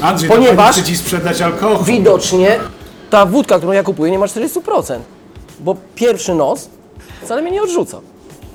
Andrzej, 0.02 0.30
Ponieważ- 0.30 0.48
Ponieważ... 0.56 0.76
chce 0.76 0.84
ci 0.84 0.98
sprzedać 0.98 1.42
alkohol. 1.42 1.84
Widocznie 1.86 2.60
ta 3.10 3.26
wódka, 3.26 3.58
którą 3.58 3.72
ja 3.74 3.84
kupuję, 3.84 4.12
nie 4.12 4.20
ma 4.20 4.26
40%. 4.26 5.00
Bo 5.60 5.76
pierwszy 5.96 6.36
nos 6.36 6.70
wcale 7.24 7.42
mnie 7.42 7.52
nie 7.52 7.62
odrzuca. 7.64 8.00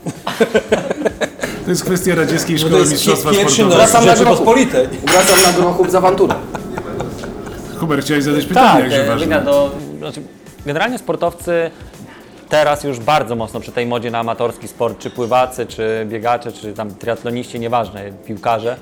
To 1.64 1.70
jest 1.70 1.84
kwestia 1.84 2.14
radzieckiej 2.14 2.57
To 2.59 2.66
szkoły 2.66 2.80
jest 2.80 2.92
mistrzostwa 2.92 3.32
sportowego. 3.32 3.76
Wracam 3.76 4.07
na. 4.07 4.16
Rzeczypospolitej. 4.16 4.88
Wracam 5.12 5.42
na 5.42 5.52
grochów 5.52 5.90
z 5.90 5.94
awanturą. 5.94 6.34
Hubert, 7.80 8.04
chciałeś 8.04 8.24
zadać 8.24 8.46
pytanie, 8.46 8.68
Tak, 8.68 8.82
jakże 8.82 9.04
e, 9.04 9.07
ważne. 9.07 9.42
Do, 9.42 9.70
znaczy, 9.98 10.22
generalnie 10.66 10.98
sportowcy 10.98 11.70
teraz 12.48 12.84
już 12.84 12.98
bardzo 12.98 13.36
mocno 13.36 13.61
przy 13.61 13.72
tej 13.72 13.86
modzie 13.86 14.11
na 14.11 14.18
amatorski 14.18 14.68
sport, 14.68 14.98
czy 14.98 15.11
pływacy, 15.11 15.66
czy 15.66 16.07
biegacze, 16.09 16.52
czy 16.52 16.72
tam 16.72 16.94
triatloniści, 16.94 17.61
nieważne, 17.61 18.12
piłkarze, 18.26 18.76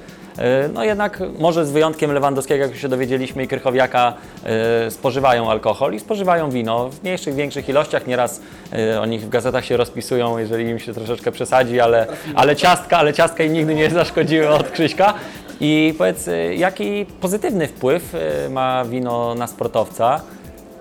no 0.73 0.85
jednak 0.85 1.23
może 1.39 1.67
z 1.67 1.71
wyjątkiem 1.71 2.13
Lewandowskiego, 2.13 2.65
jak 2.65 2.77
się 2.77 2.89
dowiedzieliśmy, 2.89 3.45
i 3.45 3.49
Krychowiaka 3.49 4.15
e, 4.45 4.91
spożywają 4.91 5.51
alkohol 5.51 5.95
i 5.95 6.01
spożywają 6.01 6.51
wino 6.51 6.89
w 6.89 7.03
mniejszych, 7.03 7.35
większych 7.35 7.69
ilościach. 7.69 8.07
Nieraz 8.07 8.41
e, 8.73 9.01
o 9.01 9.07
nich 9.07 9.23
w 9.23 9.29
gazetach 9.29 9.65
się 9.65 9.77
rozpisują, 9.77 10.39
jeżeli 10.39 10.69
im 10.69 10.79
się 10.79 10.95
troszeczkę 10.95 11.33
przesadzi, 11.33 11.81
ale, 11.81 12.07
ale 12.35 12.57
ciastka, 12.57 12.99
ale 12.99 13.13
ciastka 13.13 13.45
im 13.45 13.53
nigdy 13.53 13.75
nie 13.75 13.91
zaszkodziły 13.91 14.49
od 14.49 14.71
Krzyśka. 14.71 15.15
I 15.61 15.95
powiedz, 15.99 16.29
jaki 16.57 17.07
pozytywny 17.21 17.69
wpływ 17.69 18.17
ma 18.51 18.85
wino 18.85 19.35
na 19.35 19.47
sportowca? 19.47 20.21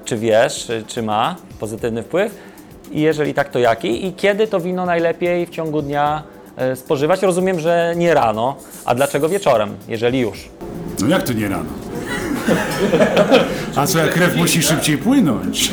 Czy 0.05 0.17
wiesz, 0.17 0.71
czy 0.87 1.01
ma 1.01 1.35
pozytywny 1.59 2.03
wpływ? 2.03 2.35
I 2.91 3.01
jeżeli 3.01 3.33
tak, 3.33 3.49
to 3.49 3.59
jaki? 3.59 4.07
I 4.07 4.13
kiedy 4.13 4.47
to 4.47 4.59
wino 4.59 4.85
najlepiej 4.85 5.45
w 5.45 5.49
ciągu 5.49 5.81
dnia 5.81 6.23
spożywać? 6.75 7.21
Rozumiem, 7.21 7.59
że 7.59 7.93
nie 7.97 8.13
rano, 8.13 8.55
a 8.85 8.95
dlaczego 8.95 9.29
wieczorem, 9.29 9.75
jeżeli 9.87 10.19
już? 10.19 10.49
No 11.01 11.07
jak 11.07 11.23
to 11.23 11.33
nie 11.33 11.49
rano? 11.49 11.69
A 13.75 13.87
co, 13.87 13.99
jak 13.99 14.13
krew 14.13 14.35
musi 14.35 14.61
szybciej 14.63 14.97
płynąć? 14.97 15.71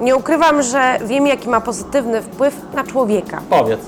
Nie 0.00 0.16
ukrywam, 0.16 0.62
że 0.62 0.98
wiem, 1.06 1.26
jaki 1.26 1.48
ma 1.48 1.60
pozytywny 1.60 2.22
wpływ 2.22 2.56
na 2.74 2.84
człowieka, 2.84 3.42
Powiedz. 3.50 3.80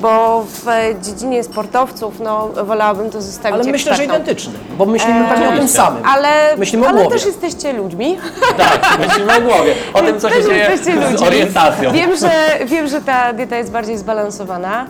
Bo 0.00 0.44
w 0.48 0.66
dziedzinie 1.02 1.44
sportowców, 1.44 2.20
no, 2.20 2.48
wolałabym 2.64 3.10
to 3.10 3.22
zostawić 3.22 3.60
Ale 3.60 3.72
myślę, 3.72 3.94
że 3.94 4.02
ekspertom. 4.02 4.22
identyczny, 4.22 4.52
bo 4.78 4.86
myślimy 4.86 5.20
pewnie 5.28 5.34
o 5.44 5.48
tym 5.48 5.54
oczywiście. 5.58 5.76
samym. 5.76 6.02
Ale, 6.06 6.56
Myślimy 6.56 6.86
o 6.86 6.88
ale 6.88 7.00
głowie. 7.00 7.16
też 7.16 7.26
jesteście 7.26 7.72
ludźmi. 7.72 8.18
Tak, 8.56 8.98
myślimy 9.08 9.36
o 9.36 9.40
głowie, 9.40 9.74
o 9.94 9.98
tym, 10.02 10.20
co 10.20 10.28
się 10.28 10.34
Też 10.34 10.44
dzieje 10.46 10.58
jesteście 10.58 11.06
z 11.08 11.10
ludźmi. 11.12 11.26
orientacją. 11.26 11.92
Wiem, 11.92 12.16
że, 12.16 12.30
wiem, 12.66 12.88
że 12.88 13.00
ta 13.00 13.32
dieta 13.32 13.56
jest 13.56 13.70
bardziej 13.72 13.98
zbalansowana. 13.98 14.86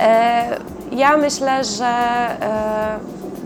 E, 0.00 0.44
ja 0.92 1.16
myślę, 1.16 1.64
że 1.64 1.86
e, 1.86 2.98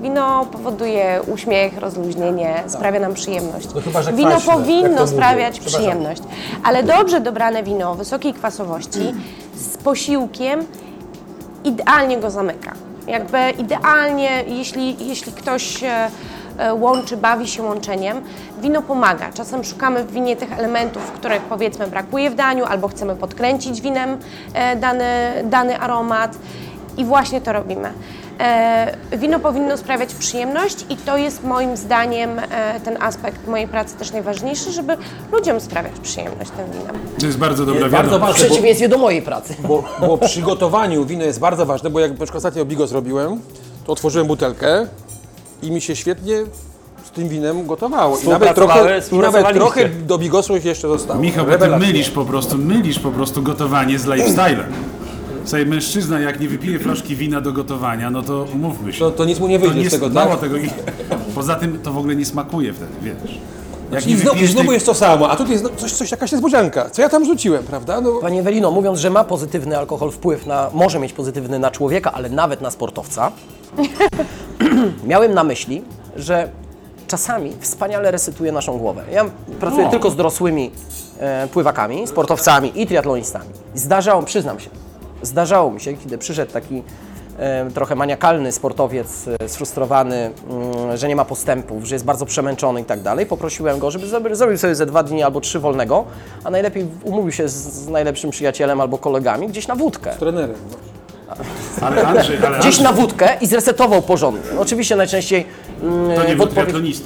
wino 0.02 0.46
powoduje 0.52 1.20
uśmiech, 1.34 1.78
rozluźnienie, 1.78 2.62
sprawia 2.66 3.00
nam 3.00 3.14
przyjemność. 3.14 3.68
No 3.74 3.80
chyba, 3.80 4.02
że 4.02 4.12
wino 4.12 4.30
kwaśne, 4.30 4.52
jak 4.52 4.58
to 4.60 4.64
powinno 4.64 5.06
sprawiać 5.06 5.52
Przepraszam. 5.60 5.80
przyjemność, 5.80 6.22
ale 6.64 6.82
dobrze 6.82 7.20
dobrane 7.20 7.62
wino 7.62 7.90
o 7.90 7.94
wysokiej 7.94 8.34
kwasowości 8.34 9.14
z 9.56 9.76
posiłkiem 9.76 10.66
idealnie 11.64 12.18
go 12.18 12.30
zamyka. 12.30 12.72
Jakby 13.06 13.38
idealnie, 13.58 14.44
jeśli, 14.46 15.08
jeśli 15.08 15.32
ktoś 15.32 15.84
e, 15.84 16.10
e, 16.58 16.74
łączy, 16.74 17.16
bawi 17.16 17.48
się 17.48 17.62
łączeniem, 17.62 18.20
wino 18.60 18.82
pomaga. 18.82 19.32
Czasem 19.32 19.64
szukamy 19.64 20.04
w 20.04 20.12
winie 20.12 20.36
tych 20.36 20.58
elementów, 20.58 21.02
których 21.12 21.42
powiedzmy 21.42 21.86
brakuje 21.86 22.30
w 22.30 22.34
daniu, 22.34 22.64
albo 22.64 22.88
chcemy 22.88 23.16
podkręcić 23.16 23.80
winem 23.80 24.18
e, 24.54 24.76
dany, 24.76 25.04
dany 25.44 25.78
aromat 25.78 26.38
i 26.96 27.04
właśnie 27.04 27.40
to 27.40 27.52
robimy. 27.52 27.92
E, 28.40 28.96
wino 29.18 29.40
powinno 29.40 29.76
sprawiać 29.76 30.14
przyjemność 30.14 30.76
i 30.90 30.96
to 30.96 31.16
jest 31.16 31.44
moim 31.44 31.76
zdaniem 31.76 32.38
e, 32.38 32.80
ten 32.84 33.02
aspekt 33.02 33.48
mojej 33.48 33.68
pracy 33.68 33.96
też 33.96 34.12
najważniejszy, 34.12 34.72
żeby 34.72 34.96
ludziom 35.32 35.60
sprawiać 35.60 35.92
przyjemność 36.02 36.50
tym 36.50 36.80
winem. 36.80 36.96
To 37.20 37.26
jest 37.26 37.38
bardzo 37.38 37.66
dobra 37.66 37.88
Bardzo 37.88 37.96
wiadomość. 37.96 38.18
W 38.18 38.26
ważne, 38.32 38.44
bo, 38.44 38.54
przeciwieństwie 38.54 38.88
do 38.88 38.98
mojej 38.98 39.22
pracy. 39.22 39.54
bo, 39.68 39.84
bo 40.00 40.18
przy 40.18 40.42
gotowaniu 40.42 41.04
wino 41.04 41.24
jest 41.24 41.40
bardzo 41.40 41.66
ważne, 41.66 41.90
bo 41.90 42.00
jak 42.00 42.10
na 42.10 42.16
przykład 42.16 42.36
ostatnio 42.36 42.64
bigos 42.64 42.92
robiłem, 42.92 43.40
to 43.86 43.92
otworzyłem 43.92 44.26
butelkę 44.26 44.86
i 45.62 45.70
mi 45.70 45.80
się 45.80 45.96
świetnie 45.96 46.36
z 47.04 47.10
tym 47.10 47.28
winem 47.28 47.66
gotowało. 47.66 48.18
I 48.18 48.28
nawet 48.28 48.54
trochę, 48.54 49.00
i 49.12 49.18
nawet 49.18 49.54
trochę 49.54 49.88
do 49.88 50.18
bigosu 50.18 50.56
jeszcze 50.56 50.88
zostało. 50.88 51.20
Michał, 51.20 51.46
bo 51.46 51.58
ty 51.58 51.68
mylisz 51.68 52.10
po 52.10 52.24
prostu, 52.24 52.58
mylisz 52.58 52.98
po 52.98 53.10
prostu 53.10 53.42
gotowanie 53.42 53.98
z 53.98 54.06
lifestylem. 54.06 54.64
Słuchaj, 55.44 55.66
mężczyzna 55.66 56.20
jak 56.20 56.40
nie 56.40 56.48
wypije 56.48 56.78
flaszki 56.78 57.16
wina 57.16 57.40
do 57.40 57.52
gotowania, 57.52 58.10
no 58.10 58.22
to 58.22 58.46
umówmy 58.54 58.92
się. 58.92 58.98
To, 58.98 59.10
to 59.10 59.24
nic 59.24 59.38
mu 59.40 59.46
nie 59.48 59.58
wyjdzie 59.58 59.80
nie 59.80 59.88
z 59.90 59.92
tego, 59.92 60.08
mało 60.08 60.30
tak? 60.30 60.40
tego. 60.40 60.56
i- 60.56 60.70
Poza 61.34 61.54
tym 61.54 61.78
to 61.82 61.92
w 61.92 61.98
ogóle 61.98 62.16
nie 62.16 62.24
smakuje 62.24 62.72
wtedy, 62.72 62.92
wiesz. 63.02 63.38
Jak 63.92 64.06
I 64.06 64.16
znowu, 64.16 64.46
znowu 64.46 64.72
jest 64.72 64.86
to 64.86 64.94
samo, 64.94 65.30
a 65.30 65.36
tu 65.36 65.46
jest 65.52 65.64
no- 65.64 65.70
coś, 65.76 65.92
coś 65.92 66.10
jakaś 66.10 66.32
niespodzianka. 66.32 66.90
Co 66.90 67.02
ja 67.02 67.08
tam 67.08 67.24
rzuciłem, 67.24 67.64
prawda? 67.64 68.00
No, 68.00 68.12
Pani 68.12 68.38
Ewelino, 68.38 68.70
mówiąc, 68.70 68.98
że 68.98 69.10
ma 69.10 69.24
pozytywny 69.24 69.78
alkohol 69.78 70.10
wpływ 70.10 70.46
na, 70.46 70.70
może 70.74 70.98
mieć 70.98 71.12
pozytywny 71.12 71.58
na 71.58 71.70
człowieka, 71.70 72.12
ale 72.12 72.28
nawet 72.30 72.60
na 72.60 72.70
sportowca, 72.70 73.32
miałem 75.06 75.34
na 75.34 75.44
myśli, 75.44 75.82
że 76.16 76.48
czasami 77.08 77.52
wspaniale 77.60 78.10
resytuje 78.10 78.52
naszą 78.52 78.78
głowę. 78.78 79.04
Ja 79.12 79.24
pracuję 79.60 79.86
O. 79.86 79.90
tylko 79.90 80.10
z 80.10 80.16
dorosłymi 80.16 80.70
e, 81.20 81.48
pływakami, 81.48 82.06
sportowcami 82.06 82.72
i 82.80 82.86
triatlonistami. 82.86 83.48
Zdarzało, 83.74 84.22
przyznam 84.22 84.60
się, 84.60 84.70
zdarzało 85.24 85.70
mi 85.70 85.80
się, 85.80 85.94
kiedy 85.96 86.18
przyszedł 86.18 86.52
taki 86.52 86.82
e, 87.38 87.70
trochę 87.70 87.94
maniakalny 87.94 88.52
sportowiec, 88.52 89.28
e, 89.40 89.48
sfrustrowany, 89.48 90.30
mm, 90.50 90.96
że 90.96 91.08
nie 91.08 91.16
ma 91.16 91.24
postępów, 91.24 91.84
że 91.84 91.94
jest 91.94 92.04
bardzo 92.04 92.26
przemęczony 92.26 92.80
i 92.80 92.84
tak 92.84 93.00
dalej. 93.02 93.26
Poprosiłem 93.26 93.78
go, 93.78 93.90
żeby 93.90 94.06
zrobił- 94.06 94.56
sobie 94.58 94.74
ze 94.74 94.86
dwa 94.86 95.02
dni 95.02 95.22
albo 95.22 95.40
trzy 95.40 95.60
wolnego, 95.60 96.04
a 96.44 96.50
najlepiej 96.50 96.86
umówił 97.04 97.32
się 97.32 97.48
z, 97.48 97.52
z 97.52 97.88
najlepszym 97.88 98.30
przyjacielem 98.30 98.80
albo 98.80 98.98
kolegami 98.98 99.48
gdzieś 99.48 99.68
na 99.68 99.74
wódkę. 99.74 100.10
trenerem. 100.18 100.56
Ale 101.80 102.06
Andrzej, 102.06 102.38
ale 102.46 102.58
Gdzieś 102.58 102.66
Andrzej, 102.78 102.84
na 102.84 102.92
wódkę 102.92 103.28
i 103.40 103.46
zresetował 103.46 104.02
porządnie. 104.02 104.58
Oczywiście 104.60 104.96
najczęściej 104.96 105.46
mm, 105.82 106.16
to 106.16 106.24
nie 106.28 106.36
w 106.36 106.40
odpowiedzi-. 106.40 107.00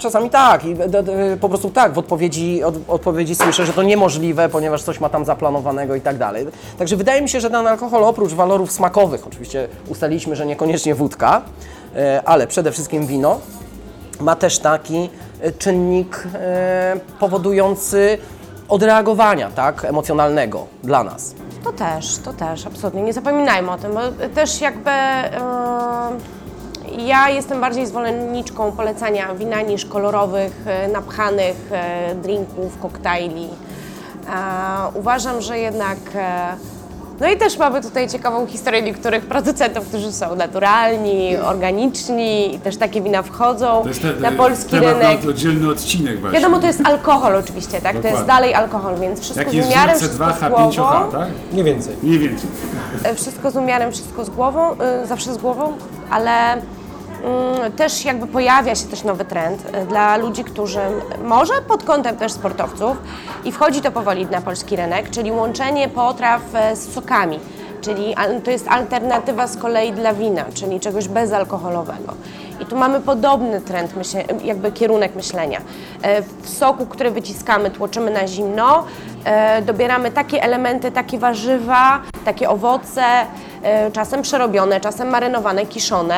Czasami 0.00 0.30
tak, 0.30 0.64
i 0.64 0.74
d, 0.74 1.04
po 1.40 1.48
prostu 1.48 1.70
tak, 1.70 1.92
w 1.92 1.98
odpowiedzi, 1.98 2.64
od, 2.64 2.74
odpowiedzi 2.88 3.34
słyszę, 3.34 3.66
że 3.66 3.72
to 3.72 3.82
niemożliwe, 3.82 4.48
ponieważ 4.48 4.82
coś 4.82 5.00
ma 5.00 5.08
tam 5.08 5.24
zaplanowanego 5.24 5.94
i 5.94 6.00
tak 6.00 6.18
dalej. 6.18 6.46
Także 6.78 6.96
wydaje 6.96 7.22
mi 7.22 7.28
się, 7.28 7.40
że 7.40 7.50
ten 7.50 7.66
alkohol 7.66 8.04
oprócz 8.04 8.32
walorów 8.32 8.72
smakowych, 8.72 9.26
oczywiście 9.26 9.68
ustaliliśmy, 9.88 10.36
że 10.36 10.46
niekoniecznie 10.46 10.94
wódka, 10.94 11.42
e, 11.96 12.22
ale 12.24 12.46
przede 12.46 12.72
wszystkim 12.72 13.06
wino, 13.06 13.40
ma 14.20 14.36
też 14.36 14.58
taki 14.58 15.10
e, 15.40 15.52
czynnik 15.52 16.28
e, 16.34 17.00
powodujący 17.18 18.18
odreagowania, 18.68 19.50
tak, 19.50 19.84
emocjonalnego 19.84 20.66
dla 20.82 21.04
nas. 21.04 21.34
To 21.64 21.72
też, 21.72 22.18
to 22.18 22.32
też, 22.32 22.66
absolutnie. 22.66 23.02
Nie 23.02 23.12
zapominajmy 23.12 23.70
o 23.70 23.78
tym, 23.78 23.92
bo 23.94 24.00
też 24.34 24.60
jakby 24.60 24.90
e, 24.90 25.30
ja 26.98 27.28
jestem 27.30 27.60
bardziej 27.60 27.86
zwolenniczką 27.86 28.72
polecania 28.72 29.34
wina 29.34 29.60
niż 29.62 29.84
kolorowych, 29.84 30.52
e, 30.66 30.88
napchanych 30.88 31.56
e, 31.72 32.14
drinków, 32.14 32.78
koktajli. 32.78 33.48
Uważam, 34.94 35.40
że 35.40 35.58
jednak. 35.58 35.98
E, 36.14 36.56
no 37.20 37.28
i 37.30 37.36
też 37.36 37.58
mamy 37.58 37.82
tutaj 37.82 38.08
ciekawą 38.08 38.46
historię 38.46 38.82
niektórych 38.82 39.26
producentów, 39.26 39.88
którzy 39.88 40.12
są 40.12 40.36
naturalni, 40.36 41.36
organiczni 41.36 42.54
i 42.54 42.60
też 42.60 42.76
takie 42.76 43.00
wina 43.02 43.22
wchodzą 43.22 43.66
To 43.66 44.00
te, 44.14 44.20
na 44.20 44.32
polski 44.32 44.70
temat 44.70 44.98
rynek. 44.98 45.24
na 45.24 45.30
oddzielny 45.30 45.70
odcinek 45.70 46.20
właśnie. 46.20 46.38
Wiadomo, 46.40 46.60
to 46.60 46.66
jest 46.66 46.80
alkohol 46.84 47.36
oczywiście, 47.36 47.80
tak? 47.80 47.92
To 47.92 47.96
jest 47.96 48.02
Dokładnie. 48.02 48.26
dalej 48.26 48.54
alkohol, 48.54 48.96
więc 49.00 49.20
wszystko 49.20 49.52
Jak 49.52 49.64
z 49.64 49.66
umiarem, 49.66 49.96
wszystko 49.96 50.24
2H, 50.24 50.34
z 50.36 50.48
głową. 50.48 50.70
5H, 50.70 51.12
tak? 51.12 51.28
Nie 51.52 51.64
więcej. 51.64 51.96
Mniej 52.02 52.18
więcej. 52.18 52.50
Wszystko 53.16 53.50
z 53.50 53.56
umiarem, 53.56 53.92
wszystko 53.92 54.24
z 54.24 54.30
głową, 54.30 54.76
zawsze 55.04 55.34
z 55.34 55.38
głową, 55.38 55.72
ale 56.10 56.62
też 57.76 58.04
jakby 58.04 58.26
pojawia 58.26 58.74
się 58.74 58.86
też 58.86 59.04
nowy 59.04 59.24
trend 59.24 59.62
y, 59.82 59.86
dla 59.86 60.16
ludzi, 60.16 60.44
którzy 60.44 60.80
może 61.24 61.52
pod 61.68 61.84
kątem 61.84 62.16
też 62.16 62.32
sportowców 62.32 62.96
i 63.44 63.52
wchodzi 63.52 63.80
to 63.80 63.92
powoli 63.92 64.26
na 64.26 64.40
polski 64.40 64.76
rynek, 64.76 65.10
czyli 65.10 65.32
łączenie 65.32 65.88
potraw 65.88 66.40
e, 66.54 66.76
z 66.76 66.92
sokami. 66.94 67.38
Czyli 67.80 68.14
to 68.44 68.50
jest 68.50 68.68
alternatywa 68.68 69.46
z 69.46 69.56
kolei 69.56 69.92
dla 69.92 70.14
wina, 70.14 70.44
czyli 70.54 70.80
czegoś 70.80 71.08
bezalkoholowego. 71.08 72.14
I 72.60 72.66
tu 72.66 72.76
mamy 72.76 73.00
podobny 73.00 73.60
trend, 73.60 73.92
jakby 74.44 74.72
kierunek 74.72 75.14
myślenia. 75.14 75.60
E, 76.02 76.22
W 76.22 76.48
soku, 76.48 76.86
który 76.86 77.10
wyciskamy, 77.10 77.70
tłoczymy 77.70 78.10
na 78.10 78.26
zimno, 78.26 78.84
e, 79.24 79.62
dobieramy 79.62 80.10
takie 80.10 80.42
elementy, 80.42 80.90
takie 80.92 81.18
warzywa, 81.18 82.00
takie 82.24 82.50
owoce, 82.50 83.02
czasem 83.92 84.22
przerobione, 84.22 84.80
czasem 84.80 85.08
marynowane, 85.08 85.66
kiszone. 85.66 86.14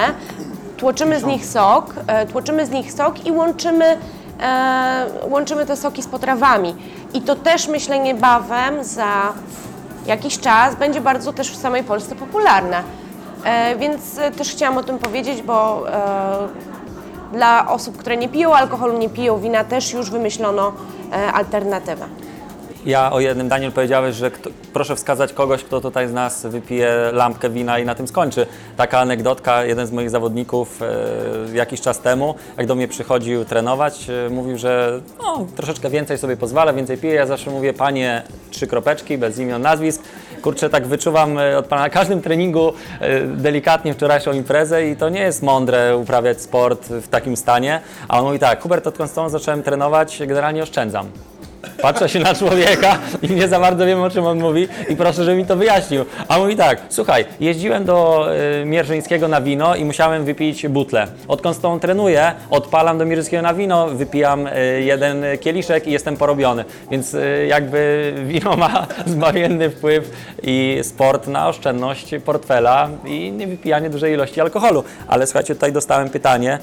Tłoczymy 0.82 1.20
z 1.20 1.24
nich 1.24 1.46
sok, 1.46 1.94
e, 2.06 2.26
tłoczymy 2.26 2.66
z 2.66 2.70
nich 2.70 2.92
sok 2.92 3.26
i 3.26 3.32
łączymy, 3.32 3.98
e, 4.40 5.06
łączymy 5.28 5.66
te 5.66 5.76
soki 5.76 6.02
z 6.02 6.06
potrawami. 6.06 6.74
I 7.14 7.20
to 7.20 7.36
też 7.36 7.68
myślę 7.68 7.98
niebawem 7.98 8.84
za 8.84 9.32
jakiś 10.06 10.38
czas 10.38 10.74
będzie 10.74 11.00
bardzo 11.00 11.32
też 11.32 11.50
w 11.50 11.56
samej 11.56 11.84
Polsce 11.84 12.14
popularne. 12.14 12.82
E, 13.44 13.76
więc 13.76 14.20
też 14.36 14.50
chciałam 14.50 14.78
o 14.78 14.82
tym 14.82 14.98
powiedzieć, 14.98 15.42
bo 15.42 15.84
dla 17.32 17.68
osób, 17.68 17.96
które 17.96 18.16
nie 18.16 18.28
piją 18.28 18.54
alkoholu, 18.54 18.98
nie 18.98 19.08
piją 19.08 19.38
wina, 19.38 19.64
też 19.64 19.92
już 19.92 20.10
wymyślono 20.10 20.72
alternatywę. 21.34 22.06
Ja 22.86 23.12
o 23.12 23.20
jednym 23.20 23.48
Daniel 23.48 23.72
powiedziałeś, 23.72 24.16
że 24.16 24.30
kto, 24.30 24.50
proszę 24.72 24.96
wskazać 24.96 25.32
kogoś, 25.32 25.64
kto 25.64 25.80
tutaj 25.80 26.08
z 26.08 26.12
nas 26.12 26.46
wypije 26.46 27.10
lampkę 27.12 27.50
wina 27.50 27.78
i 27.78 27.84
na 27.84 27.94
tym 27.94 28.08
skończy. 28.08 28.46
Taka 28.76 28.98
anegdotka, 28.98 29.64
jeden 29.64 29.86
z 29.86 29.92
moich 29.92 30.10
zawodników 30.10 30.82
e, 30.82 31.56
jakiś 31.56 31.80
czas 31.80 32.00
temu, 32.00 32.34
jak 32.56 32.66
do 32.66 32.74
mnie 32.74 32.88
przychodził 32.88 33.44
trenować, 33.44 34.10
e, 34.10 34.30
mówił, 34.30 34.58
że 34.58 35.00
no, 35.22 35.46
troszeczkę 35.56 35.90
więcej 35.90 36.18
sobie 36.18 36.36
pozwala, 36.36 36.72
więcej 36.72 36.98
pije. 36.98 37.14
Ja 37.14 37.26
zawsze 37.26 37.50
mówię, 37.50 37.72
panie, 37.72 38.22
trzy 38.50 38.66
kropeczki, 38.66 39.18
bez 39.18 39.38
imion, 39.38 39.62
nazwisk. 39.62 40.02
Kurczę, 40.42 40.70
tak 40.70 40.86
wyczuwam 40.86 41.38
e, 41.38 41.58
od 41.58 41.66
pana 41.66 41.82
na 41.82 41.90
każdym 41.90 42.22
treningu 42.22 42.72
e, 43.00 43.20
delikatnie 43.20 43.94
wczorajszą 43.94 44.32
imprezę 44.32 44.88
i 44.88 44.96
to 44.96 45.08
nie 45.08 45.20
jest 45.20 45.42
mądre 45.42 45.96
uprawiać 45.96 46.40
sport 46.40 46.88
w 46.88 47.08
takim 47.08 47.36
stanie. 47.36 47.80
A 48.08 48.18
on 48.18 48.24
mówi 48.24 48.38
tak, 48.38 48.62
Hubert, 48.62 48.86
odkąd 48.86 49.10
z 49.10 49.14
tobą 49.14 49.28
zacząłem 49.28 49.62
trenować, 49.62 50.22
generalnie 50.26 50.62
oszczędzam. 50.62 51.06
Patrzę 51.82 52.08
się 52.08 52.18
na 52.18 52.34
człowieka 52.34 52.98
i 53.22 53.30
nie 53.30 53.48
za 53.48 53.60
bardzo 53.60 53.86
wiem, 53.86 54.02
o 54.02 54.10
czym 54.10 54.26
on 54.26 54.38
mówi 54.38 54.68
i 54.88 54.96
proszę, 54.96 55.24
żeby 55.24 55.36
mi 55.36 55.46
to 55.46 55.56
wyjaśnił. 55.56 56.04
A 56.28 56.38
mówi 56.38 56.56
tak, 56.56 56.78
słuchaj, 56.88 57.24
jeździłem 57.40 57.84
do 57.84 58.26
y, 58.62 58.64
Mierzyńskiego 58.64 59.28
na 59.28 59.40
wino 59.40 59.74
i 59.74 59.84
musiałem 59.84 60.24
wypić 60.24 60.68
butlę. 60.68 61.06
Odkąd 61.28 61.56
z 61.56 61.60
tą 61.60 61.80
trenuję, 61.80 62.32
odpalam 62.50 62.98
do 62.98 63.04
Mierzyńskiego 63.04 63.42
na 63.42 63.54
wino, 63.54 63.88
wypijam 63.88 64.46
y, 64.46 64.82
jeden 64.82 65.24
kieliszek 65.40 65.86
i 65.86 65.92
jestem 65.92 66.16
porobiony. 66.16 66.64
Więc 66.90 67.14
y, 67.14 67.46
jakby 67.48 68.12
wino 68.26 68.56
ma 68.56 68.86
zbawienny 69.06 69.70
wpływ 69.70 70.10
i 70.42 70.80
sport 70.82 71.26
na 71.26 71.48
oszczędność 71.48 72.10
portfela 72.24 72.88
i 73.04 73.32
nie 73.32 73.46
wypijanie 73.46 73.90
dużej 73.90 74.14
ilości 74.14 74.40
alkoholu. 74.40 74.84
Ale 75.08 75.26
słuchajcie, 75.26 75.54
tutaj 75.54 75.72
dostałem 75.72 76.10
pytanie, 76.10 76.58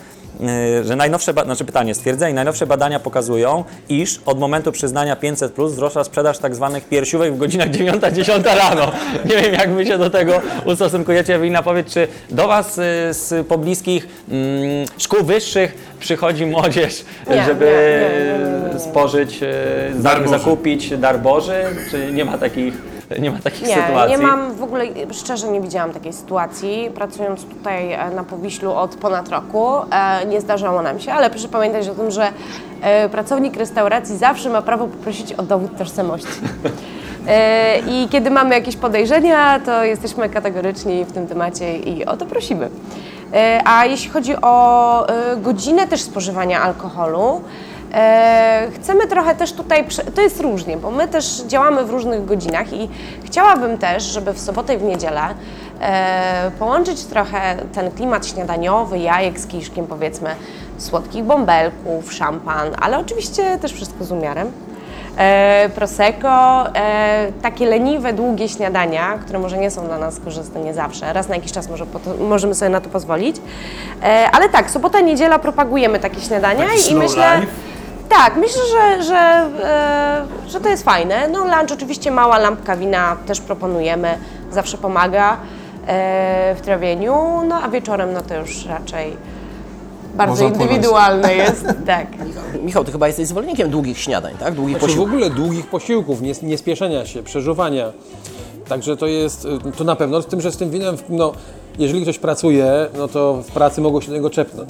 że 0.83 0.95
najnowsze, 0.95 1.33
ba- 1.33 1.43
znaczy 1.43 1.65
pytanie, 1.65 1.95
stwierdzenie, 1.95 2.33
najnowsze 2.33 2.67
badania 2.67 2.99
pokazują, 2.99 3.63
iż 3.89 4.19
od 4.25 4.39
momentu 4.39 4.71
przyznania 4.71 5.15
500 5.15 5.51
plus 5.53 5.71
wzrosła 5.73 6.03
sprzedaż 6.03 6.37
tak 6.37 6.55
zwanych 6.55 6.87
piersiówek 6.89 7.33
w 7.33 7.37
godzinach 7.37 7.69
9-10 7.69 8.43
rano. 8.69 8.91
Nie 9.25 9.41
wiem, 9.41 9.53
jak 9.53 9.69
wy 9.73 9.85
się 9.85 9.97
do 9.97 10.09
tego 10.09 10.41
ustosunkujecie. 10.65 11.35
Ewelina, 11.35 11.63
powiedz, 11.63 11.93
czy 11.93 12.07
do 12.29 12.47
was 12.47 12.77
y, 12.77 12.81
z 13.11 13.47
pobliskich 13.47 14.07
mm, 14.31 14.85
szkół 14.97 15.23
wyższych 15.23 15.95
przychodzi 15.99 16.45
młodzież, 16.45 17.05
Nie, 17.29 17.43
żeby 17.43 17.65
nie, 17.65 18.29
nie, 18.39 18.45
nie, 18.45 18.67
nie, 18.67 18.73
nie. 18.73 18.79
spożyć, 18.79 19.43
y, 19.43 20.29
zakupić 20.29 20.97
dar 20.97 21.19
Boży, 21.19 21.63
czy 21.91 22.11
nie 22.13 22.25
ma 22.25 22.37
takich, 22.37 22.73
nie 23.22 23.32
ma 23.32 23.39
takich 23.39 23.68
Nie, 23.68 23.76
sytuacji? 23.76 24.12
nie 24.12 24.28
mam 24.28 24.53
w 24.53 24.64
ogóle, 24.64 24.86
szczerze 25.12 25.47
nie 25.47 25.62
widziałam 25.62 25.91
takiej 25.91 26.14
sytuacji. 26.14 26.91
Pracując 26.95 27.45
tutaj 27.45 27.93
e, 27.93 28.10
na 28.10 28.24
Powiślu 28.24 28.72
od 28.74 28.95
ponad 28.95 29.30
roku, 29.30 29.68
e, 29.91 30.26
nie 30.26 30.41
zdarzało 30.41 30.82
nam 30.82 30.99
się, 30.99 31.14
ale 31.14 31.30
proszę 31.30 31.47
pamiętać 31.47 31.89
o 31.89 31.95
tym, 31.95 32.12
że 32.12 32.32
e, 32.82 33.10
pracownik 33.10 33.57
restauracji 33.57 34.18
zawsze 34.18 34.49
ma 34.49 34.62
prawo 34.62 34.88
poprosić 34.88 35.34
o 35.34 35.43
dowód 35.43 35.78
tożsamości. 35.78 36.28
I 37.88 38.07
kiedy 38.12 38.32
mamy 38.32 38.55
jakieś 38.55 38.76
podejrzenia, 38.76 39.60
to 39.60 39.84
jesteśmy 39.84 40.30
kategoryczni 40.30 41.05
w 41.05 41.12
tym 41.12 41.28
temacie 41.28 41.78
i 41.78 42.05
o 42.05 42.18
to 42.18 42.26
prosimy. 42.26 42.70
A 43.66 43.86
jeśli 43.86 44.10
chodzi 44.10 44.36
o 44.41 45.07
godzinę 45.38 45.88
też 45.88 46.01
spożywania 46.01 46.62
alkoholu, 46.62 47.41
chcemy 48.75 49.07
trochę 49.07 49.35
też 49.35 49.53
tutaj, 49.53 49.85
to 50.15 50.21
jest 50.21 50.41
różnie, 50.41 50.77
bo 50.77 50.91
my 50.91 51.07
też 51.07 51.41
działamy 51.47 51.85
w 51.85 51.89
różnych 51.89 52.25
godzinach 52.25 52.73
i 52.73 52.89
chciałabym 53.23 53.77
też, 53.77 54.03
żeby 54.03 54.33
w 54.33 54.39
sobotę 54.39 54.73
i 54.73 54.77
w 54.77 54.83
niedzielę 54.83 55.21
e, 55.81 56.51
połączyć 56.59 57.03
trochę 57.03 57.55
ten 57.73 57.91
klimat 57.91 58.27
śniadaniowy, 58.27 58.99
jajek 58.99 59.39
z 59.39 59.47
kiszkiem 59.47 59.87
powiedzmy, 59.87 60.29
słodkich 60.77 61.23
bąbelków, 61.23 62.13
szampan, 62.13 62.67
ale 62.81 62.99
oczywiście 62.99 63.57
też 63.57 63.73
wszystko 63.73 64.03
z 64.03 64.11
umiarem. 64.11 64.51
E, 65.17 65.69
prosecco, 65.75 66.65
e, 66.75 67.31
takie 67.41 67.65
leniwe, 67.65 68.13
długie 68.13 68.49
śniadania, 68.49 69.17
które 69.21 69.39
może 69.39 69.57
nie 69.57 69.71
są 69.71 69.85
dla 69.85 69.97
nas 69.97 70.19
korzystne 70.19 70.61
nie 70.61 70.73
zawsze. 70.73 71.13
Raz 71.13 71.29
na 71.29 71.35
jakiś 71.35 71.51
czas 71.51 71.69
może 71.69 71.85
możemy 72.19 72.55
sobie 72.55 72.69
na 72.69 72.81
to 72.81 72.89
pozwolić. 72.89 73.35
E, 74.03 74.31
ale 74.31 74.49
tak, 74.49 74.71
sobota, 74.71 74.99
niedziela 74.99 75.39
propagujemy 75.39 75.99
takie 75.99 76.21
śniadania 76.21 76.65
Taki 76.65 76.91
i 76.91 76.95
myślę. 76.95 77.39
life? 77.39 77.51
Tak, 78.10 78.36
myślę, 78.38 78.62
że, 78.72 79.03
że, 79.03 79.49
e, 79.64 80.49
że 80.49 80.60
to 80.60 80.70
jest 80.70 80.84
fajne. 80.84 81.28
No 81.28 81.39
lunch 81.39 81.72
oczywiście 81.74 82.12
mała 82.12 82.38
lampka 82.38 82.78
wina 82.78 83.18
też 83.26 83.41
proponujemy, 83.41 84.18
zawsze 84.51 84.78
pomaga 84.78 85.38
e, 85.88 86.55
w 86.57 86.62
trawieniu, 86.62 87.16
no 87.47 87.55
a 87.64 87.70
wieczorem 87.70 88.14
no 88.14 88.22
to 88.22 88.36
już 88.36 88.66
raczej 88.66 89.18
bardzo 90.16 90.32
Można 90.43 90.49
płynąć. 90.49 90.72
indywidualne 90.72 91.34
jest. 91.43 91.66
tak. 91.86 92.07
Michał, 92.64 92.84
ty 92.86 92.91
chyba 92.91 93.07
jesteś 93.07 93.28
zwolennikiem 93.28 93.70
długich 93.70 93.97
śniadań, 93.99 94.34
tak? 94.39 94.53
Długich 94.53 94.78
Znaczy 94.78 94.93
w 94.93 94.97
posiłków. 94.97 95.14
ogóle 95.14 95.30
długich 95.30 95.68
posiłków, 95.68 96.22
nie, 96.22 96.34
nie 96.43 96.57
spieszenia 96.57 97.05
się, 97.05 97.24
przeżuwania. 97.24 97.91
Także 98.70 98.97
to 98.97 99.05
jest, 99.07 99.45
y, 99.45 99.72
to 99.78 99.84
na 99.84 99.95
pewno, 99.95 100.22
z 100.22 100.26
tym, 100.26 100.41
że 100.41 100.51
z 100.51 100.57
tym 100.57 100.70
winem, 100.70 100.95
no, 101.10 101.32
jeżeli 101.80 102.01
ktoś 102.01 102.20
pracuje, 102.20 102.88
no 102.97 103.07
to 103.07 103.34
w 103.34 103.51
pracy 103.51 103.82
mogło 103.82 104.01
się 104.01 104.07
do 104.07 104.14
niego 104.14 104.30
czepnąć. 104.30 104.70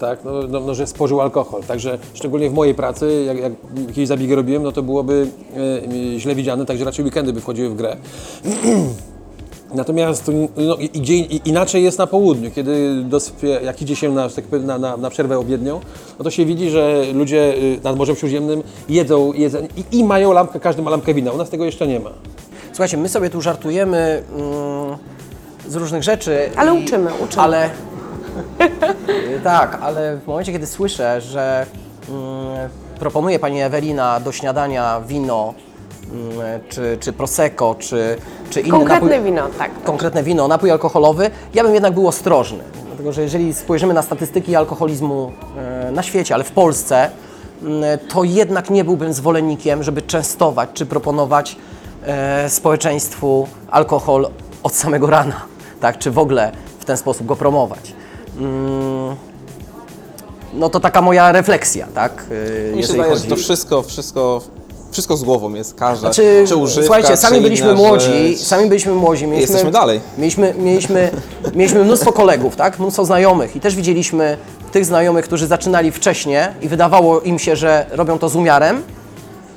Tak, 0.00 0.24
no, 0.24 0.32
no, 0.48 0.60
no, 0.60 0.74
że 0.74 0.86
spożył 0.86 1.20
alkohol. 1.20 1.62
Także 1.62 1.98
szczególnie 2.14 2.50
w 2.50 2.54
mojej 2.54 2.74
pracy, 2.74 3.24
jak, 3.26 3.38
jak 3.40 3.52
jakieś 3.88 4.08
zabiegi 4.08 4.34
robiłem, 4.34 4.62
no 4.62 4.72
to 4.72 4.82
byłoby 4.82 5.26
y, 6.16 6.20
źle 6.20 6.34
widziane, 6.34 6.66
także 6.66 6.84
raczej 6.84 7.04
weekendy 7.04 7.32
by 7.32 7.40
wchodziły 7.40 7.68
w 7.68 7.74
grę. 7.76 7.96
Natomiast 9.74 10.30
no, 10.56 10.76
gdzie 10.94 11.14
i- 11.14 11.40
inaczej 11.48 11.82
jest 11.84 11.98
na 11.98 12.06
południu, 12.06 12.50
kiedy 12.50 13.02
dosypie, 13.02 13.48
jak 13.64 13.82
idzie 13.82 13.96
się 13.96 14.12
na, 14.12 14.28
tak 14.28 14.44
powiem, 14.44 14.66
na, 14.66 14.78
na, 14.78 14.96
na 14.96 15.10
przerwę 15.10 15.38
obiednią, 15.38 15.80
no 16.18 16.24
to 16.24 16.30
się 16.30 16.44
widzi, 16.44 16.70
że 16.70 17.04
ludzie 17.14 17.54
y, 17.54 17.78
nad 17.84 17.96
Morzem 17.96 18.16
Śródziemnym 18.16 18.62
jedzą, 18.88 19.32
jedzą 19.32 19.58
i, 19.92 19.98
i 19.98 20.04
mają 20.04 20.32
lampkę, 20.32 20.60
każdy 20.60 20.82
ma 20.82 20.90
lampkę 20.90 21.14
wina. 21.14 21.32
U 21.32 21.36
nas 21.36 21.50
tego 21.50 21.64
jeszcze 21.64 21.86
nie 21.86 22.00
ma. 22.00 22.10
Słuchajcie, 22.72 22.96
my 22.96 23.08
sobie 23.08 23.30
tu 23.30 23.40
żartujemy 23.40 24.22
mm, 24.36 24.96
z 25.68 25.74
różnych 25.76 26.02
rzeczy. 26.02 26.50
Ale 26.56 26.74
i- 26.80 26.84
uczymy, 26.84 27.10
uczymy. 27.24 27.42
Ale 27.42 27.70
tak, 29.44 29.78
ale 29.82 30.16
w 30.16 30.26
momencie, 30.26 30.52
kiedy 30.52 30.66
słyszę, 30.66 31.20
że 31.20 31.66
mm, 32.08 32.68
proponuje 32.98 33.38
Pani 33.38 33.62
Ewelina 33.62 34.20
do 34.20 34.32
śniadania 34.32 35.00
wino, 35.00 35.54
mm, 36.12 36.60
czy, 36.68 36.98
czy 37.00 37.12
prosecco, 37.12 37.74
czy, 37.78 38.16
czy 38.50 38.60
inny 38.60 38.70
Konkretne 38.70 39.08
napój, 39.08 39.24
wino, 39.24 39.48
tak. 39.58 39.70
konkretne 39.84 40.22
wino, 40.22 40.48
napój 40.48 40.70
alkoholowy, 40.70 41.30
ja 41.54 41.62
bym 41.62 41.74
jednak 41.74 41.94
był 41.94 42.08
ostrożny. 42.08 42.64
Dlatego, 42.86 43.12
że 43.12 43.22
jeżeli 43.22 43.54
spojrzymy 43.54 43.94
na 43.94 44.02
statystyki 44.02 44.56
alkoholizmu 44.56 45.32
e, 45.56 45.90
na 45.92 46.02
świecie, 46.02 46.34
ale 46.34 46.44
w 46.44 46.50
Polsce, 46.50 47.10
mm, 47.62 47.82
to 48.08 48.24
jednak 48.24 48.70
nie 48.70 48.84
byłbym 48.84 49.12
zwolennikiem, 49.12 49.82
żeby 49.82 50.02
częstować 50.02 50.70
czy 50.74 50.86
proponować 50.86 51.56
e, 52.06 52.50
społeczeństwu 52.50 53.48
alkohol 53.70 54.30
od 54.62 54.74
samego 54.74 55.06
rana, 55.06 55.42
tak, 55.80 55.98
czy 55.98 56.10
w 56.10 56.18
ogóle 56.18 56.52
w 56.78 56.84
ten 56.84 56.96
sposób 56.96 57.26
go 57.26 57.36
promować. 57.36 57.97
Mm, 58.38 59.16
No 60.54 60.68
to 60.68 60.80
taka 60.80 61.00
moja 61.02 61.32
refleksja, 61.32 61.86
tak? 61.94 62.24
e, 62.72 62.76
Mi 62.76 62.82
się 62.82 62.92
wydaje, 62.92 63.16
że 63.16 63.24
to 63.24 63.36
wszystko, 63.36 63.82
wszystko, 63.82 64.40
wszystko 64.90 65.16
z 65.16 65.22
głową 65.24 65.54
jest. 65.54 65.74
Każda, 65.74 66.00
Znaczy, 66.12 66.44
czy 66.48 66.56
używka, 66.56 66.82
słuchajcie, 66.82 67.16
sami 67.16 67.36
czy 67.36 67.42
byliśmy 67.42 67.74
młodzi, 67.74 68.28
rzecz. 68.36 68.46
sami 68.46 68.68
byliśmy 68.68 68.92
młodzi. 68.92 69.26
Mieliśmy, 69.26 69.40
Jesteśmy 69.52 69.70
dalej. 69.70 70.00
Mieliśmy, 70.18 70.54
mieliśmy, 70.58 71.10
mieliśmy 71.54 71.84
mnóstwo 71.84 72.12
kolegów, 72.12 72.56
tak? 72.56 72.78
Mnóstwo 72.78 73.04
znajomych 73.04 73.56
i 73.56 73.60
też 73.60 73.76
widzieliśmy 73.76 74.36
tych 74.72 74.84
znajomych, 74.84 75.24
którzy 75.24 75.46
zaczynali 75.46 75.90
wcześniej 75.92 76.38
i 76.62 76.68
wydawało 76.68 77.20
im 77.20 77.38
się, 77.38 77.56
że 77.56 77.86
robią 77.90 78.18
to 78.18 78.28
z 78.28 78.36
umiarem. 78.36 78.82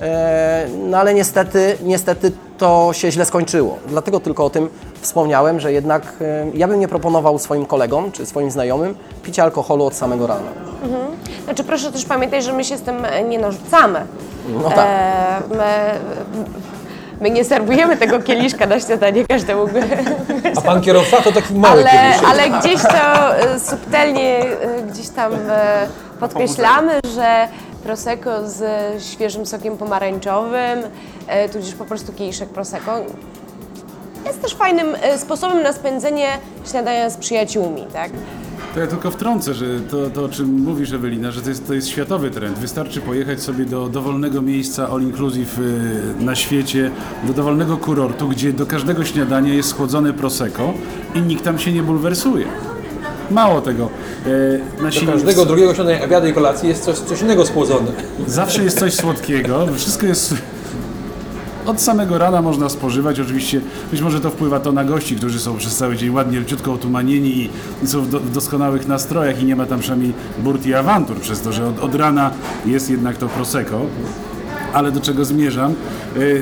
E, 0.01 0.67
No 0.89 0.97
ale 0.97 1.13
niestety, 1.13 1.77
niestety 1.83 2.31
to 2.61 2.89
się 2.93 3.11
źle 3.11 3.25
skończyło. 3.25 3.77
Dlatego 3.87 4.19
tylko 4.19 4.45
o 4.45 4.49
tym 4.49 4.69
wspomniałem, 5.01 5.59
że 5.59 5.73
jednak 5.73 6.03
e, 6.21 6.45
ja 6.53 6.67
bym 6.67 6.79
nie 6.79 6.87
proponował 6.87 7.39
swoim 7.39 7.65
kolegom 7.65 8.11
czy 8.11 8.25
swoim 8.25 8.51
znajomym 8.51 8.95
picia 9.23 9.43
alkoholu 9.43 9.85
od 9.85 9.93
samego 9.93 10.27
rana. 10.27 10.51
Znaczy 11.43 11.63
proszę 11.63 11.91
też 11.91 12.05
pamiętać, 12.05 12.43
że 12.43 12.53
my 12.53 12.63
się 12.63 12.77
z 12.77 12.81
tym 12.81 13.05
e, 13.05 13.23
nie 13.23 13.39
narzucamy. 13.39 14.05
No 14.63 14.69
tak. 14.69 14.85
E, 14.87 15.41
my, 15.49 15.99
my 17.21 17.29
nie 17.29 17.43
serwujemy 17.45 17.97
tego 17.97 18.19
kieliszka 18.19 18.65
na 18.65 18.79
śniadanie 18.79 19.25
każdemu. 19.25 19.65
A 20.57 20.61
pan 20.61 20.81
kierowca 20.81 21.21
to 21.21 21.31
taki 21.31 21.53
mały 21.53 21.81
ale, 21.81 21.91
kieliszek. 21.91 22.29
ale 22.29 22.59
gdzieś 22.59 22.81
to 22.81 22.99
subtelnie 23.59 24.39
gdzieś 24.91 25.09
tam 25.09 25.31
podkreślamy, 26.19 26.99
że 27.15 27.47
prosecco 27.83 28.49
z 28.49 28.63
świeżym 29.03 29.45
sokiem 29.45 29.77
pomarańczowym, 29.77 30.79
e, 31.27 31.49
tudzież 31.49 31.73
po 31.73 31.85
prostu 31.85 32.13
kieliszek 32.13 32.49
prosecco 32.49 32.91
jest 34.25 34.41
też 34.41 34.55
fajnym 34.55 34.87
e, 35.01 35.17
sposobem 35.17 35.63
na 35.63 35.73
spędzenie 35.73 36.27
śniadania 36.71 37.09
z 37.09 37.17
przyjaciółmi, 37.17 37.85
tak? 37.93 38.11
To 38.73 38.79
ja 38.79 38.87
tylko 38.87 39.11
wtrącę, 39.11 39.53
że 39.53 39.65
to, 39.79 40.09
to 40.09 40.23
o 40.23 40.29
czym 40.29 40.61
mówisz 40.61 40.93
Ewelina, 40.93 41.31
że 41.31 41.41
to 41.41 41.49
jest, 41.49 41.67
to 41.67 41.73
jest 41.73 41.87
światowy 41.87 42.31
trend. 42.31 42.59
Wystarczy 42.59 43.01
pojechać 43.01 43.41
sobie 43.41 43.65
do 43.65 43.89
dowolnego 43.89 44.41
miejsca 44.41 44.89
all 44.89 45.01
inclusive 45.01 45.59
y, 45.59 46.23
na 46.23 46.35
świecie, 46.35 46.91
do 47.23 47.33
dowolnego 47.33 47.77
kurortu, 47.77 48.27
gdzie 48.27 48.53
do 48.53 48.65
każdego 48.65 49.05
śniadania 49.05 49.53
jest 49.53 49.69
schłodzone 49.69 50.13
prosecco 50.13 50.73
i 51.15 51.21
nikt 51.21 51.43
tam 51.43 51.59
się 51.59 51.71
nie 51.71 51.83
bulwersuje. 51.83 52.45
Mało 53.31 53.61
tego. 53.61 53.89
e, 54.79 54.83
nasi 54.83 55.05
Do 55.05 55.11
każdego 55.11 55.45
drugiego 55.45 55.75
śniadania, 55.75 56.03
obiadu 56.03 56.27
i 56.27 56.33
kolacji 56.33 56.69
jest 56.69 56.83
coś, 56.83 56.97
coś 56.97 57.21
innego 57.21 57.45
spłodzone. 57.45 57.91
Zawsze 58.27 58.63
jest 58.63 58.79
coś 58.79 58.93
słodkiego, 58.93 59.67
wszystko 59.75 60.05
jest... 60.05 60.35
Od 61.65 61.81
samego 61.81 62.17
rana 62.17 62.41
można 62.41 62.69
spożywać, 62.69 63.19
oczywiście 63.19 63.61
być 63.91 64.01
może 64.01 64.19
to 64.19 64.29
wpływa 64.29 64.59
to 64.59 64.71
na 64.71 64.83
gości, 64.83 65.15
którzy 65.15 65.39
są 65.39 65.57
przez 65.57 65.75
cały 65.75 65.95
dzień 65.97 66.09
ładnie, 66.09 66.39
leciutko 66.39 66.73
otumanieni 66.73 67.49
i 67.83 67.87
są 67.87 68.01
w, 68.01 68.09
do, 68.09 68.19
w 68.19 68.31
doskonałych 68.31 68.87
nastrojach 68.87 69.41
i 69.41 69.45
nie 69.45 69.55
ma 69.55 69.65
tam 69.65 69.79
przynajmniej 69.79 70.13
burt 70.39 70.65
i 70.65 70.73
awantur, 70.73 71.17
przez 71.17 71.41
to, 71.41 71.51
że 71.51 71.67
od, 71.67 71.79
od 71.79 71.95
rana 71.95 72.31
jest 72.65 72.89
jednak 72.89 73.17
to 73.17 73.27
prosecco. 73.27 73.81
Ale 74.73 74.91
do 74.91 74.99
czego 74.99 75.25
zmierzam? 75.25 75.73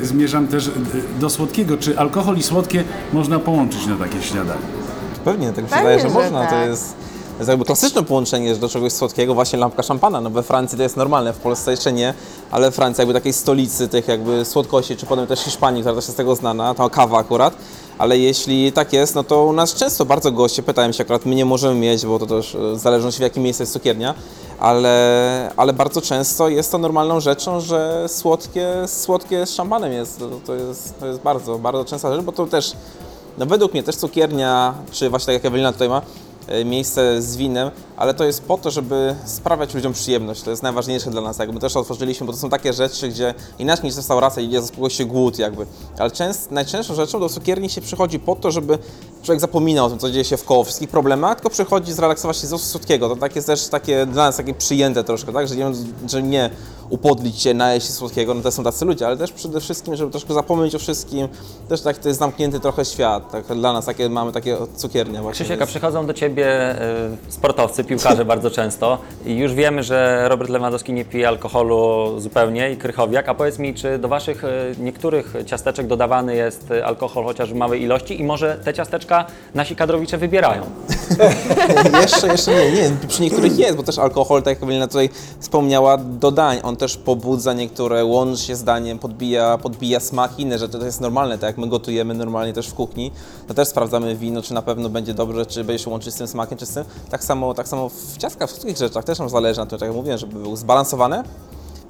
E, 0.02 0.06
zmierzam 0.06 0.48
też 0.48 0.72
do 1.20 1.30
słodkiego. 1.30 1.78
Czy 1.78 2.00
alkohol 2.00 2.38
i 2.38 2.44
słodkie 2.44 2.84
można 3.14 3.40
połączyć 3.40 3.86
na 3.86 3.96
takie 3.96 4.22
śniadanie? 4.22 4.79
Pewnie, 5.26 5.54
tak 5.54 5.64
mi 5.64 5.70
się 5.70 5.76
Pewnie, 5.76 5.90
wydaje, 5.90 6.00
że 6.00 6.08
że 6.10 6.14
można. 6.14 6.44
To 6.44 6.50
tak. 6.50 6.70
jest 6.70 6.96
jest 7.40 7.50
jakby 7.50 7.66
klasyczne 7.66 8.04
połączenie 8.04 8.56
do 8.56 8.70
czegoś 8.70 8.94
słodkiego, 8.94 9.34
właśnie 9.34 9.60
lampka 9.60 9.84
szampana. 9.84 10.22
No 10.22 10.30
we 10.30 10.44
Francji 10.44 10.78
to 10.78 10.84
jest 10.84 10.98
normalne, 10.98 11.34
w 11.34 11.38
Polsce 11.38 11.72
jeszcze 11.72 11.94
nie, 11.94 12.14
ale 12.52 12.72
Francja 12.72 13.02
jakby 13.02 13.14
takiej 13.14 13.34
stolicy 13.34 13.88
tych 13.88 14.08
jakby 14.08 14.46
słodkości, 14.46 14.96
czy 14.96 15.06
potem 15.06 15.28
też 15.28 15.40
Hiszpanii, 15.40 15.82
która 15.82 15.96
też 15.96 16.04
jest 16.04 16.14
z 16.14 16.18
tego 16.18 16.36
znana, 16.36 16.74
to 16.74 16.90
kawa 16.90 17.18
akurat. 17.18 17.54
Ale 17.98 18.18
jeśli 18.18 18.72
tak 18.72 18.94
jest, 18.94 19.16
no 19.16 19.24
to 19.24 19.44
u 19.46 19.54
nas 19.54 19.74
często 19.74 20.06
bardzo 20.06 20.32
goście 20.32 20.64
pytają 20.64 20.92
się, 20.92 21.04
akurat 21.04 21.26
my 21.26 21.36
nie 21.36 21.46
możemy 21.46 21.76
mieć, 21.76 22.06
bo 22.06 22.20
to 22.20 22.26
też 22.26 22.56
e, 22.56 22.58
w 22.76 22.80
zależności 22.80 23.20
w 23.20 23.22
jakim 23.22 23.44
miejscu 23.44 23.64
jest 23.64 23.74
cukiernia, 23.74 24.14
ale, 24.60 25.52
ale 25.58 25.74
bardzo 25.74 26.02
często 26.02 26.50
jest 26.50 26.72
to 26.72 26.78
normalną 26.78 27.20
rzeczą, 27.20 27.60
że 27.60 28.06
słodkie, 28.08 28.68
słodkie 28.88 29.46
z 29.46 29.54
szampanem 29.54 29.94
jest. 29.94 30.20
To, 30.20 30.30
to 30.46 30.56
jest. 30.56 31.00
to 31.00 31.08
jest 31.08 31.20
bardzo, 31.20 31.60
bardzo 31.60 31.86
częsta 31.86 32.16
rzecz, 32.16 32.26
bo 32.26 32.32
to 32.32 32.48
też, 32.48 32.74
no 33.38 33.46
według 33.46 33.74
mnie 33.74 33.84
też 33.84 33.96
cukiernia, 33.96 34.74
czy 34.92 35.10
właśnie 35.10 35.26
tak 35.26 35.34
jak 35.34 35.46
Ewelina 35.46 35.74
tutaj 35.74 35.90
ma, 35.90 36.02
e, 36.48 36.66
miejsce 36.66 37.22
z 37.22 37.38
winem, 37.38 37.72
ale 37.98 38.14
to 38.14 38.26
jest 38.26 38.44
po 38.44 38.58
to, 38.58 38.72
żeby 38.72 39.16
sprawiać 39.26 39.74
ludziom 39.74 39.94
przyjemność. 39.94 40.42
To 40.42 40.50
jest 40.50 40.64
najważniejsze 40.64 41.10
dla 41.10 41.22
nas. 41.22 41.40
Jakby 41.40 41.60
też 41.60 41.76
otworzyliśmy, 41.76 42.28
bo 42.28 42.34
to 42.34 42.40
są 42.40 42.50
takie 42.50 42.74
rzeczy, 42.74 43.10
gdzie 43.10 43.34
inaczej 43.60 43.86
niż 43.86 43.96
restauracja 43.96 44.42
idzie 44.44 44.62
zaspokoi 44.62 44.92
się 44.92 45.06
głód 45.06 45.40
jakby. 45.40 45.66
Ale 45.98 46.12
częst, 46.12 46.52
najczęstszą 46.52 46.96
rzeczą 46.96 47.20
do 47.20 47.30
cukierni 47.30 47.70
się 47.70 47.82
przychodzi 47.82 48.20
po 48.20 48.36
to, 48.36 48.52
żeby 48.52 48.78
człowiek 49.24 49.42
zapominał 49.42 49.86
o 49.86 49.90
tym, 49.90 50.00
co 50.00 50.12
dzieje 50.12 50.26
się 50.26 50.38
w 50.38 50.44
koło, 50.44 50.64
wszystkich 50.64 50.90
problemach, 50.90 51.36
tylko 51.36 51.50
przychodzi 51.50 51.94
zrelaksować 51.94 52.38
się 52.38 52.48
z 52.48 52.62
słodkiego. 52.62 53.10
To 53.10 53.16
tak 53.16 53.36
jest 53.36 53.48
też 53.48 53.68
takie 53.68 54.06
dla 54.06 54.26
nas 54.26 54.38
takie 54.38 54.54
przyjęte 54.54 55.04
troszkę, 55.04 55.34
tak? 55.34 55.48
Że 55.48 55.56
nie, 55.56 55.72
że 56.08 56.24
nie 56.24 56.50
upodlić 56.90 57.42
się, 57.42 57.54
najeść 57.54 57.88
się 57.88 57.94
słodkiego, 57.94 58.34
no 58.34 58.42
to 58.42 58.52
są 58.52 58.64
tacy 58.64 58.86
ludzie, 58.86 59.08
ale 59.08 59.18
też 59.18 59.32
przede 59.32 59.60
wszystkim, 59.60 59.96
żeby 59.96 60.12
troszkę 60.12 60.34
zapomnieć 60.34 60.76
o 60.76 60.80
wszystkim. 60.80 61.28
Też 61.70 61.82
tak 61.82 61.98
to 61.98 62.08
jest 62.08 62.20
zamknięty 62.20 62.60
trochę 62.60 62.86
świat. 62.86 63.32
Tak, 63.32 63.46
dla 63.46 63.74
nas 63.74 63.86
takie 63.86 64.10
mamy 64.10 64.32
takie 64.32 64.58
cukiernia 64.76 65.22
właśnie. 65.22 65.46
Krzysiek, 65.46 65.58
a 65.58 65.60
więc- 65.60 65.70
przychodzą 65.70 66.06
do 66.06 66.14
Ciebie 66.14 66.76
y, 67.28 67.32
sportowcy, 67.32 67.84
piłkarze 67.84 68.26
bardzo 68.36 68.52
często 68.52 68.98
i 69.26 69.36
już 69.36 69.54
wiemy, 69.54 69.84
że 69.84 70.30
Robert 70.30 70.50
Lewandowski 70.50 70.94
nie 70.94 71.06
pije 71.06 71.28
alkoholu 71.28 72.14
zupełnie 72.20 72.72
i 72.72 72.78
krychowiak, 72.78 73.30
a 73.30 73.34
powiedz 73.34 73.60
mi, 73.60 73.74
czy 73.74 74.00
do 74.00 74.08
Waszych 74.08 74.44
y, 74.44 74.76
niektórych 74.80 75.34
ciasteczek 75.46 75.88
dodawany 75.88 76.36
jest 76.36 76.74
alkohol 76.86 77.24
chociaż 77.24 77.54
w 77.54 77.56
małej 77.56 77.82
ilości 77.82 78.22
i 78.22 78.24
może 78.24 78.58
te 78.64 78.74
ciasteczka 78.74 79.19
nasi 79.56 79.76
kadrowicze 79.76 80.18
wybierają? 80.18 80.64
jeszcze, 82.02 82.28
jeszcze 82.28 82.52
nie, 82.52 82.72
nie, 82.72 82.92
przy 83.08 83.22
niektórych 83.22 83.60
jest, 83.60 83.78
bo 83.78 83.84
też 83.84 84.00
alkohol, 84.00 84.44
tak 84.44 84.54
jak 84.54 84.64
Ewelina 84.64 84.88
tutaj 84.88 85.10
wspomniała, 85.40 85.98
dodań, 85.98 86.60
on 86.64 86.76
też 86.76 86.98
pobudza 86.98 87.54
niektóre, 87.54 88.06
łączy 88.06 88.44
się 88.44 88.56
z 88.56 88.64
daniem, 88.64 89.00
podbija, 89.00 89.58
podbija 89.58 90.00
smak, 90.00 90.40
inne 90.40 90.60
rzeczy, 90.60 90.80
to 90.80 90.86
jest 90.86 91.02
normalne, 91.02 91.38
tak 91.38 91.48
jak 91.48 91.58
my 91.58 91.68
gotujemy 91.68 92.14
normalnie 92.14 92.54
też 92.54 92.68
w 92.68 92.74
kuchni, 92.74 93.12
to 93.48 93.54
też 93.54 93.68
sprawdzamy 93.68 94.16
wino, 94.16 94.42
czy 94.42 94.54
na 94.54 94.62
pewno 94.62 94.90
będzie 94.90 95.14
dobrze, 95.14 95.46
czy 95.46 95.64
będzie 95.64 95.84
się 95.84 95.90
łączyć 95.90 96.14
z 96.14 96.18
tym 96.18 96.28
smakiem, 96.28 96.58
czy 96.58 96.66
z 96.66 96.74
tym, 96.74 96.84
tak 97.10 97.24
samo, 97.24 97.54
tak 97.54 97.68
samo 97.68 97.90
w 97.90 98.18
ciastkach, 98.18 98.50
w 98.50 98.52
wszystkich 98.52 98.78
rzeczach 98.78 99.04
też 99.04 99.20
nam 99.20 99.30
zależy 99.30 99.60
na 99.60 99.66
tym, 99.66 99.80
tak 99.80 99.88
jak 99.88 99.96
mówiłem, 99.96 100.18
żeby 100.18 100.40
był 100.40 100.56
zbalansowane, 100.56 101.24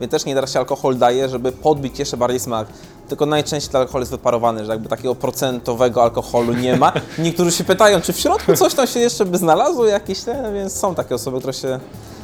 więc 0.01 0.11
też 0.11 0.25
nie 0.25 0.35
teraz 0.35 0.53
się 0.53 0.59
alkohol 0.59 0.97
daje, 0.97 1.29
żeby 1.29 1.51
podbić 1.51 1.99
jeszcze 1.99 2.17
bardziej 2.17 2.39
smak. 2.39 2.67
Tylko 3.09 3.25
najczęściej 3.25 3.71
ten 3.71 3.81
alkohol 3.81 4.01
jest 4.01 4.11
wyparowany, 4.11 4.65
że 4.65 4.71
jakby 4.71 4.89
takiego 4.89 5.15
procentowego 5.15 6.03
alkoholu 6.03 6.53
nie 6.53 6.75
ma. 6.77 6.91
Niektórzy 7.19 7.51
się 7.51 7.63
pytają, 7.63 8.01
czy 8.01 8.13
w 8.13 8.19
środku 8.19 8.53
coś 8.55 8.73
tam 8.73 8.87
się 8.87 8.99
jeszcze 8.99 9.25
by 9.25 9.37
znalazło 9.37 9.85
jakieś, 9.85 10.21
te, 10.21 10.51
więc 10.53 10.73
są 10.73 10.95
takie 10.95 11.15
osoby, 11.15 11.37
które 11.37 11.53
się 11.53 11.79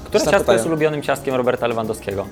Które 0.05 0.19
ciastko 0.23 0.39
pytają. 0.39 0.57
jest 0.57 0.67
ulubionym 0.67 1.01
ciastkiem 1.01 1.36
Roberta 1.36 1.67
Lewandowskiego? 1.67 2.26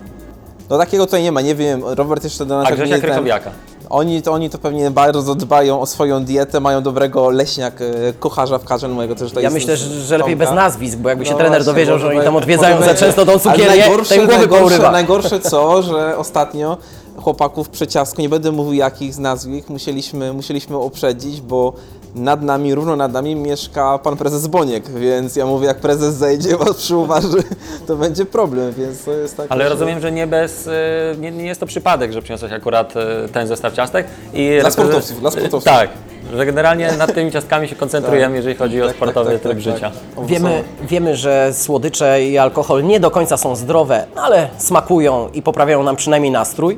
No 0.69 0.77
takiego 0.77 1.05
tutaj 1.05 1.23
nie 1.23 1.31
ma, 1.31 1.41
nie 1.41 1.55
wiem, 1.55 1.81
Robert 1.85 2.23
jeszcze 2.23 2.45
do 2.45 2.57
nas 2.57 2.67
A 2.67 2.71
Grzesia 2.75 2.99
Krychowiaka? 2.99 3.51
Oni 3.93 4.21
to, 4.21 4.31
oni 4.31 4.49
to 4.49 4.57
pewnie 4.57 4.91
bardzo 4.91 5.35
dbają 5.35 5.81
o 5.81 5.85
swoją 5.85 6.25
dietę, 6.25 6.59
mają 6.59 6.81
dobrego 6.83 7.29
leśniak, 7.29 7.81
e, 7.81 7.85
kocharza 8.19 8.57
w 8.59 8.63
karze 8.65 8.87
mojego 8.87 9.15
też 9.15 9.29
tutaj 9.29 9.43
Ja 9.43 9.49
z- 9.49 9.53
myślę, 9.53 9.77
że, 9.77 10.01
że 10.01 10.17
lepiej 10.17 10.33
Tomka. 10.37 10.45
bez 10.51 10.55
nazwisk, 10.55 10.97
bo 10.97 11.09
jakby 11.09 11.25
się 11.25 11.31
No 11.31 11.37
trener 11.37 11.59
właśnie, 11.59 11.73
dowiedział, 11.73 11.95
może 11.95 12.01
że 12.05 12.07
oni 12.09 12.17
tam 12.17 12.25
będzie- 12.25 12.37
odwiedzają 12.43 12.75
może 12.75 12.85
za 12.85 12.91
będzie- 12.91 13.05
często 13.05 13.25
tą 13.25 13.31
Ale 13.31 13.39
cukiernię, 13.39 13.83
to 13.83 14.15
im 14.15 14.25
głowy 14.25 14.37
najgorsze, 14.37 14.59
pourywa. 14.61 14.91
najgorsze 14.91 15.39
co, 15.39 15.81
że 15.81 16.17
ostatnio 16.17 16.77
chłopaków 17.21 17.69
przy 17.69 17.87
ciastku, 17.87 18.21
nie 18.21 18.29
będę 18.29 18.51
mówił 18.51 18.73
jakich 18.73 19.13
z 19.13 19.19
nazwisk, 19.19 19.69
musieliśmy, 19.69 20.33
musieliśmy 20.33 20.77
uprzedzić, 20.77 21.41
bo 21.41 21.73
nad 22.15 22.41
nami, 22.41 22.75
równo 22.75 22.95
nad 22.95 23.11
nami 23.13 23.35
mieszka 23.35 23.97
pan 23.97 24.17
prezes 24.17 24.47
Boniek, 24.47 24.89
więc 24.89 25.35
ja 25.35 25.45
mówię, 25.45 25.67
jak 25.67 25.77
prezes 25.77 26.15
zejdzie, 26.15 26.57
was 26.57 26.73
przyuważy, 26.77 27.43
to 27.87 27.95
będzie 27.95 28.25
problem, 28.25 28.73
więc 28.73 29.03
to 29.03 29.11
jest 29.11 29.37
tak. 29.37 29.45
Ale 29.49 29.69
rozumiem, 29.69 29.99
że 29.99 30.11
nie 30.11 30.27
bez, 30.27 30.67
y, 30.67 30.71
nie, 31.19 31.31
nie 31.31 31.45
jest 31.45 31.59
to 31.59 31.65
przypadek, 31.65 32.13
że 32.13 32.21
przyniosłeś 32.21 32.51
akurat 32.51 32.93
y, 33.25 33.29
ten 33.33 33.47
zestaw 33.47 33.73
ciastek. 33.73 34.07
I 34.33 34.57
Dla 34.61 34.71
sportowców, 34.71 35.19
dla 35.19 35.31
sportowców. 35.31 35.63
Tak, 35.63 35.89
że 36.33 36.45
generalnie 36.45 36.91
nad 36.91 37.13
tymi 37.13 37.31
ciastkami 37.31 37.67
się 37.67 37.75
koncentrujemy, 37.75 38.35
jeżeli 38.35 38.55
chodzi 38.55 38.81
o 38.81 38.87
Tak, 38.87 38.95
sportowy 38.95 39.31
tak, 39.31 39.41
tak, 39.41 39.43
tryb 39.51 39.53
tak, 39.53 39.73
życia. 39.73 39.91
tak. 40.15 40.25
Wiemy, 40.25 40.63
wiemy, 40.89 41.15
że 41.15 41.51
słodycze 41.53 42.23
i 42.23 42.37
alkohol 42.37 42.83
nie 42.83 42.99
do 42.99 43.11
końca 43.11 43.37
są 43.37 43.55
zdrowe, 43.55 44.05
ale 44.15 44.49
smakują 44.57 45.29
i 45.33 45.41
poprawiają 45.41 45.83
nam 45.83 45.95
przynajmniej 45.95 46.31
nastrój. 46.31 46.77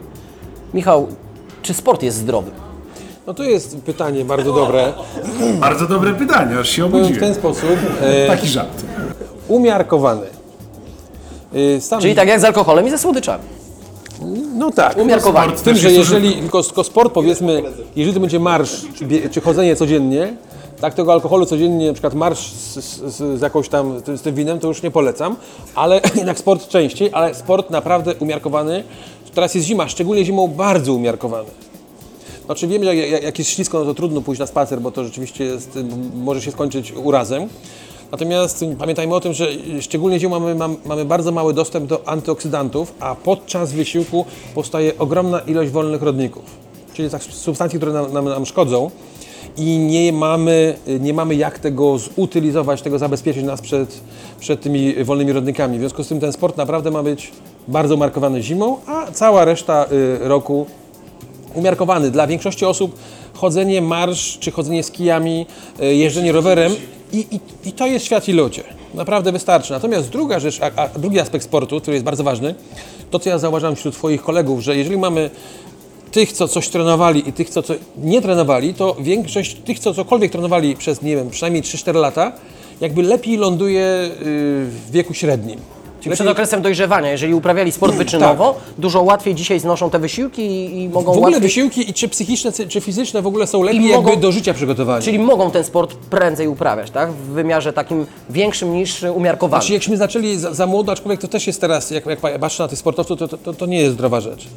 Michał, 0.74 1.08
czy 1.62 1.74
sport 1.74 2.04
jest 2.04 2.18
zdrowy? 2.18 2.52
No 3.28 3.34
to 3.34 3.44
jest 3.44 3.78
pytanie 3.78 4.26
bardzo 4.26 4.54
dobre. 4.54 4.94
Bardzo 5.60 5.88
dobre 5.88 6.14
pytanie, 6.14 6.60
aż 6.60 6.70
się 6.70 6.90
Powiem 6.92 7.06
w 7.06 7.08
ten 7.08 7.16
obudziłem. 7.16 7.34
sposób. 7.36 7.70
E, 8.02 8.28
Taki 8.28 8.48
żart. 8.48 8.84
umiarkowany. 9.48 10.28
E, 11.78 11.82
Sam, 11.82 12.02
Czyli 12.02 12.16
tak 12.16 12.28
jak 12.28 12.40
z 12.40 12.44
alkoholem 12.44 12.88
i 12.88 12.90
ze 12.90 12.98
słodyczami. 12.98 13.44
No 14.56 14.72
tak. 14.72 14.98
Umiarkowany. 14.98 15.58
W 15.58 15.62
tym, 15.62 15.76
że 15.78 15.92
jeżeli 15.92 16.34
tylko, 16.34 16.64
tylko 16.64 16.84
sport 16.84 17.14
powiedzmy, 17.14 17.64
jeżeli 17.96 18.14
to 18.14 18.20
będzie 18.20 18.40
marsz 18.40 18.86
czy, 18.96 19.06
bie, 19.06 19.30
czy 19.30 19.42
chodzenie 19.42 19.76
codziennie, 19.76 20.34
tak 20.82 20.94
tego 20.94 21.14
alkoholu 21.14 21.46
codziennie, 21.46 21.88
na 21.88 21.94
przykład 21.94 22.14
marsz 22.14 22.52
z, 22.52 22.76
z, 22.80 23.40
z 23.40 23.42
jakąś 23.42 23.70
tam, 23.70 24.00
z 24.16 24.22
tym 24.22 24.36
winem, 24.36 24.60
to 24.60 24.68
już 24.68 24.84
nie 24.84 24.92
polecam, 24.92 25.36
ale 25.76 26.02
jednak 26.16 26.40
sport 26.40 26.68
częściej, 26.68 27.10
ale 27.14 27.36
sport 27.36 27.70
naprawdę 27.70 28.14
umiarkowany. 28.20 28.84
Teraz 29.34 29.56
jest 29.56 29.68
zima, 29.68 29.88
szczególnie 29.90 30.26
zimą 30.26 30.48
bardzo 30.48 30.94
umiarkowany. 30.94 31.50
Znaczy 32.46 32.68
wiem, 32.68 32.84
że 32.84 32.96
jak, 32.96 33.24
jak- 33.24 33.40
jest 33.40 33.52
ślisko, 33.52 33.80
no 33.80 33.86
to 33.86 33.94
trudno 33.94 34.22
pójść 34.22 34.40
na 34.40 34.48
spacer, 34.48 34.82
bo 34.82 34.92
to 34.92 35.04
rzeczywiście 35.04 35.44
jest, 35.44 35.80
może 36.16 36.42
się 36.42 36.52
skończyć 36.52 36.94
urazem. 37.04 37.50
Natomiast 38.12 38.66
pamiętajmy 38.80 39.16
o 39.16 39.20
tym, 39.20 39.34
że 39.34 39.48
szczególnie 39.82 40.20
zimą 40.20 40.40
mamy, 40.40 40.56
mam, 40.56 40.76
mamy 40.86 41.06
bardzo 41.06 41.32
mały 41.32 41.54
dostęp 41.54 41.90
do 41.90 42.08
antyoksydantów, 42.08 42.94
a 43.00 43.16
podczas 43.16 43.74
wysiłku 43.74 44.26
powstaje 44.56 44.98
ogromna 44.98 45.40
ilość 45.40 45.72
wolnych 45.72 46.02
rodników, 46.02 46.44
czyli 46.94 47.10
tak 47.10 47.24
substancji, 47.24 47.80
które 47.80 47.94
nam, 47.94 48.14
nam, 48.14 48.26
nam 48.26 48.46
szkodzą 48.46 48.92
i 49.58 49.78
nie 49.78 50.14
mamy, 50.14 50.78
nie 51.00 51.14
mamy 51.14 51.36
jak 51.36 51.60
tego 51.60 51.98
zutylizować, 51.98 52.82
tego 52.82 53.00
zabezpieczyć 53.00 53.44
nas 53.44 53.62
przed, 53.62 54.02
przed 54.40 54.62
tymi 54.62 55.04
wolnymi 55.04 55.32
rodnikami. 55.32 55.78
W 55.78 55.80
związku 55.80 56.04
z 56.04 56.08
tym 56.08 56.20
ten 56.20 56.34
sport 56.34 56.58
naprawdę 56.58 56.92
ma 56.92 57.04
być 57.04 57.32
bardzo 57.68 57.98
markowany 57.98 58.44
zimą, 58.44 58.78
a 58.88 59.12
cała 59.12 59.46
reszta 59.46 59.86
y, 59.92 60.18
roku 60.28 60.66
umiarkowany. 61.56 62.12
Dla 62.12 62.28
większości 62.28 62.66
osób 62.66 62.96
chodzenie 63.34 63.82
marsz, 63.82 64.38
czy 64.40 64.52
chodzenie 64.52 64.84
z 64.84 64.92
kijami, 64.92 65.46
e, 65.80 65.96
jeżdżenie 65.96 66.32
rowerem 66.32 66.72
i, 67.14 67.26
i, 67.32 67.40
i 67.70 67.72
to 67.72 67.88
jest 67.88 68.06
świat 68.06 68.28
i 68.28 68.34
ludzie. 68.34 68.64
Naprawdę 68.94 69.32
wystarczy. 69.32 69.74
Natomiast 69.74 70.10
druga 70.10 70.40
rzecz, 70.40 70.60
a, 70.62 70.82
a 70.82 71.00
drugi 71.00 71.20
aspekt 71.20 71.46
sportu, 71.46 71.82
który 71.82 71.96
jest 71.96 72.06
bardzo 72.06 72.24
ważny, 72.24 72.56
to 73.12 73.20
co 73.20 73.30
ja 73.30 73.38
zauważam 73.38 73.76
wśród 73.76 73.96
Twoich 73.96 74.22
kolegów, 74.22 74.62
że 74.62 74.78
jeżeli 74.78 74.98
mamy 74.98 75.30
tych, 76.12 76.32
co 76.32 76.48
coś 76.48 76.70
trenowali 76.70 77.30
i 77.30 77.34
tych, 77.34 77.50
co, 77.50 77.64
co 77.64 77.74
nie 77.98 78.22
trenowali, 78.22 78.74
to 78.74 78.96
większość 79.00 79.56
tych, 79.56 79.80
co 79.80 79.94
cokolwiek 79.94 80.32
trenowali 80.32 80.76
przez, 80.76 81.02
nie 81.02 81.16
wiem, 81.16 81.30
przynajmniej 81.30 81.64
3-4 81.64 81.96
lata, 81.96 82.32
jakby 82.82 83.04
lepiej 83.04 83.38
ląduje 83.38 83.82
y, 83.82 84.10
w 84.22 84.92
wieku 84.92 85.14
średnim. 85.14 85.60
Czyli 86.06 86.16
przed 86.16 86.28
okresem 86.28 86.62
dojrzewania, 86.62 87.12
jeżeli 87.12 87.34
uprawiali 87.34 87.72
sport 87.72 87.96
wyczynowo, 88.06 88.56
dużo 88.78 89.02
łatwiej 89.02 89.36
dzisiaj 89.36 89.60
znoszą 89.60 89.90
te 89.90 90.00
wysiłki 90.00 90.42
i, 90.42 90.82
i 90.84 90.90
mogą 90.90 91.06
W 91.06 91.10
ogóle 91.10 91.22
łatwiej... 91.24 91.42
wysiłki, 91.42 91.90
i 91.90 91.94
czy 91.94 92.08
psychiczne, 92.10 92.52
czy 92.70 92.82
fizyczne, 92.82 93.22
w 93.22 93.28
ogóle 93.28 93.48
są 93.48 93.64
lepiej 93.64 93.82
I 93.82 93.90
jakby 93.90 94.10
mogą- 94.10 94.22
do 94.22 94.32
życia 94.32 94.54
przygotowani. 94.54 95.04
Czyli 95.06 95.20
mogą 95.20 95.52
ten 95.52 95.64
sport 95.64 95.96
prędzej 95.96 96.48
uprawiać, 96.48 96.92
tak? 96.92 97.12
W 97.12 97.16
wymiarze 97.28 97.74
takim 97.74 98.06
większym 98.30 98.74
niż 98.74 99.04
umiarkowanym. 99.04 99.62
Znaczy, 99.62 99.74
jakśmy 99.74 99.98
zaczęli 99.98 100.36
za, 100.38 100.54
za 100.54 100.66
młodo, 100.68 100.92
aczkolwiek 100.92 101.22
to 101.22 101.28
też 101.28 101.48
jest 101.48 101.62
teraz, 101.62 101.92
jak, 101.92 102.06
jak 102.06 102.20
patrzę 102.40 102.64
na 102.64 102.70
tych 102.70 102.80
sportowców, 102.80 103.20
to, 103.20 103.28
to, 103.28 103.38
to, 103.38 103.54
to 103.54 103.66
nie 103.66 103.80
jest 103.82 103.94
zdrowa 103.94 104.22
rzecz. 104.22 104.48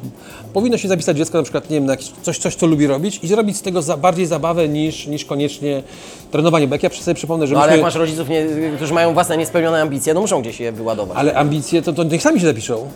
Powinno 0.53 0.77
się 0.77 0.87
zapisać 0.87 1.17
dziecko 1.17 1.37
na 1.37 1.43
przykład, 1.43 1.69
nie 1.69 1.77
wiem, 1.77 1.85
na 1.85 1.93
jakieś, 1.93 2.11
coś, 2.21 2.37
coś, 2.37 2.55
co 2.55 2.67
lubi 2.67 2.87
robić 2.87 3.19
i 3.23 3.27
zrobić 3.27 3.57
z 3.57 3.61
tego 3.61 3.81
za, 3.81 3.97
bardziej 3.97 4.25
zabawę 4.25 4.69
niż, 4.69 5.07
niż 5.07 5.25
koniecznie 5.25 5.83
trenowanie. 6.31 6.67
Bo 6.67 6.75
jak 6.75 6.83
ja 6.83 6.89
sobie 6.89 7.15
przypomnę, 7.15 7.47
że 7.47 7.55
No 7.55 7.61
ale 7.61 7.71
jak 7.71 7.81
masz 7.81 7.95
rodziców, 7.95 8.29
nie, 8.29 8.45
którzy 8.75 8.93
mają 8.93 9.13
własne 9.13 9.37
niespełnione 9.37 9.81
ambicje, 9.81 10.13
no 10.13 10.21
muszą 10.21 10.41
gdzieś 10.41 10.59
je 10.59 10.71
wyładować. 10.71 11.17
ale 11.17 11.35
ambicje, 11.39 11.81
to, 11.81 11.93
to 11.93 12.03
niech 12.03 12.21
sami 12.21 12.39
się 12.39 12.45
zapiszą. 12.45 12.87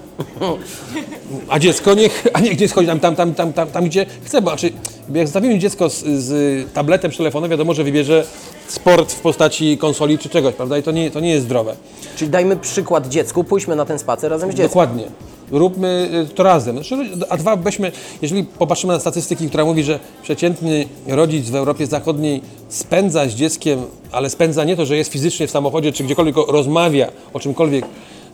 A 1.50 1.60
dziecko 1.60 1.94
niech, 1.94 2.28
a 2.34 2.40
niech 2.40 2.56
dziecko 2.56 2.84
tam, 2.84 3.00
tam, 3.00 3.16
tam, 3.16 3.34
tam, 3.34 3.54
tam, 3.54 3.68
tam 3.68 3.86
gdzie 3.86 4.06
chce, 4.24 4.42
bo 4.42 4.50
znaczy, 4.50 4.72
jak 5.14 5.28
zostawimy 5.28 5.60
dziecko 5.60 5.90
z, 5.90 6.04
z 6.04 6.34
tabletem 6.74 7.12
czy 7.12 7.18
telefonem, 7.18 7.50
wiadomo, 7.52 7.74
że 7.74 7.84
wybierze 7.84 8.26
sport 8.68 9.12
w 9.12 9.20
postaci 9.20 9.78
konsoli 9.78 10.18
czy 10.18 10.30
czegoś, 10.30 10.56
prawda? 10.56 10.78
I 10.78 10.84
to 10.84 10.92
nie, 10.92 11.12
to 11.12 11.20
nie 11.20 11.30
jest 11.30 11.46
zdrowe. 11.46 11.76
Czyli 12.16 12.32
dajmy 12.32 12.56
przykład 12.58 13.08
dziecku, 13.08 13.44
pójdźmy 13.44 13.76
na 13.76 13.86
ten 13.86 14.00
spacer 14.00 14.32
razem 14.32 14.50
z 14.50 14.52
dzieckiem. 14.52 14.68
Dokładnie. 14.68 15.04
róbmy 15.52 16.10
y, 16.32 16.36
to 16.36 16.44
razem. 16.44 16.76
Znaczy, 16.76 16.96
A 17.30 17.38
dwa, 17.38 17.56
weźmy, 17.56 17.92
jeżeli 18.22 18.44
popatrzymy 18.44 18.94
na 18.94 19.00
statystyki, 19.00 19.48
która 19.48 19.66
mówi, 19.66 19.84
że 19.84 20.00
przeciętny 20.24 20.86
rodzic 21.08 21.50
w 21.50 21.56
Europie 21.56 21.88
Zachodniej 21.88 22.42
spędza 22.70 23.28
z 23.30 23.32
dzieckiem, 23.34 23.86
ale 24.12 24.30
spędza 24.30 24.64
nie 24.64 24.76
to, 24.76 24.86
że 24.86 24.98
jest 24.98 25.12
fizycznie 25.12 25.48
w 25.48 25.52
samochodzie, 25.52 25.92
czy 25.92 26.04
gdziekolwiek 26.04 26.36
rozmawia 26.48 27.08
o 27.34 27.40
czymkolwiek 27.40 27.86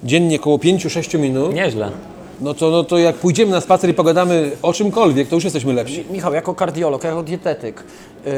dziennie 0.04 0.40
około 0.40 0.58
5-6 0.58 1.20
minut, 1.20 1.54
Nieźle. 1.54 1.92
no 2.42 2.54
to, 2.54 2.70
no 2.70 2.84
to 2.84 2.98
jak 2.98 3.16
pójdziemy 3.16 3.52
na 3.52 3.62
spacer 3.62 3.90
i 3.90 3.94
pogadamy 3.94 4.52
o 4.62 4.74
czymkolwiek, 4.74 5.28
to 5.28 5.36
już 5.36 5.44
jesteśmy 5.44 5.74
lepsi. 5.74 6.06
Michał, 6.12 6.34
jako 6.34 6.56
kardiolog, 6.56 7.04
jako 7.04 7.24
dietetyk, 7.24 7.84
yy, 8.26 8.32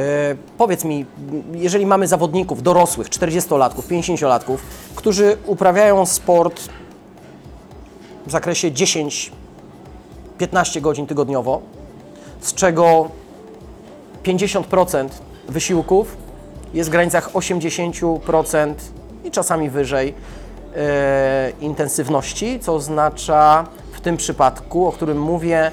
powiedz 0.58 0.86
mi, 0.86 1.06
jeżeli 1.54 1.86
mamy 1.86 2.08
zawodników 2.08 2.64
dorosłych, 2.64 3.10
40-latków, 3.10 3.88
50-latków, 3.88 4.58
którzy 4.96 5.38
uprawiają 5.46 6.06
sport 6.06 6.62
w 8.28 8.32
zakresie 8.32 8.72
10-15 8.72 9.32
godzin 10.82 11.08
tygodniowo, 11.08 11.62
z 12.42 12.54
czego 12.54 13.10
50% 14.24 15.08
wysiłków 15.50 16.18
jest 16.74 16.90
w 16.90 16.92
granicach 16.92 17.32
80% 17.34 18.74
i 19.24 19.32
czasami 19.32 19.70
wyżej 19.70 20.14
intensywności, 21.62 22.60
co 22.60 22.74
oznacza 22.76 23.66
w 23.94 24.02
tym 24.02 24.18
przypadku, 24.18 24.88
o 24.88 24.92
którym 24.92 25.22
mówię, 25.22 25.72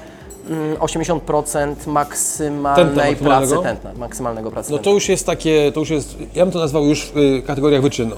mm, 0.49 0.77
80% 0.77 1.87
maksymalnej 1.87 2.85
Tętna 2.85 3.03
maksymalnego? 3.09 3.61
pracy 3.61 3.63
tętna, 3.81 3.93
maksymalnego 3.99 4.51
pracy 4.51 4.71
No 4.71 4.77
tętna. 4.77 4.91
to 4.91 4.95
już 4.95 5.09
jest 5.09 5.25
takie, 5.25 5.71
to 5.71 5.79
już 5.79 5.89
jest, 5.89 6.15
ja 6.35 6.45
bym 6.45 6.51
to 6.53 6.59
nazwał 6.59 6.85
już 6.85 7.05
w 7.05 7.17
y, 7.17 7.41
kategoriach 7.47 7.81
wyczynu. 7.81 8.15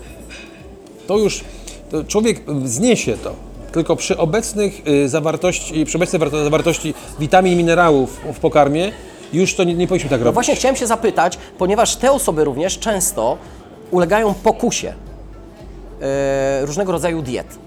To 1.07 1.17
już, 1.17 1.43
to 1.91 2.03
człowiek 2.03 2.41
zniesie 2.65 3.17
to. 3.17 3.33
Tylko 3.71 3.95
przy 3.95 4.17
obecnych 4.17 4.87
y, 4.87 5.09
zawartości, 5.09 5.85
przy 5.85 5.97
obecnej 5.97 6.19
warto- 6.19 6.43
zawartości 6.43 6.93
witamin 7.19 7.53
i 7.53 7.55
minerałów 7.55 8.21
w 8.33 8.39
pokarmie, 8.39 8.91
już 9.33 9.55
to 9.55 9.63
nie, 9.63 9.73
nie 9.73 9.87
powinniśmy 9.87 10.09
tak 10.09 10.19
No 10.19 10.25
robić. 10.25 10.33
właśnie 10.33 10.55
chciałem 10.55 10.75
się 10.75 10.87
zapytać, 10.87 11.37
ponieważ 11.57 11.95
te 11.95 12.11
osoby 12.11 12.43
również 12.43 12.79
często 12.79 13.37
ulegają 13.91 14.33
pokusie 14.33 14.87
e, 14.89 14.93
różnego 16.61 16.91
rodzaju 16.91 17.21
diet. 17.21 17.57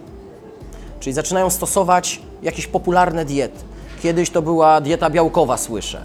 Czyli 1.01 1.15
zaczynają 1.15 1.51
stosować 1.51 2.21
jakieś 2.43 2.67
popularne 2.67 3.25
diety. 3.25 3.65
Kiedyś 4.03 4.31
to 4.31 4.43
była 4.43 4.81
dieta 4.81 5.11
białkowa, 5.11 5.57
słyszę. 5.57 6.01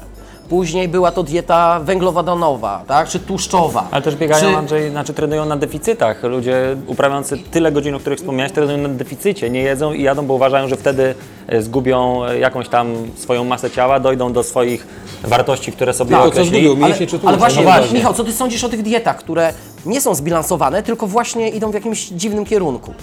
Później 0.50 0.88
była 0.88 1.12
to 1.12 1.24
dieta 1.24 1.80
węglowodanowa, 1.80 2.84
tak? 2.88 3.08
czy 3.10 3.20
tłuszczowa. 3.20 3.88
Ale 3.91 4.02
też 4.02 4.16
biegają, 4.16 4.52
Czy- 4.52 4.58
Andrzej, 4.58 4.89
znaczy 4.89 5.14
trenują 5.14 5.45
na 5.45 5.58
deficytach. 5.58 6.24
Ludzie 6.24 6.76
uprawiający 6.88 7.38
tyle 7.38 7.72
godzin, 7.72 7.95
o 7.95 8.00
których 8.00 8.20
wspomniałeś, 8.20 8.52
trenują 8.52 8.78
na 8.78 8.89
deficycie. 8.89 9.50
Nie 9.50 9.62
jedzą 9.62 9.93
i 9.93 10.04
jadą, 10.04 10.26
bo 10.28 10.34
uważają, 10.34 10.68
że 10.68 10.78
wtedy 10.78 11.16
e, 11.47 11.62
zgubią 11.62 12.26
e, 12.26 12.39
jakąś 12.39 12.70
tam 12.70 12.93
swoją 13.16 13.43
masę 13.43 13.72
ciała, 13.72 14.00
dojdą 14.00 14.34
do 14.34 14.43
swoich 14.43 14.88
wartości, 15.24 15.72
które 15.72 15.93
sobie 15.93 16.12
No, 16.12 16.22
co 16.22 16.28
określili. 16.28 16.68
zgubią, 16.68 16.86
Ale, 16.86 17.08
czy 17.08 17.20
ale 17.26 17.38
właśnie, 17.38 17.64
No 17.64 17.72
właśnie. 17.72 17.97
Michał, 17.97 18.14
co 18.14 18.24
ty 18.24 18.34
sądzisz 18.34 18.64
o 18.64 18.70
tych 18.70 18.82
dietach, 18.82 19.18
które 19.18 19.54
nie 19.86 20.02
są 20.02 20.16
zbilansowane, 20.16 20.84
tylko 20.84 21.08
właśnie 21.08 21.50
idą 21.50 21.72
w 21.72 21.74
jakimś 21.74 22.08
dziwnym 22.08 22.45
kierunku? 22.45 22.93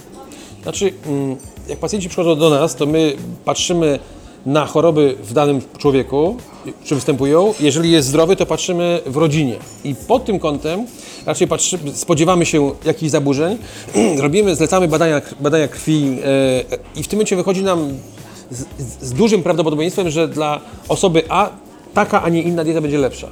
Znaczy, 0.63 0.93
mm, 1.07 1.37
jak 1.69 1.79
pacjenci 1.79 2.09
przychodzą 2.09 2.37
do 2.37 2.51
nas, 2.51 2.75
to 2.77 2.87
my 2.87 3.13
patrzymy 3.45 3.99
na 4.47 4.67
choroby 4.67 5.17
w 5.23 5.33
danym 5.33 5.61
człowieku, 5.79 6.37
czy 6.85 6.95
występują. 6.95 7.55
Jeżeli 7.61 7.91
jest 7.91 8.09
zdrowy, 8.09 8.37
to 8.37 8.47
patrzymy 8.47 9.01
w 9.07 9.17
rodzinie. 9.17 9.57
I 9.85 9.95
pod 9.95 10.25
tym 10.25 10.39
kątem 10.39 10.87
raczej 11.27 11.49
patrzy, 11.49 11.79
spodziewamy 11.95 12.47
się 12.47 12.73
jakichś 12.85 13.11
zaburzeń. 13.11 13.59
Robimy, 14.19 14.57
zlecamy 14.57 14.89
badania, 14.89 15.23
badania 15.41 15.69
krwi 15.69 16.19
e, 16.25 16.99
i 17.01 17.03
w 17.03 17.09
tym 17.09 17.17
momencie 17.17 17.37
wychodzi 17.37 17.63
nam 17.63 17.89
z, 18.51 18.65
z 19.01 19.13
dużym 19.13 19.43
prawdopodobieństwem, 19.43 20.11
że 20.11 20.29
dla 20.29 20.61
osoby 20.89 21.23
A 21.29 21.51
taka, 21.95 22.23
a 22.23 22.29
nie 22.29 22.43
inna 22.43 22.65
dieta 22.65 22.81
będzie 22.81 22.99
lepsza. 22.99 23.29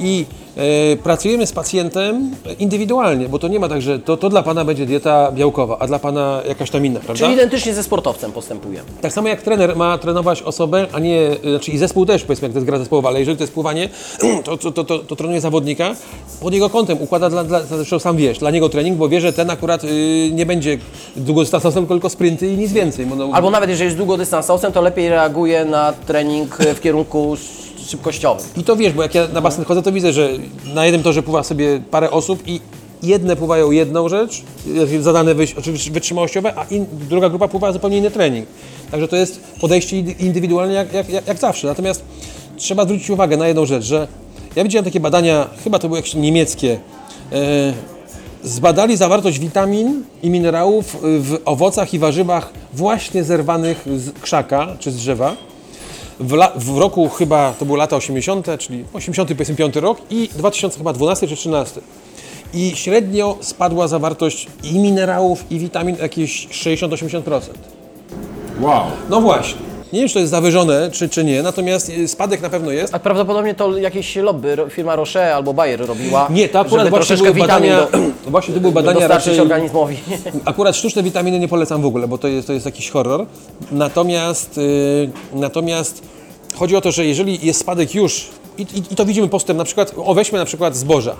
I 0.00 0.26
e, 0.56 0.96
pracujemy 0.96 1.46
z 1.46 1.52
pacjentem 1.52 2.30
indywidualnie, 2.58 3.28
bo 3.28 3.38
to 3.38 3.48
nie 3.48 3.60
ma 3.60 3.68
tak, 3.68 3.82
że 3.82 3.98
to, 3.98 4.16
to 4.16 4.28
dla 4.28 4.42
Pana 4.42 4.64
będzie 4.64 4.86
dieta 4.86 5.32
białkowa, 5.32 5.76
a 5.78 5.86
dla 5.86 5.98
Pana 5.98 6.42
jakaś 6.48 6.70
tam 6.70 6.86
inna, 6.86 7.00
prawda? 7.00 7.24
Czyli 7.24 7.34
identycznie 7.34 7.74
ze 7.74 7.82
sportowcem 7.82 8.32
postępujemy. 8.32 8.88
Tak 9.00 9.12
samo 9.12 9.28
jak 9.28 9.42
trener 9.42 9.76
ma 9.76 9.98
trenować 9.98 10.42
osobę, 10.42 10.86
a 10.92 10.98
nie, 10.98 11.30
znaczy 11.50 11.70
i 11.70 11.78
zespół 11.78 12.06
też, 12.06 12.24
powiedzmy, 12.24 12.46
jak 12.46 12.52
to 12.52 12.58
jest 12.58 12.66
gra 12.66 12.78
zespołowa, 12.78 13.08
ale 13.08 13.18
jeżeli 13.18 13.36
to 13.36 13.42
jest 13.42 13.52
pływanie, 13.52 13.88
to, 14.44 14.56
to, 14.56 14.70
to, 14.72 14.84
to, 14.84 14.98
to 14.98 15.16
trenuje 15.16 15.40
zawodnika 15.40 15.94
pod 16.40 16.54
jego 16.54 16.70
kątem, 16.70 17.02
układa 17.02 17.30
dla, 17.30 17.44
dla, 17.44 17.62
zresztą 17.62 17.98
sam 17.98 18.16
wiesz, 18.16 18.38
dla 18.38 18.50
niego 18.50 18.68
trening, 18.68 18.98
bo 18.98 19.08
wie, 19.08 19.20
że 19.20 19.32
ten 19.32 19.50
akurat 19.50 19.84
y, 19.84 20.30
nie 20.32 20.46
będzie 20.46 20.78
długodystansowcem, 21.16 21.86
tylko 21.86 22.10
sprinty 22.10 22.48
i 22.48 22.56
nic 22.56 22.72
więcej. 22.72 23.06
bo 23.06 23.16
No, 23.16 23.28
Albo 23.32 23.50
nawet 23.50 23.70
jeżeli 23.70 23.84
jest 23.86 23.96
długodystansowcem, 23.96 24.72
to 24.72 24.80
lepiej 24.80 25.08
reaguje 25.08 25.64
na 25.64 25.92
trening 25.92 26.56
w 26.74 26.80
kierunku 26.80 27.36
szybkościowym. 27.86 28.46
I 28.56 28.64
to 28.64 28.76
wiesz, 28.76 28.92
bo 28.92 29.02
jak 29.02 29.14
ja 29.14 29.28
na 29.28 29.40
basen 29.40 29.64
chodzę, 29.64 29.82
to 29.82 29.92
widzę, 29.92 30.12
że 30.12 30.30
na 30.74 30.84
jednym 30.84 31.02
torze 31.02 31.22
pływa 31.22 31.42
sobie 31.42 31.80
parę 31.90 32.10
osób 32.10 32.42
i 32.46 32.60
jedne 33.02 33.36
pływają 33.36 33.70
jedną 33.70 34.08
rzecz, 34.08 34.42
zadane 35.00 35.34
wytrzymałościowe, 35.90 36.52
a 36.56 36.64
in, 36.64 36.86
druga 37.08 37.28
grupa 37.28 37.48
pływa 37.48 37.72
zupełnie 37.72 37.98
inny 37.98 38.10
trening. 38.10 38.46
Także 38.90 39.08
to 39.08 39.16
jest 39.16 39.40
podejście 39.60 39.96
indy- 39.96 40.20
indywidualne 40.20 40.74
jak, 40.74 40.92
jak, 40.92 41.08
jak, 41.08 41.26
jak 41.26 41.38
zawsze. 41.38 41.66
Natomiast 41.66 42.04
trzeba 42.56 42.84
zwrócić 42.84 43.10
uwagę 43.10 43.36
na 43.36 43.48
jedną 43.48 43.66
rzecz, 43.66 43.84
że 43.84 44.08
ja 44.56 44.64
widziałem 44.64 44.84
takie 44.84 45.00
badania, 45.00 45.48
chyba 45.64 45.78
to 45.78 45.88
były 45.88 45.98
jakieś 45.98 46.14
niemieckie, 46.14 46.78
e, 47.32 47.72
zbadali 48.42 48.96
zawartość 48.96 49.38
witamin 49.38 50.04
i 50.22 50.30
minerałów 50.30 50.96
w 51.02 51.38
owocach 51.44 51.94
i 51.94 51.98
warzywach 51.98 52.50
właśnie 52.72 53.24
zerwanych 53.24 53.84
z 53.96 54.12
krzaka 54.20 54.76
czy 54.78 54.90
z 54.90 54.96
drzewa 54.96 55.36
w, 56.20 56.36
w 56.56 56.78
roku 56.78 57.08
chyba 57.08 57.54
to 57.58 57.64
były 57.64 57.78
lata 57.78 57.96
80., 57.96 58.46
czyli 58.58 58.84
85 58.92 59.76
rok 59.76 59.98
i 60.10 60.28
2012 60.36 61.28
czy 61.28 61.36
13. 61.36 61.80
I 62.54 62.72
średnio 62.76 63.36
spadła 63.40 63.88
zawartość 63.88 64.46
i 64.62 64.78
minerałów, 64.78 65.44
i 65.50 65.58
witamin 65.58 65.96
jakieś 65.96 66.48
60-80%. 66.48 67.40
Wow. 68.60 68.82
No 69.10 69.20
właśnie. 69.20 69.73
Nie 69.94 70.00
wiem, 70.00 70.08
czy 70.08 70.14
to 70.14 70.20
jest 70.20 70.30
zawyżone, 70.30 70.90
czy, 70.90 71.08
czy 71.08 71.24
nie, 71.24 71.42
natomiast 71.42 71.88
y, 71.88 72.08
spadek 72.08 72.42
na 72.42 72.50
pewno 72.50 72.70
jest. 72.70 72.94
A 72.94 72.98
prawdopodobnie 72.98 73.54
to 73.54 73.78
jakieś 73.78 74.16
lobby, 74.16 74.56
firma 74.70 74.96
Roche 74.96 75.34
albo 75.34 75.54
Bayer 75.54 75.86
robiła, 75.86 76.28
Nie, 76.30 76.48
to 76.48 76.60
akurat 76.60 76.88
właśnie 76.88 77.16
były 77.16 77.34
badania, 77.34 77.86
do, 77.92 77.98
właśnie 78.30 78.54
to 78.54 78.60
były 78.60 78.72
badania 78.72 79.08
raczej, 79.08 79.40
organizmowi. 79.40 79.96
Akurat 80.44 80.76
sztuczne 80.76 81.02
witaminy 81.02 81.38
nie 81.38 81.48
polecam 81.48 81.82
w 81.82 81.86
ogóle, 81.86 82.08
bo 82.08 82.18
to 82.18 82.28
jest, 82.28 82.46
to 82.46 82.52
jest 82.52 82.66
jakiś 82.66 82.90
horror. 82.90 83.26
Natomiast, 83.72 84.56
yy, 84.56 85.10
natomiast 85.32 86.02
chodzi 86.54 86.76
o 86.76 86.80
to, 86.80 86.92
że 86.92 87.06
jeżeli 87.06 87.46
jest 87.46 87.60
spadek 87.60 87.94
już, 87.94 88.28
i, 88.58 88.62
i, 88.62 88.78
i 88.92 88.96
to 88.96 89.04
widzimy 89.04 89.28
postęp, 89.28 89.58
na 89.58 89.64
przykład, 89.64 89.92
o 89.96 90.14
weźmy 90.14 90.38
na 90.38 90.44
przykład 90.44 90.76
zboża. 90.76 91.16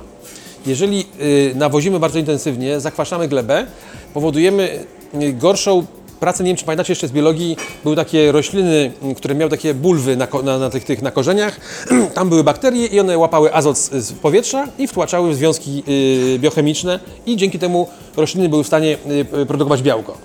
Jeżeli 0.67 0.99
yy, 0.99 1.53
nawozimy 1.55 1.99
bardzo 2.01 2.19
intensywnie, 2.19 2.81
zakwaszamy 2.81 3.29
glebę, 3.29 3.67
powodujemy 4.15 4.85
yy, 5.15 5.33
gorszą 5.33 5.87
pracę, 6.25 6.45
nie 6.45 6.49
wiem 6.49 6.57
czy 6.57 6.65
pamiętacie 6.65 6.93
jeszcze 6.93 7.09
z 7.09 7.13
biologii, 7.13 7.57
były 7.85 7.97
takie 7.97 8.33
rośliny, 8.33 8.93
yy, 9.03 9.15
które 9.15 9.35
miały 9.35 9.51
takie 9.51 9.75
bulwy 9.75 10.17
na, 10.17 10.29
na, 10.43 10.59
na 10.59 10.71
tych, 10.71 10.85
tych 10.85 11.03
na 11.03 11.11
korzeniach, 11.11 11.61
tam 12.15 12.29
były 12.29 12.45
bakterie 12.45 12.87
i 12.87 13.01
one 13.01 13.19
łapały 13.19 13.55
azot 13.55 13.79
z, 13.79 13.91
z 13.91 14.13
powietrza 14.13 14.69
i 14.79 14.87
wtłaczały 14.87 15.31
w 15.31 15.35
związki 15.35 15.83
yy, 15.87 16.39
biochemiczne 16.39 17.01
i 17.27 17.37
dzięki 17.37 17.59
temu 17.59 17.89
rośliny 18.17 18.49
były 18.49 18.65
w 18.65 18.67
stanie 18.67 18.97
yy, 19.33 19.47
produkować 19.47 19.83
białko. 19.83 20.19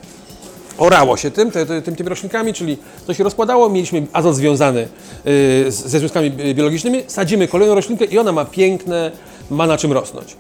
Orało 0.77 1.17
się 1.17 1.31
tym, 1.31 1.51
te, 1.51 1.65
te, 1.65 1.81
tym, 1.81 1.95
tymi 1.95 2.09
roślinkami, 2.09 2.53
czyli 2.53 2.77
to 3.07 3.13
się 3.13 3.23
rozkładało, 3.23 3.69
mieliśmy 3.69 4.07
azot 4.13 4.35
związany 4.35 4.87
y, 5.27 5.71
ze 5.71 5.99
związkami 5.99 6.31
bi- 6.31 6.55
biologicznymi, 6.55 7.03
sadzimy 7.07 7.47
kolejną 7.47 7.75
roślinkę 7.75 8.05
i 8.05 8.19
ona 8.19 8.31
ma 8.31 8.45
piękne, 8.45 9.11
ma 9.49 9.67
na 9.67 9.77
czym 9.77 9.93
rosnąć. 9.93 10.35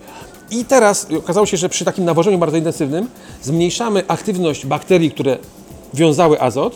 I 0.51 0.65
teraz 0.65 1.07
okazało 1.17 1.45
się, 1.45 1.57
że 1.57 1.69
przy 1.69 1.85
takim 1.85 2.05
nawożeniu 2.05 2.37
bardzo 2.37 2.57
intensywnym 2.57 3.09
zmniejszamy 3.41 4.03
aktywność 4.07 4.65
bakterii, 4.65 5.11
które 5.11 5.37
wiązały 5.93 6.41
azot, 6.41 6.75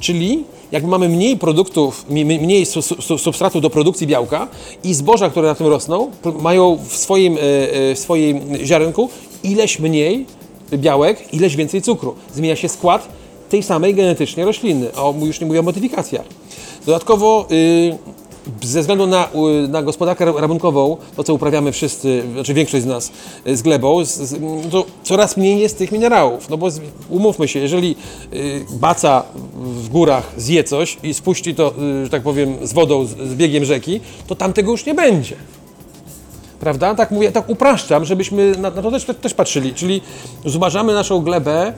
czyli 0.00 0.44
jakby 0.72 0.88
mamy 0.88 1.08
mniej 1.08 1.36
produktów, 1.36 2.04
mniej 2.10 2.66
su, 2.66 2.82
su, 2.82 3.18
substratu 3.18 3.60
do 3.60 3.70
produkcji 3.70 4.06
białka 4.06 4.48
i 4.84 4.94
zboża, 4.94 5.30
które 5.30 5.48
na 5.48 5.54
tym 5.54 5.66
rosną, 5.66 6.10
mają 6.40 6.78
w 6.88 6.96
swoim, 6.96 7.36
e, 7.36 7.40
e, 7.40 7.94
w 7.94 7.98
swoim 7.98 8.40
ziarenku 8.64 9.10
ileś 9.42 9.78
mniej 9.78 10.26
białek, 10.72 11.34
ileś 11.34 11.56
więcej 11.56 11.82
cukru. 11.82 12.14
Zmienia 12.34 12.56
się 12.56 12.68
skład 12.68 13.08
tej 13.48 13.62
samej 13.62 13.94
genetycznie 13.94 14.44
rośliny, 14.44 14.90
a 14.96 15.24
już 15.26 15.40
nie 15.40 15.46
mówię 15.46 15.60
o 15.60 15.62
modyfikacjach. 15.62 16.24
Dodatkowo 16.86 17.46
y, 17.50 17.98
ze 18.62 18.80
względu 18.80 19.06
na, 19.06 19.28
na 19.68 19.82
gospodarkę 19.82 20.24
ra- 20.24 20.40
rabunkową, 20.40 20.96
to 21.16 21.24
co 21.24 21.34
uprawiamy 21.34 21.72
wszyscy, 21.72 22.22
znaczy 22.32 22.54
większość 22.54 22.82
z 22.82 22.86
nas 22.86 23.12
y, 23.46 23.56
z 23.56 23.62
glebą, 23.62 24.04
z, 24.04 24.08
z, 24.08 24.40
to 24.70 24.86
coraz 25.02 25.36
mniej 25.36 25.60
jest 25.60 25.78
tych 25.78 25.92
minerałów. 25.92 26.48
No 26.50 26.56
bo 26.56 26.70
z, 26.70 26.80
umówmy 27.08 27.48
się, 27.48 27.60
jeżeli 27.60 27.96
y, 28.32 28.66
baca 28.70 29.22
w 29.54 29.88
górach 29.88 30.32
zje 30.36 30.64
coś 30.64 30.96
i 31.02 31.14
spuści 31.14 31.54
to, 31.54 31.74
y, 32.02 32.04
że 32.04 32.10
tak 32.10 32.22
powiem, 32.22 32.56
z 32.62 32.72
wodą, 32.72 33.04
z, 33.04 33.10
z 33.10 33.34
biegiem 33.34 33.64
rzeki, 33.64 34.00
to 34.26 34.34
tam 34.34 34.52
tego 34.52 34.72
już 34.72 34.86
nie 34.86 34.94
będzie. 34.94 35.36
Prawda? 36.60 36.94
Tak 36.94 37.10
mówię, 37.10 37.32
tak 37.32 37.48
upraszczam, 37.48 38.04
żebyśmy 38.04 38.52
na, 38.52 38.70
to 38.70 38.90
też, 38.90 39.06
też 39.20 39.34
patrzyli. 39.34 39.74
Czyli 39.74 40.00
zubażamy 40.44 40.94
naszą 40.94 41.20
glebę 41.20 41.72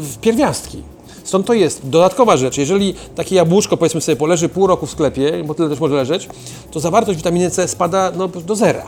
w 0.00 0.14
pierwiastki. 0.20 0.82
Stąd 1.28 1.46
to 1.46 1.54
jest. 1.54 1.88
Dodatkowa 1.88 2.36
rzecz, 2.36 2.58
jeżeli 2.58 2.94
takie 3.16 3.36
jabłuszko 3.36 3.76
powiedzmy 3.76 4.00
sobie 4.00 4.16
poleży 4.16 4.48
pół 4.48 4.66
roku 4.66 4.86
w 4.86 4.90
sklepie, 4.90 5.44
bo 5.44 5.54
tyle 5.54 5.68
też 5.68 5.80
może 5.80 5.94
leżeć, 5.94 6.28
to 6.70 6.80
zawartość 6.80 7.16
witaminy 7.16 7.50
C 7.50 7.68
spada 7.68 8.12
no, 8.16 8.28
do 8.28 8.56
zera. 8.56 8.86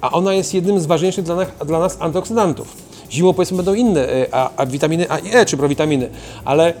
A 0.00 0.10
ona 0.10 0.34
jest 0.34 0.54
jednym 0.54 0.80
z 0.80 0.86
ważniejszych 0.86 1.24
dla 1.24 1.36
nas, 1.36 1.48
dla 1.66 1.78
nas 1.78 1.96
antyoksydantów. 2.00 2.76
Zimą 3.10 3.34
powiedzmy 3.34 3.56
będą 3.56 3.74
inne, 3.74 4.08
e, 4.08 4.34
a, 4.34 4.50
a 4.56 4.66
witaminy 4.66 5.10
A 5.10 5.18
i 5.18 5.34
E, 5.34 5.46
czy 5.46 5.56
prowitaminy, 5.56 6.10
ale 6.44 6.74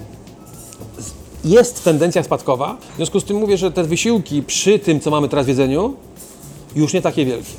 jest 1.44 1.84
tendencja 1.84 2.22
spadkowa. 2.22 2.76
W 2.92 2.96
związku 2.96 3.20
z 3.20 3.24
tym 3.24 3.36
mówię, 3.36 3.56
że 3.56 3.72
te 3.72 3.84
wysiłki 3.84 4.42
przy 4.42 4.78
tym, 4.78 5.00
co 5.00 5.10
mamy 5.10 5.28
teraz 5.28 5.46
w 5.46 5.48
jedzeniu, 5.48 5.94
już 6.76 6.92
nie 6.92 7.02
takie 7.02 7.24
wielkie. 7.24 7.52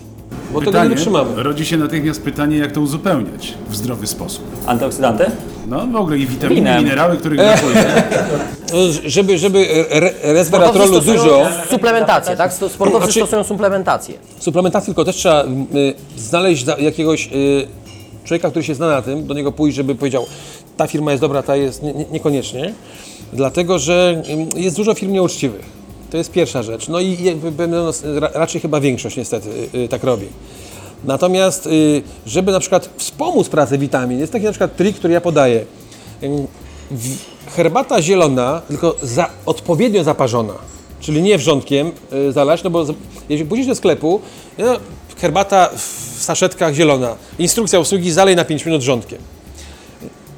Bo 0.53 0.61
tego 0.61 0.83
nie 0.83 0.89
wytrzymamy. 0.89 1.43
rodzi 1.43 1.65
się 1.65 1.77
natychmiast 1.77 2.21
pytanie, 2.23 2.57
jak 2.57 2.71
to 2.71 2.81
uzupełniać 2.81 3.53
w 3.69 3.75
zdrowy 3.75 4.07
sposób. 4.07 4.43
Antyoksydanty? 4.67 5.25
No 5.67 5.87
w 5.87 5.95
ogóle 5.95 6.17
i 6.17 6.25
witaminy, 6.27 6.61
Winem. 6.61 6.83
minerały, 6.83 7.17
których 7.17 7.37
brakuje. 7.39 8.03
No, 8.73 8.79
żeby 9.05 9.37
żeby 9.37 9.67
re, 9.89 10.13
resveratrolu 10.23 10.87
Sportowcy 10.87 11.11
dużo, 11.11 11.23
stosują 11.23 11.67
Suplementację, 11.69 12.35
tak? 12.35 12.53
Sto- 12.53 12.69
Sportowcy 12.69 13.05
Znaczy- 13.05 13.19
stosują 13.19 13.43
suplementację. 13.43 14.15
suplementacji 14.39 14.85
tylko 14.85 15.05
też 15.05 15.15
trzeba 15.15 15.43
y, 15.43 15.47
znaleźć 16.17 16.65
za, 16.65 16.75
jakiegoś 16.77 17.27
y, 17.33 17.67
człowieka, 18.23 18.49
który 18.49 18.65
się 18.65 18.75
zna 18.75 18.87
na 18.87 19.01
tym, 19.01 19.27
do 19.27 19.33
niego 19.33 19.51
pójść, 19.51 19.75
żeby 19.77 19.95
powiedział, 19.95 20.25
ta 20.77 20.87
firma 20.87 21.11
jest 21.11 21.21
dobra, 21.21 21.43
ta 21.43 21.55
jest 21.55 21.83
nie, 21.83 21.93
nie, 21.93 22.05
niekoniecznie, 22.11 22.73
dlatego 23.33 23.79
że 23.79 24.21
y, 24.57 24.59
jest 24.61 24.75
dużo 24.75 24.93
firm 24.93 25.11
nieuczciwych. 25.11 25.84
To 26.15 26.17
jest 26.17 26.31
pierwsza 26.31 26.63
rzecz. 26.63 26.87
No 26.87 26.99
i 26.99 27.17
raczej 28.33 28.61
chyba 28.61 28.79
większość 28.79 29.17
niestety 29.17 29.49
y, 29.49 29.77
y, 29.77 29.87
tak 29.87 30.03
robi. 30.03 30.27
Natomiast, 31.03 31.67
y, 31.67 32.01
żeby 32.25 32.51
na 32.51 32.59
przykład 32.59 32.89
wspomóc 32.97 33.49
pracę 33.49 33.77
witamin, 33.77 34.19
jest 34.19 34.31
taki 34.31 34.45
na 34.45 34.51
przykład 34.51 34.75
trik, 34.75 34.95
który 34.95 35.13
ja 35.13 35.21
podaję. 35.21 35.65
Herbata 37.55 38.01
zielona, 38.01 38.61
tylko 38.67 38.95
za, 39.01 39.29
odpowiednio 39.45 40.03
zaparzona, 40.03 40.53
czyli 40.99 41.21
nie 41.21 41.37
wrzątkiem 41.37 41.91
zalać, 42.29 42.63
no 42.63 42.69
bo 42.69 42.85
jeśli 43.29 43.45
pójdziesz 43.45 43.67
do 43.67 43.75
sklepu, 43.75 44.21
no, 44.57 44.79
herbata 45.17 45.69
w 46.17 46.23
saszetkach 46.23 46.73
zielona, 46.73 47.15
instrukcja 47.39 47.79
obsługi 47.79 48.11
zalej 48.11 48.35
na 48.35 48.45
5 48.45 48.65
minut 48.65 48.81
wrzątkiem. 48.81 49.19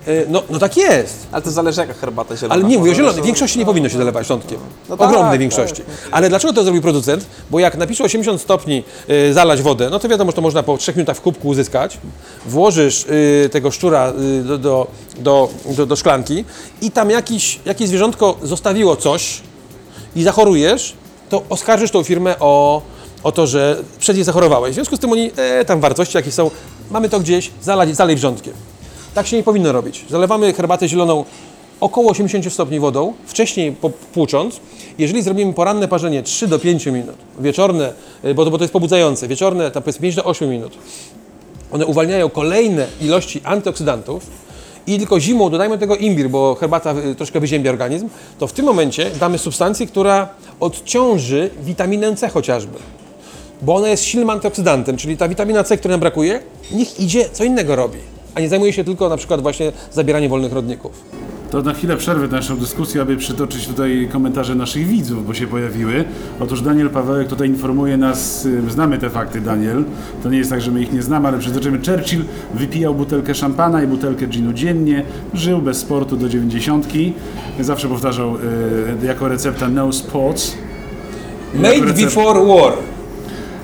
Y, 0.07 0.25
No, 0.29 0.43
no 0.49 0.59
tak 0.59 0.77
jest. 0.77 1.27
Ale 1.31 1.41
to 1.41 1.51
zależy 1.51 1.81
jaka 1.81 1.93
herbata 1.93 2.37
zielona. 2.37 2.55
Ale 2.55 2.63
nie 2.63 2.77
mówię 2.77 2.91
o 2.91 2.95
zielonej. 2.95 3.21
W 3.21 3.25
większości 3.25 3.59
nie 3.59 3.65
powinno 3.65 3.89
się 3.89 3.97
zalewać 3.97 4.25
szczątkiem. 4.25 4.59
No 4.89 4.97
tak, 4.97 5.07
Ogromnej 5.07 5.31
tak. 5.31 5.39
większości. 5.39 5.81
Ale 6.11 6.29
dlaczego 6.29 6.53
to 6.53 6.63
zrobił 6.63 6.81
producent? 6.81 7.25
Bo 7.51 7.59
jak 7.59 7.77
napisze 7.77 8.03
80 8.03 8.41
stopni 8.41 8.83
y, 9.09 9.33
zalać 9.33 9.61
wodę, 9.61 9.89
no 9.89 9.99
to 9.99 10.09
wiadomo, 10.09 10.31
że 10.31 10.35
to 10.35 10.41
można 10.41 10.63
po 10.63 10.77
3 10.77 10.93
minutach 10.95 11.17
w 11.17 11.21
kubku 11.21 11.47
uzyskać. 11.47 11.97
Włożysz 12.45 13.05
y, 13.05 13.49
tego 13.51 13.71
szczura 13.71 14.13
y, 14.39 14.43
do, 14.43 14.57
do, 14.57 14.87
do, 15.19 15.49
do, 15.65 15.85
do 15.85 15.95
szklanki 15.95 16.45
i 16.81 16.91
tam 16.91 17.09
jakiś, 17.09 17.59
jakieś 17.65 17.87
zwierzątko 17.87 18.37
zostawiło 18.43 18.95
coś 18.95 19.41
i 20.15 20.23
zachorujesz, 20.23 20.93
to 21.29 21.43
oskarżysz 21.49 21.91
tą 21.91 22.03
firmę 22.03 22.35
o, 22.39 22.81
o 23.23 23.31
to, 23.31 23.47
że 23.47 23.83
przed 23.99 24.17
nie 24.17 24.23
zachorowałeś. 24.23 24.71
W 24.71 24.75
związku 24.75 24.95
z 24.95 24.99
tym 24.99 25.11
oni, 25.11 25.31
e, 25.35 25.65
tam 25.65 25.79
wartości 25.81 26.17
jakie 26.17 26.31
są, 26.31 26.51
mamy 26.91 27.09
to 27.09 27.19
gdzieś, 27.19 27.51
zalać, 27.61 27.95
zalej 27.95 28.15
wrzątkiem. 28.15 28.53
Tak 29.17 29.27
się 29.27 29.37
nie 29.37 29.43
powinno 29.43 29.71
robić. 29.71 30.05
Zalewamy 30.09 30.53
herbatę 30.53 30.87
zieloną 30.87 31.25
około 31.79 32.11
80 32.11 32.53
stopni 32.53 32.79
wodą, 32.79 33.13
wcześniej 33.25 33.71
popłucząc. 33.71 34.59
Jeżeli 34.97 35.21
zrobimy 35.21 35.53
poranne 35.53 35.87
parzenie 35.87 36.23
3 36.23 36.47
do 36.47 36.59
5 36.59 36.85
minut, 36.85 37.15
wieczorne, 37.39 37.93
y, 38.25 38.33
bo 38.33 38.45
to, 38.45 38.51
bo 38.51 38.57
to 38.57 38.63
jest 38.63 38.73
pobudzające, 38.73 39.27
wieczorne 39.27 39.71
tam 39.71 39.83
powiedzmy 39.83 40.01
5 40.01 40.15
do 40.15 40.23
8 40.23 40.49
minut, 40.49 40.77
one 41.71 41.85
uwalniają 41.85 42.29
kolejne 42.29 42.87
ilości 43.01 43.41
antyoksydantów 43.43 44.27
i 44.87 44.97
tylko 44.97 45.19
zimą 45.19 45.49
dodajmy 45.49 45.75
do 45.75 45.79
tego 45.79 45.95
imbir, 45.95 46.29
bo 46.29 46.55
herbata 46.55 46.95
y, 47.11 47.15
troszkę 47.15 47.39
wyziębia 47.39 47.71
organizm, 47.71 48.09
to 48.39 48.47
w 48.47 48.53
tym 48.53 48.65
momencie 48.65 49.11
damy 49.19 49.37
substancję, 49.37 49.87
która 49.87 50.29
odciąży 50.59 51.49
witaminę 51.61 52.15
C 52.15 52.29
chociażby. 52.29 52.77
Bo 53.61 53.75
ona 53.75 53.89
jest 53.89 54.03
silnym 54.03 54.29
antyoksydantem, 54.29 54.97
czyli 54.97 55.17
ta 55.17 55.27
witamina 55.27 55.63
C, 55.63 55.77
której 55.77 55.93
nam 55.93 55.99
brakuje, 55.99 56.39
niech 56.71 56.99
idzie, 56.99 57.29
co 57.29 57.43
innego 57.43 57.75
robi, 57.75 58.16
a 58.37 58.39
nie 58.39 58.49
zajmuje 58.49 58.73
się 58.73 58.83
tylko 58.83 59.09
na 59.09 59.17
przykład 59.17 59.41
właśnie 59.41 59.71
zabieraniem 59.91 60.29
wolnych 60.29 60.53
rodników. 60.53 60.91
To 61.51 61.61
na 61.61 61.73
chwilę 61.73 61.97
przerwę 61.97 62.27
naszą 62.27 62.57
dyskusję, 62.57 63.01
aby 63.01 63.17
przytoczyć 63.17 63.67
tutaj 63.67 64.09
komentarze 64.11 64.55
naszych 64.55 64.87
widzów, 64.87 65.27
bo 65.27 65.33
się 65.33 65.47
pojawiły. 65.47 66.03
Otóż 66.39 66.61
Daniel 66.61 66.89
Pawełek 66.89 67.27
tutaj 67.27 67.47
informuje 67.49 67.97
nas, 67.97 68.45
y, 68.45 68.61
znamy 68.71 68.97
te 68.97 69.09
fakty, 69.09 69.41
Daniel. 69.41 69.83
To 70.23 70.29
nie 70.29 70.37
jest 70.37 70.49
tak, 70.49 70.61
że 70.61 70.71
my 70.71 70.81
ich 70.81 70.93
nie 70.93 71.01
znamy, 71.01 71.27
ale 71.27 71.39
przytoczymy. 71.39 71.77
Churchill 71.85 72.21
wypijał 72.53 72.95
butelkę 72.95 73.35
szampana 73.35 73.83
i 73.83 73.87
butelkę 73.87 74.27
ginu 74.27 74.53
dziennie, 74.53 75.03
żył 75.33 75.61
bez 75.61 75.77
sportu 75.77 76.17
do 76.17 76.29
dziewięćdziesiątki. 76.29 77.13
Zawsze 77.59 77.87
powtarzał 77.87 78.35
y, 78.35 79.05
jako 79.05 79.27
recepta 79.27 79.69
no 79.69 79.93
sports. 79.93 80.55
Made 81.53 81.75
Jako 81.75 81.87
recept- 81.87 82.03
before 82.05 82.45
war. 82.45 82.73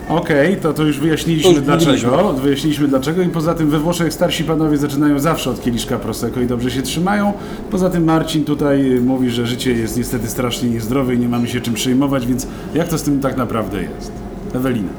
Okej, 0.10 0.58
to, 0.58 0.74
to 0.74 0.84
już 0.84 0.98
To 0.98 1.04
wyjaśniliśmy 1.04 1.52
już 1.52 1.62
dlaczego. 1.62 2.34
Wyjaśniliśmy 2.34 2.88
dlaczego 2.88 3.22
i 3.22 3.30
poza 3.30 3.54
tym 3.54 3.70
we 3.70 3.80
Włoszech 3.80 4.14
starsi 4.14 4.44
panowie 4.44 4.78
zaczynają 4.78 5.20
zawsze 5.20 5.50
od 5.50 5.62
kieliszka 5.62 6.00
Prosecco 6.00 6.42
i 6.42 6.46
dobrze 6.46 6.72
się 6.72 6.82
trzymają. 6.82 7.34
Poza 7.72 7.90
tym 7.90 8.04
Marcin 8.04 8.46
tutaj 8.46 8.92
y, 8.92 9.02
mówi, 9.02 9.30
że 9.30 9.48
życie 9.48 9.72
jest 9.72 9.98
niestety 9.98 10.28
strasznie 10.28 10.70
niezdrowe 10.70 11.16
i 11.16 11.20
nie 11.20 11.28
mamy 11.28 11.48
się 11.48 11.62
czym 11.62 11.74
przejmować, 11.74 12.28
więc 12.28 12.48
jak 12.74 12.88
to 12.88 12.98
z 12.98 13.04
tym 13.04 13.20
tak 13.20 13.38
naprawdę 13.38 13.82
jest? 13.82 14.12
Ewelina. 14.56 14.90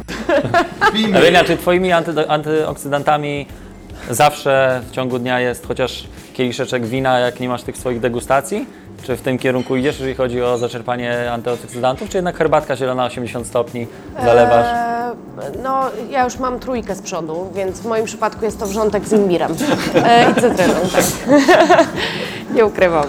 Ewelina, 1.18 1.44
czy 1.44 1.57
twoimi 1.57 1.92
anty, 1.92 2.28
antyoksydantami 2.28 3.46
zawsze 4.11 4.80
w 4.88 4.90
ciągu 4.90 5.18
dnia 5.18 5.40
jest 5.40 5.66
chociaż 5.66 6.05
kieliszeczek 6.32 6.86
wina, 6.86 7.18
jak 7.18 7.40
nie 7.40 7.48
masz 7.48 7.62
tych 7.62 7.76
swoich 7.76 8.00
degustacji? 8.00 8.66
Czy 9.07 9.16
w 9.16 9.20
tym 9.22 9.38
kierunku 9.38 9.76
idziesz, 9.76 9.94
jeżeli 9.98 10.14
chodzi 10.14 10.42
o 10.42 10.59
zaczerpanie 10.59 11.32
antyoksydantów, 11.32 12.09
czy 12.09 12.16
jednak 12.18 12.36
herbatka 12.36 12.76
zielona 12.76 13.05
80 13.05 13.46
stopni 13.46 13.86
zalewasz? 14.24 14.66
Eee, 14.66 15.62
no, 15.62 15.80
ja 16.11 16.24
już 16.24 16.38
mam 16.38 16.61
trójkę 16.61 16.94
z 16.94 17.02
przodu, 17.02 17.50
więc 17.55 17.80
w 17.80 17.86
moim 17.86 18.05
przypadku 18.05 18.44
jest 18.44 18.59
to 18.61 18.66
wrzątek 18.66 19.09
z 19.09 19.12
imbirem 19.12 19.52
e, 20.05 20.30
i 20.30 20.34
cytryną, 20.34 20.74
tak. 20.92 21.05
Nie 22.55 22.66
ukrywam. 22.66 23.05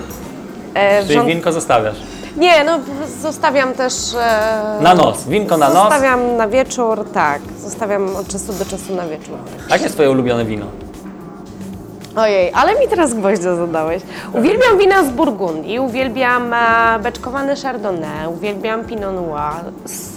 E, 0.73 1.01
Czyli 1.03 1.15
wrząt- 1.19 1.27
winko 1.27 1.51
zostawiasz? 1.51 1.97
Nie, 2.37 2.63
no 2.63 2.79
zostawiam 3.21 3.73
też... 3.73 3.93
E, 4.19 4.77
Na 4.81 4.93
nos, 4.93 5.27
winko 5.27 5.57
na 5.57 5.69
nos. 5.69 5.77
Zostawiam 5.77 6.37
na 6.37 6.47
wieczór, 6.47 7.05
tak. 7.13 7.41
Zostawiam 7.59 8.15
od 8.15 8.27
czasu 8.27 8.53
do 8.53 8.65
czasu 8.65 8.95
na 8.95 9.07
wieczór. 9.07 9.37
Jakie 9.69 9.83
jest 9.83 9.95
twoje 9.95 10.11
ulubione 10.11 10.45
wino? 10.45 10.65
Ojej, 12.15 12.51
ale 12.53 12.79
mi 12.79 12.87
teraz 12.87 13.13
gwoździa 13.13 13.55
zadałeś. 13.55 14.03
Uwielbiam 14.33 14.77
wina 14.77 15.03
z 15.03 15.09
Burgundii, 15.09 15.79
uwielbiam 15.79 16.53
e, 16.53 16.57
beczkowany 17.03 17.55
Chardonnay, 17.55 18.27
uwielbiam 18.27 18.85
Pinot 18.85 19.15
Noir, 19.15 19.63
z 19.85 20.11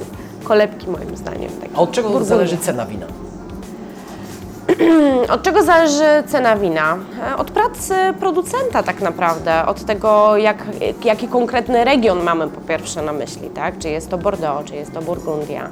kolebki 0.45 0.87
moim 0.91 1.17
zdaniem. 1.17 1.51
Takie. 1.61 1.77
A 1.77 1.79
od 1.81 1.91
czego 1.93 2.09
Burgundii. 2.09 2.29
zależy 2.29 2.57
cena 2.59 2.87
wina? 2.87 3.07
Od 5.35 5.43
czego 5.43 5.63
zależy 5.63 6.05
cena 6.27 6.57
wina? 6.57 6.97
E, 7.33 7.37
Od 7.37 7.51
pracy 7.51 7.95
producenta 8.21 8.83
tak 8.83 9.01
naprawdę, 9.01 9.67
od 9.67 9.85
tego 9.85 10.37
jak, 10.37 10.65
jaki 11.05 11.29
konkretny 11.29 11.85
region 11.85 12.23
mamy 12.23 12.49
po 12.49 12.61
pierwsze 12.61 13.03
na 13.03 13.13
myśli, 13.13 13.51
tak? 13.51 13.79
Czy 13.79 13.89
jest 13.89 14.11
to 14.11 14.19
Bordeaux, 14.19 14.65
czy 14.69 14.77
jest 14.77 14.93
to 14.93 15.03
Burgundia. 15.03 15.69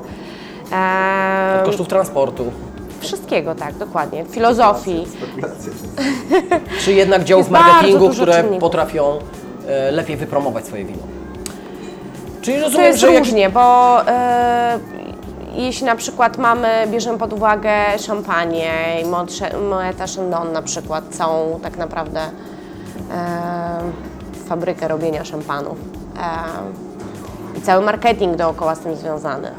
E, 0.72 1.62
Kosztów 1.64 1.88
transportu. 1.88 2.52
Wszystkiego, 3.06 3.54
tak, 3.54 3.74
dokładnie. 3.74 4.24
Filozofii. 4.24 5.06
Czy 6.84 6.92
jednak 6.92 7.24
działów 7.24 7.40
Jest 7.46 7.52
bardzo 7.52 7.72
marketingu, 7.72 8.06
dużo 8.06 8.22
które 8.22 8.34
czynników. 8.36 8.60
potrafią 8.60 9.18
e, 9.68 9.90
lepiej 9.90 10.16
wypromować 10.16 10.66
swoje 10.66 10.84
wino? 10.84 11.02
Czyli 12.42 12.58
To 12.58 12.64
rozumiem, 12.64 12.86
jest 12.86 12.98
że 12.98 13.12
jak 13.12 13.18
różnie, 13.24 13.50
bo 13.50 14.00
e, 14.08 14.78
jeśli 15.54 15.86
na 15.86 15.96
przykład 15.96 16.38
mamy, 16.38 16.68
bierzemy 16.86 17.18
pod 17.18 17.32
uwagę 17.32 17.72
szampanię 17.98 18.72
i 19.02 19.04
Moët 19.04 20.14
Chandon 20.16 20.52
na 20.52 20.62
przykład, 20.62 21.04
całą 21.10 21.60
tak 21.60 21.76
naprawdę 21.76 22.20
e, 22.20 22.28
fabrykę 24.48 24.88
robienia 24.88 25.24
szampanów 25.24 25.78
e, 26.18 27.58
i 27.58 27.60
cały 27.60 27.84
marketing 27.84 28.36
dookoła 28.36 28.74
z 28.74 28.78
tym 28.78 28.96
związany. 28.96 29.48
E, 29.48 29.52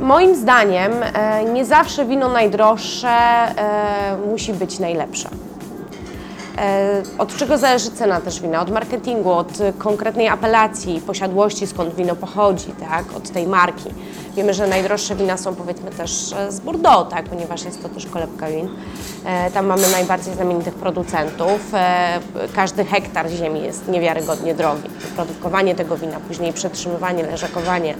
Moim 0.00 0.36
zdaniem 0.36 0.92
e, 1.02 1.44
nie 1.44 1.64
zawsze 1.64 2.04
wino 2.06 2.28
najdroższe 2.28 3.08
e, 3.08 4.16
musi 4.30 4.52
być 4.52 4.78
najlepsze. 4.78 5.28
E, 6.58 7.02
Od 7.18 7.36
czego 7.36 7.58
zależy 7.58 7.90
cena 7.90 8.20
też 8.20 8.40
wina? 8.40 8.62
Od 8.62 8.70
marketingu, 8.70 9.32
od 9.32 9.58
konkretnej 9.78 10.28
apelacji, 10.28 11.00
posiadłości, 11.00 11.66
skąd 11.66 11.94
wino 11.94 12.16
pochodzi, 12.16 12.66
tak? 12.90 13.04
od 13.16 13.30
tej 13.30 13.46
marki. 13.46 13.88
Wiemy, 14.36 14.54
że 14.54 14.66
najdroższe 14.66 15.14
wina 15.14 15.36
są 15.36 15.54
powiedzmy 15.54 15.90
też 15.90 16.10
z 16.48 16.60
Bordeaux, 16.60 17.10
tak? 17.10 17.24
ponieważ 17.24 17.64
jest 17.64 17.82
to 17.82 17.88
też 17.88 18.06
kolebka 18.06 18.48
win. 18.48 18.68
Tam 19.54 19.66
mamy 19.66 19.82
najbardziej 19.92 20.34
znamienitych 20.34 20.74
producentów. 20.74 21.72
Każdy 22.54 22.84
hektar 22.84 23.28
ziemi 23.28 23.62
jest 23.62 23.88
niewiarygodnie 23.88 24.54
drogi. 24.54 24.88
Produkowanie 25.16 25.74
tego 25.74 25.96
wina, 25.96 26.20
później 26.28 26.52
przetrzymywanie, 26.52 27.22
leżakowanie. 27.22 27.94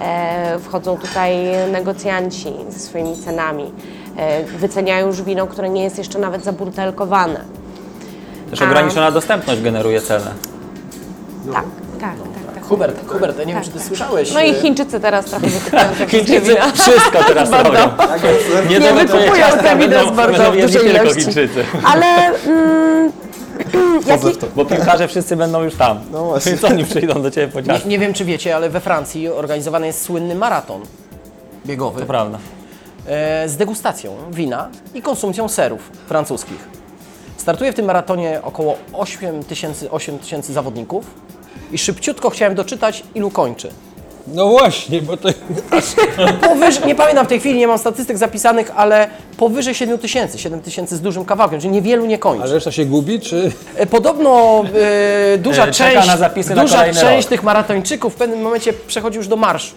E, 0.00 0.58
Wchodzą 0.58 0.98
tutaj 0.98 1.36
negocjanci 1.72 2.52
ze 2.68 2.78
swoimi 2.78 3.16
cenami. 3.16 3.72
E, 4.16 4.44
Wyceniają 4.44 5.06
już 5.06 5.22
wino, 5.22 5.46
które 5.46 5.68
nie 5.70 5.84
jest 5.84 5.98
jeszcze 5.98 6.18
nawet 6.18 6.44
zabutelkowane. 6.44 7.40
Też 8.50 8.62
A- 8.62 8.64
ograniczona 8.64 9.10
dostępność 9.10 9.62
generuje 9.62 10.00
cenę. 10.00 10.30
Tak, 11.52 11.64
tak, 12.00 12.00
tak. 12.00 12.54
tak. 12.54 12.64
Hubert, 12.64 13.08
Hubert, 13.08 13.38
ja 13.38 13.44
nie 13.44 13.54
wiem, 13.54 13.62
czy 13.62 13.70
ty 13.70 13.80
słyszałeś. 13.80 14.32
No 14.34 14.40
i 14.40 14.50
e, 14.50 14.54
Chińczycy 14.54 15.00
teraz 15.00 15.24
trochę 15.26 15.46
wykupują 15.58 15.82
te 15.82 15.94
wszystkie 15.94 16.18
Chińczycy 16.24 16.56
wszystko 16.74 17.18
teraz 17.28 17.50
robią. 17.64 17.78
Nie, 18.68 18.78
Nie 18.78 18.92
wykupują 18.92 19.46
te 19.62 19.76
wina 19.76 20.04
z 20.04 20.16
bardzo 20.16 20.54
jedli 20.54 20.62
dużej 20.62 20.90
ilości. 20.90 21.20
Chińczycy. 21.22 21.64
Ale 21.84 22.06
mm, 22.46 23.12
jaki, 24.06 24.26
Bo 24.56 24.64
piłkarze 24.64 25.08
wszyscy 25.08 25.36
będą 25.36 25.62
już 25.62 25.74
tam. 25.74 26.00
No 26.12 26.24
właśnie. 26.28 26.52
Więc 26.52 26.64
oni 26.64 26.84
przyjdą 26.84 27.22
do 27.22 27.30
Ciebie 27.30 27.48
po 27.52 27.60
Nie, 27.60 27.80
nie 27.86 27.98
wiem, 27.98 28.12
czy 28.14 28.24
wiecie, 28.24 28.56
ale 28.56 28.70
we 28.70 28.80
Francji 28.80 29.28
organizowany 29.28 29.86
jest 29.86 30.02
słynny 30.02 30.34
maraton 30.34 30.82
biegowy 31.66 32.00
To 32.00 32.06
prawda. 32.06 32.38
e, 33.06 33.48
z 33.48 33.56
degustacją 33.56 34.16
wina 34.30 34.68
i 34.94 35.02
konsumpcją 35.02 35.48
serów 35.48 35.90
francuskich. 36.08 36.68
Startuje 37.36 37.72
w 37.72 37.74
tym 37.74 37.86
maratonie 37.86 38.40
około 38.42 38.76
8 38.92 39.44
tysięcy 39.44 39.90
8 39.90 40.18
tysięcy 40.18 40.52
zawodników 40.52 41.04
i 41.72 41.78
szybciutko 41.78 42.30
chciałem 42.30 42.54
doczytać, 42.54 43.02
ilu 43.14 43.30
kończy. 43.30 43.70
No 44.34 44.48
właśnie, 44.48 45.02
bo 45.02 45.16
to... 45.16 45.28
Powyżej, 46.48 46.86
nie 46.86 46.94
pamiętam 46.94 47.26
w 47.26 47.28
tej 47.28 47.40
chwili, 47.40 47.58
nie 47.58 47.66
mam 47.66 47.78
statystyk 47.78 48.18
zapisanych, 48.18 48.72
ale 48.76 49.08
powyżej 49.36 49.74
7 49.74 49.98
tysięcy, 49.98 50.38
7 50.38 50.60
tysięcy 50.60 50.96
z 50.96 51.00
dużym 51.00 51.24
kawałkiem, 51.24 51.60
czyli 51.60 51.72
niewielu 51.72 52.06
nie 52.06 52.18
kończy. 52.18 52.44
A 52.44 52.52
reszta 52.52 52.72
się 52.72 52.84
gubi, 52.84 53.20
czy... 53.20 53.52
E, 53.76 53.86
Podobno 53.86 54.64
e, 55.34 55.38
duża 55.38 55.66
E, 55.66 55.72
czeka 55.72 55.92
część, 55.92 56.06
na 56.06 56.16
zapisy 56.16 56.54
na 56.54 56.62
duża 56.62 56.76
kolejny 56.76 57.00
część 57.00 57.24
rok. 57.24 57.30
tych 57.30 57.42
maratończyków 57.42 58.14
w 58.14 58.16
pewnym 58.16 58.42
momencie 58.42 58.72
przechodzi 58.72 59.16
już 59.16 59.28
do 59.28 59.36
marszu. 59.36 59.74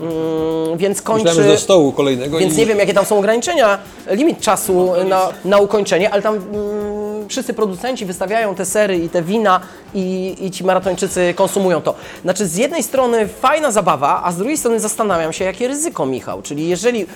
Mm, 0.00 0.78
więc 0.78 1.02
kończy. 1.02 1.24
Myślałem, 1.24 1.48
że 1.50 1.54
do 1.54 1.60
stołu 1.60 1.92
kolejnego 1.92 2.38
Więc 2.38 2.54
i... 2.54 2.58
nie 2.58 2.66
wiem, 2.66 2.78
jakie 2.78 2.94
tam 2.94 3.04
są 3.04 3.18
ograniczenia, 3.18 3.78
limit 4.10 4.40
czasu 4.40 4.92
na, 5.08 5.28
na 5.44 5.58
ukończenie, 5.58 6.10
ale 6.10 6.22
tam 6.22 6.34
mm, 6.34 7.05
wszyscy 7.28 7.54
producenci 7.54 8.06
wystawiają 8.06 8.54
te 8.54 8.64
sery 8.64 8.98
i 8.98 9.08
te 9.08 9.22
wina 9.22 9.60
i, 9.94 10.36
i 10.40 10.50
ci 10.50 10.64
maratończycy 10.64 11.34
konsumują 11.36 11.82
to. 11.82 11.94
Znaczy, 12.22 12.46
z 12.46 12.56
jednej 12.56 12.82
strony 12.82 13.28
fajna 13.28 13.70
zabawa, 13.70 14.22
a 14.24 14.32
z 14.32 14.36
drugiej 14.36 14.56
strony 14.56 14.80
zastanawiam 14.80 15.32
się, 15.32 15.44
jakie 15.44 15.68
ryzyko, 15.68 16.06
Michał. 16.06 16.42
Czyli 16.42 16.68
jeżeli 16.68 17.06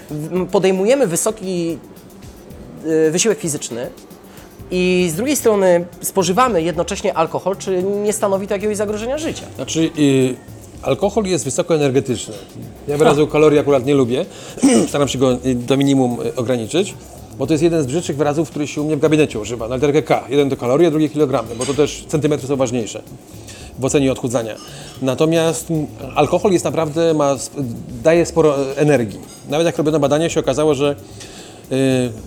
podejmujemy 0.51 1.07
wysoki 1.07 1.79
y, 2.87 3.11
wysiłek 3.11 3.39
fizyczny, 3.39 3.91
i 4.71 5.09
z 5.11 5.15
drugiej 5.15 5.37
strony 5.37 5.85
spożywamy 6.01 6.63
jednocześnie 6.63 7.15
alkohol, 7.15 7.57
czy 7.57 7.83
nie 7.83 8.13
stanowi 8.13 8.47
to 8.49 8.55
jakiegoś 8.55 8.77
zagrożenia 8.77 9.19
życia? 9.19 9.47
Znaczy, 9.57 9.91
y, 9.99 10.35
alkohol 10.83 11.25
jest 11.25 11.45
wysoko 11.45 11.75
energetyczny. 11.75 12.35
Ja 12.89 12.97
wyrazu 12.97 13.27
kalorii 13.27 13.59
akurat 13.59 13.87
nie 13.87 13.95
lubię. 13.95 14.27
Staram 14.89 15.09
się 15.09 15.19
go 15.19 15.39
do 15.55 15.77
minimum 15.77 16.19
y, 16.27 16.37
ograniczyć, 16.37 16.95
bo 17.41 17.47
to 17.47 17.53
jest 17.55 17.63
jeden 17.63 17.83
z 17.83 17.87
brzydszych 17.87 18.17
wyrazów, 18.17 18.51
który 18.51 18.67
się 18.67 18.81
u 18.81 18.85
mnie 18.85 18.97
w 18.97 19.01
gabinecie 19.01 19.39
używa. 19.39 19.69
Na 19.69 19.75
literkę 19.75 20.03
K. 20.03 20.25
Jeden 20.29 20.51
to 20.51 20.57
kalorie, 20.57 20.91
drugi 20.91 21.11
kilogramy, 21.11 21.49
bo 21.57 21.67
to 21.67 21.75
też 21.75 22.05
centymetry 22.09 22.49
są 22.49 22.57
ważniejsze 22.57 23.03
w 23.79 23.85
ocenie 23.85 24.13
odchudzania. 24.13 24.55
Natomiast 25.03 25.69
alkohol 26.15 26.53
jest 26.53 26.65
naprawdę, 26.65 27.15
ma, 27.15 27.37
daje 28.03 28.27
sporo 28.27 28.57
e, 28.59 28.77
energii. 28.77 29.19
Nawet 29.49 29.67
jak 29.67 29.79
robiono 29.79 30.01
badania, 30.01 30.29
się 30.29 30.41
okazało, 30.41 30.75
że 30.75 30.97
y, 31.73 31.77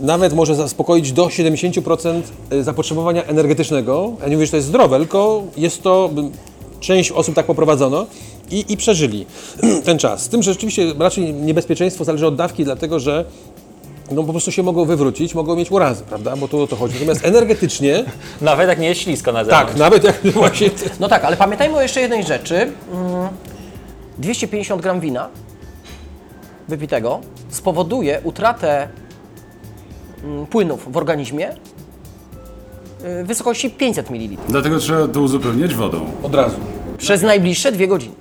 nawet 0.01 0.33
może 0.33 0.55
zaspokoić 0.55 1.11
do 1.11 1.25
70% 1.25 2.21
zapotrzebowania 2.61 3.23
energetycznego. 3.23 4.11
Ja 4.21 4.27
nie 4.27 4.35
mówię, 4.35 4.45
że 4.45 4.51
to 4.51 4.57
jest 4.57 4.67
zdrowe, 4.67 4.97
tylko 4.97 5.43
jest 5.57 5.81
to, 5.81 6.09
część 6.79 7.11
osób 7.11 7.35
tak 7.35 7.45
poprowadzono 7.45 8.05
i, 8.51 8.65
i 8.69 8.77
przeżyli 8.77 9.25
ten 9.85 9.99
czas. 9.99 10.23
Z 10.23 10.29
tym, 10.29 10.43
że 10.43 10.53
rzeczywiście 10.53 10.93
raczej 10.99 11.33
niebezpieczeństwo 11.33 12.03
zależy 12.03 12.27
od 12.27 12.35
dawki, 12.35 12.63
dlatego 12.63 12.99
że 12.99 13.25
no 14.13 14.23
po 14.23 14.31
prostu 14.31 14.51
się 14.51 14.63
mogą 14.63 14.85
wywrócić, 14.85 15.35
mogą 15.35 15.55
mieć 15.55 15.71
urazy, 15.71 16.03
prawda? 16.03 16.35
Bo 16.35 16.47
tu 16.47 16.61
o 16.61 16.67
to 16.67 16.75
chodzi. 16.75 16.93
Natomiast 16.93 17.25
energetycznie, 17.25 18.03
Nawet 18.41 18.67
jak 18.69 18.79
nie 18.79 18.87
jest 18.87 19.01
ślisko 19.01 19.31
na 19.31 19.43
zewnątrz. 19.43 19.67
tak, 19.71 19.79
nawet 19.79 20.03
jak 20.03 20.21
właśnie... 20.31 20.69
No 20.99 21.07
tak, 21.09 21.25
ale 21.25 21.37
pamiętajmy 21.37 21.75
o 21.77 21.81
jeszcze 21.81 22.01
jednej 22.01 22.23
rzeczy. 22.23 22.55
Mm, 22.55 23.27
250 24.17 24.81
gram 24.81 24.99
wina 24.99 25.29
wypitego 26.67 27.19
spowoduje 27.49 28.21
utratę 28.23 28.87
mm, 30.23 30.45
płynów 30.45 30.91
w 30.91 30.97
organizmie 30.97 31.51
y, 31.51 31.55
w 33.23 33.27
wysokości 33.27 33.69
500 33.69 34.09
ml 34.09 34.37
Dlatego 34.49 34.79
trzeba 34.79 35.07
to 35.07 35.21
uzupełniać 35.21 35.75
wodą. 35.75 36.05
Od 36.23 36.35
razu. 36.35 36.55
przez 36.97 37.21
najbliższe 37.21 37.71
dwie 37.71 37.87
godziny. 37.87 38.15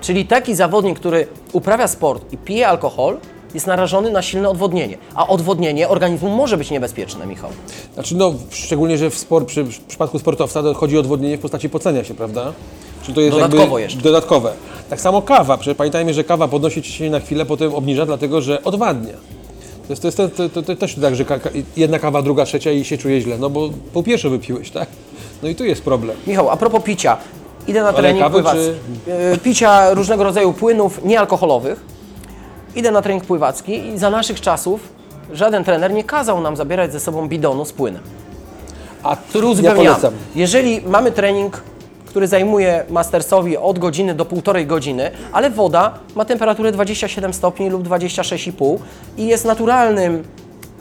Czyli 0.00 0.26
taki 0.26 0.54
zawodnik, 0.54 0.98
który 0.98 1.26
uprawia 1.52 1.88
sport 1.88 2.32
i 2.32 2.36
pije 2.38 2.68
alkohol, 2.68 3.16
jest 3.54 3.66
narażony 3.66 4.10
na 4.10 4.22
silne 4.22 4.48
odwodnienie. 4.48 4.98
A 5.14 5.26
odwodnienie 5.28 5.88
organizmu 5.88 6.28
może 6.30 6.56
być 6.56 6.70
niebezpieczne, 6.70 7.26
Michał. 7.26 7.50
Znaczy, 7.94 8.16
no, 8.16 8.34
szczególnie, 8.50 8.98
że 8.98 9.10
w, 9.10 9.18
sport, 9.18 9.46
przy, 9.48 9.64
w 9.64 9.80
przypadku 9.80 10.18
sportowca 10.18 10.62
to 10.62 10.74
chodzi 10.74 10.96
o 10.96 11.00
odwodnienie 11.00 11.38
w 11.38 11.40
postaci 11.40 11.68
pocenia 11.68 12.04
się, 12.04 12.14
prawda? 12.14 12.52
Czyli 13.02 13.14
to 13.14 13.20
jest 13.20 13.36
Dodatkowo 13.38 13.78
jeszcze. 13.78 14.00
dodatkowe. 14.00 14.52
Tak 14.90 15.00
samo 15.00 15.22
kawa. 15.22 15.56
Przecież 15.56 15.76
pamiętajmy, 15.76 16.14
że 16.14 16.24
kawa 16.24 16.48
podnosi 16.48 16.82
ciśnienie 16.82 17.12
na 17.12 17.20
chwilę, 17.20 17.46
potem 17.46 17.74
obniża, 17.74 18.06
dlatego 18.06 18.40
że 18.40 18.64
odwadnia. 18.64 19.14
To 19.86 19.92
jest, 19.92 20.02
to 20.02 20.08
jest 20.08 20.36
to, 20.36 20.48
to, 20.48 20.62
to, 20.62 20.76
też 20.76 20.94
tak, 20.94 21.16
że 21.16 21.24
jedna 21.76 21.98
kawa, 21.98 22.22
druga, 22.22 22.44
trzecia 22.44 22.70
i 22.70 22.84
się 22.84 22.98
czuje 22.98 23.20
źle, 23.20 23.38
no 23.38 23.50
bo 23.50 23.70
po 23.92 24.02
pierwsze 24.02 24.30
wypiłeś, 24.30 24.70
tak? 24.70 24.88
No 25.42 25.48
i 25.48 25.54
tu 25.54 25.64
jest 25.64 25.82
problem. 25.82 26.16
Michał, 26.26 26.50
a 26.50 26.56
propos 26.56 26.82
picia. 26.82 27.16
Idę 27.68 27.82
na 27.82 27.92
trening 27.92 28.30
pływacki. 28.30 28.58
czy- 29.06 29.12
E, 29.12 29.38
Picia 29.38 29.94
różnego 29.94 30.24
rodzaju 30.24 30.52
płynów 30.52 31.04
niealkoholowych. 31.04 31.80
Idę 32.76 32.90
na 32.90 33.02
trening 33.02 33.24
pływacki 33.24 33.86
i 33.86 33.98
za 33.98 34.10
naszych 34.10 34.40
czasów 34.40 34.80
żaden 35.32 35.64
trener 35.64 35.92
nie 35.92 36.04
kazał 36.04 36.40
nam 36.40 36.56
zabierać 36.56 36.92
ze 36.92 37.00
sobą 37.00 37.28
bidonu 37.28 37.64
z 37.64 37.72
płynem, 37.72 38.02
A 39.02 39.16
który 39.16 39.46
ja 39.46 39.52
uzupełniamy. 39.52 39.86
polecam. 39.88 40.12
Jeżeli 40.34 40.80
mamy 40.86 41.12
trening, 41.12 41.62
który 42.06 42.26
zajmuje 42.28 42.84
mastersowi 42.90 43.56
od 43.56 43.78
godziny 43.78 44.14
do 44.14 44.24
półtorej 44.24 44.66
godziny, 44.66 45.10
ale 45.32 45.50
woda 45.50 45.94
ma 46.14 46.24
temperaturę 46.24 46.72
27 46.72 47.32
stopni 47.34 47.70
lub 47.70 47.82
26,5 47.88 48.78
i 49.18 49.26
jest 49.26 49.44
naturalnym 49.44 50.24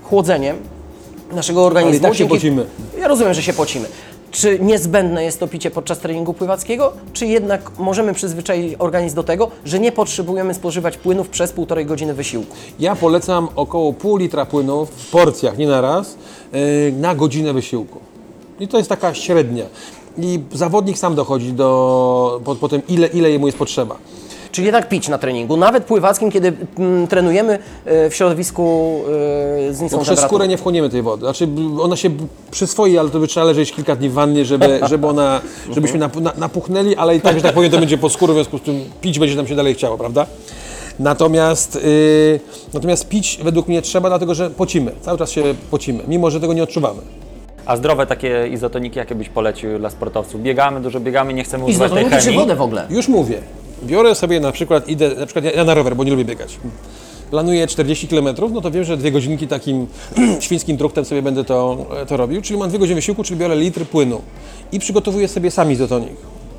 chłodzeniem 0.03 0.57
naszego 1.31 1.65
organizmu. 1.65 1.89
Ale 1.89 1.97
i 1.97 2.01
tak 2.01 2.13
się 2.13 2.17
Dzięki- 2.17 2.35
pocimy. 2.35 2.65
Ja 2.99 3.07
rozumiem, 3.07 3.33
że 3.33 3.41
się 3.43 3.53
pocimy. 3.53 3.85
Czy 4.31 4.59
niezbędne 4.59 5.23
jest 5.23 5.39
to 5.39 5.47
picie 5.47 5.71
podczas 5.71 5.99
treningu 5.99 6.33
pływackiego, 6.33 6.93
czy 7.13 7.25
jednak 7.27 7.71
możemy 7.77 8.13
przyzwyczaić 8.13 8.75
organizm 8.79 9.15
do 9.15 9.23
tego, 9.23 9.51
że 9.65 9.79
nie 9.79 9.91
potrzebujemy 9.91 10.53
spożywać 10.53 10.97
płynów 10.97 11.29
przez 11.29 11.51
półtorej 11.51 11.85
godziny 11.85 12.13
wysiłku? 12.13 12.55
Ja 12.79 12.95
polecam 12.95 13.47
około 13.55 13.93
pół 13.93 14.17
litra 14.17 14.45
płynu 14.45 14.85
w 14.85 15.11
porcjach, 15.11 15.57
nie 15.57 15.67
na 15.67 15.81
raz, 15.81 16.17
yy, 16.53 16.59
na 16.99 17.15
godzinę 17.15 17.53
wysiłku. 17.53 17.99
I 18.59 18.67
to 18.67 18.77
jest 18.77 18.89
taka 18.89 19.13
średnia. 19.13 19.65
I 20.17 20.39
zawodnik 20.53 20.97
sam 20.97 21.15
dochodzi 21.15 21.53
do, 21.53 22.41
po, 22.43 22.55
po 22.55 22.69
tym, 22.69 22.81
ile, 22.87 23.07
ile 23.07 23.31
jemu 23.31 23.45
jest 23.45 23.57
potrzeba. 23.57 23.95
Czyli 24.51 24.65
jednak 24.65 24.89
pić 24.89 25.07
na 25.07 25.17
treningu, 25.17 25.57
nawet 25.57 25.83
pływackim, 25.83 26.31
kiedy 26.31 26.53
mm, 26.79 27.07
trenujemy 27.07 27.59
e, 27.85 28.09
w 28.09 28.15
środowisku 28.15 28.63
e, 29.69 29.73
z 29.73 29.81
niską 29.81 29.97
Bo 29.97 30.03
przez 30.03 30.07
temperaturą. 30.07 30.27
skórę 30.27 30.47
nie 30.47 30.57
wchłoniemy 30.57 30.89
tej 30.89 31.01
wody. 31.01 31.21
Znaczy 31.25 31.47
b- 31.47 31.81
ona 31.81 31.95
się 31.95 32.09
b- 32.09 32.25
przyswoi, 32.51 32.97
ale 32.97 33.09
to 33.09 33.19
by 33.19 33.27
trzeba 33.27 33.45
leżeć 33.45 33.71
kilka 33.71 33.95
dni 33.95 34.09
w 34.09 34.13
wannie, 34.13 34.45
żeby, 34.45 34.79
żeby 34.89 35.07
ona, 35.07 35.41
żebyśmy 35.73 35.99
nap, 35.99 36.15
na, 36.15 36.33
napuchnęli, 36.37 36.95
ale 36.95 37.15
i 37.15 37.21
tak, 37.21 37.35
że 37.35 37.41
tak 37.41 37.53
powiem, 37.53 37.71
to 37.71 37.77
będzie 37.77 37.97
po 37.97 38.09
skórę, 38.09 38.33
w 38.33 38.35
związku 38.35 38.57
z 38.57 38.61
tym 38.61 38.81
pić 39.01 39.19
będzie 39.19 39.35
nam 39.35 39.47
się 39.47 39.55
dalej 39.55 39.73
chciało, 39.73 39.97
prawda? 39.97 40.25
Natomiast, 40.99 41.75
yy, 41.75 42.39
natomiast 42.73 43.09
pić 43.09 43.39
według 43.43 43.67
mnie 43.67 43.81
trzeba, 43.81 44.09
dlatego 44.09 44.35
że 44.35 44.49
pocimy, 44.49 44.91
cały 45.01 45.17
czas 45.17 45.31
się 45.31 45.43
pocimy, 45.71 46.03
mimo 46.07 46.29
że 46.31 46.39
tego 46.39 46.53
nie 46.53 46.63
odczuwamy. 46.63 47.01
A 47.65 47.77
zdrowe 47.77 48.07
takie 48.07 48.47
izotoniki, 48.47 48.99
jakie 48.99 49.15
byś 49.15 49.29
polecił 49.29 49.79
dla 49.79 49.89
sportowców? 49.89 50.41
Biegamy, 50.41 50.81
dużo 50.81 50.99
biegamy, 50.99 51.33
nie 51.33 51.43
chcemy 51.43 51.65
używać 51.65 51.91
tej 51.91 51.97
Izotoniki 52.01 52.21
czy 52.21 52.25
chemii. 52.31 52.39
wodę 52.39 52.55
w 52.55 52.61
ogóle? 52.61 52.85
Już 52.89 53.07
mówię. 53.07 53.41
Biorę 53.83 54.15
sobie 54.15 54.39
na 54.39 54.51
przykład, 54.51 54.87
idę, 54.87 55.15
na 55.15 55.25
przykład 55.25 55.55
ja, 55.55 55.63
na 55.63 55.73
rower, 55.73 55.95
bo 55.95 56.03
nie 56.03 56.11
lubię 56.11 56.25
biegać. 56.25 56.57
Planuję 57.31 57.67
40 57.67 58.07
km, 58.07 58.27
no 58.53 58.61
to 58.61 58.71
wiem, 58.71 58.83
że 58.83 58.97
dwie 58.97 59.11
godzinki 59.11 59.47
takim 59.47 59.87
świńskim 60.39 60.77
truchtem 60.77 61.05
sobie 61.05 61.21
będę 61.21 61.43
to, 61.43 61.85
to 62.07 62.17
robił, 62.17 62.41
czyli 62.41 62.59
mam 62.59 62.69
dwie 62.69 62.79
godziny 62.79 62.95
wysiłku, 62.95 63.23
czyli 63.23 63.39
biorę 63.39 63.55
litr 63.55 63.85
płynu 63.85 64.21
i 64.71 64.79
przygotowuję 64.79 65.27
sobie 65.27 65.51
sam 65.51 65.71
izotonik. 65.71 66.15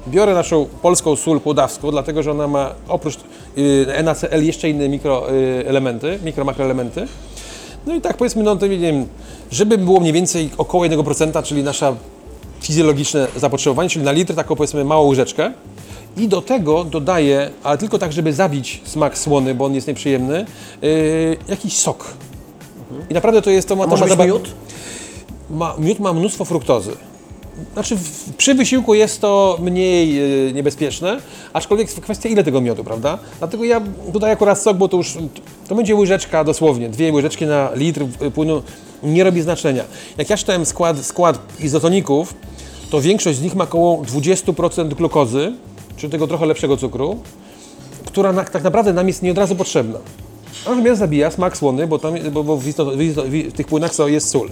Biorę 0.09 0.35
naszą 0.35 0.67
polską 0.83 1.17
sól 1.17 1.41
płodawską, 1.41 1.91
dlatego 1.91 2.23
że 2.23 2.31
ona 2.31 2.49
ma 2.49 2.75
oprócz 2.89 3.19
y, 3.59 4.03
NaCl 4.03 4.43
jeszcze 4.43 4.71
inne 4.71 4.89
mikroelementy, 4.89 6.19
mikro 6.25 6.45
makroelementy. 6.45 7.07
No 7.87 7.95
i 7.95 8.01
tak 8.01 8.17
powiedzmy, 8.17 8.43
no 8.43 8.57
to 8.57 8.67
nie 8.67 8.79
wiem, 8.79 9.07
żeby 9.51 9.79
było 9.79 10.01
mniej 10.01 10.13
więcej 10.13 10.51
około 10.59 10.85
1%, 10.85 11.43
czyli 11.43 11.63
nasza 11.63 11.95
fizjologiczne 12.61 13.27
zapotrzebowanie, 13.37 13.89
czyli 13.89 14.05
na 14.05 14.13
litr 14.13 14.35
taką 14.35 14.57
powiedzmy 14.57 14.85
małą 14.85 15.09
łyżeczkę. 15.09 15.53
I 16.17 16.29
do 16.29 16.43
tego 16.43 16.85
dodaję, 16.85 17.51
ale 17.63 17.79
tylko 17.79 17.99
tak, 17.99 18.13
żeby 18.13 18.33
zabić 18.33 18.83
smak 18.85 19.19
słony, 19.19 19.55
bo 19.55 19.65
on 19.65 19.75
jest 19.75 19.87
nieprzyjemny, 19.87 20.47
yy, 20.83 21.37
jakiś 21.49 21.79
sok. 21.79 22.15
I 23.11 23.15
naprawdę 23.15 23.43
to 23.43 23.51
jest 23.51 23.69
to 23.69 23.77
to 23.77 23.87
może 23.87 24.07
ma 24.07 24.17
być 24.17 24.27
miód? 24.27 24.49
Ma, 25.51 25.75
miód 25.79 25.99
ma 25.99 26.13
mnóstwo 26.13 26.45
fruktozy. 26.45 26.93
Znaczy 27.73 27.97
w, 27.97 28.35
przy 28.37 28.55
wysiłku 28.55 28.95
jest 28.95 29.21
to 29.21 29.59
mniej 29.63 30.15
yy, 30.15 30.53
niebezpieczne, 30.53 31.21
aczkolwiek 31.53 31.91
kwestia 31.91 32.29
ile 32.29 32.45
tego 32.45 32.61
miodu, 32.61 32.85
prawda? 32.85 33.19
Dlatego 33.39 33.65
ja 33.65 33.81
dodaję 34.13 34.33
akurat 34.33 34.59
sok, 34.59 34.77
bo 34.77 34.89
to 34.89 34.97
już 34.97 35.19
to 35.69 35.75
będzie 35.75 35.95
łyżeczka 35.95 36.45
dosłownie, 36.45 36.89
dwie 36.89 37.13
łyżeczki 37.13 37.47
na 37.47 37.71
litr 37.75 38.03
y, 38.23 38.31
płynu 38.31 38.63
nie 39.03 39.25
robi 39.25 39.43
znaczenia. 39.43 39.85
Jak 40.19 40.31
ja 40.31 40.37
czytałem 40.37 40.67
skład, 40.67 40.99
skład 40.99 41.39
izotoników, 41.61 42.35
to 42.91 43.01
większość 43.01 43.39
z 43.39 43.43
nich 43.43 43.55
ma 43.55 43.65
około 43.65 44.03
20% 44.03 44.95
glukozy, 44.95 45.53
czyli 46.01 46.11
tego 46.11 46.27
trochę 46.27 46.47
lepszego 46.47 46.77
cukru, 46.77 47.19
która 48.07 48.33
na, 48.33 48.45
tak 48.45 48.63
naprawdę 48.63 48.93
nam 48.93 49.09
jest 49.09 49.23
nie 49.23 49.31
od 49.31 49.39
razu 49.39 49.57
potrzebna. 49.57 49.99
Natomiast 50.67 50.99
zabija 50.99 51.31
smak 51.31 51.57
słony, 51.57 51.87
bo, 51.87 51.99
tam, 51.99 52.15
bo, 52.33 52.45
bo 52.45 52.57
w, 52.57 52.65
w, 52.65 53.51
w 53.51 53.53
tych 53.53 53.67
płynach 53.67 53.93
jest 54.07 54.29
sól. 54.29 54.51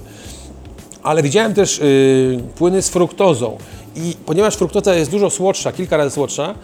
Ale 1.02 1.22
widziałem 1.22 1.54
też 1.54 1.78
y, 1.78 2.40
płyny 2.56 2.82
z 2.82 2.88
fruktozą 2.88 3.58
i 3.96 4.14
ponieważ 4.26 4.56
fruktoza 4.56 4.94
jest 4.94 5.10
dużo 5.10 5.30
słodsza, 5.30 5.72
kilka 5.72 5.96
razy 5.96 6.10
słodsza, 6.10 6.54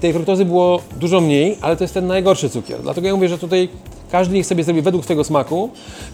tej 0.00 0.12
fruktozy 0.12 0.44
było 0.44 0.80
dużo 1.00 1.20
mniej, 1.20 1.58
ale 1.60 1.76
to 1.76 1.84
jest 1.84 1.94
ten 1.94 2.06
najgorszy 2.06 2.50
cukier. 2.50 2.82
Dlatego 2.82 3.06
ja 3.06 3.14
mówię, 3.14 3.28
że 3.28 3.38
tutaj 3.38 3.68
każdy 4.12 4.34
niech 4.34 4.46
sobie 4.46 4.64
zrobi 4.64 4.82
według 4.82 5.04
swojego 5.04 5.24
smaku 5.24 5.70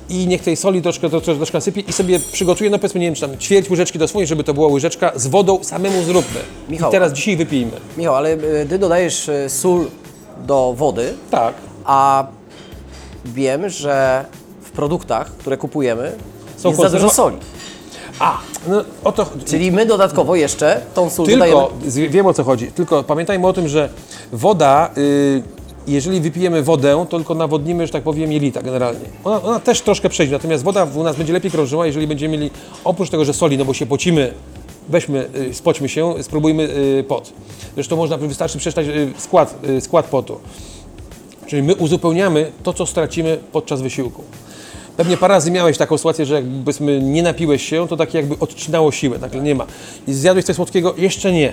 i 0.09 0.27
niech 0.27 0.43
tej 0.43 0.57
soli 0.57 0.83
troszkę, 0.83 1.11
troszkę, 1.11 1.35
troszkę 1.37 1.59
nasypie 1.59 1.81
i 1.81 1.93
sobie 1.93 2.21
przygotuje, 2.33 2.71
no 2.71 2.79
powiedzmy, 2.79 3.01
nie 3.01 3.07
wiem, 3.07 3.15
czy 3.15 3.21
tam 3.21 3.39
ćwierć 3.39 3.71
łyżeczki 3.71 3.99
do 3.99 4.09
swojej, 4.09 4.27
żeby 4.27 4.45
to 4.45 4.55
była 4.55 4.69
łyżeczka 4.69 5.13
z 5.15 5.27
wodą, 5.27 5.65
samemu 5.65 6.03
zróbmy. 6.03 6.41
Michał. 6.69 6.89
I 6.91 6.93
teraz 6.93 7.13
dzisiaj 7.13 7.37
wypijmy. 7.37 7.73
Michał, 7.97 8.15
ale 8.15 8.33
y, 8.35 8.67
ty 8.69 8.79
dodajesz 8.79 9.29
y, 9.29 9.47
sól 9.49 9.87
do 10.47 10.75
wody, 10.77 11.15
Tak. 11.31 11.55
a 11.85 12.27
wiem, 13.25 13.69
że 13.69 14.25
w 14.63 14.71
produktach, 14.71 15.31
które 15.31 15.57
kupujemy, 15.57 16.13
Są 16.57 16.69
jest 16.69 16.81
za 16.81 16.91
dużo 16.91 17.07
konserwa- 17.09 17.15
soli. 17.15 17.37
A, 18.19 18.39
no 18.69 18.85
o 19.05 19.13
to... 19.13 19.27
Czyli 19.47 19.73
my 19.73 19.87
dodatkowo 19.87 20.37
jeszcze 20.37 20.81
tą 20.95 21.11
sól 21.11 21.27
dodajemy. 21.27 21.61
Tylko, 21.61 21.91
z- 21.91 22.13
wiem 22.13 22.27
o 22.27 22.35
co 22.35 22.45
chodzi, 22.45 22.67
tylko 22.73 23.03
pamiętajmy 23.03 23.47
o 23.47 23.53
tym, 23.53 23.69
że 23.69 23.89
woda, 24.33 24.91
y, 24.99 25.43
jeżeli 25.87 26.21
wypijemy 26.21 26.63
wodę, 26.63 27.07
to 27.11 27.17
tylko 27.17 27.35
nawodnimy, 27.35 27.87
że 27.87 27.93
tak 27.93 28.03
powiem, 28.03 28.33
jelita 28.33 28.63
generalnie. 28.63 29.05
Ona, 29.25 29.43
ona 29.43 29.61
też 29.61 29.81
troszkę 29.81 30.09
przejdzie, 30.09 30.33
natomiast 30.33 30.65
woda 30.65 30.87
u 30.95 31.03
nas 31.03 31.17
będzie 31.17 31.33
lepiej 31.33 31.51
krążyła, 31.51 31.87
jeżeli 31.87 32.07
będziemy 32.07 32.39
mieli, 32.39 32.51
oprócz 32.85 33.11
tego, 33.11 33.25
że 33.25 33.35
soli, 33.35 33.59
no 33.59 33.65
bo 33.65 33.75
się 33.75 33.87
pocimy, 33.87 34.33
weźmy, 34.89 35.29
y, 35.51 35.55
spoćmy 35.55 35.89
się, 35.89 36.15
spróbujmy 36.23 36.63
y, 36.63 37.05
pot. 37.09 37.33
Zresztą 37.75 37.97
można, 37.97 38.17
wystarczy 38.17 38.59
przeczytać 38.59 38.87
y, 38.87 39.13
skład, 39.19 39.55
skład 39.81 40.07
potu. 40.07 40.41
Czyli 41.47 41.63
my 41.63 41.75
uzupełniamy 41.75 42.53
to, 42.63 42.73
co 42.73 42.87
stracimy 42.87 43.39
podczas 43.53 43.83
wysiłku. 43.83 44.25
Pewnie 44.97 45.17
parę 45.17 45.35
razy 45.35 45.51
miałeś 45.51 45.79
taką 45.79 45.97
sytuację, 45.97 46.27
że 46.27 46.35
jakbyśmy 46.35 47.01
nie 47.01 47.23
napiłeś 47.23 47.69
się, 47.69 47.89
to 47.89 47.97
tak 47.97 48.15
jakby 48.15 48.39
odcinało 48.41 48.93
siłę, 48.93 49.19
nagle 49.19 49.43
nie 49.43 49.55
ma. 49.55 49.67
I 50.09 50.13
zjadłeś 50.13 50.45
coś 50.45 50.57
słodkiego? 50.57 50.95
Jeszcze 50.97 51.33
nie. 51.33 51.53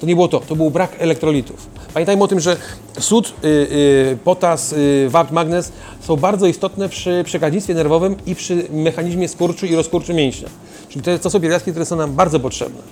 To 0.00 0.06
nie 0.06 0.14
było 0.14 0.28
to, 0.28 0.40
to 0.40 0.56
był 0.56 0.70
brak 0.70 0.96
elektrolitów. 0.98 1.66
Pamiętajmy 1.94 2.24
o 2.24 2.28
tym, 2.28 2.40
że 2.40 2.56
sód, 3.00 3.34
y, 3.44 3.48
y, 3.48 4.18
potas, 4.24 4.72
y, 4.72 5.06
wapń, 5.08 5.34
magnez 5.34 5.72
są 6.00 6.16
bardzo 6.16 6.46
istotne 6.46 6.88
przy 6.88 7.22
przekaźnictwie 7.24 7.74
nerwowym 7.74 8.16
i 8.26 8.34
przy 8.34 8.66
mechanizmie 8.70 9.28
skurczu 9.28 9.66
i 9.66 9.76
rozkurczu 9.76 10.14
mięśnia. 10.14 10.48
Czyli 10.88 11.04
to, 11.04 11.18
to 11.18 11.30
są 11.30 11.40
pierwiastki, 11.40 11.70
które 11.70 11.86
są 11.86 11.96
nam 11.96 12.12
bardzo 12.12 12.40
potrzebne. 12.40 12.82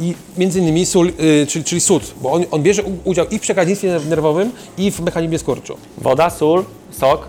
I 0.00 0.14
między 0.38 0.58
innymi 0.58 0.86
sól, 0.86 1.08
y, 1.08 1.46
czyli, 1.46 1.64
czyli 1.64 1.80
sód, 1.80 2.14
bo 2.22 2.32
on, 2.32 2.44
on 2.50 2.62
bierze 2.62 2.82
udział 3.04 3.26
i 3.30 3.38
w 3.38 3.42
przekaźnictwie 3.42 4.00
nerwowym, 4.08 4.50
i 4.78 4.90
w 4.90 5.00
mechanizmie 5.00 5.38
skurczu. 5.38 5.76
Woda, 5.98 6.30
sól, 6.30 6.64
sok, 6.90 7.28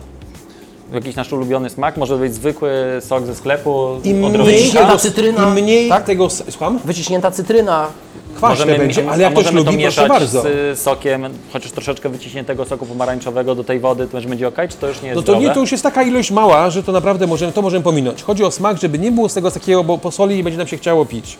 jakiś 0.93 1.15
nasz 1.15 1.33
ulubiony 1.33 1.69
smak, 1.69 1.97
może 1.97 2.17
być 2.17 2.33
zwykły 2.35 2.71
sok 2.99 3.25
ze 3.25 3.35
sklepu, 3.35 3.87
Im 4.03 4.17
mniej, 4.19 4.71
tego, 4.71 4.97
cytryna. 4.97 5.43
im 5.43 5.53
mniej 5.53 5.89
Tak? 5.89 6.03
tego, 6.03 6.25
s- 6.25 6.43
słucham? 6.49 6.79
Wyciśnięta 6.85 7.31
cytryna. 7.31 7.87
Kwaśne 8.35 8.65
Możemy, 8.65 8.77
będzie, 8.85 9.09
a 9.09 9.11
ale 9.13 9.23
jak 9.23 9.31
ktoś 9.33 9.43
możemy 9.45 9.63
to 9.65 9.71
lubi, 9.71 9.83
proszę 9.83 10.01
mieszać 10.01 10.19
bardzo. 10.19 10.41
z 10.41 10.79
sokiem, 10.79 11.25
chociaż 11.53 11.71
troszeczkę 11.71 12.09
wyciśniętego 12.09 12.65
soku 12.65 12.85
pomarańczowego 12.85 13.55
do 13.55 13.63
tej 13.63 13.79
wody, 13.79 14.05
to 14.05 14.11
też 14.11 14.27
będzie 14.27 14.47
ok, 14.47 14.55
czy 14.69 14.77
to 14.77 14.87
już 14.87 15.01
nie 15.01 15.07
jest 15.07 15.15
No 15.15 15.21
to 15.21 15.25
zdrowe? 15.31 15.47
nie, 15.47 15.53
to 15.53 15.59
już 15.59 15.71
jest 15.71 15.83
taka 15.83 16.03
ilość 16.03 16.31
mała, 16.31 16.69
że 16.69 16.83
to 16.83 16.91
naprawdę 16.91 17.27
możemy, 17.27 17.51
to 17.51 17.61
możemy 17.61 17.83
pominąć. 17.83 18.23
Chodzi 18.23 18.43
o 18.43 18.51
smak, 18.51 18.77
żeby 18.81 18.99
nie 18.99 19.11
było 19.11 19.29
z 19.29 19.33
tego 19.33 19.51
takiego, 19.51 19.83
bo 19.83 19.97
po 19.97 20.11
soli 20.11 20.35
nie 20.35 20.43
będzie 20.43 20.57
nam 20.57 20.67
się 20.67 20.77
chciało 20.77 21.05
pić. 21.05 21.37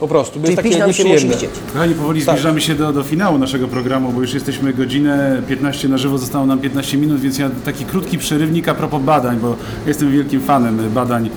Po 0.00 0.08
prostu, 0.08 0.40
bo 0.40 0.46
Czyli 0.46 0.52
jest 0.52 0.62
pić 0.62 0.72
takie 0.72 0.84
nam 0.84 0.92
się 0.92 1.04
musi 1.04 1.28
chcieć. 1.28 1.50
Kochani, 1.72 1.94
powoli 1.94 2.22
Tak. 2.22 2.34
zbliżamy 2.34 2.60
się 2.60 2.74
do, 2.74 2.92
do 2.92 3.02
finału 3.02 3.38
naszego 3.38 3.68
programu, 3.68 4.12
bo 4.12 4.20
już 4.20 4.34
jesteśmy 4.34 4.72
godzinę 4.72 5.42
15 5.48 5.88
na 5.88 5.98
żywo, 5.98 6.18
zostało 6.18 6.46
nam 6.46 6.58
15 6.58 6.96
minut, 6.98 7.20
więc 7.20 7.38
ja 7.38 7.50
taki 7.64 7.84
krótki 7.84 8.18
przerywnik 8.18 8.68
a 8.68 8.74
propos 8.74 9.02
badań, 9.02 9.38
bo 9.40 9.56
jestem 9.86 10.12
wielkim 10.12 10.40
fanem 10.40 10.90
badań, 10.94 11.30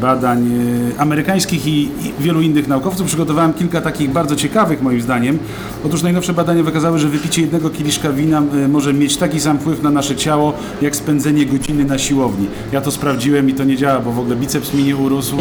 badań 0.00 0.50
e, 0.96 1.00
amerykańskich 1.00 1.66
i, 1.66 1.90
wielu 2.20 2.40
innych 2.40 2.68
naukowców. 2.68 3.06
Przygotowałem 3.06 3.52
kilka 3.52 3.80
takich 3.80 4.10
bardzo 4.10 4.36
ciekawych 4.36 4.82
moim 4.82 5.00
zdaniem. 5.00 5.38
Otóż 5.84 6.02
najnowsze 6.02 6.32
badania 6.32 6.62
wykazały, 6.62 6.98
że 6.98 7.08
wypicie 7.08 7.42
jednego 7.42 7.70
kieliszka 7.70 8.12
wina 8.12 8.42
e, 8.64 8.68
może 8.68 8.94
mieć 8.94 9.16
taki 9.16 9.40
sam 9.40 9.58
wpływ 9.58 9.82
na 9.82 9.90
nasze 9.90 10.16
ciało, 10.16 10.52
jak 10.82 10.96
spędzenie 10.96 11.46
godziny 11.46 11.84
na 11.84 11.98
siłowni. 11.98 12.46
Ja 12.72 12.80
to 12.80 12.90
sprawdziłem 12.90 13.50
i 13.50 13.54
to 13.54 13.64
nie 13.64 13.76
działa, 13.76 14.00
bo 14.00 14.12
w 14.12 14.18
ogóle 14.18 14.36
biceps 14.36 14.74
mi 14.74 14.84
nie 14.84 14.96
urósł. 14.96 15.36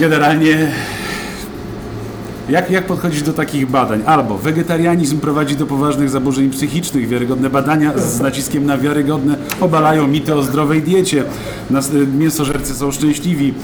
Generalnie 0.00 0.72
jak, 2.48 2.70
jak 2.70 2.86
podchodzić 2.86 3.22
do 3.22 3.32
takich 3.32 3.70
badań? 3.70 4.02
Albo 4.06 4.38
wegetarianizm 4.38 5.18
prowadzi 5.18 5.56
do 5.56 5.66
poważnych 5.66 6.10
zaburzeń 6.10 6.50
psychicznych, 6.50 7.08
wiarygodne 7.08 7.50
badania 7.50 7.98
z 7.98 8.20
naciskiem 8.20 8.66
na 8.66 8.78
wiarygodne 8.78 9.36
obalają 9.60 10.06
mity 10.06 10.34
o 10.34 10.42
zdrowej 10.42 10.82
diecie, 10.82 11.24
Nas, 11.70 11.92
y, 11.92 12.06
mięsożercy 12.06 12.74
są 12.74 12.92
szczęśliwi, 12.92 13.54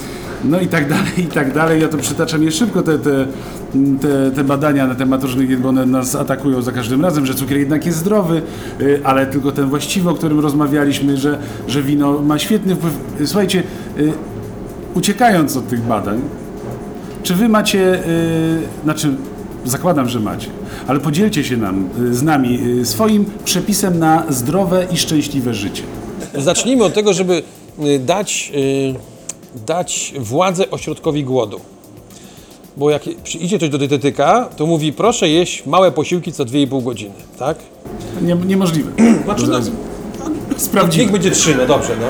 no 0.45 0.61
i 0.61 0.67
tak 0.67 0.89
dalej, 0.89 1.13
i 1.19 1.27
tak 1.27 1.55
dalej. 1.55 1.83
Ja 1.83 1.89
to 1.89 1.99
przytaczam 1.99 2.43
je 2.43 2.53
szybko, 2.53 2.83
te, 2.83 2.99
te, 2.99 3.27
te, 4.01 4.31
te 4.31 4.45
badania 4.45 4.87
na 4.87 4.95
temat 4.95 5.23
różnych 5.23 5.47
diet, 5.47 5.61
bo 5.61 5.69
one 5.69 5.87
nas 5.87 6.15
atakują 6.15 6.63
za 6.63 6.73
każdym 6.73 7.03
razem, 7.03 7.27
że 7.27 7.35
cukier 7.35 7.59
jednak 7.59 7.87
jest 7.87 7.99
zdrowy, 7.99 8.43
y, 8.81 9.01
ale 9.05 9.27
tylko 9.27 9.53
ten 9.53 9.69
właściwy, 9.69 10.11
o 10.11 10.15
którym 10.15 10.41
rozmawialiśmy, 10.41 11.17
że, 11.17 11.39
że 11.69 11.83
wino 11.83 12.23
ma 12.23 12.39
świetny 12.39 12.77
wpływ. 12.77 12.95
Słuchajcie, 13.25 13.63
y, 13.99 14.13
uciekając 14.95 15.57
od 15.57 15.69
tych 15.69 15.81
badań, 15.81 16.21
czy 17.23 17.35
wy 17.35 17.49
macie, 17.49 17.79
yy, 17.79 18.83
znaczy 18.85 19.15
zakładam, 19.65 20.09
że 20.09 20.21
macie, 20.21 20.49
ale 20.87 21.01
podzielcie 21.01 21.45
się 21.45 21.57
nam, 21.57 21.89
y, 22.01 22.15
z 22.15 22.23
nami 22.23 22.61
y, 22.81 22.87
swoim 22.87 23.25
przepisem 23.45 23.99
na 23.99 24.25
zdrowe 24.29 24.87
i 24.91 24.97
szczęśliwe 24.97 25.55
życie. 25.55 25.83
Zacznijmy 26.35 26.85
od 26.85 26.95
tego, 26.95 27.13
żeby 27.13 27.43
y, 27.85 27.99
dać, 27.99 28.53
y, 28.55 28.95
dać 29.67 30.15
władzę 30.19 30.71
ośrodkowi 30.71 31.25
głodu. 31.25 31.61
Bo 32.77 32.91
jak 32.91 33.03
idzie 33.41 33.57
ktoś 33.57 33.69
do 33.69 33.79
dietetyka, 33.79 34.49
to 34.57 34.67
mówi 34.67 34.93
proszę 34.93 35.29
jeść 35.29 35.67
małe 35.67 35.93
posiłki 35.93 36.33
co 36.33 36.45
2,5 36.45 36.85
godziny, 36.85 37.15
tak? 37.39 37.59
Nie, 38.23 38.35
niemożliwe. 38.35 38.91
Znaczy, 39.25 39.47
no, 39.47 39.59
Sprawdzimy. 40.57 41.05
Niech 41.05 41.13
będzie 41.13 41.31
trzy, 41.31 41.55
no 41.55 41.67
dobrze, 41.67 41.97
no. 42.01 42.07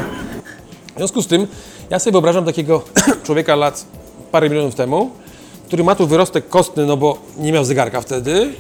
W 0.95 0.97
związku 0.97 1.23
z 1.23 1.27
tym, 1.27 1.47
ja 1.91 1.99
sobie 1.99 2.13
wyobrażam 2.13 2.45
takiego 2.45 2.83
człowieka 3.25 3.57
lat 3.57 3.85
parę 4.33 4.51
milionów 4.51 4.75
temu, 4.75 5.11
który 5.67 5.85
ma 5.85 5.95
tu 5.95 6.07
wyrostek 6.07 6.49
kostny, 6.49 6.87
no 6.87 6.97
bo 6.97 7.19
nie 7.39 7.53
miał 7.53 7.65
zegarka 7.65 8.01
wtedy, 8.01 8.53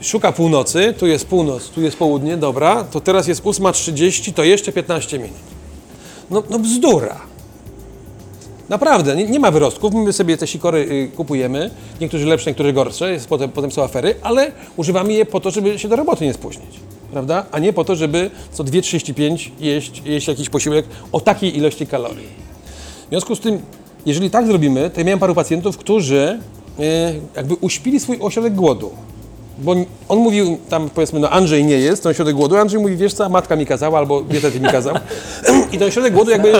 szuka 0.00 0.32
północy, 0.32 0.94
tu 0.98 1.06
jest 1.06 1.26
północ, 1.26 1.68
tu 1.68 1.82
jest 1.82 1.96
południe, 1.96 2.36
dobra, 2.36 2.84
to 2.84 3.00
teraz 3.00 3.28
jest 3.28 3.42
8.30, 3.42 4.32
to 4.32 4.44
jeszcze 4.44 4.72
15 4.72 5.18
minut. 5.18 5.36
No, 6.30 6.42
no 6.50 6.58
bzdura. 6.58 7.20
Naprawdę, 8.68 9.16
nie, 9.16 9.26
nie 9.26 9.40
ma 9.40 9.50
wyrostków, 9.50 9.94
my 9.94 10.12
sobie 10.12 10.36
te 10.36 10.46
sikory 10.46 10.78
y, 10.78 11.16
kupujemy, 11.16 11.70
niektórzy 12.00 12.26
lepsze, 12.26 12.50
niektórzy 12.50 12.72
gorsze, 12.72 13.12
jest, 13.12 13.28
potem, 13.28 13.50
potem 13.50 13.70
są 13.70 13.82
afery, 13.82 14.14
ale 14.22 14.52
używamy 14.76 15.12
je 15.12 15.26
po 15.26 15.40
to, 15.40 15.50
żeby 15.50 15.78
się 15.78 15.88
do 15.88 15.96
roboty 15.96 16.24
nie 16.24 16.34
spóźnić, 16.34 16.80
prawda? 17.12 17.46
A 17.52 17.58
nie 17.58 17.72
po 17.72 17.84
to, 17.84 17.96
żeby 17.96 18.30
co 18.52 18.64
2,35 18.64 19.50
jeść, 19.60 20.02
jeść 20.04 20.28
jakiś 20.28 20.48
posiłek 20.48 20.86
o 21.12 21.20
takiej 21.20 21.56
ilości 21.56 21.86
kalorii. 21.86 22.44
W 23.06 23.08
związku 23.08 23.36
z 23.36 23.40
tym, 23.40 23.62
jeżeli 24.06 24.30
tak 24.30 24.46
zrobimy, 24.46 24.90
to 24.90 25.00
ja 25.00 25.06
miałem 25.06 25.18
paru 25.18 25.34
pacjentów, 25.34 25.76
którzy 25.76 26.38
y, 26.80 26.82
jakby 27.36 27.54
uśpili 27.54 28.00
swój 28.00 28.18
ośrodek 28.20 28.54
głodu. 28.54 28.90
Bo 29.58 29.74
on 30.08 30.18
mówił, 30.18 30.58
tam 30.68 30.90
powiedzmy, 30.90 31.20
no 31.20 31.30
Andrzej 31.30 31.64
nie 31.64 31.78
jest, 31.78 32.02
ten 32.02 32.10
ośrodek 32.10 32.36
głodu, 32.36 32.56
Andrzej 32.56 32.80
mówi, 32.80 32.96
wiesz 32.96 33.14
co, 33.14 33.28
matka 33.28 33.56
mi 33.56 33.66
kazała, 33.66 33.98
albo 33.98 34.22
dietetyk 34.22 34.62
mi 34.62 34.68
kazał. 34.68 34.94
I 35.72 35.78
ten 35.78 35.88
ośrodek 35.88 36.14
głodu 36.14 36.30
jakby, 36.30 36.52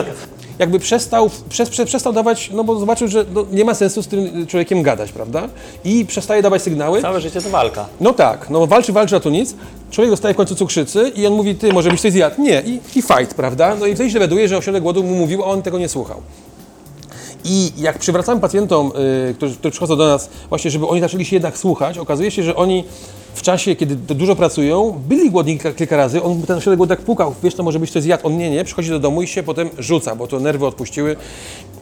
jakby 0.59 0.79
przestał, 0.79 1.31
przez, 1.49 1.71
przestał 1.71 2.13
dawać, 2.13 2.51
no 2.55 2.65
bo 2.65 2.79
zobaczył, 2.79 3.09
że 3.09 3.25
no, 3.35 3.47
nie 3.53 3.65
ma 3.65 3.75
sensu 3.75 4.03
z 4.03 4.09
tym 4.09 4.47
człowiekiem 4.47 4.83
gadać, 4.83 5.13
prawda? 5.13 5.49
I 5.85 6.07
przestaje 6.07 6.43
dawać 6.43 6.63
sygnały. 6.63 7.03
Całe 7.03 7.21
życie 7.21 7.41
to 7.41 7.51
walka. 7.51 7.87
No 8.01 8.13
tak, 8.13 8.51
no 8.51 8.67
walczy, 8.67 8.93
walczy, 8.93 9.17
a 9.17 9.21
tu 9.21 9.31
nic. 9.31 9.55
Człowiek 9.91 10.11
dostaje 10.11 10.35
w 10.35 10.37
końcu 10.37 10.55
cukrzycy 10.55 11.13
i 11.17 11.27
on 11.27 11.33
mówi, 11.33 11.55
ty, 11.55 11.73
może 11.73 11.91
byś 11.91 12.01
coś 12.01 12.13
zjadł? 12.13 12.43
Nie, 12.43 12.63
i, 12.67 12.81
i 12.99 13.03
fight, 13.03 13.35
prawda? 13.37 13.77
No 13.81 13.87
i 13.87 13.95
wtedy 13.95 14.11
się 14.11 14.15
dowiaduje, 14.15 14.49
że 14.49 14.57
ośrodek 14.57 14.83
głodu 14.83 15.03
mu 15.03 15.15
mówił, 15.15 15.43
a 15.43 15.47
on 15.47 15.63
tego 15.63 15.79
nie 15.79 15.89
słuchał. 15.89 16.23
I 17.45 17.73
jak 17.79 17.99
przywracamy 17.99 18.41
pacjentom, 18.41 18.93
y, 19.31 19.35
którzy, 19.35 19.55
którzy 19.55 19.71
przychodzą 19.71 19.97
do 19.97 20.07
nas, 20.07 20.29
właśnie, 20.49 20.71
żeby 20.71 20.87
oni 20.87 21.01
zaczęli 21.01 21.25
się 21.25 21.37
jednak 21.37 21.59
słuchać, 21.59 21.99
okazuje 21.99 22.31
się, 22.31 22.43
że 22.43 22.57
oni 22.57 22.85
w 23.35 23.43
czasie, 23.43 23.77
kiedy 23.77 23.97
dużo 23.97 24.37
pracują, 24.37 25.01
byli 25.09 25.31
głodni 25.31 25.53
kilka, 25.53 25.73
kilka 25.73 25.97
razy, 25.97 26.23
on 26.23 26.43
ten 26.43 26.57
ośrodek 26.59 26.77
głodny 26.77 26.97
tak 26.97 27.05
pukał, 27.05 27.35
wiesz, 27.43 27.55
to 27.55 27.63
może 27.63 27.79
być 27.79 27.91
coś 27.91 28.03
zjadł, 28.03 28.27
on 28.27 28.37
nie, 28.39 28.51
nie, 28.51 28.65
przychodzi 28.65 28.91
do 28.91 28.99
domu 28.99 29.23
i 29.23 29.27
się 29.27 29.43
potem 29.43 29.71
rzuca, 29.79 30.17
bo 30.17 30.27
to 30.27 30.41
nerwy 30.41 30.67
odpuściły 30.67 31.17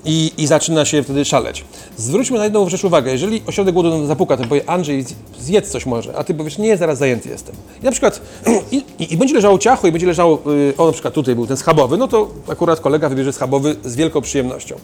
i, 0.04 0.32
i 0.38 0.46
zaczyna 0.46 0.84
się 0.84 1.02
wtedy 1.02 1.24
szaleć. 1.24 1.64
Zwróćmy 1.96 2.38
na 2.38 2.44
jedną 2.44 2.68
rzecz 2.68 2.84
uwagę, 2.84 3.12
jeżeli 3.12 3.42
ośrodek 3.46 3.74
głodu 3.74 4.06
zapuka, 4.06 4.36
to 4.36 4.44
powie 4.44 4.70
Andrzej, 4.70 5.04
zj- 5.04 5.14
zjedz 5.40 5.70
coś 5.70 5.86
może, 5.86 6.16
a 6.16 6.24
ty 6.24 6.34
powiesz, 6.34 6.58
nie, 6.58 6.76
zaraz 6.76 6.98
zajęty 6.98 7.28
jestem. 7.28 7.54
I 7.82 7.84
na 7.84 7.90
przykład, 7.90 8.20
i, 8.72 8.84
i, 8.98 9.12
i 9.12 9.16
będzie 9.16 9.34
leżało 9.34 9.58
ciacho 9.58 9.86
i 9.86 9.92
będzie 9.92 10.06
leżało, 10.06 10.38
y, 10.70 10.74
o 10.78 10.86
na 10.86 10.92
przykład 10.92 11.14
tutaj 11.14 11.34
był 11.34 11.46
ten 11.46 11.56
schabowy, 11.56 11.96
no 11.96 12.08
to 12.08 12.28
akurat 12.48 12.80
kolega 12.80 13.08
wybierze 13.08 13.32
schabowy 13.32 13.76
z 13.84 13.96
wielką 13.96 14.20
przyjemnością. 14.20 14.74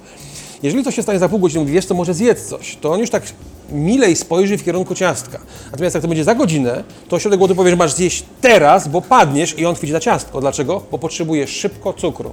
Jeżeli 0.62 0.84
coś 0.84 0.94
się 0.94 1.02
stanie 1.02 1.18
za 1.18 1.28
pół 1.28 1.38
godziny, 1.38 1.60
mówi, 1.60 1.72
wiesz 1.72 1.86
co, 1.86 1.94
może 1.94 2.14
zjedz 2.14 2.46
coś, 2.46 2.76
to 2.76 2.92
on 2.92 3.00
już 3.00 3.10
tak 3.10 3.22
milej 3.72 4.16
spojrzy 4.16 4.58
w 4.58 4.64
kierunku 4.64 4.94
ciastka. 4.94 5.38
Natomiast 5.70 5.94
jak 5.94 6.02
to 6.02 6.08
będzie 6.08 6.24
za 6.24 6.34
godzinę, 6.34 6.84
to 7.08 7.16
ośrodek 7.16 7.38
głodu 7.38 7.54
powie, 7.54 7.70
że 7.70 7.76
masz 7.76 7.92
zjeść 7.92 8.24
teraz, 8.40 8.88
bo 8.88 9.02
padniesz 9.02 9.58
i 9.58 9.66
on 9.66 9.74
chwyci 9.74 9.92
za 9.92 10.00
ciastko. 10.00 10.40
Dlaczego? 10.40 10.82
Bo 10.90 10.98
potrzebuje 10.98 11.46
szybko 11.46 11.92
cukru. 11.92 12.32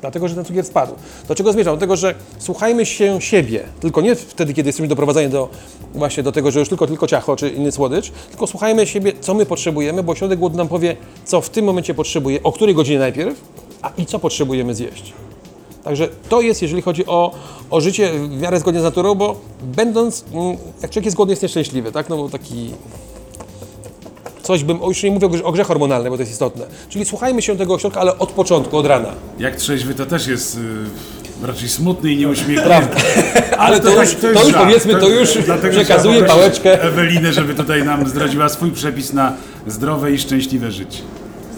Dlatego, 0.00 0.28
że 0.28 0.34
ten 0.34 0.44
cukier 0.44 0.64
spadł. 0.64 0.94
Do 1.28 1.34
czego 1.34 1.52
zmierzam? 1.52 1.74
Do 1.74 1.80
tego, 1.80 1.96
że 1.96 2.14
słuchajmy 2.38 2.86
się 2.86 3.20
siebie. 3.20 3.64
Tylko 3.80 4.00
nie 4.00 4.14
wtedy, 4.14 4.54
kiedy 4.54 4.68
jesteśmy 4.68 4.88
doprowadzeni 4.88 5.30
do, 5.30 5.48
właśnie 5.94 6.22
do 6.22 6.32
tego, 6.32 6.50
że 6.50 6.60
już 6.60 6.68
tylko, 6.68 6.86
tylko 6.86 7.06
ciacho 7.06 7.36
czy 7.36 7.48
inny 7.48 7.72
słodycz, 7.72 8.12
tylko 8.30 8.46
słuchajmy 8.46 8.86
siebie, 8.86 9.12
co 9.20 9.34
my 9.34 9.46
potrzebujemy, 9.46 10.02
bo 10.02 10.12
ośrodek 10.12 10.38
głodu 10.38 10.56
nam 10.56 10.68
powie, 10.68 10.96
co 11.24 11.40
w 11.40 11.50
tym 11.50 11.64
momencie 11.64 11.94
potrzebuje, 11.94 12.42
o 12.42 12.52
której 12.52 12.74
godzinie 12.74 12.98
najpierw, 12.98 13.40
a 13.82 13.92
i 13.98 14.06
co 14.06 14.18
potrzebujemy 14.18 14.74
zjeść. 14.74 15.12
Także 15.84 16.08
to 16.28 16.40
jest, 16.40 16.62
jeżeli 16.62 16.82
chodzi 16.82 17.06
o, 17.06 17.32
o 17.70 17.80
życie 17.80 18.12
w 18.12 18.40
miarę 18.40 18.60
zgodnie 18.60 18.80
z 18.80 18.84
naturą, 18.84 19.14
bo 19.14 19.36
będąc, 19.62 20.24
mm, 20.32 20.56
jak 20.82 20.90
człowiek 20.90 21.04
jest 21.04 21.16
głodny, 21.16 21.32
jest 21.32 21.42
nieszczęśliwy, 21.42 21.92
tak? 21.92 22.08
No 22.08 22.16
bo 22.16 22.28
taki... 22.28 22.70
Coś 24.42 24.64
bym, 24.64 24.82
o, 24.82 24.88
już 24.88 25.02
nie 25.02 25.10
mówię 25.10 25.26
o 25.44 25.52
grze- 25.52 25.64
hormonalnej, 25.64 26.10
bo 26.10 26.16
to 26.16 26.22
jest 26.22 26.32
istotne. 26.32 26.66
Czyli 26.88 27.04
słuchajmy 27.04 27.42
się 27.42 27.56
tego 27.56 27.74
ośrodka, 27.74 28.00
ale 28.00 28.18
od 28.18 28.32
początku, 28.32 28.76
od 28.76 28.86
rana. 28.86 29.08
Jak 29.38 29.56
trzeźwy 29.56 29.94
to 29.94 30.06
też 30.06 30.26
jest 30.26 30.56
y, 31.42 31.46
raczej 31.46 31.68
smutny 31.68 32.12
i 32.12 32.16
nieuśmiechnięty. 32.18 32.96
Ale 33.58 33.80
to, 33.80 34.02
już, 34.02 34.14
to 34.14 34.28
już 34.30 34.38
żart. 34.52 34.64
powiedzmy, 34.64 34.94
to 34.94 35.08
już 35.08 35.38
Dlatego 35.44 35.70
przekazuję 35.74 36.14
trzeba 36.16 36.34
poprosić 36.34 36.60
pałeczkę. 36.60 36.82
Ewelinę, 36.82 37.32
żeby 37.32 37.54
tutaj 37.54 37.84
nam 37.84 38.08
zdradziła 38.08 38.48
swój 38.48 38.70
przepis 38.70 39.12
na 39.12 39.32
zdrowe 39.66 40.12
i 40.12 40.18
szczęśliwe 40.18 40.70
życie. 40.72 40.98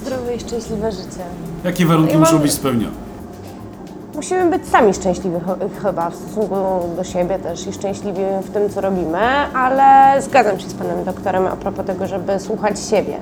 Zdrowe 0.03 0.35
i 0.36 0.40
szczęśliwe 0.40 0.93
życie. 0.93 1.24
Jakie 1.65 1.86
warunki 1.86 2.12
Ja 2.12 2.19
muszą 2.19 2.32
mam- 2.32 2.43
być 2.43 2.53
spełnione? 2.53 3.11
Musimy 4.14 4.59
być 4.59 4.68
sami 4.68 4.94
szczęśliwi 4.94 5.36
ch- 5.36 5.82
chyba 5.82 6.10
w 6.10 6.14
stosunku 6.14 6.56
do 6.97 7.05
siebie 7.05 7.39
też 7.39 7.66
i 7.66 7.72
szczęśliwi 7.72 8.20
w 8.43 8.51
tym, 8.52 8.70
co 8.70 8.80
robimy, 8.80 9.18
ale 9.55 10.22
zgadzam 10.22 10.60
się 10.60 10.68
z 10.68 10.74
panem 10.74 11.05
doktorem 11.05 11.47
a 11.47 11.56
propos 11.56 11.86
tego, 11.86 12.06
żeby 12.06 12.40
słuchać 12.40 12.74
siebie. 12.90 13.14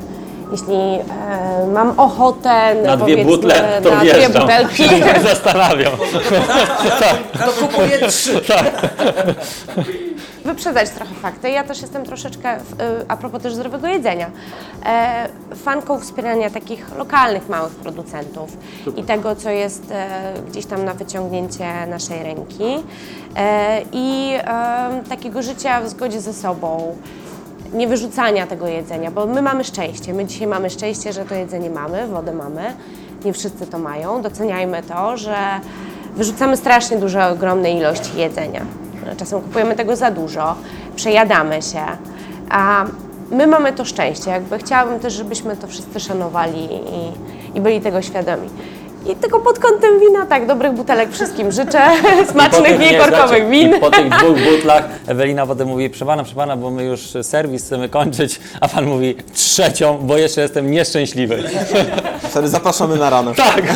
Jeśli 0.53 0.75
e, 0.75 1.67
mam 1.73 2.01
ochotę 2.01 2.75
Na 2.75 2.97
dwie 2.97 2.99
powiedzmy, 3.17 3.25
butle 3.25 3.81
to 3.83 3.91
na 3.91 3.97
dwie 4.01 4.13
wjeżdżam. 4.15 4.43
butelki, 4.43 4.77
Się 4.89 5.01
nie 5.01 5.21
zastanawiam. 5.23 5.93
To 7.45 7.67
kupuję 7.67 7.99
trzy. 8.09 8.41
wyprzedzać 10.45 10.91
trochę 10.91 11.15
fakty. 11.15 11.51
Ja 11.51 11.65
też 11.65 11.83
jestem 11.83 12.05
troszeczkę, 12.05 12.57
y, 12.57 12.61
a 13.09 13.17
propos 13.17 13.43
też 13.43 13.55
zdrowego 13.55 13.87
jedzenia, 13.87 14.31
e, 14.87 15.29
fanką 15.55 15.99
wspierania 15.99 16.51
takich 16.51 16.97
lokalnych, 16.97 17.49
małych 17.49 17.73
producentów 17.73 18.57
i 18.97 19.03
tego, 19.03 19.37
co 19.37 19.51
jest 19.51 19.91
e, 19.91 20.33
gdzieś 20.49 20.67
tam 20.67 20.85
na 20.85 20.95
wyciągnięcie 20.95 21.87
naszej 21.87 22.23
ręki 22.23 22.65
e, 23.37 23.83
i 23.93 24.35
takiego 25.09 25.43
życia 25.43 25.81
w 25.81 25.89
zgodzie 25.89 26.21
ze 26.21 26.33
sobą. 26.33 26.97
Nie 27.73 27.89
wyrzucania 27.89 28.47
tego 28.47 28.67
jedzenia, 28.67 29.11
bo 29.11 29.27
my 29.27 29.43
mamy 29.43 29.65
szczęście. 29.65 30.15
My 30.15 30.25
dzisiaj 30.25 30.47
mamy 30.47 30.71
szczęście, 30.71 31.13
że 31.13 31.25
to 31.25 31.35
jedzenie 31.35 31.71
mamy, 31.71 32.07
wodę 32.07 32.33
mamy. 32.33 32.75
Nie 33.25 33.33
wszyscy 33.33 33.67
to 33.67 33.79
mają. 33.79 34.23
Doceniajmy 34.23 34.83
to, 34.83 35.17
że 35.17 35.37
wyrzucamy 36.17 36.57
strasznie 36.57 36.97
duże, 36.97 37.27
ogromne 37.29 37.71
ilości 37.71 38.11
jedzenia. 38.17 38.67
Czasem 39.17 39.41
kupujemy 39.41 39.77
tego 39.77 39.97
za 39.97 40.11
dużo, 40.11 40.55
przejadamy 40.97 41.63
się, 41.63 41.83
a 42.51 42.85
my 43.31 43.47
mamy 43.47 43.73
to 43.73 43.85
szczęście. 43.85 44.31
Jakby 44.31 44.59
chciałabym 44.59 45.01
też, 45.01 45.13
żebyśmy 45.13 45.57
to 45.57 45.67
wszyscy 45.67 46.01
szanowali 46.01 46.69
i, 46.75 47.13
i 47.59 47.61
byli 47.61 47.81
tego 47.81 48.03
świadomi. 48.03 48.49
I 49.07 49.17
tylko 49.17 49.41
pod 49.41 49.59
kątem 49.59 50.01
wina, 50.01 50.27
tak, 50.27 50.47
dobrych 50.47 50.73
butelek 50.73 51.13
wszystkim 51.13 51.53
życzę, 51.53 51.81
smacznych, 52.31 52.79
nie, 52.79 52.93
niekorkowych 52.93 53.21
słuchajcie, 53.21 53.51
win. 53.51 53.77
I 53.77 53.81
po 53.81 53.91
tych 53.91 54.09
dwóch 54.19 54.39
butlach 54.53 54.85
Ewelina 55.07 55.47
potem 55.47 55.69
mówi, 55.69 55.91
proszę 55.91 56.05
pana, 56.07 56.23
proszę 56.23 56.37
pana, 56.37 56.57
bo 56.57 56.71
my 56.71 56.85
już 56.85 57.01
serwis 57.23 57.67
chcemy 57.67 57.89
kończyć, 57.89 58.41
a 58.61 58.69
pan 58.69 58.87
mówi 58.87 59.17
trzecią, 59.35 59.99
bo 59.99 60.17
jeszcze 60.17 60.41
jestem 60.41 60.71
nieszczęśliwy. 60.71 61.43
Wtedy 62.23 62.49
zapraszamy 62.49 62.97
na 62.97 63.11
ranę. 63.11 63.35
Tak. 63.35 63.63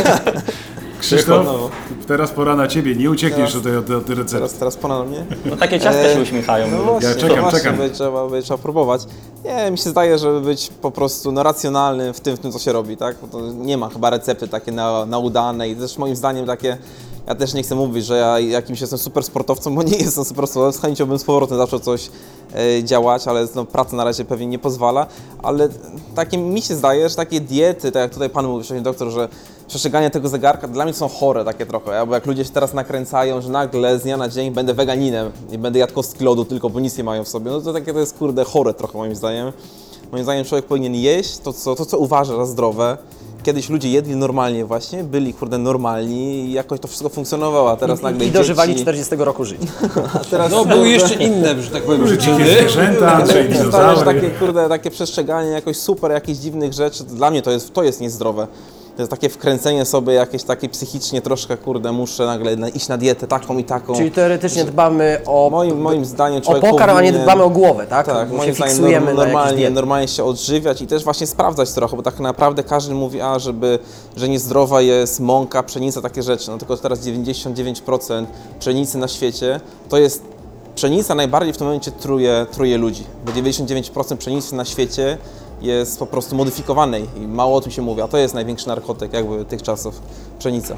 Krzysztof, 1.05 1.47
teraz 2.06 2.31
pora 2.31 2.56
na 2.56 2.68
ciebie. 2.68 2.97
Nie 2.97 3.10
uciekniesz 3.10 3.52
tutaj 3.52 3.76
od, 3.76 3.90
od 3.90 4.09
recepty. 4.09 4.35
Teraz, 4.35 4.52
teraz 4.55 4.76
pora 4.76 4.98
na 4.98 5.05
mnie. 5.05 5.24
No 5.44 5.56
takie 5.56 5.81
ciastka 5.81 6.14
się 6.14 6.20
uśmiechają. 6.22 6.70
No 6.70 6.82
właśnie, 6.82 7.09
Ja 7.09 7.14
czekam, 7.14 7.36
to 7.36 7.43
właśnie 7.43 7.59
czekam. 7.59 7.76
By, 7.76 7.90
trzeba, 7.90 8.28
by, 8.28 8.43
trzeba 8.43 8.59
próbować. 8.59 9.02
Nie, 9.44 9.70
mi 9.70 9.78
się 9.78 9.90
zdaje, 9.90 10.18
żeby 10.18 10.40
być 10.40 10.70
po 10.82 10.90
prostu 10.90 11.32
no, 11.32 11.43
racjonalnym 11.43 12.14
w 12.14 12.20
tym, 12.20 12.36
w 12.36 12.40
tym, 12.40 12.52
co 12.52 12.59
się 12.59 12.72
robi, 12.72 12.97
tak? 12.97 13.16
Bo 13.22 13.26
to 13.28 13.52
nie 13.52 13.76
ma 13.76 13.89
chyba 13.89 14.10
recepty 14.10 14.48
takie 14.48 14.72
na, 14.72 15.06
na 15.06 15.18
udane 15.18 15.68
i 15.68 15.76
też 15.76 15.98
moim 15.98 16.16
zdaniem 16.16 16.47
takie, 16.47 16.78
ja 17.26 17.35
też 17.35 17.55
nie 17.55 17.62
chcę 17.62 17.74
mówić, 17.74 18.06
że 18.06 18.16
ja 18.16 18.40
jakimś 18.40 18.81
jestem 18.81 18.98
super 18.98 19.24
sportowcem, 19.24 19.74
bo 19.74 19.82
nie 19.82 19.97
jestem 19.97 20.24
super 20.24 20.47
sportowcem, 20.47 20.81
z 20.81 20.82
chęcią 20.82 21.06
bym 21.06 21.18
z 21.18 21.24
powrotem 21.24 21.59
zawsze 21.59 21.81
coś 21.81 22.10
e, 22.55 22.85
działać, 22.85 23.28
ale 23.28 23.47
no, 23.55 23.64
praca 23.64 23.97
na 23.97 24.05
razie 24.05 24.24
pewnie 24.24 24.47
nie 24.47 24.59
pozwala, 24.59 25.06
ale 25.43 25.68
takie 26.14 26.39
mi 26.39 26.62
się 26.62 26.74
zdaje, 26.74 27.09
że 27.09 27.14
takie 27.16 27.40
diety, 27.40 27.93
tak 27.93 28.01
jak 28.02 28.12
tutaj 28.12 28.31
Pan 28.31 28.47
mówił 28.47 28.60
wcześniej 28.60 28.82
doktor, 28.82 29.10
że 29.10 29.28
przestrzeganie 29.69 30.11
tego 30.11 30.28
zegarka 30.28 30.69
dla 30.69 30.85
mnie 30.85 30.95
są 30.95 31.09
chore 31.09 31.45
takie 31.45 31.66
trochę, 31.66 32.07
bo 32.07 32.15
jak 32.15 32.27
ludzie 32.27 32.45
się 32.45 32.51
teraz 32.51 32.74
nakręcają, 32.74 33.41
że 33.41 33.49
nagle 33.49 33.99
z 33.99 34.03
dnia 34.03 34.16
na 34.16 34.28
dzień 34.28 34.51
będę 34.51 34.74
weganinem 34.74 35.31
i 35.53 35.59
będę 35.59 35.78
jadł 35.78 35.95
kostki 35.95 36.24
lodu 36.24 36.45
tylko, 36.45 36.70
bo 36.70 36.81
nic 36.81 36.99
nie 36.99 37.05
mają 37.05 37.24
w 37.24 37.28
sobie, 37.28 37.51
no 37.51 37.61
to 37.61 37.73
takie 37.73 37.93
to 37.93 38.01
jest 38.01 38.19
kurde 38.19 38.45
chore 38.45 38.74
trochę 38.74 38.99
moim 38.99 39.15
zdaniem. 39.15 39.53
Moim 40.12 40.24
zdaniem 40.24 40.45
człowiek 40.45 40.66
powinien 40.66 40.95
jeść 40.95 41.39
to, 41.39 41.53
co, 41.53 41.74
to, 41.74 41.86
co 41.86 41.99
uważa 41.99 42.36
za 42.36 42.47
zdrowe. 42.47 42.99
Kiedyś 43.43 43.69
ludzie 43.69 43.91
jedli 43.91 44.16
normalnie 44.16 44.65
właśnie, 44.65 45.05
byli 45.05 45.35
kurde 45.35 45.59
normalni 45.59 46.45
i 46.45 46.53
jakoś 46.53 46.81
to 46.81 46.89
wszystko 46.89 47.09
funkcjonowało, 47.09 47.70
a 47.70 47.77
teraz 47.77 48.03
nagle 48.03 48.27
I 48.27 48.31
dożywali 48.31 48.73
dzieci, 48.73 48.82
40 48.82 49.16
roku 49.16 49.45
życia. 49.45 49.66
teraz 50.31 50.53
No 50.53 50.65
były 50.65 50.89
jeszcze 50.89 51.15
inne, 51.15 51.62
że 51.62 51.70
tak 51.70 51.82
powiem, 51.82 52.05
przyczyny. 52.05 52.45
zwierzęta, 52.45 53.27
że 53.27 53.45
dinozaury. 53.45 54.05
takie, 54.05 54.31
kurde, 54.31 54.69
takie 54.69 54.91
przestrzeganie 54.91 55.51
jakoś 55.51 55.77
super 55.77 56.11
jakichś 56.11 56.39
dziwnych 56.39 56.73
rzeczy, 56.73 57.05
dla 57.05 57.31
mnie 57.31 57.43
to 57.43 57.51
jest, 57.51 57.73
to 57.73 57.82
jest 57.82 58.01
niezdrowe. 58.01 58.47
To 58.97 59.03
jest 59.03 59.11
takie 59.11 59.29
wkręcenie 59.29 59.85
sobie 59.85 60.12
jakieś 60.15 60.43
takie 60.43 60.69
psychicznie 60.69 61.23
troszkę, 61.23 61.57
kurde, 61.57 61.93
muszę 61.93 62.27
nagle 62.27 62.57
na, 62.57 62.69
iść 62.69 62.89
na 62.89 62.97
dietę 62.99 63.27
taką 63.27 63.59
i 63.59 63.65
taką. 63.65 63.95
Czyli 63.95 64.11
teoretycznie 64.11 64.65
dbamy 64.65 65.21
o, 65.27 65.49
moim, 65.51 65.81
moim 65.81 66.05
zdaniem 66.05 66.39
o 66.39 66.41
człowiek 66.41 66.62
pokarm, 66.71 66.97
a 66.97 67.03
nie 67.03 67.09
powinien- 67.12 67.23
dbamy 67.23 67.43
o 67.43 67.51
głowę, 67.51 67.87
tak? 67.87 68.07
Tak, 68.07 68.29
Bo 68.29 68.37
moim 68.37 68.49
się 68.49 68.55
zdaniem 68.55 68.75
fiksujemy 68.75 69.07
norm- 69.07 69.16
na 69.16 69.25
normalnie, 69.25 69.71
normalnie 69.71 70.09
się 70.09 70.25
odżywiać 70.25 70.83
i 70.83 70.87
też 70.87 71.05
właśnie 71.05 71.27
sprawdzać 71.27 71.73
trochę, 71.73 71.97
bo 71.97 72.03
tak 72.03 72.21
naprawdę 72.21 72.62
każdy 72.62 72.95
mówi, 72.95 73.21
a 73.21 73.39
żeby, 73.39 73.79
że 74.16 74.29
niezdrowa 74.29 74.81
jest 74.81 75.21
mąka, 75.21 75.62
pszenica, 75.62 76.01
takie 76.03 76.23
rzeczy. 76.23 76.51
No 76.51 76.59
tylko 76.59 76.77
teraz 76.77 77.01
99% 77.01 78.27
pszenicy 78.61 78.99
na 78.99 79.09
świecie 79.09 79.61
to 79.89 79.99
jest 79.99 80.23
pszenica 80.75 81.15
najbardziej 81.15 81.53
w 81.53 81.57
tym 81.57 81.66
momencie 81.66 81.91
truje, 81.91 82.47
truje 82.53 82.79
ludzi, 82.79 83.05
bo 83.27 83.33
99% 83.33 84.16
pszenicy 84.16 84.55
na 84.55 84.65
świecie 84.65 85.19
jest 85.62 85.98
po 85.98 86.06
prostu 86.06 86.36
modyfikowanej 86.36 87.06
i 87.16 87.20
mało 87.20 87.56
o 87.56 87.60
tym 87.60 87.72
się 87.72 87.82
mówi, 87.82 88.02
a 88.02 88.09
to 88.09 88.18
jest 88.18 88.35
największy 88.35 88.68
narkotyk 88.68 89.12
jakby 89.12 89.44
tych 89.44 89.62
czasów, 89.62 90.02
pszenica. 90.39 90.76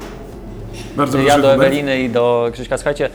Bardzo 0.95 1.19
Ja 1.19 1.39
do. 1.39 1.53
Eweliny 1.53 1.99
i 1.99 2.09
do 2.09 2.49
Krzyśka, 2.53 2.77
słuchajcie, 2.77 3.09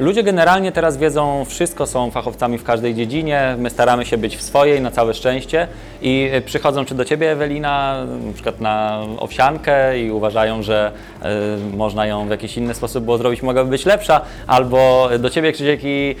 ludzie 0.00 0.22
generalnie 0.22 0.72
teraz 0.72 0.96
wiedzą 0.96 1.44
wszystko, 1.44 1.86
są 1.86 2.10
fachowcami 2.10 2.58
w 2.58 2.64
każdej 2.64 2.94
dziedzinie, 2.94 3.56
my 3.58 3.70
staramy 3.70 4.06
się 4.06 4.18
być 4.18 4.36
w 4.36 4.42
swojej, 4.42 4.80
na 4.80 4.90
całe 4.90 5.14
szczęście. 5.14 5.68
I 6.02 6.28
e, 6.32 6.40
przychodzą 6.40 6.84
czy 6.84 6.94
do 6.94 7.04
Ciebie 7.04 7.32
Ewelina, 7.32 8.04
na 8.26 8.32
przykład 8.32 8.60
na 8.60 9.02
owsiankę 9.18 10.00
i 10.00 10.10
uważają, 10.10 10.62
że 10.62 10.92
e, 11.22 11.76
można 11.76 12.06
ją 12.06 12.26
w 12.26 12.30
jakiś 12.30 12.56
inny 12.56 12.74
sposób 12.74 13.04
było 13.04 13.18
zrobić, 13.18 13.42
mogłaby 13.42 13.70
być 13.70 13.86
lepsza, 13.86 14.20
albo 14.46 15.08
do 15.18 15.30
Ciebie 15.30 15.52
Krzysiek 15.52 15.80
i 15.82 16.16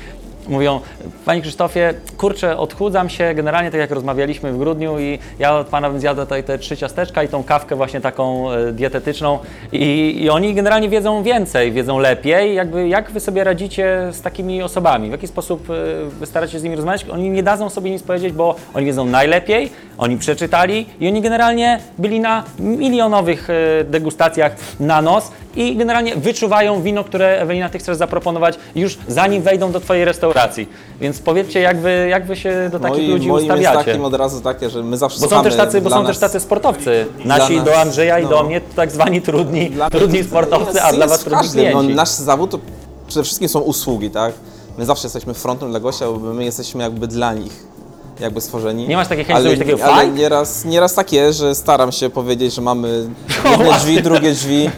mówią, 0.48 0.80
Panie 1.24 1.42
Krzysztofie, 1.42 1.94
kurczę, 2.16 2.56
odchudzam 2.56 3.08
się, 3.08 3.34
generalnie 3.34 3.70
tak 3.70 3.80
jak 3.80 3.90
rozmawialiśmy 3.90 4.52
w 4.52 4.58
grudniu 4.58 4.98
i 4.98 5.18
ja 5.38 5.54
od 5.56 5.66
Pana 5.66 5.90
bym 5.90 6.00
zjadł 6.00 6.20
tutaj 6.20 6.44
te 6.44 6.58
trzy 6.58 6.76
ciasteczka 6.76 7.22
i 7.22 7.28
tą 7.28 7.44
kawkę 7.44 7.76
właśnie 7.76 8.00
taką 8.00 8.50
e, 8.50 8.72
dietetyczną. 8.72 9.38
I, 9.72 10.16
i 10.22 10.30
oni 10.30 10.54
generalnie 10.54 10.88
wiedzą 10.88 11.22
więcej, 11.22 11.72
wiedzą 11.72 11.98
lepiej, 11.98 12.54
jakby 12.54 12.88
jak 12.88 13.10
Wy 13.10 13.20
sobie 13.20 13.44
radzicie 13.44 14.08
z 14.12 14.20
takimi 14.20 14.62
osobami, 14.62 15.08
w 15.08 15.12
jaki 15.12 15.26
sposób 15.26 15.70
e, 15.70 15.74
Wy 16.10 16.26
staracie 16.26 16.52
się 16.52 16.58
z 16.58 16.62
nimi 16.62 16.76
rozmawiać, 16.76 17.04
oni 17.08 17.30
nie 17.30 17.42
dadzą 17.42 17.70
sobie 17.70 17.90
nic 17.90 18.02
powiedzieć, 18.02 18.32
bo 18.32 18.54
oni 18.74 18.86
wiedzą 18.86 19.06
najlepiej, 19.06 19.70
oni 19.98 20.18
przeczytali 20.18 20.86
i 21.00 21.08
oni 21.08 21.22
generalnie 21.22 21.80
byli 21.98 22.20
na 22.20 22.44
milionowych 22.58 23.50
e, 23.50 23.84
degustacjach 23.84 24.56
na 24.80 25.02
nos 25.02 25.30
i 25.56 25.76
generalnie 25.76 26.16
wyczuwają 26.16 26.82
wino, 26.82 27.04
które 27.04 27.40
Ewelina 27.40 27.68
Ty 27.68 27.78
chcesz 27.78 27.96
zaproponować 27.96 28.58
już 28.74 28.98
zanim 29.08 29.42
wejdą 29.42 29.72
do 29.72 29.80
Twojej 29.80 30.04
restauracji. 30.04 30.68
Więc 31.00 31.18
powiedzcie, 31.18 31.60
jak 31.60 31.80
Wy, 31.80 32.06
jak 32.10 32.26
wy 32.26 32.36
się 32.36 32.68
do 32.72 32.80
takich 32.80 33.08
ludzi 33.08 33.28
moim 33.28 33.46
jest 33.46 33.60
ustawiacie. 33.60 33.84
takim 33.90 34.04
od 34.04 34.14
razu 34.14 34.40
takie, 34.40 34.70
że 34.70 34.82
my 34.82 34.96
zawsze 34.96 35.20
Bo 35.20 35.28
są 35.28 35.42
też 35.42 35.56
tacy, 35.56 35.80
bo 35.80 35.90
są 35.90 35.98
nas, 35.98 36.06
też 36.06 36.18
tacy 36.18 36.40
sportowcy. 36.40 37.06
Nasi 37.24 37.56
nas, 37.56 37.64
do 37.64 37.76
Andrzeja 37.80 38.18
i 38.18 38.22
no. 38.22 38.28
do 38.28 38.42
mnie 38.42 38.60
tak 38.76 38.90
zwani 38.90 39.22
trudni, 39.22 39.70
Dla 39.70 39.90
trudni 39.90 40.16
jest- 40.18 40.28
sportowcy, 40.30 40.82
a 40.82 40.86
jest- 40.86 40.96
dla 40.96 41.04
jest 41.06 41.14
Was 41.14 41.20
trudni 41.24 41.48
klienci. 41.50 41.88
No, 41.88 41.94
nasz 41.94 42.08
zawód 42.08 42.50
to 42.50 42.58
przede 43.06 43.24
wszystkim 43.24 43.48
są 43.48 43.60
usługi, 43.60 44.10
tak? 44.10 44.34
My 44.78 44.84
zawsze 44.84 45.06
jesteśmy 45.06 45.34
frontem 45.34 45.70
dla 45.70 45.80
gościa, 45.80 46.06
bo 46.06 46.18
my 46.18 46.44
jesteśmy 46.44 46.82
jakby 46.82 47.06
dla 47.06 47.34
nich 47.34 47.74
jakby 48.20 48.40
stworzeni. 48.40 48.88
Nie 48.88 48.96
masz 48.96 49.08
takiej 49.08 49.24
chęci 49.24 49.46
ale, 49.48 49.56
takiego 49.56 49.84
ale 49.84 50.08
nieraz, 50.08 50.64
nieraz 50.64 50.94
tak 50.94 51.12
jest, 51.12 51.38
że 51.38 51.54
staram 51.54 51.92
się 51.92 52.10
powiedzieć, 52.10 52.54
że 52.54 52.62
mamy 52.62 53.08
jedne 53.50 53.72
drzwi, 53.78 54.02
drugie 54.02 54.32
drzwi. 54.32 54.70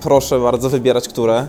Proszę 0.00 0.40
bardzo 0.40 0.70
wybierać, 0.70 1.08
które. 1.08 1.46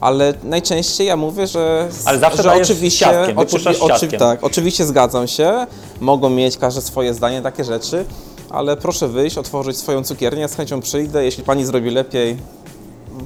Ale 0.00 0.34
najczęściej 0.42 1.06
ja 1.06 1.16
mówię, 1.16 1.46
że, 1.46 1.88
Ale 2.04 2.18
zawsze 2.18 2.42
że 2.42 2.52
oczywiście, 2.52 3.04
siatkiem, 3.04 3.36
wypuszczasz 3.36 3.78
siatkiem. 3.78 4.20
tak, 4.20 4.44
oczywiście 4.44 4.86
zgadzam 4.86 5.28
się, 5.28 5.66
mogą 6.00 6.30
mieć 6.30 6.58
każde 6.58 6.80
swoje 6.80 7.14
zdanie, 7.14 7.42
takie 7.42 7.64
rzeczy, 7.64 8.04
ale 8.50 8.76
proszę 8.76 9.08
wyjść, 9.08 9.38
otworzyć 9.38 9.76
swoją 9.76 10.04
cukiernię, 10.04 10.48
z 10.48 10.54
chęcią 10.54 10.80
przyjdę, 10.80 11.24
jeśli 11.24 11.44
pani 11.44 11.64
zrobi 11.64 11.90
lepiej, 11.90 12.36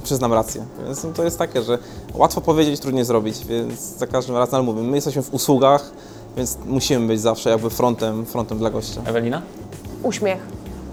przyznam 0.03 0.33
rację. 0.33 0.65
Więc 0.85 1.03
no 1.03 1.09
to 1.13 1.23
jest 1.23 1.37
takie, 1.37 1.61
że 1.63 1.77
łatwo 2.13 2.41
powiedzieć, 2.41 2.79
trudniej 2.79 3.05
zrobić, 3.05 3.45
więc 3.45 3.79
za 3.79 4.07
każdym 4.07 4.35
razem, 4.37 4.55
ale 4.55 4.63
mówię, 4.63 4.81
my 4.81 4.97
jesteśmy 4.97 5.21
w 5.21 5.33
usługach, 5.33 5.91
więc 6.37 6.57
musimy 6.65 7.07
być 7.07 7.21
zawsze 7.21 7.49
jakby 7.49 7.69
frontem, 7.69 8.25
frontem 8.25 8.57
dla 8.57 8.69
gościa. 8.69 9.01
Ewelina? 9.05 9.41
Uśmiech. 10.03 10.37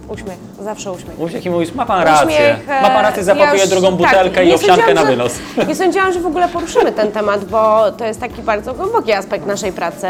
Uśmiech. 0.09 0.37
Zawsze 0.61 0.93
uśmiech. 0.93 1.21
Uśmiech 1.21 1.47
i 1.47 1.51
mówisz, 1.51 1.75
ma 1.75 1.87
Pan 1.87 2.03
rację. 2.03 2.27
Uśmiech, 2.27 2.69
e, 2.71 2.83
Ma 2.83 2.91
Pan 2.91 3.03
rację, 3.03 3.25
zapakuje 3.25 3.57
ja 3.57 3.61
już- 3.65 3.71
drugą 3.71 3.89
tak, 3.89 3.97
butelkę 3.97 4.45
i 4.45 4.49
nie 4.49 4.55
owsiankę 4.55 4.95
na 4.95 5.01
że- 5.01 5.07
wynos. 5.07 5.33
Nie 5.69 5.75
sądziłam, 5.77 6.13
że 6.13 6.21
w 6.21 6.27
ogóle 6.27 6.49
poruszymy 6.49 6.93
ten 6.93 7.13
temat, 7.13 7.45
bo 7.45 7.93
to 7.93 8.05
jest 8.05 8.21
taki 8.21 8.43
bardzo 8.43 8.75
głęboki 8.75 9.13
aspekt 9.13 9.47
naszej 9.47 9.73
pracy, 9.73 10.07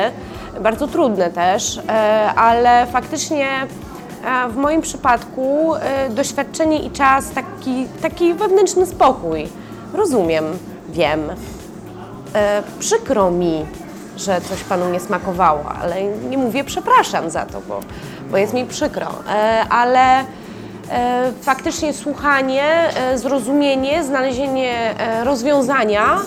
bardzo 0.61 0.89
trudny 0.89 1.31
też, 1.31 1.79
e, 1.89 1.91
ale 2.37 2.87
faktycznie 2.87 3.47
e, 3.49 4.49
w 4.49 4.57
moim 4.57 4.83
przypadku 4.83 5.75
e, 5.75 6.09
doświadczenie 6.11 6.79
i 6.79 6.91
czas, 6.91 7.31
taki, 7.31 7.87
taki 8.03 8.35
wewnętrzny 8.35 8.87
spokój. 8.87 9.49
Rozumiem, 9.95 10.45
wiem. 10.89 11.21
E, 12.35 12.63
Przykro 12.79 13.31
mi, 13.31 13.67
że 14.17 14.41
coś 14.41 14.65
Panu 14.65 14.89
nie 14.91 15.01
smakowało, 15.01 15.65
ale 15.83 16.03
nie 16.05 16.39
mówię 16.39 16.65
przepraszam 16.65 17.31
za 17.31 17.47
to, 17.47 17.61
bo, 17.69 17.81
bo 18.33 18.39
jest 18.39 18.55
mi 18.55 18.67
przykro. 18.67 19.07
E, 19.29 19.65
Ale 19.71 20.21
e, 20.21 20.25
faktycznie 21.43 21.93
słuchanie, 21.93 22.65
e, 22.65 23.19
zrozumienie, 23.19 24.05
znalezienie 24.05 24.95
rozwiązania, 25.25 26.19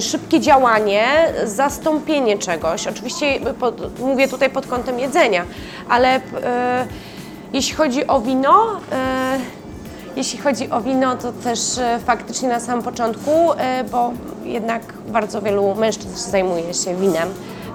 szybkie 0.00 0.40
działanie, 0.40 1.04
zastąpienie 1.44 2.38
czegoś. 2.38 2.86
Oczywiście 2.86 3.26
pod, 3.60 3.98
mówię 4.00 4.28
tutaj 4.28 4.50
pod 4.50 4.66
kątem 4.66 4.98
jedzenia, 4.98 5.44
ale 5.88 6.20
jeśli 7.52 7.74
chodzi 7.74 8.06
o 8.06 8.20
wino, 8.20 8.66
jeśli 10.16 10.38
chodzi 10.38 10.70
o 10.70 10.80
wino, 10.80 11.16
to 11.16 11.32
też 11.32 11.60
faktycznie 12.06 12.48
na 12.48 12.60
samym 12.60 12.84
początku, 12.84 13.30
bo 13.90 14.12
jednak 14.44 14.82
bardzo 15.08 15.42
wielu 15.42 15.74
mężczyzn 15.74 16.30
zajmuje 16.30 16.74
się 16.74 16.94
winem, 16.94 17.28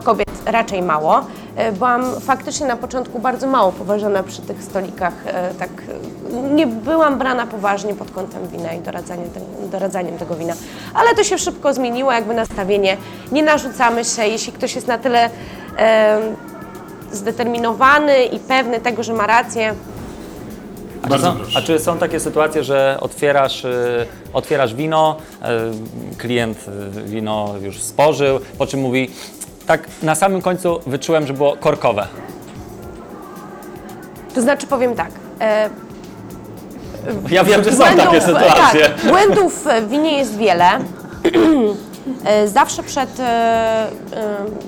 kobiet 0.03 0.29
raczej 0.45 0.81
mało. 0.81 1.25
E, 1.55 1.71
Byłam 1.71 2.21
faktycznie 2.21 2.67
na 2.67 2.77
początku 2.77 3.19
bardzo 3.19 3.47
mało 3.47 3.71
poważana 3.71 4.23
przy 4.23 4.41
tych 4.41 4.63
stolikach, 4.63 5.13
e, 5.25 5.53
tak 5.53 5.69
e, 5.69 6.55
nie 6.55 6.67
byłam 6.67 7.17
brana 7.17 7.47
poważnie 7.47 7.93
pod 7.93 8.11
kątem 8.11 8.47
wina 8.47 8.73
i 8.73 8.79
doradzaniem, 8.79 9.29
doradzaniem 9.71 10.17
tego 10.17 10.35
wina. 10.35 10.53
Ale 10.93 11.15
to 11.15 11.23
się 11.23 11.37
szybko 11.37 11.73
zmieniło, 11.73 12.11
jakby 12.11 12.33
nastawienie, 12.33 12.97
nie 13.31 13.43
narzucamy 13.43 14.05
się, 14.05 14.25
jeśli 14.27 14.53
ktoś 14.53 14.75
jest 14.75 14.87
na 14.87 14.97
tyle 14.97 15.29
e, 15.77 16.19
zdeterminowany 17.11 18.25
i 18.25 18.39
pewny 18.39 18.79
tego, 18.79 19.03
że 19.03 19.13
ma 19.13 19.27
rację, 19.27 19.75
A 21.03 21.09
czy, 21.09 21.21
są, 21.21 21.35
a 21.55 21.61
czy 21.61 21.79
są 21.79 21.97
takie 21.97 22.19
sytuacje, 22.19 22.63
że 22.63 22.97
otwierasz, 23.01 23.65
y, 23.65 24.05
otwierasz 24.33 24.73
wino, 24.75 25.17
y, 26.15 26.17
klient 26.17 26.57
y, 26.97 27.01
wino 27.03 27.53
już 27.61 27.81
spożył, 27.81 28.39
po 28.57 28.67
czym 28.67 28.79
mówi, 28.79 29.09
tak 29.67 29.87
na 30.03 30.15
samym 30.15 30.41
końcu 30.41 30.79
wyczułem, 30.87 31.27
że 31.27 31.33
było 31.33 31.55
korkowe. 31.57 32.07
To 34.35 34.41
znaczy 34.41 34.67
powiem 34.67 34.95
tak. 34.95 35.09
E, 35.41 35.69
Ja 37.31 37.43
wiem, 37.43 37.63
że 37.63 37.71
są 37.71 37.83
takie 37.97 38.21
sytuacje. 38.21 38.81
Tak, 38.89 39.05
błędów 39.11 39.65
w 39.85 39.89
winie 39.89 40.17
jest 40.17 40.37
wiele. 40.37 40.65
E, 42.25 42.47
Zawsze 42.47 42.83
przed, 42.83 43.19
e, 43.19 43.23
e, 43.23 43.87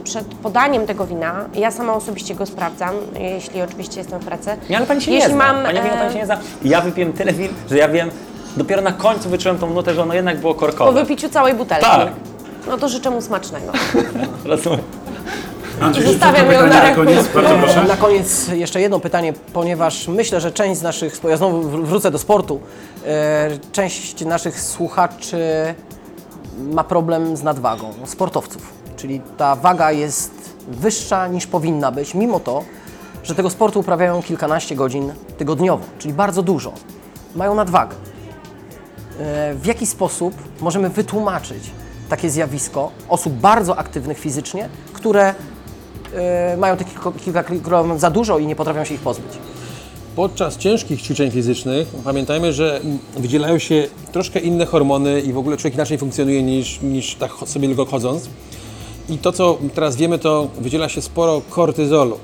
przed 0.04 0.26
podaniem 0.28 0.88
tego 0.88 1.08
wina, 1.08 1.46
ja 1.54 1.72
sama 1.72 1.94
osobiście 1.94 2.36
go 2.36 2.46
sprawdzam, 2.46 2.96
jeśli 3.20 3.62
oczywiście 3.62 4.00
jestem 4.00 4.20
w 4.20 4.26
pracy. 4.26 4.50
Nie, 4.70 4.78
ale 4.78 4.86
pani 4.86 5.02
się 5.02 5.12
jeśli 5.12 5.30
nie 5.30 5.36
zna. 5.36 5.54
mam, 5.54 5.64
Pani 5.64 5.78
się 6.14 6.20
nie 6.20 6.26
zna. 6.26 6.38
Ja 6.64 6.82
wypiłem 6.82 7.14
tyle 7.14 7.34
win, 7.34 7.50
że 7.70 7.78
ja 7.78 7.90
wiem, 7.90 8.12
dopiero 8.58 8.82
na 8.82 8.92
końcu 8.92 9.30
wyczułem 9.30 9.58
tą 9.60 9.70
nutę, 9.74 9.94
że 9.94 10.02
ono 10.02 10.14
jednak 10.14 10.38
było 10.40 10.54
Po 10.54 10.60
korkowe. 10.60 11.02
wypiciu 11.02 11.30
całej 11.30 11.54
butelki. 11.54 11.86
Tak. 11.86 12.08
No 12.70 12.78
to 12.78 12.90
życzę 12.90 13.10
mu 13.10 13.22
smacznego. 13.22 13.72
Rozumiem. 14.46 14.80
Andrzej, 15.82 16.06
Zostawiam 16.08 16.52
ją 16.52 16.60
na 16.62 16.68
na 16.84 16.96
koniec, 16.96 17.28
bardzo 17.28 17.56
proszę. 17.56 17.84
Na 17.84 17.98
koniec 17.98 18.48
jeszcze 18.48 18.82
jedno 18.82 19.00
pytanie, 19.00 19.34
ponieważ 19.54 20.08
myślę, 20.08 20.42
że 20.42 20.52
część 20.52 20.80
z 20.80 20.84
naszych, 20.84 21.20
ja 21.30 21.38
znowu 21.38 21.62
wr- 21.62 21.86
wrócę 21.86 22.12
do 22.12 22.18
sportu, 22.20 22.60
e, 23.06 23.50
część 23.72 24.26
naszych 24.26 24.62
słuchaczy 24.62 25.38
ma 26.72 26.84
problem 26.84 27.38
z 27.38 27.44
nadwagą 27.44 27.94
sportowców, 28.06 28.74
czyli 28.96 29.22
ta 29.38 29.56
waga 29.56 29.92
jest 29.92 30.32
wyższa 30.68 31.28
niż 31.28 31.48
powinna 31.48 31.92
być, 31.92 32.14
mimo 32.14 32.40
to, 32.40 32.64
że 33.24 33.36
tego 33.36 33.50
sportu 33.50 33.80
uprawiają 33.80 34.24
kilkanaście 34.24 34.76
godzin 34.76 35.14
tygodniowo, 35.38 35.84
czyli 36.00 36.14
bardzo 36.14 36.44
dużo. 36.44 36.72
Mają 37.36 37.56
nadwagę. 37.56 37.96
E, 39.20 39.54
W 39.56 39.66
jaki 39.66 39.86
sposób 39.88 40.34
możemy 40.62 40.90
wytłumaczyć 40.90 41.72
takie 42.10 42.30
zjawisko 42.30 42.92
osób 43.10 43.34
bardzo 43.34 43.78
aktywnych 43.78 44.20
fizycznie, 44.20 44.70
które 44.94 45.36
e, 46.14 46.58
mają 46.58 46.78
tych 46.78 46.88
kilka, 46.88 47.12
kilka 47.12 47.44
kilogramów 47.44 48.00
za 48.00 48.10
dużo 48.10 48.40
i 48.40 48.46
nie 48.46 48.56
potrafią 48.56 48.86
się 48.86 48.94
ich 48.94 49.02
pozbyć? 49.02 49.32
Podczas 50.16 50.58
ciężkich 50.58 51.02
ćwiczeń 51.02 51.32
fizycznych 51.32 51.88
pamiętajmy, 52.04 52.54
że 52.54 52.82
wydzielają 53.18 53.60
się 53.60 53.88
troszkę 54.12 54.40
inne 54.40 54.66
hormony 54.66 55.22
i 55.22 55.34
w 55.34 55.38
ogóle 55.38 55.58
człowiek 55.58 55.74
inaczej 55.74 55.98
funkcjonuje 55.98 56.44
niż, 56.44 56.82
niż 56.82 57.16
tak 57.16 57.32
sobie 57.46 57.68
tylko 57.68 57.86
chodząc. 57.86 58.30
I 59.10 59.18
to, 59.18 59.32
co 59.32 59.58
teraz 59.76 59.96
wiemy, 59.96 60.20
to 60.20 60.48
wydziela 60.60 60.90
się 60.90 61.02
sporo 61.02 61.42
kortyzolu. 61.50 62.18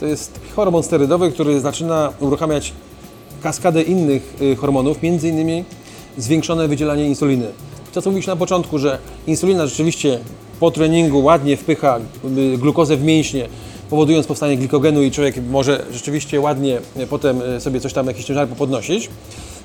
To 0.00 0.06
jest 0.06 0.40
hormon 0.56 0.82
sterydowy, 0.82 1.32
który 1.32 1.60
zaczyna 1.60 2.12
uruchamiać 2.20 2.72
kaskadę 3.42 3.82
innych 3.82 4.36
y, 4.42 4.56
hormonów, 4.56 5.02
między 5.02 5.28
innymi 5.28 5.64
zwiększone 6.18 6.68
wydzielanie 6.68 7.08
insuliny. 7.08 7.46
To, 7.94 8.02
co 8.02 8.10
mówiliśmy 8.10 8.32
na 8.32 8.36
początku, 8.36 8.78
że 8.78 8.98
insulina 9.26 9.66
rzeczywiście 9.66 10.18
po 10.60 10.70
treningu 10.70 11.22
ładnie 11.22 11.56
wpycha 11.56 11.98
y, 12.54 12.58
glukozę 12.58 12.96
w 12.96 13.04
mięśnie, 13.04 13.48
powodując 13.90 14.26
powstanie 14.26 14.56
glikogenu 14.56 15.02
i 15.02 15.10
człowiek 15.10 15.36
może 15.50 15.84
rzeczywiście 15.92 16.40
ładnie 16.40 16.78
y, 16.96 17.06
potem 17.06 17.42
y, 17.42 17.60
sobie 17.60 17.80
coś 17.80 17.92
tam, 17.92 18.06
jakiś 18.06 18.24
ciężar 18.24 18.48
podnosić. 18.48 19.10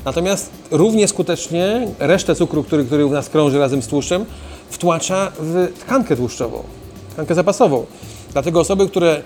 Natomiast 0.06 0.50
równie 0.72 1.08
skutecznie 1.08 1.88
resztę 2.00 2.36
cukru, 2.36 2.64
który, 2.64 2.86
który 2.86 3.06
u 3.06 3.12
nas 3.12 3.30
krąży 3.30 3.60
razem 3.60 3.82
z 3.82 3.88
tłuszczem, 3.88 4.26
wtłacza 4.70 5.32
w 5.40 5.68
tkankę 5.80 6.16
tłuszczową, 6.16 6.64
tkankę 7.14 7.36
zapasową. 7.36 7.86
Dlatego 8.34 8.60
osoby, 8.60 8.88
które 8.88 9.22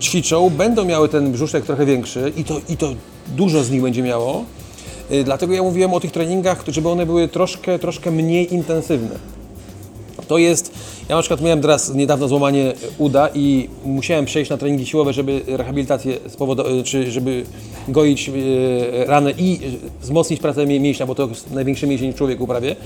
ćwiczą, 0.00 0.50
będą 0.50 0.84
miały 0.84 1.08
ten 1.08 1.32
brzuszek 1.32 1.64
trochę 1.64 1.86
większy 1.86 2.32
i 2.36 2.44
to, 2.44 2.60
i 2.68 2.76
to 2.76 2.94
dużo 3.28 3.64
z 3.64 3.70
nich 3.70 3.82
będzie 3.82 4.02
miało. 4.02 4.44
Y, 5.10 5.24
dlatego 5.24 5.54
ja 5.54 5.62
mówiłem 5.62 5.94
o 5.94 6.00
tych 6.00 6.12
treningach, 6.12 6.64
żeby 6.68 6.88
one 6.88 7.06
były 7.06 7.28
troszkę, 7.28 7.78
troszkę 7.78 8.10
mniej 8.10 8.54
intensywne. 8.54 9.18
To 10.28 10.38
jest, 10.38 10.72
ja 11.08 11.16
na 11.16 11.22
przykład 11.22 11.40
miałem 11.40 11.60
teraz 11.60 11.94
niedawno 11.94 12.28
złamanie 12.28 12.72
uda 12.98 13.28
i 13.34 13.68
musiałem 13.84 14.24
przejść 14.24 14.50
na 14.50 14.56
treningi 14.56 14.86
siłowe, 14.86 15.12
żeby 15.12 15.42
rehabilitację 15.46 16.16
spowodować, 16.28 16.72
czy 16.84 17.10
żeby 17.10 17.44
goić 17.88 18.28
e, 18.28 18.32
ranę 19.04 19.32
i 19.38 19.58
wzmocnić 20.00 20.40
pracę 20.40 20.66
mię- 20.66 20.80
mięśnia, 20.80 21.06
bo 21.06 21.14
to 21.14 21.26
jest 21.28 21.50
największy 21.50 21.86
mięsień 21.86 22.12
w 22.12 22.16
człowieku 22.16 22.46
prawie. 22.46 22.76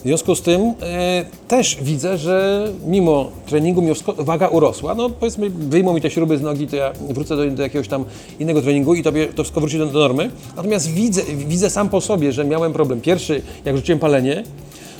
W 0.00 0.02
związku 0.02 0.34
z 0.34 0.42
tym 0.42 0.60
e, 0.82 1.24
też 1.48 1.76
widzę, 1.82 2.18
że 2.18 2.66
mimo 2.86 3.30
treningu 3.46 3.82
wszystko 3.94 4.14
waga 4.18 4.48
urosła. 4.48 4.94
No 4.94 5.10
powiedzmy, 5.10 5.50
wyjmą 5.50 5.94
mi 5.94 6.00
te 6.00 6.10
śruby 6.10 6.38
z 6.38 6.42
nogi, 6.42 6.66
to 6.66 6.76
ja 6.76 6.92
wrócę 7.10 7.36
do, 7.36 7.50
do 7.50 7.62
jakiegoś 7.62 7.88
tam 7.88 8.04
innego 8.38 8.62
treningu 8.62 8.94
i 8.94 9.02
to, 9.02 9.12
to 9.36 9.42
wszystko 9.42 9.60
wróci 9.60 9.78
do, 9.78 9.86
do 9.86 9.98
normy. 9.98 10.30
Natomiast 10.56 10.90
widzę, 10.90 11.22
widzę 11.22 11.70
sam 11.70 11.88
po 11.88 12.00
sobie, 12.00 12.32
że 12.32 12.44
miałem 12.44 12.72
problem. 12.72 13.00
Pierwszy, 13.00 13.42
jak 13.64 13.76
rzuciłem 13.76 13.98
palenie, 13.98 14.44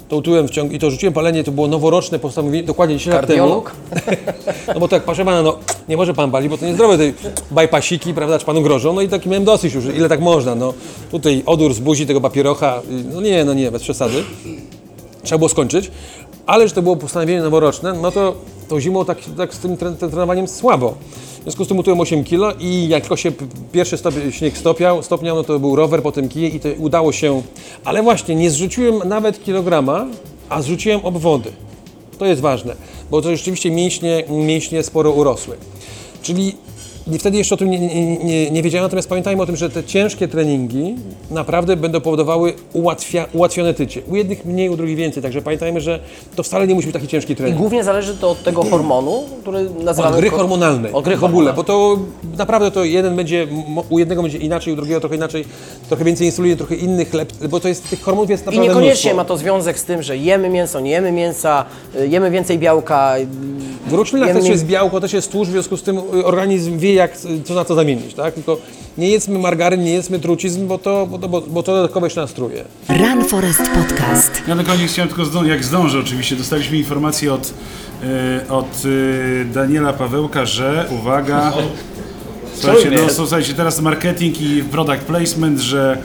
to 0.08 0.16
utyłem 0.16 0.48
w 0.48 0.50
ciągu 0.50 0.74
i 0.74 0.78
to 0.78 0.90
rzuciłem 0.90 1.12
palenie, 1.12 1.44
to 1.44 1.52
było 1.52 1.68
noworoczne 1.68 2.18
postanowienie, 2.18 2.64
dokładnie 2.64 2.96
10 2.96 3.14
lat 3.14 3.26
temu. 3.26 3.62
No 4.74 4.80
bo 4.80 4.88
tak, 4.88 5.02
proszę 5.02 5.24
pana, 5.24 5.42
no 5.42 5.58
nie 5.88 5.96
może 5.96 6.14
pan 6.14 6.30
palić, 6.30 6.50
bo 6.50 6.58
to 6.58 6.66
niezdrowe, 6.66 6.98
te 6.98 7.12
bypassiki, 7.50 8.14
prawda, 8.14 8.38
czy 8.38 8.46
panu 8.46 8.62
grożą, 8.62 8.92
no 8.92 9.00
i 9.00 9.08
taki 9.08 9.28
miałem 9.28 9.44
dosyć 9.44 9.74
już, 9.74 9.84
ile 9.84 10.08
tak 10.08 10.20
można, 10.20 10.54
no. 10.54 10.74
Tutaj 11.10 11.42
odór 11.46 11.74
z 11.74 11.78
buzi 11.78 12.06
tego 12.06 12.20
papierocha, 12.20 12.82
no 13.14 13.20
nie, 13.20 13.44
no 13.44 13.54
nie, 13.54 13.70
bez 13.70 13.82
przesady. 13.82 14.24
Trzeba 15.22 15.38
było 15.38 15.48
skończyć, 15.48 15.90
ale 16.46 16.68
że 16.68 16.74
to 16.74 16.82
było 16.82 16.96
postanowienie 16.96 17.40
noworoczne, 17.42 17.92
no 17.92 18.10
to 18.12 18.34
tą 18.68 18.80
zimą 18.80 19.04
tak, 19.04 19.18
tak 19.36 19.54
z 19.54 19.58
tym 19.58 19.76
tre- 19.76 19.92
tym 19.96 20.10
trenowaniem 20.10 20.48
słabo. 20.48 20.94
W 21.40 21.42
związku 21.42 21.64
z 21.64 21.68
tym 21.68 21.78
utyłem 21.78 22.00
8 22.00 22.24
kilo 22.24 22.52
i 22.60 22.88
jak 22.88 23.02
tylko 23.02 23.16
się 23.16 23.32
pierwszy 23.72 23.96
stop, 23.96 24.14
śnieg 24.30 24.58
stopiał, 24.58 25.02
stopniał, 25.02 25.36
no 25.36 25.44
to 25.44 25.58
był 25.58 25.76
rower, 25.76 26.02
potem 26.02 26.28
kije 26.28 26.48
i 26.48 26.60
to 26.60 26.68
udało 26.78 27.12
się. 27.12 27.42
Ale 27.84 28.02
właśnie, 28.02 28.34
nie 28.34 28.50
zrzuciłem 28.50 29.08
nawet 29.08 29.44
kilograma, 29.44 30.06
a 30.48 30.62
zrzuciłem 30.62 31.00
obwody. 31.04 31.52
To 32.18 32.26
jest 32.26 32.40
ważne, 32.40 32.74
bo 33.10 33.22
to 33.22 33.36
rzeczywiście 33.36 33.70
mięśnie, 33.70 34.24
mięśnie 34.28 34.82
sporo 34.82 35.10
urosły. 35.12 35.56
Czyli 36.22 36.56
nie- 37.10 37.18
wtedy 37.18 37.38
jeszcze 37.38 37.54
o 37.54 37.58
tym 37.58 37.70
nie, 37.70 37.78
nie, 37.78 38.16
nie, 38.16 38.50
nie 38.50 38.62
wiedziałem, 38.62 38.84
natomiast 38.84 39.08
pamiętajmy 39.08 39.42
o 39.42 39.46
tym, 39.46 39.56
że 39.56 39.70
te 39.70 39.84
ciężkie 39.84 40.28
treningi 40.28 40.94
naprawdę 41.30 41.76
będą 41.76 42.00
powodowały 42.00 42.52
ułatwia, 42.72 43.26
ułatwione 43.32 43.74
tycie. 43.74 44.02
U 44.10 44.16
jednych 44.16 44.44
mniej, 44.44 44.68
u 44.68 44.76
drugich 44.76 44.96
więcej, 44.96 45.22
także 45.22 45.42
pamiętajmy, 45.42 45.80
że 45.80 46.00
to 46.36 46.42
wcale 46.42 46.66
nie 46.66 46.74
musi 46.74 46.86
być 46.86 46.94
taki 46.94 47.08
ciężki 47.08 47.32
I 47.32 47.36
trening. 47.36 47.58
głównie 47.58 47.84
zależy 47.84 48.16
to 48.16 48.30
od 48.30 48.42
tego 48.42 48.62
hormonu, 48.62 49.22
który 49.42 49.70
nazywamy... 49.84 50.14
Od 50.16 50.20
gry 50.20 50.30
hormonalnej. 50.30 50.92
Od 50.92 51.04
gry 51.04 51.16
w 51.16 51.24
ogóle, 51.24 51.52
bo 51.52 51.64
to 51.64 51.98
naprawdę 52.38 52.70
to 52.70 52.84
jeden 52.84 53.16
będzie, 53.16 53.46
u 53.90 53.98
jednego 53.98 54.22
będzie 54.22 54.38
inaczej, 54.38 54.72
u 54.72 54.76
drugiego 54.76 55.00
trochę 55.00 55.16
inaczej, 55.16 55.44
trochę 55.88 56.04
więcej 56.04 56.26
insuliny, 56.26 56.56
trochę 56.56 56.74
innych, 56.74 57.12
bo 57.50 57.60
to 57.60 57.68
jest, 57.68 57.90
tych 57.90 58.02
hormonów 58.02 58.30
jest 58.30 58.42
I 58.42 58.46
naprawdę 58.46 58.68
niekoniecznie 58.68 59.10
mnóstwo. 59.10 59.16
ma 59.16 59.24
to 59.24 59.36
związek 59.36 59.78
z 59.78 59.84
tym, 59.84 60.02
że 60.02 60.16
jemy 60.16 60.48
mięso, 60.48 60.80
nie 60.80 60.90
jemy 60.90 61.12
mięsa, 61.12 61.64
y, 62.00 62.08
jemy 62.08 62.30
więcej 62.30 62.58
białka. 62.58 63.18
y, 63.18 63.26
W 63.90 63.92
roślinach 63.92 64.28
jemy 64.28 64.40
też 64.40 64.48
jest 64.48 64.66
białko, 64.66 65.00
też 65.00 65.12
jest 65.12 65.32
tłuszcz, 65.32 65.48
w 65.48 65.52
związku 65.52 65.76
z 65.76 65.82
tym 65.82 65.98
y, 65.98 66.24
organizm 66.24 66.78
wie, 66.78 66.92
jak, 67.00 67.16
co 67.44 67.54
na 67.54 67.64
co 67.64 67.74
zamienić, 67.74 68.14
tak? 68.14 68.34
Tylko 68.34 68.58
nie 68.98 69.10
jedzmy 69.10 69.38
margaryn, 69.38 69.84
nie 69.84 69.92
jedzmy 69.92 70.18
trucizn, 70.18 70.66
bo 70.66 70.78
to, 70.78 71.06
bo 71.06 71.18
to, 71.18 71.28
bo, 71.28 71.40
bo 71.40 71.62
to 71.62 71.74
dodatkowo 71.74 72.06
jeszcze 72.06 72.20
nas 72.20 72.32
truje. 72.32 72.64
Run 72.88 73.24
Forest 73.24 73.60
Podcast. 73.74 74.42
Ja 74.48 74.54
na 74.54 74.64
koniec 74.64 74.92
chciałem 74.92 75.08
tylko, 75.08 75.24
zdążyć, 75.24 75.50
jak 75.50 75.64
zdążę 75.64 75.98
oczywiście, 75.98 76.36
dostaliśmy 76.36 76.76
informację 76.76 77.32
od, 77.32 77.54
e, 78.02 78.48
od 78.48 78.82
e, 79.40 79.44
Daniela 79.44 79.92
Pawełka, 79.92 80.46
że, 80.46 80.88
uwaga, 81.00 81.52
słuchajcie, 82.54 82.90
no, 82.90 83.08
słuchajcie, 83.10 83.54
teraz 83.54 83.80
marketing 83.80 84.40
i 84.40 84.62
product 84.62 85.02
placement, 85.02 85.60
że 85.60 85.98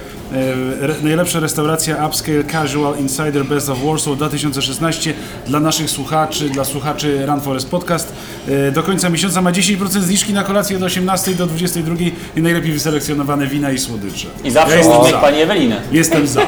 re, 0.81 0.95
najlepsza 1.03 1.39
restauracja 1.39 2.07
Upscale 2.07 2.43
Casual 2.43 2.99
Insider 2.99 3.45
Best 3.45 3.69
of 3.69 3.77
Warsaw 3.85 4.17
2016 4.17 5.13
dla 5.47 5.59
naszych 5.59 5.89
słuchaczy, 5.89 6.49
dla 6.49 6.63
słuchaczy 6.65 7.25
Run 7.25 7.41
Forest 7.41 7.69
Podcast. 7.69 8.13
E, 8.47 8.71
do 8.71 8.83
końca 8.83 9.09
miesiąca 9.09 9.41
ma 9.41 9.51
10% 9.51 9.87
zniżki 9.89 10.33
na 10.33 10.43
kolację 10.43 10.79
do 10.79 10.85
18 10.85 11.31
do 11.35 11.45
22 11.45 11.95
i 12.35 12.41
najlepiej 12.41 12.71
wyselekcjonowane 12.71 13.47
wina 13.47 13.71
i 13.71 13.79
słodycze. 13.79 14.27
I 14.43 14.51
zawsze 14.51 14.71
ja 14.71 14.77
jestem 14.77 14.97
uśmiech 14.97 15.11
za. 15.15 15.21
pani 15.21 15.41
Eweliny. 15.41 15.75
Jestem 15.91 16.27
za. 16.27 16.41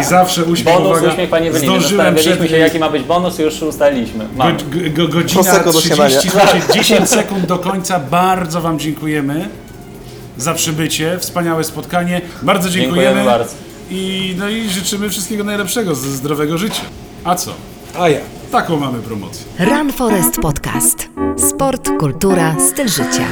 I 0.00 0.04
zawsze 0.04 0.44
uśmiech, 0.44 0.74
Bonus 0.74 0.90
uwaga, 0.90 1.08
uśmiech 1.08 1.30
pani 1.30 1.48
Eweliny. 1.48 1.70
zdążyłem 1.70 2.14
przed... 2.14 2.50
Się 2.50 2.58
jaki 2.58 2.78
ma 2.78 2.90
być 2.90 3.02
bonus 3.02 3.38
i 3.38 3.42
już 3.42 3.62
ustaliliśmy. 3.62 4.26
Go, 4.36 4.44
go, 4.90 5.08
godzina 5.08 5.42
Prosecco 5.42 5.72
do 5.72 5.78
30, 5.78 5.96
śniadania. 5.96 6.20
słuchajcie, 6.20 6.66
10 6.74 7.08
sekund 7.08 7.46
do 7.46 7.58
końca. 7.58 8.00
Bardzo 8.00 8.60
Wam 8.60 8.78
dziękujemy 8.78 9.48
za 10.38 10.54
przybycie. 10.54 11.18
Wspaniałe 11.18 11.64
spotkanie. 11.64 12.20
Bardzo 12.42 12.70
dziękujemy. 12.70 13.02
Dziękujemy 13.02 13.24
bardzo. 13.30 13.54
I, 13.90 14.34
no 14.38 14.48
i 14.48 14.68
życzymy 14.68 15.10
wszystkiego 15.10 15.44
najlepszego, 15.44 15.94
z 15.94 15.98
zdrowego 15.98 16.58
życia. 16.58 16.82
A 17.24 17.34
co? 17.34 17.54
A 17.98 18.08
ja. 18.08 18.20
Taką 18.52 18.76
mamy 18.76 18.98
promocję. 18.98 19.46
Run 19.58 19.92
Forest 19.92 20.36
Podcast. 20.36 21.08
Sport, 21.36 21.88
kultura, 21.98 22.56
styl 22.70 22.88
życia. 22.88 23.28